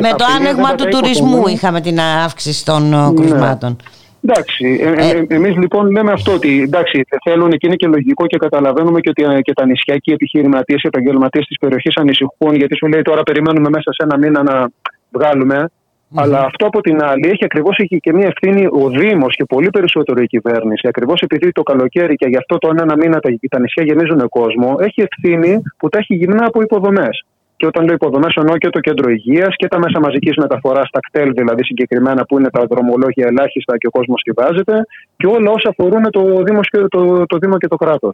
Με 0.00 0.10
το 0.16 0.24
άνοιγμα 0.36 0.74
του 0.74 0.84
τουρισμού 0.88 1.46
είχαμε 1.46 1.80
την 1.80 2.00
αύξηση 2.00 2.64
των 2.64 2.88
ναι. 2.88 3.12
κρουσμάτων. 3.14 3.76
Εντάξει. 4.22 4.78
Ε, 4.82 4.90
ε, 4.90 5.10
ε 5.10 5.24
Εμείς 5.28 5.56
λοιπόν 5.56 5.90
λέμε 5.90 6.12
αυτό 6.12 6.32
ότι 6.32 6.62
εντάξει, 6.62 7.04
θέλουν 7.24 7.50
και 7.50 7.66
είναι 7.66 7.76
και 7.76 7.86
λογικό 7.86 8.26
και 8.26 8.36
καταλαβαίνουμε 8.36 9.00
και 9.00 9.08
ότι 9.08 9.22
ε, 9.22 9.40
και 9.40 9.52
τα 9.52 9.66
νησιακοί 9.66 10.12
επιχειρηματίες, 10.12 10.82
οι 10.82 10.86
επαγγελματίες 10.86 11.46
της 11.46 11.58
περιοχής 11.58 11.96
ανησυχούν, 11.96 12.54
γιατί 12.54 12.76
σου 12.76 12.86
λέει 12.86 13.02
τώρα 13.02 13.22
περιμένουμε 13.22 13.68
μέσα 13.68 13.92
σε 13.92 14.02
ένα 14.02 14.18
μήνα 14.18 14.42
να 14.42 14.68
βγάλουμε. 15.10 15.68
Αλλά 16.14 16.40
αυτό 16.40 16.66
από 16.66 16.80
την 16.80 17.02
άλλη 17.02 17.28
έχει 17.28 17.44
ακριβώς 17.44 17.76
και 18.00 18.12
μια 18.12 18.26
ευθύνη 18.26 18.66
ο 18.66 18.88
Δήμος 18.88 19.34
και 19.36 19.44
πολύ 19.44 19.70
περισσότερο 19.70 20.22
η 20.22 20.26
κυβέρνηση. 20.26 20.88
Ακριβώς 20.88 21.20
επειδή 21.20 21.52
το 21.52 21.62
καλοκαίρι 21.62 22.14
και 22.14 22.28
γι' 22.28 22.36
αυτό 22.36 22.58
το 22.58 22.68
ένα 22.68 22.96
μήνα 22.96 23.20
τα, 23.20 23.30
τα 23.48 23.60
νησιά 23.60 23.84
γεμίζουν 23.84 24.28
κόσμο, 24.28 24.76
έχει 24.80 25.00
ευθύνη 25.00 25.62
που 25.76 25.88
τα 25.88 25.98
έχει 25.98 26.14
γυμνά 26.14 26.44
από 26.46 26.62
υποδομές. 26.62 27.24
Και 27.58 27.66
όταν 27.66 27.84
λέω 27.84 27.94
υποδομέ, 27.94 28.28
εννοώ 28.34 28.56
και 28.56 28.70
το 28.70 28.80
κέντρο 28.80 29.10
υγείας 29.10 29.52
και 29.56 29.68
τα 29.68 29.78
μέσα 29.78 30.00
μαζικής 30.00 30.36
μεταφοράς, 30.36 30.90
τα 30.90 31.00
κτέλ 31.06 31.32
δηλαδή 31.32 31.64
συγκεκριμένα 31.64 32.24
που 32.24 32.38
είναι 32.38 32.50
τα 32.50 32.62
δρομολόγια 32.70 33.26
ελάχιστα 33.30 33.78
και 33.78 33.86
ο 33.86 33.90
κόσμος 33.90 34.20
σκευάζεται, 34.20 34.74
και 35.16 35.26
όλα 35.26 35.50
όσα 35.50 35.68
αφορούν 35.68 36.10
το 36.10 36.42
Δήμος 36.42 36.68
και 36.68 36.78
το, 36.78 37.26
το, 37.26 37.36
Δήμο 37.38 37.58
και 37.58 37.68
το 37.68 37.76
κρατο 37.76 38.10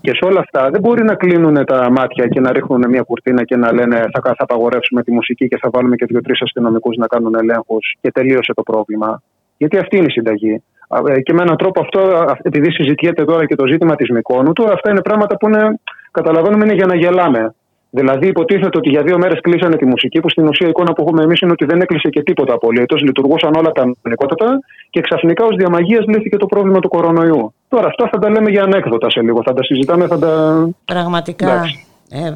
Και 0.00 0.12
σε 0.14 0.24
όλα 0.24 0.40
αυτά 0.40 0.70
δεν 0.70 0.80
μπορεί 0.80 1.02
να 1.04 1.14
κλείνουν 1.14 1.64
τα 1.64 1.90
μάτια 1.90 2.26
και 2.26 2.40
να 2.40 2.52
ρίχνουν 2.52 2.84
μια 2.88 3.02
κουρτίνα 3.02 3.44
και 3.44 3.56
να 3.56 3.72
λένε 3.72 3.96
θα, 3.96 4.20
θα 4.22 4.44
απαγορεύσουμε 4.48 5.02
τη 5.02 5.12
μουσική 5.12 5.48
και 5.48 5.58
θα 5.62 5.68
βάλουμε 5.72 5.96
και 5.96 6.06
δύο-τρεις 6.08 6.42
αστυνομικούς 6.42 6.96
να 6.96 7.06
κάνουν 7.06 7.34
ελέγχους 7.34 7.96
και 8.00 8.10
τελείωσε 8.12 8.52
το 8.54 8.62
πρόβλημα. 8.62 9.22
Γιατί 9.56 9.78
αυτή 9.78 9.96
είναι 9.96 10.06
η 10.08 10.10
συνταγή. 10.10 10.62
Ε, 11.08 11.20
και 11.20 11.32
με 11.32 11.42
έναν 11.42 11.56
τρόπο 11.56 11.80
αυτό, 11.80 12.00
επειδή 12.42 12.70
συζητιέται 12.72 13.24
τώρα 13.24 13.46
και 13.46 13.54
το 13.54 13.66
ζήτημα 13.66 13.94
της 13.96 14.10
Μικόνου, 14.10 14.52
τώρα 14.52 14.72
αυτά 14.72 14.90
είναι 14.90 15.02
πράγματα 15.02 15.36
που 15.36 15.48
είναι, 15.48 15.80
καταλαβαίνουμε 16.10 16.64
είναι 16.64 16.74
για 16.74 16.86
να 16.86 16.94
γελάμε. 16.94 17.54
Δηλαδή, 17.90 18.26
υποτίθεται 18.26 18.78
ότι 18.78 18.88
για 18.88 19.02
δύο 19.02 19.18
μέρες 19.18 19.40
κλείσανε 19.40 19.76
τη 19.76 19.86
μουσική, 19.86 20.20
που 20.20 20.30
στην 20.30 20.48
ουσία 20.48 20.66
η 20.66 20.70
εικόνα 20.70 20.92
που 20.92 21.02
έχουμε 21.02 21.22
εμείς 21.22 21.40
είναι 21.40 21.52
ότι 21.52 21.64
δεν 21.64 21.80
έκλεισε 21.80 22.08
και 22.08 22.22
τίποτα 22.22 22.54
απολύτως. 22.54 23.02
Λειτουργούσαν 23.02 23.54
όλα 23.54 23.72
τα 23.72 23.82
κανονικότατα 23.82 24.58
και 24.90 25.00
ξαφνικά 25.00 25.44
ως 25.44 25.56
διαμαγείας 25.56 26.04
λύθηκε 26.06 26.36
το 26.36 26.46
πρόβλημα 26.46 26.78
του 26.78 26.88
κορονοϊού. 26.88 27.54
Τώρα, 27.68 27.86
αυτά 27.86 28.08
θα 28.12 28.18
τα 28.18 28.30
λέμε 28.30 28.50
για 28.50 28.62
ανέκδοτα 28.62 29.10
σε 29.10 29.20
λίγο. 29.20 29.42
Θα 29.44 29.52
τα 29.52 29.62
συζητάμε, 29.62 30.06
θα 30.06 30.18
τα. 30.18 30.68
Πραγματικά. 30.84 31.52
Ε, 31.52 31.87
ε, 32.10 32.30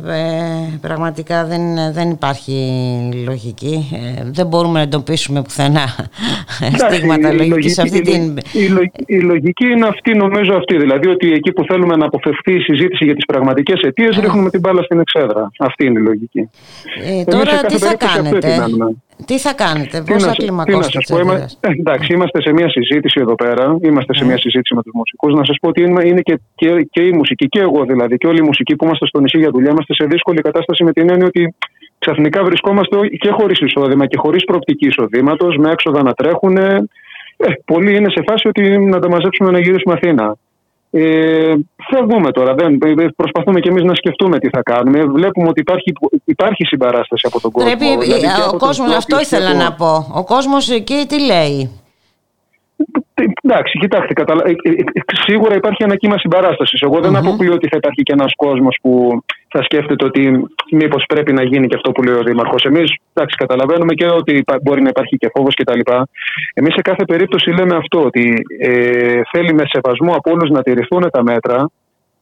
πραγματικά 0.81 1.45
δεν, 1.45 1.93
δεν 1.93 2.11
υπάρχει 2.11 2.53
λογική. 3.27 3.89
Ε, 3.93 4.23
δεν 4.25 4.47
μπορούμε 4.47 4.73
να 4.73 4.81
εντοπίσουμε 4.81 5.43
πουθενά 5.43 5.87
στίγματα 6.83 7.33
λογικής 7.33 7.73
σε 7.73 7.83
αυτή 7.83 7.97
η, 7.97 8.01
την. 8.01 8.39
Η, 9.07 9.21
λογική 9.21 9.67
είναι 9.67 9.87
αυτή, 9.87 10.15
νομίζω 10.15 10.55
αυτή. 10.55 10.77
Δηλαδή 10.77 11.09
ότι 11.09 11.33
εκεί 11.33 11.53
που 11.53 11.65
θέλουμε 11.65 11.97
να 11.97 12.07
αποφευθεί 12.07 12.55
η 12.55 12.61
συζήτηση 12.61 13.05
για 13.05 13.15
τις 13.15 13.25
πραγματικές 13.25 13.81
αιτίες, 13.81 14.19
ρίχνουμε 14.19 14.51
την 14.51 14.61
μπάλα 14.61 14.83
στην 14.83 15.01
εξέδρα. 15.01 15.51
Αυτή 15.59 15.85
είναι 15.85 15.99
η 15.99 16.03
λογική. 16.03 16.51
Ε, 17.05 17.25
τώρα 17.25 17.61
τι 17.61 17.79
θα 17.79 17.97
κάνετε; 17.97 18.65
Τι 19.27 19.39
θα 19.39 19.55
κάνετε, 19.55 20.03
πώς 20.07 20.25
θα 20.25 20.33
κλιμακώσετε 20.33 20.99
τις 20.99 21.11
ε, 21.11 21.69
Εντάξει, 21.79 22.13
είμαστε 22.13 22.43
σε 22.43 22.53
μια 22.53 22.71
συζήτηση 22.71 23.19
εδώ 23.21 23.35
πέρα. 23.35 23.77
Είμαστε 23.83 24.15
σε 24.15 24.25
μια 24.25 24.39
συζήτηση 24.39 24.75
με 24.75 24.83
τους 24.83 24.93
μουσικούς. 24.95 25.35
Να 25.35 25.45
σας 25.45 25.57
πω 25.61 25.69
ότι 25.69 25.83
είναι 25.83 26.21
και, 26.21 26.41
και, 26.55 26.89
και 26.91 27.03
η 27.03 27.13
μουσική, 27.13 27.49
και 27.49 27.61
εγώ 27.61 27.85
δηλαδή, 27.85 28.17
και 28.17 28.27
όλοι 28.27 28.39
οι 28.39 28.43
μουσικοί 28.43 28.77
που 28.77 28.85
είμαστε 28.85 29.07
στο 29.07 29.21
νησί 29.21 29.39
για 29.39 29.51
δουλειά, 29.51 29.71
είμαστε 29.71 29.95
σε 29.95 30.05
δύσκολη 30.05 30.41
κατάσταση 30.41 30.85
με 30.85 30.93
την 30.93 31.11
έννοια 31.11 31.27
ότι 31.27 31.55
ξαφνικά 31.99 32.45
βρισκόμαστε 32.45 32.97
και 33.23 33.31
χωρίς 33.31 33.59
εισόδημα 33.61 34.07
και 34.07 34.17
χωρίς 34.17 34.45
προοπτική 34.45 34.87
εισοδήματος, 34.87 35.57
με 35.57 35.71
έξοδα 35.71 36.03
να 36.03 36.13
τρέχουν. 36.13 36.57
Ε, 36.57 36.85
πολλοί 37.65 37.97
είναι 37.97 38.11
σε 38.11 38.23
φάση 38.29 38.49
ότι 38.49 38.79
να 38.79 38.99
τα 38.99 39.09
μαζέψουμε 39.09 39.51
να 39.51 39.61
γυρίσουμε 39.61 39.95
Αθήνα. 39.95 40.37
Ε, 40.95 41.55
φεύγουμε 41.91 42.31
τώρα. 42.31 42.55
Δεν, 42.55 42.79
προσπαθούμε 43.17 43.61
και 43.61 43.69
εμείς 43.69 43.83
να 43.83 43.95
σκεφτούμε 43.95 44.39
τι 44.39 44.49
θα 44.49 44.63
κάνουμε. 44.63 45.05
Βλέπουμε 45.05 45.49
ότι 45.49 45.61
υπάρχει, 45.61 45.93
υπάρχει 46.25 46.65
συμπαράσταση 46.65 47.27
από 47.27 47.41
τον 47.41 47.51
κόσμο. 47.51 47.69
Πρέπει, 47.69 47.99
δηλαδή 48.05 48.41
ο 48.55 48.57
κόσμο, 48.57 48.85
αυτό 48.97 49.21
ήθελα 49.21 49.55
να 49.55 49.73
πω. 49.73 50.13
Ο 50.15 50.25
κόσμος 50.25 50.71
εκεί 50.71 51.05
τι 51.09 51.21
λέει; 51.21 51.71
Εντάξει, 53.55 53.79
κοιτάξτε, 53.79 54.13
καταλα... 54.13 54.43
Ε, 54.47 54.51
ε, 54.51 54.71
ε, 54.71 55.01
σίγουρα 55.27 55.55
υπάρχει 55.55 55.83
ένα 55.83 55.97
κύμα 55.97 56.19
συμπαράστασης. 56.19 56.81
Εγώ 56.81 57.01
δεν 57.01 57.17
αποκλείω 57.17 57.53
ότι 57.53 57.69
θα 57.69 57.77
υπάρχει 57.77 58.03
και 58.03 58.13
ένας 58.13 58.33
κόσμος 58.37 58.79
που 58.83 59.23
θα 59.49 59.63
σκέφτεται 59.63 60.05
ότι 60.05 60.23
μήπως 60.73 61.05
πρέπει 61.09 61.33
να 61.33 61.43
γίνει 61.43 61.67
και 61.67 61.75
αυτό 61.75 61.93
που 61.93 62.03
λέει 62.03 62.15
ο 62.15 62.23
Δήμαρχος. 62.23 62.65
Εμείς, 62.65 62.95
εντάξει, 63.13 63.37
καταλαβαίνουμε 63.37 63.95
και 63.95 64.07
ότι 64.07 64.45
μπορεί 64.63 64.83
να 64.83 64.89
υπάρχει 64.89 65.17
και 65.17 65.31
φόβος 65.35 65.55
κτλ. 65.55 65.81
Εμείς 66.55 66.75
σε 66.75 66.83
κάθε 66.83 67.05
περίπτωση 67.05 67.51
λέμε 67.51 67.77
αυτό, 67.77 68.05
ότι 68.05 68.35
ε, 68.59 69.21
θέλει 69.33 69.55
με 69.55 69.65
σεβασμό 69.67 70.13
από 70.15 70.31
όλους 70.31 70.51
να 70.51 70.63
τηρηθούν 70.63 71.11
τα 71.11 71.23
μέτρα 71.23 71.71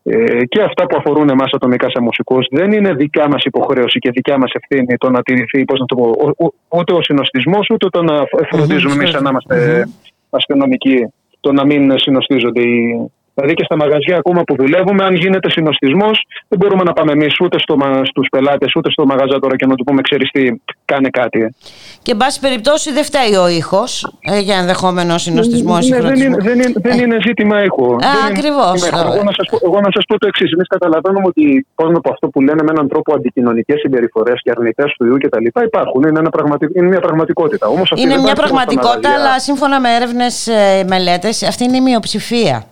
ε, 0.02 0.44
και 0.44 0.62
αυτά 0.62 0.86
που 0.86 0.97
αφορούν 0.98 1.28
εμάς 1.28 1.52
ατομικά 1.52 1.90
σε 1.90 2.01
μουσικούς. 2.01 2.47
Δεν 2.51 2.73
είναι 2.73 2.94
δικιά 2.94 3.28
μας 3.28 3.43
υποχρέωση 3.44 3.98
και 3.98 4.11
δικιά 4.11 4.39
μας 4.39 4.52
ευθύνη 4.52 4.97
το 4.97 5.11
να 5.11 5.23
τηρηθεί, 5.23 5.65
πώς 5.65 5.78
να 5.81 5.86
το 5.86 5.94
πω, 5.94 6.35
ούτε 6.69 6.93
ο 6.93 7.02
συνοστισμός, 7.02 7.66
ούτε 7.70 7.89
το 7.89 8.02
να 8.02 8.15
φροντίζουμε 8.51 8.93
εμείς 8.93 9.12
να 9.12 9.31
είμαστε 9.31 9.86
αστυνομικοί, 10.31 11.07
το 11.41 11.53
να 11.53 11.65
μην 11.65 11.99
συνοστίζονται 11.99 12.62
οι 12.62 13.11
Δηλαδή 13.41 13.55
και 13.55 13.65
στα 13.65 13.77
μαγαζιά 13.77 14.17
ακόμα 14.17 14.43
που 14.43 14.55
δουλεύουμε, 14.57 15.05
αν 15.05 15.15
γίνεται 15.15 15.51
συνοστισμός, 15.51 16.27
δεν 16.49 16.59
μπορούμε 16.59 16.83
να 16.83 16.93
πάμε 16.93 17.12
εμείς 17.12 17.41
ούτε 17.41 17.59
στο, 17.59 17.77
στους 18.11 18.29
πελάτες 18.31 18.73
ούτε 18.77 18.91
στο 18.91 19.07
μαγαζά 19.07 19.39
τώρα 19.39 19.57
και 19.57 19.67
να 19.67 19.75
του 19.75 19.85
πούμε: 19.85 20.01
Ξέρεις 20.01 20.31
τι, 20.31 20.43
κάνε 20.85 21.09
κάτι. 21.09 21.55
Και 22.03 22.11
εν 22.12 22.17
πάση 22.17 22.41
περιπτώσει 22.41 22.93
δεν 22.93 23.05
φταίει 23.05 23.35
ο 23.45 23.49
ήχος 23.49 23.91
ε, 24.21 24.39
για 24.39 24.57
ενδεχόμενο 24.57 25.19
συνοστισμό 25.19 25.79
ή 25.83 25.89
ναι, 25.89 26.01
δεν, 26.01 26.21
είναι, 26.21 26.37
δεν, 26.41 26.59
είναι, 26.61 26.73
δεν 26.77 26.99
είναι 26.99 27.17
ζήτημα 27.27 27.65
ήχου. 27.65 27.97
Ακριβώς. 28.31 28.89
Εγώ 28.89 29.23
να 29.29 29.33
σας 29.39 29.47
πω, 29.51 29.59
εγώ 29.69 29.81
να 29.81 29.91
σας 29.95 30.05
πω 30.09 30.19
το 30.19 30.27
εξής. 30.27 30.53
Εμείς 30.53 30.67
καταλαβαίνουμε 30.67 31.27
ότι 31.27 31.67
πάνω 31.75 31.97
από 31.97 32.11
αυτό 32.12 32.29
που 32.29 32.41
λένε 32.41 32.62
με 32.62 32.71
έναν 32.71 32.89
τρόπο 32.89 33.15
αντικοινωνικές 33.15 33.79
συμπεριφορές 33.81 34.41
και 34.43 34.51
αρνητές 34.51 34.95
του 34.97 35.07
ιού 35.07 35.17
κτλ. 35.23 35.45
υπάρχουν. 35.65 36.03
Είναι, 36.03 36.19
ένα 36.19 36.31
πραγματικ... 36.31 36.69
είναι 36.75 36.87
μια 36.87 37.01
πραγματικότητα. 37.01 37.67
Όμως 37.69 37.93
είναι 37.97 38.19
μια 38.19 38.35
πραγματικότητα, 38.35 39.11
αλλά 39.15 39.39
σύμφωνα 39.41 39.81
με 39.81 39.95
έρευνες, 39.95 40.49
μελέτες, 40.87 41.43
αυτή 41.43 41.65
είναι 41.65 41.77
η 41.77 41.81
μειοψηφία. 41.81 42.65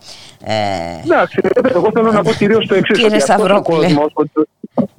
Ε... 0.44 0.57
Εντάξει, 1.04 1.40
εγώ 1.74 1.90
θέλω 1.94 2.12
να 2.12 2.22
πω 2.22 2.30
κυρίως 2.30 2.66
το 2.66 2.74
εξής. 2.74 2.98
Κύριε 2.98 3.18
Σταυρόπουλε. 3.18 3.86
Ότι, 4.12 4.30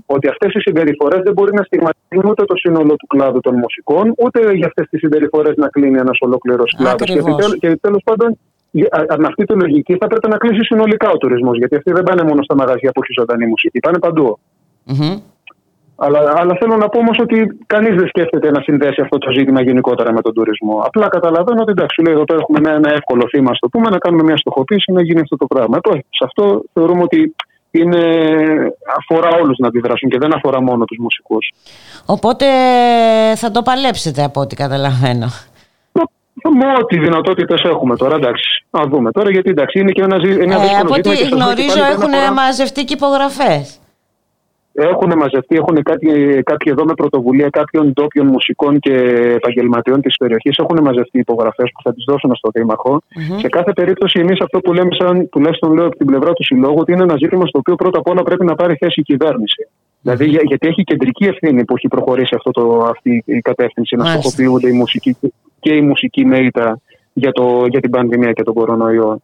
ότι 0.05 0.27
αυτές 0.27 0.53
οι 0.53 0.59
συμπεριφορές 0.59 1.21
δεν 1.23 1.33
μπορεί 1.33 1.53
να 1.53 1.63
στιγματίζουν 1.63 2.25
ούτε 2.31 2.45
το 2.45 2.55
σύνολο 2.55 2.95
του 2.95 3.07
κλάδου 3.07 3.39
των 3.39 3.55
μουσικών, 3.55 4.13
ούτε 4.17 4.53
για 4.53 4.67
αυτές 4.67 4.87
τις 4.89 4.99
συμπεριφορές 4.99 5.55
να 5.55 5.67
κλείνει 5.67 5.97
ένας 5.97 6.17
ολόκληρος 6.19 6.75
κλάδος. 6.77 7.57
Και 7.59 7.75
τέλος 7.75 8.01
πάντων, 8.03 8.37
με 9.17 9.27
αυτή 9.27 9.43
τη 9.45 9.53
λογική 9.53 9.97
θα 9.99 10.07
πρέπει 10.07 10.29
να 10.29 10.37
κλείσει 10.37 10.63
συνολικά 10.63 11.09
ο 11.09 11.17
τουρισμός. 11.17 11.57
Γιατί 11.57 11.75
αυτοί 11.75 11.91
δεν 11.91 12.03
πάνε 12.03 12.23
μόνο 12.23 12.43
στα 12.43 12.55
μαγαζιά 12.55 12.91
που 12.91 13.01
έχει 13.03 13.13
ζωντανή 13.19 13.45
μουσική, 13.45 13.79
πάνε 13.79 13.99
παντού. 13.99 14.39
Mm-hmm. 14.87 15.21
Αλλά, 16.01 16.19
αλλά 16.35 16.53
θέλω 16.59 16.75
να 16.75 16.89
πω 16.89 16.99
όμως 16.99 17.17
ότι 17.19 17.57
κανείς 17.67 17.95
δεν 17.95 18.07
σκέφτεται 18.07 18.51
να 18.51 18.61
συνδέσει 18.61 19.01
αυτό 19.01 19.17
το 19.17 19.31
ζήτημα 19.31 19.61
γενικότερα 19.61 20.13
με 20.13 20.21
τον 20.21 20.33
τουρισμό. 20.33 20.81
Απλά 20.85 21.07
καταλαβαίνω 21.07 21.61
ότι 21.61 21.71
εντάξει, 21.71 22.01
λέει 22.01 22.13
εδώ 22.13 22.23
πέρα 22.23 22.39
έχουμε 22.41 22.59
ένα, 22.63 22.71
ένα 22.75 22.89
εύκολο 22.93 23.23
θύμα, 23.29 23.51
το 23.59 23.67
πούμε, 23.69 23.89
να 23.89 23.97
κάνουμε 23.97 24.23
μια 24.23 24.37
στοχοποίηση 24.37 24.91
να 24.91 25.01
γίνει 25.03 25.19
αυτό 25.19 25.35
το 25.37 25.45
πράγμα. 25.45 25.77
Ε, 25.77 25.91
σε 25.91 26.23
αυτό 26.23 26.63
θεωρούμε 26.73 27.03
ότι 27.03 27.35
είναι, 27.71 28.01
αφορά 28.97 29.29
όλους 29.41 29.57
να 29.57 29.67
αντιδράσουν 29.67 30.09
και 30.09 30.17
δεν 30.17 30.35
αφορά 30.35 30.61
μόνο 30.61 30.85
τους 30.85 30.97
μουσικούς. 30.97 31.51
Οπότε 32.05 32.45
θα 33.35 33.51
το 33.51 33.61
παλέψετε 33.61 34.23
από 34.23 34.41
ό,τι 34.41 34.55
καταλαβαίνω. 34.55 35.27
Με 36.59 36.65
ό,τι 36.81 36.99
δυνατότητες 36.99 37.61
έχουμε 37.63 37.95
τώρα, 37.95 38.15
εντάξει. 38.15 38.65
Να 38.69 38.85
δούμε 38.85 39.11
τώρα, 39.11 39.31
γιατί 39.31 39.49
εντάξει, 39.49 39.79
είναι 39.79 39.91
και 39.91 40.01
ένα, 40.01 40.15
ένα 40.39 40.55
ε, 40.55 40.79
Από 40.81 40.93
ό,τι 40.93 41.09
γνωρίζω, 41.09 41.83
έχουν 41.91 42.33
μαζευτεί 42.33 42.83
και 42.83 42.93
υπογραφές 42.93 43.78
έχουν 44.83 45.13
μαζευτεί, 45.17 45.55
έχουν 45.55 45.83
κάποιοι, 45.83 46.43
κάποιοι 46.43 46.71
εδώ 46.75 46.85
με 46.85 46.93
πρωτοβουλία 46.93 47.49
κάποιων 47.49 47.93
ντόπιων 47.93 48.27
μουσικών 48.27 48.79
και 48.79 48.93
επαγγελματιών 49.35 50.01
της 50.01 50.17
περιοχής. 50.17 50.57
Έχουν 50.57 50.79
μαζευτεί 50.81 51.19
υπογραφές 51.19 51.69
που 51.73 51.81
θα 51.83 51.93
τις 51.93 52.03
δώσουν 52.07 52.35
στο 52.35 52.49
δημαρχο 52.53 53.01
Σε 53.37 53.47
κάθε 53.47 53.73
περίπτωση, 53.73 54.19
εμείς 54.19 54.39
αυτό 54.41 54.59
που 54.59 54.73
λέμε, 54.73 54.89
σαν 54.99 55.29
τουλάχιστον 55.29 55.73
λέω 55.73 55.85
από 55.85 55.95
την 55.95 56.05
πλευρά 56.05 56.33
του 56.33 56.43
Συλλόγου, 56.43 56.77
ότι 56.79 56.91
είναι 56.91 57.03
ένα 57.03 57.15
ζήτημα 57.17 57.45
στο 57.45 57.59
οποίο 57.59 57.75
πρώτα 57.75 57.99
απ' 57.99 58.07
όλα 58.07 58.23
πρέπει 58.23 58.45
να 58.45 58.55
πάρει 58.55 58.75
θέση 58.75 58.99
η 58.99 59.03
κυβέρνηση. 59.03 59.67
Δηλαδή, 60.01 60.25
για, 60.25 60.41
γιατί 60.43 60.67
έχει 60.67 60.83
κεντρική 60.83 61.25
ευθύνη 61.25 61.65
που 61.65 61.75
έχει 61.75 61.87
προχωρήσει 61.87 62.35
αυτό 62.35 62.51
το, 62.51 62.87
αυτή 62.89 63.23
η 63.25 63.39
κατεύθυνση 63.39 63.95
να 63.95 64.05
στοχοποιούνται 64.05 64.69
η 64.69 64.71
μουσική 64.71 65.17
και 65.59 65.73
η 65.73 65.81
μουσική 65.81 66.25
μέιτα 66.25 66.79
για, 67.13 67.31
το, 67.31 67.65
για 67.69 67.79
την 67.79 67.89
πανδημία 67.89 68.31
και 68.31 68.43
τον 68.43 68.53
κορονοϊό 68.53 69.21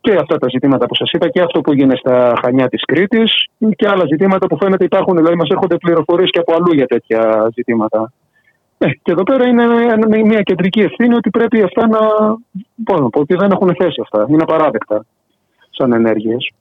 και 0.00 0.14
αυτά 0.14 0.38
τα 0.38 0.48
ζητήματα 0.48 0.86
που 0.86 0.94
σας 0.94 1.10
είπα 1.10 1.28
και 1.28 1.40
αυτό 1.40 1.60
που 1.60 1.72
γίνεται 1.72 1.96
στα 1.96 2.34
Χανιά 2.42 2.68
της 2.68 2.84
Κρήτης 2.84 3.44
και 3.76 3.88
άλλα 3.88 4.04
ζητήματα 4.06 4.46
που 4.46 4.56
φαίνεται 4.56 4.84
υπάρχουν, 4.84 5.16
δηλαδή 5.16 5.36
μας 5.36 5.48
έρχονται 5.48 5.76
πληροφορίες 5.76 6.30
και 6.30 6.38
από 6.38 6.54
αλλού 6.54 6.74
για 6.74 6.86
τέτοια 6.86 7.50
ζητήματα. 7.54 8.12
Ε, 8.78 8.86
και 9.02 9.12
εδώ 9.12 9.22
πέρα 9.22 9.46
είναι 9.48 10.22
μια 10.22 10.42
κεντρική 10.42 10.80
ευθύνη 10.80 11.14
ότι 11.14 11.30
πρέπει 11.30 11.62
αυτά 11.62 11.88
να. 11.88 11.98
Πώς 12.84 13.00
να 13.00 13.10
πω, 13.10 13.20
ότι 13.20 13.34
δεν 13.34 13.50
έχουν 13.50 13.74
θέση 13.78 14.00
αυτά. 14.02 14.26
Είναι 14.28 14.42
απαράδεκτα 14.42 15.04
σαν 15.70 15.92
ενέργειες. 15.92 16.52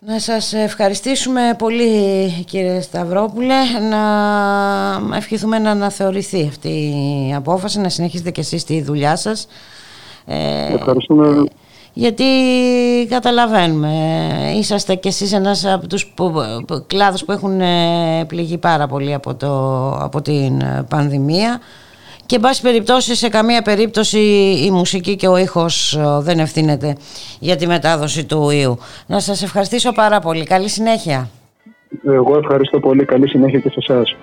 Να 0.00 0.18
σας 0.18 0.52
ευχαριστήσουμε 0.52 1.40
πολύ 1.58 2.30
κύριε 2.46 2.80
Σταυρόπουλε, 2.80 3.54
να 3.90 5.16
ευχηθούμε 5.16 5.58
να 5.58 5.70
αναθεωρηθεί 5.70 6.46
αυτή 6.48 6.68
η 7.28 7.34
απόφαση, 7.34 7.80
να 7.80 7.88
συνεχίσετε 7.88 8.30
και 8.30 8.40
εσείς 8.40 8.64
τη 8.64 8.82
δουλειά 8.82 9.16
σας. 9.16 9.48
Ε, 10.26 10.74
Ευχαριστούμε 10.74 11.44
γιατί 12.00 12.24
καταλαβαίνουμε, 13.08 13.88
είσαστε 14.56 14.94
κι 14.94 15.08
εσείς 15.08 15.32
ένας 15.32 15.64
από 15.64 15.86
τους 15.86 16.12
κλάδους 16.86 17.24
που 17.24 17.32
έχουν 17.32 17.60
ε, 17.60 18.24
πληγεί 18.28 18.58
πάρα 18.58 18.86
πολύ 18.86 19.14
από, 19.14 19.34
το, 19.34 19.90
από 19.90 20.22
την 20.22 20.62
πανδημία 20.88 21.60
και 22.26 22.34
εν 22.34 22.40
πάση 22.40 22.62
περιπτώσει 22.62 23.14
σε 23.14 23.28
καμία 23.28 23.62
περίπτωση 23.62 24.18
η 24.64 24.70
μουσική 24.70 25.16
και 25.16 25.28
ο 25.28 25.36
ήχος 25.36 25.94
ε, 25.96 26.18
δεν 26.20 26.38
ευθύνεται 26.38 26.96
για 27.38 27.56
τη 27.56 27.66
μετάδοση 27.66 28.24
του 28.24 28.50
ιού. 28.50 28.78
Να 29.06 29.20
σας 29.20 29.42
ευχαριστήσω 29.42 29.92
πάρα 29.92 30.20
πολύ. 30.20 30.44
Καλή 30.44 30.68
συνέχεια. 30.68 31.28
Εγώ 32.06 32.36
ευχαριστώ 32.36 32.80
πολύ. 32.80 33.04
Καλή 33.04 33.28
συνέχεια 33.28 33.58
και 33.58 33.70
σε 33.70 33.92
εσάς. 33.92 34.16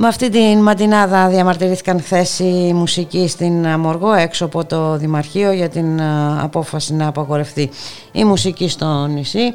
Με 0.00 0.06
αυτή 0.06 0.28
την 0.28 0.58
ματινάδα 0.58 1.28
διαμαρτυρήθηκαν 1.28 2.00
χθες 2.02 2.38
οι 2.38 2.72
μουσικοί 2.74 3.28
στην 3.28 3.66
Μοργό 3.66 4.12
έξω 4.12 4.44
από 4.44 4.64
το 4.64 4.96
Δημαρχείο 4.96 5.52
για 5.52 5.68
την 5.68 6.00
απόφαση 6.40 6.94
να 6.94 7.06
απαγορευτεί 7.06 7.70
η 8.12 8.24
μουσική 8.24 8.68
στο 8.68 9.06
νησί. 9.06 9.52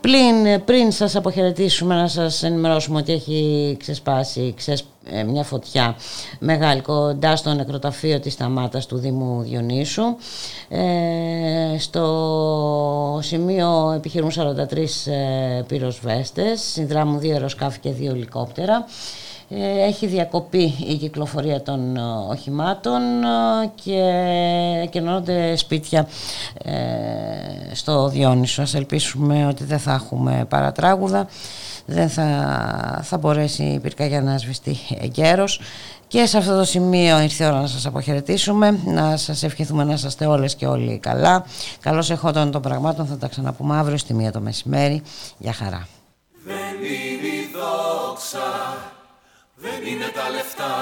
Πριν, 0.00 0.64
πριν 0.64 0.90
σας 0.90 1.16
αποχαιρετήσουμε 1.16 1.94
να 1.94 2.08
σας 2.08 2.42
ενημερώσουμε 2.42 2.98
ότι 2.98 3.12
έχει 3.12 3.76
ξεσπάσει 3.78 4.54
ε, 4.66 4.74
μια 5.26 5.44
φωτιά 5.44 5.96
μεγάλη 6.38 6.80
κοντά 6.80 7.36
στο 7.36 7.54
νεκροταφείο 7.54 8.20
της 8.20 8.32
Σταμάτας 8.32 8.86
του 8.86 8.96
Δήμου 8.96 9.42
Διονύσου. 9.42 10.02
Ε, 10.68 11.78
στο 11.78 13.18
σημείο 13.22 13.92
επιχειρούν 13.96 14.30
43 14.30 14.76
ε, 15.06 15.62
πυροσβέστες, 15.66 16.60
συνδράμουν 16.60 17.20
δύο 17.20 17.32
αεροσκάφη 17.32 17.78
και 17.78 17.90
δύο 17.90 18.10
ελικόπτερα. 18.10 18.86
Ε, 19.48 19.84
έχει 19.86 20.06
διακοπεί 20.06 20.74
η 20.88 20.96
κυκλοφορία 20.96 21.62
των 21.62 21.96
ε, 21.96 22.00
οχημάτων 22.30 23.02
ε, 23.24 23.70
και 23.84 24.88
κενώνονται 24.90 25.56
σπίτια 25.56 26.08
στο 27.72 28.08
Διόνυσο. 28.08 28.62
Ας 28.62 28.74
ελπίσουμε 28.74 29.46
ότι 29.46 29.64
δεν 29.64 29.78
θα 29.78 29.92
έχουμε 29.92 30.44
παρατράγουδα 30.48 31.28
δεν 31.86 32.08
θα, 32.08 33.00
θα 33.02 33.16
μπορέσει 33.18 33.62
η 33.62 33.78
πυρκαγιά 33.78 34.22
να 34.22 34.38
σβηστεί 34.38 34.76
εγκαίρως 35.00 35.60
Και 36.06 36.26
σε 36.26 36.38
αυτό 36.38 36.56
το 36.56 36.64
σημείο 36.64 37.20
ήρθε 37.20 37.44
η 37.44 37.46
ώρα 37.46 37.60
να 37.60 37.66
σας 37.66 37.86
αποχαιρετήσουμε, 37.86 38.78
να 38.84 39.16
σας 39.16 39.42
ευχηθούμε 39.42 39.84
να 39.84 39.92
είστε 39.92 40.26
όλες 40.26 40.54
και 40.54 40.66
όλοι 40.66 40.98
καλά. 40.98 41.44
Καλώς 41.80 42.10
εχόταν 42.10 42.50
των 42.50 42.62
πραγμάτων, 42.62 43.06
θα 43.06 43.16
τα 43.16 43.28
ξαναπούμε 43.28 43.76
αύριο 43.76 43.96
στη 43.96 44.14
μία 44.14 44.32
το 44.32 44.40
μεσημέρι. 44.40 45.02
Γεια 45.38 45.52
χαρά. 45.52 45.88
Δεν 46.44 46.74
είναι 46.82 47.26
η 47.26 47.48
δόξα, 47.54 48.76
δεν 49.56 49.80
είναι 49.92 50.08
τα 50.14 50.30
λεφτά, 50.30 50.74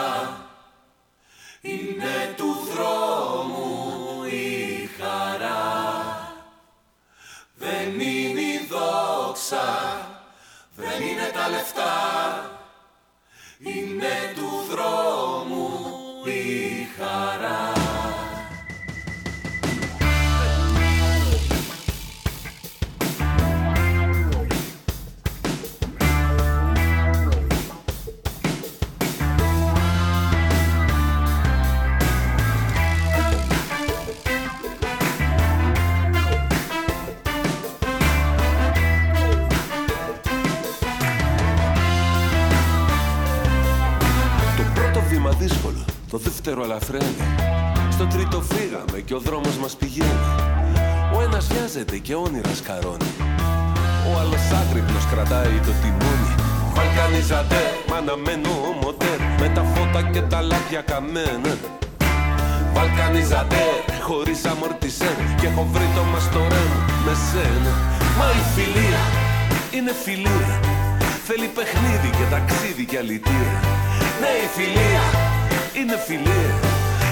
είναι 1.61 2.35
του 2.37 2.57
δρόμου 2.75 4.25
η 4.25 4.89
χαρά. 4.99 5.63
Δεν 7.57 8.01
είναι 8.01 8.41
η 8.41 8.69
δόξα, 8.71 10.02
δεν 10.83 11.09
είναι 11.09 11.31
τα 11.33 11.49
λεφτά, 11.49 11.91
είναι 13.59 14.33
του 14.35 14.51
δρόμου 14.71 15.71
η 16.25 16.89
χαρά. 16.99 17.73
Το 46.43 46.51
δεύτερο 46.51 46.71
ελαφραίνει. 46.71 47.17
Στο 47.91 48.07
τρίτο 48.07 48.41
φύγαμε 48.41 48.99
και 49.05 49.15
ο 49.15 49.19
δρόμος 49.19 49.57
μας 49.63 49.77
πηγαίνει. 49.77 50.25
Ο 51.15 51.23
ένας 51.23 51.47
βιάζεται 51.47 51.99
και 51.99 52.15
όνειρας 52.15 52.57
σκαρώνει. 52.57 53.11
Ο 54.09 54.19
άλλος 54.21 54.45
άγρυπνος 54.61 55.05
κρατάει 55.11 55.57
το 55.67 55.73
τιμόνι. 55.83 56.31
Βαλκανιζατέ, 56.75 57.65
μ' 57.89 57.95
αναμένο 58.01 58.53
μοτέρ 58.83 59.21
Με 59.41 59.49
τα 59.55 59.63
φώτα 59.73 60.03
και 60.13 60.21
τα 60.21 60.41
λάδια 60.41 60.81
καμένα 60.81 61.53
Βαλκανιζατέ, 62.75 63.67
χωρίς 64.03 64.45
αμορτισέρ 64.45 65.17
Και 65.41 65.47
έχω 65.47 65.69
βρει 65.73 65.89
το 65.97 66.03
μαστορέ 66.13 66.65
μου 66.73 66.81
με 67.05 67.15
σένα 67.29 67.73
Μα 68.19 68.27
η 68.41 68.43
φιλία 68.55 69.03
είναι 69.77 69.93
φιλία 70.05 70.55
Θέλει 71.27 71.49
παιχνίδι 71.57 72.11
και 72.17 72.27
ταξίδι 72.31 72.85
και 72.85 72.99
αλητία 72.99 73.53
Ναι 74.21 74.33
η 74.45 74.49
φιλία 74.57 75.32
είναι 75.75 75.97
φιλία. 75.97 76.55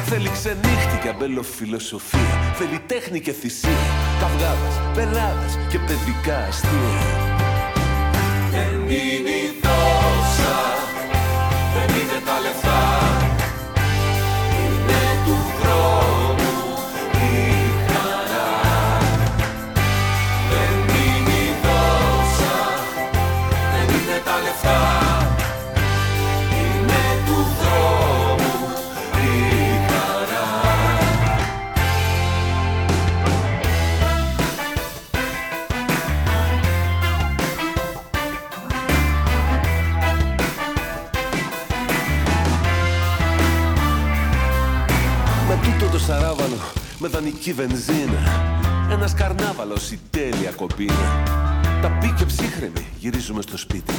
Θέλει 0.04 0.28
ξενύχτη 0.28 0.98
και 1.02 1.08
αμπελοφιλοσοφία 1.08 2.54
Θέλει 2.54 2.80
τέχνη 2.86 3.20
και 3.20 3.32
θυσία. 3.32 3.70
Καυγάδες, 4.20 4.80
πελάδες 4.94 5.58
και 5.68 5.78
παιδικά 5.78 6.38
αστεία. 6.48 7.30
Δεν 8.50 9.49
βενζίνα. 47.60 48.22
Ένας 48.90 49.14
καρνάβαλος 49.14 49.90
η 49.90 49.98
τέλεια 50.10 50.50
κοπίνα 50.56 51.08
Τα 51.82 51.88
πήκε 52.00 52.24
ψύχρεμοι, 52.24 52.86
γυρίζουμε 52.98 53.42
στο 53.42 53.56
σπίτι. 53.56 53.94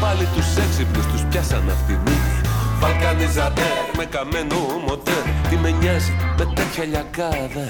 Πάλι 0.00 0.24
τους 0.34 0.56
έξυπνους 0.64 1.06
τους 1.06 1.22
πιάσαν 1.30 1.70
απ' 1.70 1.86
τη 1.86 1.92
μύτη 1.92 2.48
Βαλκανιζατέρ 2.80 3.84
με 3.96 4.04
καμένο 4.04 4.60
μοτέρ 4.86 5.24
Τι 5.48 5.56
με 5.56 5.70
νοιάζει 5.70 6.12
με 6.38 6.44
τέτοια 6.54 6.84
λιακάδα. 6.84 7.66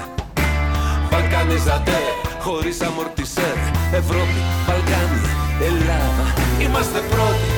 Βαλκανιζατέρ 1.10 2.08
χωρίς 2.40 2.80
αμορτισέρ. 2.80 3.56
Ευρώπη, 3.92 4.40
Βαλκάνια, 4.66 5.30
Ελλάδα. 5.68 6.26
Είμαστε 6.60 6.98
πρώτοι 6.98 7.48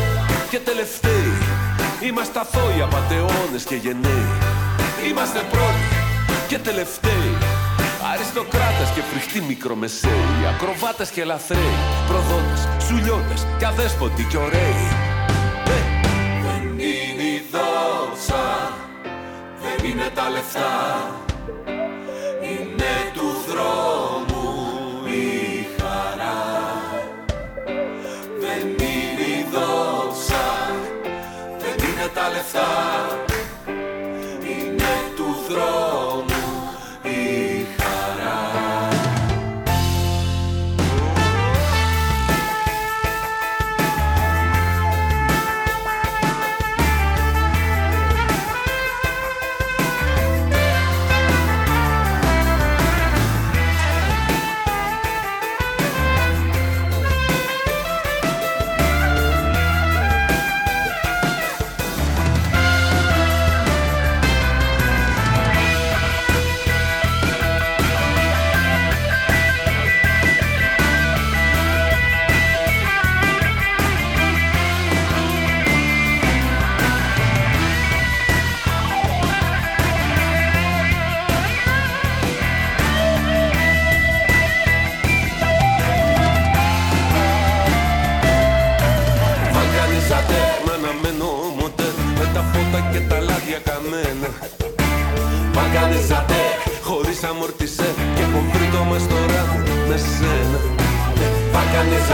και 0.50 0.58
τελευταίοι. 0.58 1.32
Είμαστε 2.08 2.38
αθώοι 2.38 2.82
απατεώνες 2.82 3.64
και 3.68 3.74
γενναίοι. 3.74 4.28
Είμαστε 5.08 5.40
πρώτοι 5.50 6.00
και 6.50 6.58
τελευταίοι 6.58 7.29
Αριστοκράτες 8.32 8.90
και 8.94 9.02
φρικτοί 9.02 9.40
μικρομεσαίοι 9.40 10.46
Ακροβάτες 10.54 11.10
και 11.10 11.24
λαθρέοι 11.24 11.74
Προδότες, 12.06 12.84
σουλιώτες 12.86 13.46
και 13.58 13.66
αδέσποτοι 13.66 14.24
και 14.24 14.36
ωραίοι. 14.36 14.88
Δεν 16.42 16.62
είναι 16.78 17.22
η 17.22 17.42
δόξα, 17.52 18.72
δεν 19.62 19.90
είναι 19.90 20.10
τα 20.14 20.30
λεφτά 20.30 20.74
Είναι 22.42 22.94
του 23.14 23.28
δρόμου 23.48 24.46
η 25.06 25.66
χαρά. 25.78 26.42
Δεν 28.40 28.68
είναι 28.68 29.26
η 29.38 29.46
δόξα, 29.52 30.44
δεν 31.58 31.88
είναι 31.88 32.06
τα 32.14 32.28
λεφτά 32.28 33.29
χαμένα 93.90 94.30
Μα 95.54 95.64
κάνεις 95.74 96.06
χωρίς 96.82 97.22
αμορτισέ 97.24 97.88
Και 98.14 98.22
έχω 98.22 98.40
βρει 98.52 98.66
το 98.74 98.82
μες 98.90 99.04
με 99.88 99.96
σένα. 100.12 100.60
Μα 101.52 101.62
κάνεις 101.72 102.08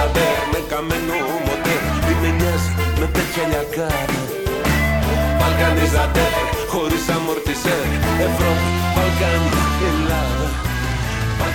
με 0.52 0.60
καμένο 0.70 1.16
μοτέ 1.46 1.76
τι 2.06 2.14
με 2.22 2.30
με 3.00 3.06
τέτοια 3.14 3.44
λιακάρα 3.50 4.20
Μα 5.40 5.48
χωρίς 6.72 7.08
αμορτισέ 7.16 7.78
Ευρώπη, 8.26 8.68
Βαλκάνι, 8.94 9.50
Ελλάδα 9.90 10.48
Μα 11.38 11.48